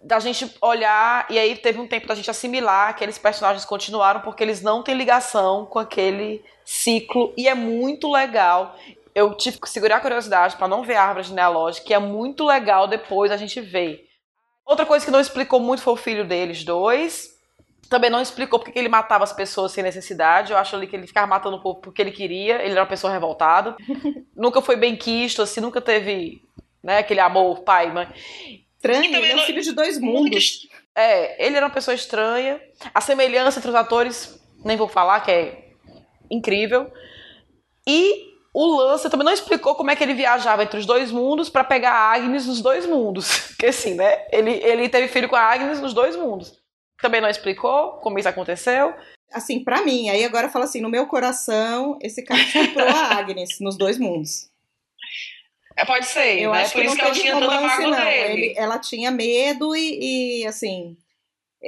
da 0.03 0.19
gente 0.19 0.55
olhar, 0.61 1.25
e 1.29 1.39
aí 1.39 1.55
teve 1.55 1.79
um 1.79 1.87
tempo 1.87 2.07
da 2.07 2.15
gente 2.15 2.29
assimilar 2.29 2.89
que 2.89 2.97
aqueles 2.97 3.17
personagens 3.17 3.65
continuaram 3.65 4.21
porque 4.21 4.43
eles 4.43 4.61
não 4.61 4.83
têm 4.83 4.95
ligação 4.95 5.65
com 5.65 5.79
aquele 5.79 6.43
ciclo, 6.69 7.33
e 7.35 7.47
é 7.47 7.55
muito 7.55 8.11
legal 8.11 8.75
eu 9.15 9.33
tive 9.33 9.59
que 9.59 9.69
segurar 9.69 9.97
a 9.97 9.99
curiosidade 9.99 10.55
para 10.55 10.67
não 10.67 10.83
ver 10.83 10.95
a 10.95 11.03
árvore 11.03 11.27
genealógica, 11.27 11.87
que 11.87 11.93
é 11.93 11.99
muito 11.99 12.45
legal 12.45 12.87
depois 12.87 13.31
a 13.31 13.37
gente 13.37 13.59
ver. 13.59 14.07
Outra 14.65 14.85
coisa 14.85 15.03
que 15.03 15.11
não 15.11 15.19
explicou 15.19 15.59
muito 15.59 15.81
foi 15.81 15.93
o 15.93 15.97
filho 15.97 16.23
deles 16.23 16.63
dois. 16.63 17.37
Também 17.89 18.09
não 18.09 18.21
explicou 18.21 18.59
porque 18.59 18.77
ele 18.77 18.87
matava 18.87 19.23
as 19.23 19.33
pessoas 19.33 19.71
sem 19.71 19.83
necessidade. 19.83 20.51
Eu 20.51 20.57
acho 20.57 20.75
ali 20.75 20.85
que 20.85 20.95
ele 20.95 21.07
ficava 21.07 21.25
matando 21.25 21.57
o 21.57 21.61
povo 21.61 21.81
porque 21.81 22.01
ele 22.01 22.11
queria. 22.11 22.61
Ele 22.61 22.71
era 22.71 22.81
uma 22.81 22.87
pessoa 22.87 23.11
revoltada. 23.11 23.75
nunca 24.35 24.61
foi 24.61 24.75
bem 24.75 24.95
quisto, 24.95 25.41
assim, 25.41 25.59
nunca 25.59 25.81
teve 25.81 26.41
né, 26.83 26.99
aquele 26.99 27.19
amor 27.19 27.61
pai, 27.61 27.91
mãe. 27.91 28.07
Estranho, 28.75 29.15
ele 29.15 29.31
é 29.31 29.35
um 29.35 29.39
filho 29.39 29.61
de 29.61 29.71
dois 29.73 29.99
mundos. 29.99 30.67
É, 30.95 31.45
ele 31.45 31.57
era 31.57 31.65
uma 31.65 31.73
pessoa 31.73 31.95
estranha. 31.95 32.61
A 32.93 33.01
semelhança 33.01 33.57
entre 33.59 33.69
os 33.69 33.75
atores, 33.75 34.39
nem 34.63 34.77
vou 34.77 34.87
falar, 34.87 35.19
que 35.21 35.31
é 35.31 35.68
incrível. 36.29 36.91
E 37.87 38.29
o 38.53 38.75
Lance 38.77 39.09
também 39.09 39.25
não 39.25 39.33
explicou 39.33 39.75
como 39.75 39.91
é 39.91 39.95
que 39.95 40.03
ele 40.03 40.13
viajava 40.13 40.63
entre 40.63 40.79
os 40.79 40.85
dois 40.85 41.11
mundos 41.11 41.49
para 41.49 41.63
pegar 41.63 41.91
a 41.91 42.13
Agnes 42.13 42.45
nos 42.45 42.61
dois 42.61 42.85
mundos. 42.85 43.49
Porque 43.49 43.67
assim, 43.67 43.93
né? 43.93 44.25
Ele, 44.31 44.51
ele 44.51 44.89
teve 44.89 45.07
filho 45.07 45.29
com 45.29 45.35
a 45.35 45.41
Agnes 45.41 45.79
nos 45.79 45.93
dois 45.93 46.15
mundos. 46.15 46.57
Também 47.01 47.21
não 47.21 47.29
explicou 47.29 47.93
como 47.99 48.19
isso 48.19 48.27
aconteceu. 48.27 48.93
Assim, 49.31 49.63
para 49.63 49.83
mim, 49.83 50.09
aí 50.09 50.25
agora 50.25 50.49
fala 50.49 50.65
assim, 50.65 50.81
no 50.81 50.89
meu 50.89 51.05
coração, 51.05 51.97
esse 52.01 52.23
cara 52.23 52.41
comprou 52.51 52.87
a 52.87 53.13
Agnes 53.19 53.59
nos 53.59 53.77
dois 53.77 53.97
mundos. 53.97 54.49
É, 55.77 55.85
pode 55.85 56.07
ser, 56.07 56.41
eu 56.41 56.51
né? 56.51 56.63
acho 56.63 56.73
Por 56.73 56.81
que 56.81 56.87
isso 56.87 56.97
não 56.97 57.03
que 57.03 57.09
ela 57.09 57.15
tinha 57.15 57.33
romance, 57.35 57.61
tanta 57.61 57.67
mágoa 57.67 57.97
não. 57.97 58.05
dele. 58.05 58.33
Ele, 58.33 58.53
ela 58.57 58.79
tinha 58.79 59.11
medo 59.11 59.75
e, 59.75 60.41
e, 60.41 60.47
assim, 60.47 60.97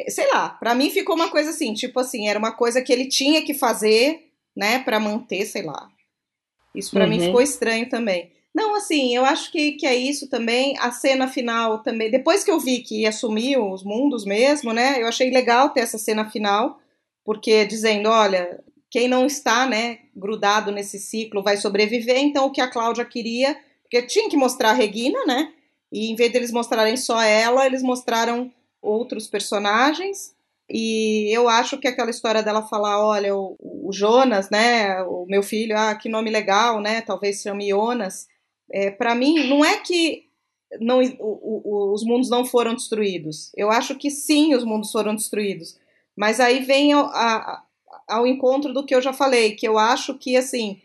sei 0.09 0.29
lá, 0.31 0.49
para 0.49 0.75
mim 0.75 0.89
ficou 0.89 1.15
uma 1.15 1.29
coisa 1.29 1.51
assim, 1.51 1.73
tipo 1.73 1.99
assim, 1.99 2.27
era 2.27 2.37
uma 2.37 2.51
coisa 2.51 2.81
que 2.81 2.91
ele 2.91 3.07
tinha 3.07 3.41
que 3.41 3.53
fazer, 3.53 4.30
né, 4.55 4.79
para 4.79 4.99
manter, 4.99 5.45
sei 5.45 5.63
lá, 5.63 5.89
isso 6.73 6.91
para 6.91 7.03
uhum. 7.03 7.09
mim 7.09 7.19
ficou 7.19 7.41
estranho 7.41 7.89
também. 7.89 8.31
Não, 8.53 8.75
assim, 8.75 9.15
eu 9.15 9.23
acho 9.23 9.51
que, 9.51 9.73
que 9.73 9.85
é 9.85 9.95
isso 9.95 10.29
também. 10.29 10.77
A 10.79 10.91
cena 10.91 11.27
final 11.27 11.81
também. 11.81 12.11
Depois 12.11 12.43
que 12.43 12.51
eu 12.51 12.59
vi 12.59 12.79
que 12.79 13.01
ia 13.01 13.11
sumir 13.11 13.57
os 13.57 13.83
mundos 13.83 14.25
mesmo, 14.25 14.73
né? 14.73 15.01
Eu 15.01 15.07
achei 15.07 15.29
legal 15.29 15.69
ter 15.69 15.81
essa 15.81 15.97
cena 15.97 16.29
final, 16.29 16.79
porque 17.23 17.65
dizendo, 17.65 18.09
olha, 18.09 18.61
quem 18.89 19.07
não 19.07 19.25
está, 19.25 19.65
né, 19.65 19.99
grudado 20.15 20.71
nesse 20.71 20.99
ciclo 20.99 21.41
vai 21.41 21.55
sobreviver. 21.55 22.17
Então, 22.17 22.45
o 22.45 22.51
que 22.51 22.59
a 22.59 22.69
Cláudia 22.69 23.05
queria, 23.05 23.57
porque 23.83 24.01
tinha 24.03 24.29
que 24.29 24.35
mostrar 24.35 24.71
a 24.71 24.73
Regina, 24.73 25.25
né? 25.25 25.53
E 25.91 26.11
em 26.11 26.15
vez 26.15 26.31
deles 26.31 26.51
mostrarem 26.51 26.97
só 26.97 27.21
ela, 27.21 27.65
eles 27.65 27.81
mostraram 27.81 28.51
outros 28.81 29.27
personagens. 29.27 30.35
E 30.73 31.29
eu 31.35 31.49
acho 31.49 31.77
que 31.77 31.87
aquela 31.87 32.09
história 32.09 32.41
dela 32.41 32.61
falar, 32.61 33.05
olha, 33.05 33.35
o, 33.35 33.57
o 33.59 33.91
Jonas, 33.91 34.49
né, 34.49 35.03
o 35.03 35.25
meu 35.27 35.43
filho, 35.43 35.77
ah, 35.77 35.93
que 35.95 36.07
nome 36.07 36.29
legal, 36.29 36.79
né, 36.79 37.01
talvez 37.01 37.41
chame 37.41 37.69
Jonas, 37.69 38.27
é, 38.71 38.89
para 38.89 39.13
mim, 39.13 39.49
não 39.49 39.65
é 39.65 39.79
que 39.81 40.29
não, 40.79 41.01
o, 41.01 41.11
o, 41.19 41.93
os 41.93 42.05
mundos 42.05 42.29
não 42.29 42.45
foram 42.45 42.73
destruídos. 42.73 43.51
Eu 43.55 43.69
acho 43.69 43.95
que 43.95 44.09
sim, 44.09 44.55
os 44.55 44.63
mundos 44.63 44.91
foram 44.91 45.13
destruídos. 45.13 45.77
Mas 46.15 46.39
aí 46.39 46.61
vem 46.61 46.93
ao, 46.93 47.05
a, 47.07 47.63
ao 48.07 48.25
encontro 48.25 48.73
do 48.73 48.85
que 48.85 48.95
eu 48.95 49.01
já 49.01 49.11
falei, 49.11 49.55
que 49.55 49.67
eu 49.67 49.77
acho 49.77 50.17
que, 50.17 50.37
assim, 50.37 50.81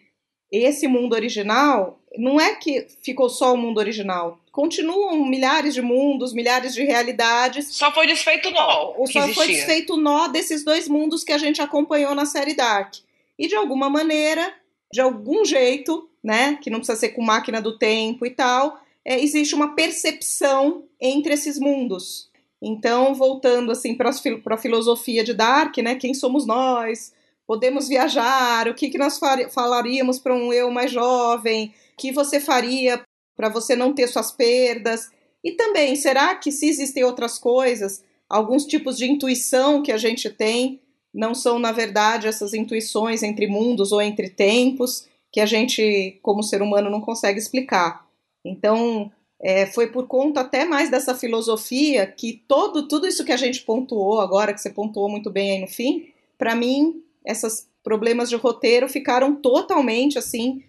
esse 0.50 0.88
mundo 0.88 1.14
original, 1.14 2.00
não 2.16 2.40
é 2.40 2.56
que 2.56 2.88
ficou 3.02 3.28
só 3.28 3.54
o 3.54 3.56
mundo 3.56 3.78
original. 3.78 4.40
Continuam 4.56 5.22
milhares 5.26 5.74
de 5.74 5.82
mundos, 5.82 6.32
milhares 6.32 6.72
de 6.72 6.82
realidades. 6.82 7.74
Só 7.74 7.92
foi 7.92 8.06
desfeito 8.06 8.48
o 8.48 8.52
nó. 8.52 8.94
Ou 8.96 9.06
só 9.06 9.28
foi 9.28 9.48
desfeito 9.48 9.92
o 9.92 9.96
nó 9.98 10.28
desses 10.28 10.64
dois 10.64 10.88
mundos 10.88 11.22
que 11.22 11.32
a 11.34 11.36
gente 11.36 11.60
acompanhou 11.60 12.14
na 12.14 12.24
série 12.24 12.54
Dark. 12.54 12.94
E 13.38 13.48
de 13.48 13.54
alguma 13.54 13.90
maneira, 13.90 14.54
de 14.90 14.98
algum 14.98 15.44
jeito, 15.44 16.08
né, 16.24 16.58
que 16.62 16.70
não 16.70 16.78
precisa 16.78 16.98
ser 16.98 17.10
com 17.10 17.20
máquina 17.20 17.60
do 17.60 17.76
tempo 17.76 18.24
e 18.24 18.30
tal, 18.30 18.80
é, 19.04 19.20
existe 19.20 19.54
uma 19.54 19.74
percepção 19.74 20.84
entre 20.98 21.34
esses 21.34 21.58
mundos. 21.58 22.30
Então, 22.62 23.14
voltando 23.14 23.70
assim 23.70 23.94
para 23.94 24.08
a 24.08 24.56
filosofia 24.56 25.22
de 25.22 25.34
Dark, 25.34 25.76
né, 25.76 25.96
quem 25.96 26.14
somos 26.14 26.46
nós? 26.46 27.12
Podemos 27.46 27.88
viajar? 27.88 28.68
O 28.68 28.74
que, 28.74 28.88
que 28.88 28.96
nós 28.96 29.20
falaríamos 29.52 30.18
para 30.18 30.34
um 30.34 30.50
eu 30.50 30.70
mais 30.70 30.90
jovem? 30.90 31.74
O 31.92 31.96
que 31.98 32.10
você 32.10 32.40
faria 32.40 33.04
para 33.36 33.48
você 33.48 33.76
não 33.76 33.92
ter 33.92 34.08
suas 34.08 34.30
perdas? 34.32 35.10
E 35.44 35.52
também, 35.52 35.94
será 35.94 36.34
que 36.34 36.50
se 36.50 36.66
existem 36.66 37.04
outras 37.04 37.38
coisas, 37.38 38.02
alguns 38.28 38.64
tipos 38.64 38.96
de 38.96 39.06
intuição 39.06 39.82
que 39.82 39.92
a 39.92 39.98
gente 39.98 40.28
tem, 40.30 40.80
não 41.14 41.34
são, 41.34 41.58
na 41.58 41.72
verdade, 41.72 42.26
essas 42.26 42.52
intuições 42.52 43.22
entre 43.22 43.46
mundos 43.46 43.92
ou 43.92 44.02
entre 44.02 44.28
tempos 44.28 45.06
que 45.30 45.40
a 45.40 45.46
gente, 45.46 46.18
como 46.22 46.42
ser 46.42 46.62
humano, 46.62 46.90
não 46.90 47.00
consegue 47.00 47.38
explicar. 47.38 48.06
Então, 48.44 49.10
é, 49.40 49.66
foi 49.66 49.88
por 49.88 50.06
conta 50.06 50.40
até 50.40 50.64
mais 50.64 50.90
dessa 50.90 51.14
filosofia 51.14 52.06
que 52.06 52.42
todo 52.48 52.88
tudo 52.88 53.06
isso 53.06 53.24
que 53.24 53.32
a 53.32 53.36
gente 53.36 53.62
pontuou 53.62 54.20
agora, 54.20 54.52
que 54.52 54.60
você 54.60 54.70
pontuou 54.70 55.08
muito 55.08 55.30
bem 55.30 55.52
aí 55.52 55.60
no 55.60 55.68
fim, 55.68 56.08
para 56.38 56.54
mim, 56.54 57.02
esses 57.24 57.68
problemas 57.82 58.28
de 58.28 58.36
roteiro 58.36 58.88
ficaram 58.88 59.36
totalmente 59.36 60.18
assim 60.18 60.62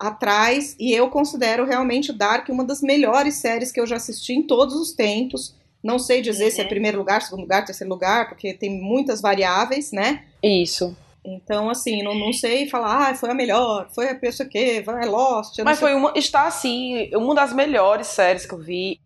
atrás 0.00 0.74
e 0.80 0.92
eu 0.92 1.10
considero 1.10 1.66
realmente 1.66 2.10
Dark 2.10 2.48
uma 2.48 2.64
das 2.64 2.80
melhores 2.80 3.34
séries 3.34 3.70
que 3.70 3.78
eu 3.78 3.86
já 3.86 3.96
assisti 3.96 4.32
em 4.32 4.42
todos 4.42 4.74
os 4.74 4.92
tempos. 4.92 5.54
Não 5.82 5.98
sei 5.98 6.22
dizer 6.22 6.46
uhum. 6.46 6.50
se 6.50 6.60
é 6.60 6.62
uhum. 6.64 6.70
primeiro 6.70 6.98
lugar, 6.98 7.20
segundo 7.20 7.42
lugar, 7.42 7.64
terceiro 7.64 7.92
lugar, 7.92 8.28
porque 8.28 8.54
tem 8.54 8.80
muitas 8.80 9.20
variáveis, 9.20 9.92
né? 9.92 10.24
Isso. 10.42 10.96
Então, 11.22 11.68
assim, 11.68 12.02
não, 12.02 12.14
não 12.14 12.32
sei 12.32 12.66
falar, 12.66 13.10
ah, 13.10 13.14
foi 13.14 13.30
a 13.30 13.34
melhor, 13.34 13.88
foi 13.94 14.08
a 14.08 14.14
pessoa 14.14 14.48
que, 14.48 14.80
vai 14.80 15.06
Lost. 15.06 15.58
Mas 15.62 15.78
sei. 15.78 15.88
foi 15.88 15.96
uma, 15.96 16.12
está 16.16 16.46
assim, 16.46 17.10
uma 17.14 17.34
das 17.34 17.52
melhores 17.52 18.06
séries 18.06 18.46
que 18.46 18.54
eu 18.54 18.58
vi. 18.58 18.98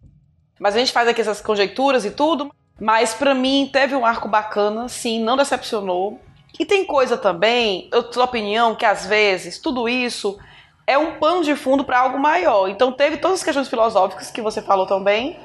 Mas 0.61 0.77
a 0.77 0.79
gente 0.79 0.93
faz 0.93 1.09
aqui 1.09 1.21
essas 1.21 1.41
conjecturas 1.41 2.05
e 2.05 2.11
tudo. 2.12 2.55
Mas 2.81 3.15
para 3.15 3.35
mim 3.35 3.69
teve 3.73 3.95
um 3.95 4.07
arco 4.07 4.29
bacana, 4.29 4.89
sim, 4.89 5.23
não 5.23 5.37
decepcionou. 5.37 6.21
E 6.59 6.65
tem 6.65 6.85
coisa 6.85 7.16
também, 7.16 7.89
eu 7.93 8.03
tenho 8.03 8.25
opinião 8.25 8.77
que 8.77 8.85
às 8.85 9.07
vezes 9.07 9.59
tudo 9.59 9.89
isso 9.89 10.39
é 10.86 10.98
um 10.98 11.19
pano 11.19 11.43
de 11.43 11.56
fundo 11.56 11.85
para 11.85 12.01
algo 12.01 12.19
maior. 12.19 12.69
Então 12.69 12.93
teve 12.93 13.16
todas 13.16 13.39
as 13.39 13.44
questões 13.44 13.69
filosóficas 13.69 14.31
que 14.31 14.43
você 14.43 14.61
falou 14.61 14.86
também. 14.86 15.39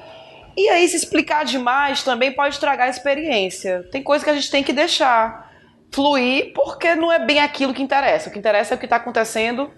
E 0.57 0.67
aí, 0.67 0.87
se 0.89 0.97
explicar 0.97 1.45
demais 1.45 2.03
também 2.03 2.33
pode 2.33 2.55
estragar 2.55 2.87
a 2.87 2.89
experiência. 2.89 3.87
Tem 3.91 4.03
coisa 4.03 4.23
que 4.23 4.29
a 4.29 4.33
gente 4.33 4.51
tem 4.51 4.63
que 4.63 4.73
deixar 4.73 5.49
fluir, 5.91 6.53
porque 6.53 6.95
não 6.95 7.11
é 7.11 7.19
bem 7.19 7.39
aquilo 7.39 7.73
que 7.73 7.81
interessa. 7.81 8.29
O 8.29 8.31
que 8.31 8.39
interessa 8.39 8.73
é 8.73 8.75
o 8.75 8.79
que 8.79 8.85
está 8.85 8.97
acontecendo 8.97 9.71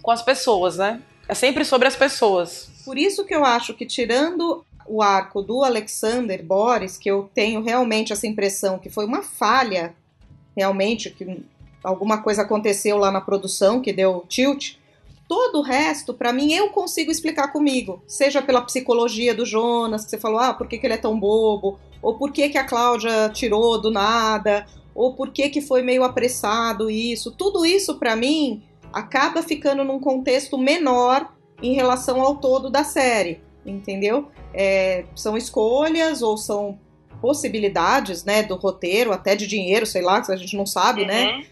com 0.00 0.10
as 0.10 0.22
pessoas, 0.22 0.76
né? 0.76 1.00
É 1.26 1.34
sempre 1.34 1.64
sobre 1.64 1.88
as 1.88 1.96
pessoas. 1.96 2.70
Por 2.84 2.96
isso 2.96 3.24
que 3.26 3.34
eu 3.34 3.44
acho 3.44 3.74
que, 3.74 3.84
tirando 3.84 4.64
o 4.86 5.02
arco 5.02 5.42
do 5.42 5.62
Alexander 5.62 6.42
Boris, 6.42 6.96
que 6.96 7.10
eu 7.10 7.30
tenho 7.34 7.62
realmente 7.62 8.12
essa 8.12 8.26
impressão 8.26 8.78
que 8.78 8.88
foi 8.88 9.04
uma 9.04 9.22
falha, 9.22 9.94
realmente, 10.56 11.10
que 11.10 11.44
alguma 11.84 12.22
coisa 12.22 12.42
aconteceu 12.42 12.96
lá 12.96 13.10
na 13.10 13.20
produção 13.20 13.82
que 13.82 13.92
deu 13.92 14.24
tilt 14.28 14.77
Todo 15.28 15.58
o 15.58 15.62
resto, 15.62 16.14
para 16.14 16.32
mim, 16.32 16.54
eu 16.54 16.70
consigo 16.70 17.10
explicar 17.10 17.52
comigo. 17.52 18.02
Seja 18.06 18.40
pela 18.40 18.62
psicologia 18.62 19.34
do 19.34 19.44
Jonas, 19.44 20.04
que 20.04 20.10
você 20.10 20.18
falou, 20.18 20.40
ah, 20.40 20.54
por 20.54 20.66
que, 20.66 20.78
que 20.78 20.86
ele 20.86 20.94
é 20.94 20.98
tão 20.98 21.20
bobo? 21.20 21.78
Ou 22.00 22.16
por 22.16 22.32
que, 22.32 22.48
que 22.48 22.56
a 22.56 22.64
Cláudia 22.64 23.28
tirou 23.28 23.78
do 23.78 23.90
nada? 23.90 24.64
Ou 24.94 25.14
por 25.14 25.30
que, 25.30 25.50
que 25.50 25.60
foi 25.60 25.82
meio 25.82 26.02
apressado 26.02 26.90
isso? 26.90 27.30
Tudo 27.30 27.66
isso, 27.66 27.98
para 27.98 28.16
mim, 28.16 28.62
acaba 28.90 29.42
ficando 29.42 29.84
num 29.84 30.00
contexto 30.00 30.56
menor 30.56 31.30
em 31.62 31.74
relação 31.74 32.22
ao 32.22 32.36
todo 32.36 32.70
da 32.70 32.82
série, 32.82 33.42
entendeu? 33.66 34.28
É, 34.54 35.04
são 35.14 35.36
escolhas 35.36 36.22
ou 36.22 36.38
são 36.38 36.78
possibilidades, 37.20 38.24
né, 38.24 38.42
do 38.42 38.54
roteiro, 38.54 39.12
até 39.12 39.36
de 39.36 39.46
dinheiro, 39.46 39.84
sei 39.84 40.02
lá, 40.02 40.22
que 40.22 40.32
a 40.32 40.36
gente 40.36 40.56
não 40.56 40.64
sabe, 40.64 41.04
né? 41.04 41.26
uhum. 41.26 41.38
né? 41.38 41.46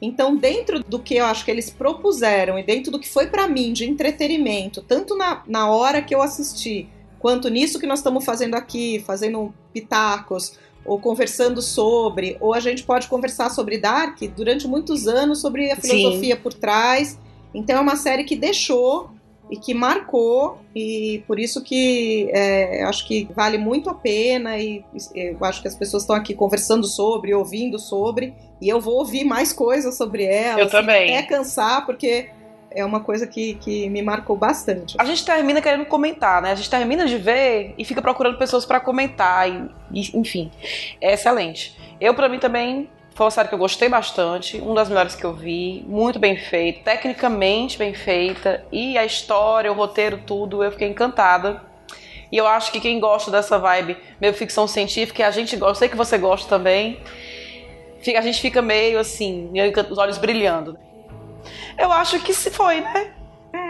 Então, 0.00 0.36
dentro 0.36 0.82
do 0.82 0.98
que 0.98 1.14
eu 1.16 1.24
acho 1.24 1.44
que 1.44 1.50
eles 1.50 1.70
propuseram 1.70 2.58
e 2.58 2.62
dentro 2.62 2.92
do 2.92 2.98
que 2.98 3.08
foi 3.08 3.28
para 3.28 3.48
mim 3.48 3.72
de 3.72 3.88
entretenimento, 3.88 4.82
tanto 4.82 5.16
na, 5.16 5.42
na 5.46 5.70
hora 5.70 6.02
que 6.02 6.14
eu 6.14 6.20
assisti, 6.20 6.88
quanto 7.18 7.48
nisso 7.48 7.78
que 7.78 7.86
nós 7.86 8.00
estamos 8.00 8.24
fazendo 8.24 8.54
aqui, 8.54 9.02
fazendo 9.06 9.54
pitacos, 9.72 10.58
ou 10.86 11.00
conversando 11.00 11.60
sobre, 11.60 12.36
ou 12.40 12.54
a 12.54 12.60
gente 12.60 12.84
pode 12.84 13.08
conversar 13.08 13.50
sobre 13.50 13.78
Dark 13.78 14.20
durante 14.36 14.68
muitos 14.68 15.08
anos, 15.08 15.40
sobre 15.40 15.70
a 15.70 15.76
filosofia 15.76 16.36
Sim. 16.36 16.40
por 16.40 16.54
trás. 16.54 17.18
Então 17.52 17.76
é 17.76 17.80
uma 17.80 17.96
série 17.96 18.24
que 18.24 18.36
deixou 18.36 19.10
e 19.50 19.56
que 19.56 19.74
marcou 19.74 20.58
e 20.74 21.22
por 21.26 21.38
isso 21.38 21.62
que 21.62 22.28
é, 22.32 22.82
acho 22.84 23.06
que 23.06 23.28
vale 23.34 23.58
muito 23.58 23.88
a 23.88 23.94
pena 23.94 24.58
e 24.58 24.84
eu 25.14 25.44
acho 25.44 25.62
que 25.62 25.68
as 25.68 25.74
pessoas 25.74 26.02
estão 26.02 26.16
aqui 26.16 26.34
conversando 26.34 26.86
sobre, 26.86 27.32
ouvindo 27.34 27.78
sobre 27.78 28.34
e 28.60 28.68
eu 28.68 28.80
vou 28.80 28.94
ouvir 28.94 29.24
mais 29.24 29.52
coisas 29.52 29.96
sobre 29.96 30.24
ela. 30.24 30.60
Eu 30.60 30.68
também. 30.68 31.16
Até 31.16 31.26
cansar 31.26 31.84
porque 31.84 32.30
é 32.70 32.84
uma 32.84 33.00
coisa 33.00 33.26
que, 33.26 33.54
que 33.54 33.88
me 33.88 34.02
marcou 34.02 34.36
bastante. 34.36 34.96
A 34.98 35.04
gente 35.04 35.24
termina 35.24 35.62
querendo 35.62 35.86
comentar, 35.86 36.42
né? 36.42 36.52
A 36.52 36.54
gente 36.54 36.68
termina 36.68 37.06
de 37.06 37.16
ver 37.16 37.74
e 37.78 37.84
fica 37.84 38.02
procurando 38.02 38.36
pessoas 38.36 38.66
para 38.66 38.78
comentar 38.78 39.48
e, 39.48 39.70
e, 39.92 40.18
enfim, 40.18 40.50
é 41.00 41.14
excelente. 41.14 41.76
Eu 42.00 42.14
para 42.14 42.28
mim 42.28 42.38
também 42.38 42.88
foi 43.16 43.24
uma 43.24 43.30
série 43.30 43.48
que 43.48 43.54
eu 43.54 43.58
gostei 43.58 43.88
bastante, 43.88 44.58
uma 44.58 44.74
das 44.74 44.90
melhores 44.90 45.14
que 45.14 45.24
eu 45.24 45.32
vi, 45.32 45.82
muito 45.88 46.18
bem 46.18 46.36
feita, 46.36 46.80
tecnicamente 46.84 47.78
bem 47.78 47.94
feita, 47.94 48.62
e 48.70 48.98
a 48.98 49.06
história, 49.06 49.72
o 49.72 49.74
roteiro, 49.74 50.20
tudo, 50.26 50.62
eu 50.62 50.70
fiquei 50.70 50.86
encantada. 50.86 51.62
E 52.30 52.36
eu 52.36 52.46
acho 52.46 52.70
que 52.70 52.78
quem 52.78 53.00
gosta 53.00 53.30
dessa 53.30 53.58
vibe 53.58 53.96
meio 54.20 54.34
ficção 54.34 54.68
científica, 54.68 55.22
e 55.22 55.24
a 55.24 55.30
gente 55.30 55.56
gosta, 55.56 55.70
eu 55.70 55.74
sei 55.76 55.88
que 55.88 55.96
você 55.96 56.18
gosta 56.18 56.46
também, 56.46 57.00
a 58.16 58.20
gente 58.20 58.40
fica 58.40 58.62
meio 58.62 58.98
assim, 58.98 59.50
os 59.90 59.98
olhos 59.98 60.18
brilhando. 60.18 60.78
Eu 61.78 61.92
acho 61.92 62.18
que 62.20 62.32
se 62.32 62.50
foi, 62.50 62.80
né? 62.80 63.12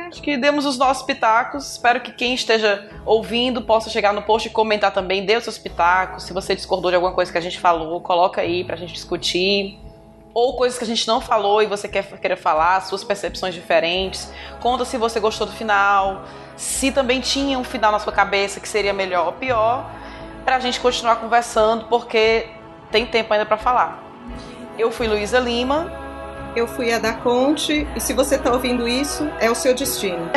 Acho 0.08 0.22
que 0.22 0.36
demos 0.36 0.64
os 0.64 0.78
nossos 0.78 1.02
pitacos. 1.02 1.72
Espero 1.72 2.00
que 2.00 2.12
quem 2.12 2.34
esteja 2.34 2.88
ouvindo 3.04 3.62
possa 3.62 3.90
chegar 3.90 4.12
no 4.12 4.22
post 4.22 4.48
e 4.48 4.50
comentar 4.50 4.92
também, 4.92 5.24
dê 5.24 5.36
os 5.36 5.44
seus 5.44 5.58
pitacos. 5.58 6.24
Se 6.24 6.32
você 6.32 6.54
discordou 6.54 6.90
de 6.90 6.94
alguma 6.94 7.12
coisa 7.12 7.30
que 7.30 7.38
a 7.38 7.40
gente 7.40 7.58
falou, 7.58 8.00
coloca 8.00 8.40
aí 8.40 8.64
pra 8.64 8.76
gente 8.76 8.92
discutir. 8.92 9.78
Ou 10.32 10.54
coisas 10.56 10.78
que 10.78 10.84
a 10.84 10.86
gente 10.86 11.06
não 11.08 11.20
falou 11.20 11.62
e 11.62 11.66
você 11.66 11.88
quer 11.88 12.04
querer 12.20 12.36
falar, 12.36 12.80
suas 12.82 13.02
percepções 13.02 13.54
diferentes. 13.54 14.32
Conta 14.60 14.84
se 14.84 14.96
você 14.96 15.18
gostou 15.18 15.46
do 15.46 15.52
final, 15.52 16.24
se 16.56 16.92
também 16.92 17.20
tinha 17.20 17.58
um 17.58 17.64
final 17.64 17.90
na 17.90 17.98
sua 17.98 18.12
cabeça 18.12 18.60
que 18.60 18.68
seria 18.68 18.92
melhor 18.92 19.26
ou 19.26 19.32
pior, 19.32 19.90
pra 20.44 20.60
gente 20.60 20.78
continuar 20.78 21.16
conversando, 21.16 21.86
porque 21.86 22.48
tem 22.90 23.06
tempo 23.06 23.32
ainda 23.32 23.46
para 23.46 23.56
falar. 23.56 24.05
Eu 24.78 24.90
fui 24.90 25.06
Luísa 25.06 25.38
Lima 25.38 26.06
eu 26.56 26.66
fui 26.66 26.90
a 26.90 26.98
da 26.98 27.12
Conte, 27.12 27.86
e 27.94 28.00
se 28.00 28.14
você 28.14 28.36
está 28.36 28.50
ouvindo 28.50 28.88
isso, 28.88 29.28
é 29.38 29.50
o 29.50 29.54
seu 29.54 29.74
destino. 29.74 30.30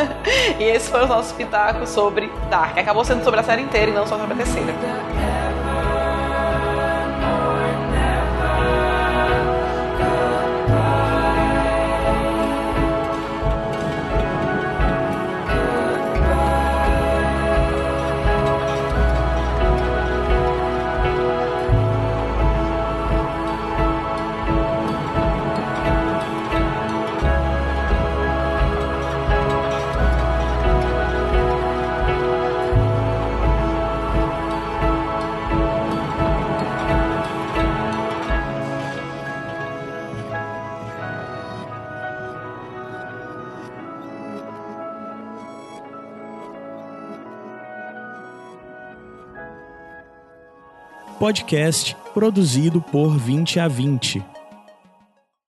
e 0.58 0.64
esse 0.64 0.90
foi 0.90 1.04
o 1.04 1.06
nosso 1.06 1.34
pitaco 1.34 1.86
sobre 1.86 2.32
Dark. 2.48 2.78
Acabou 2.78 3.04
sendo 3.04 3.22
sobre 3.22 3.40
a 3.40 3.42
série 3.42 3.60
inteira 3.60 3.90
e 3.90 3.94
não 3.94 4.06
só 4.06 4.18
sobre 4.18 4.32
a 4.32 4.36
terceira. 4.38 4.72
Podcast 51.18 51.96
produzido 52.14 52.80
por 52.80 53.18
20 53.18 53.58
a 53.58 53.66
20. 53.66 54.37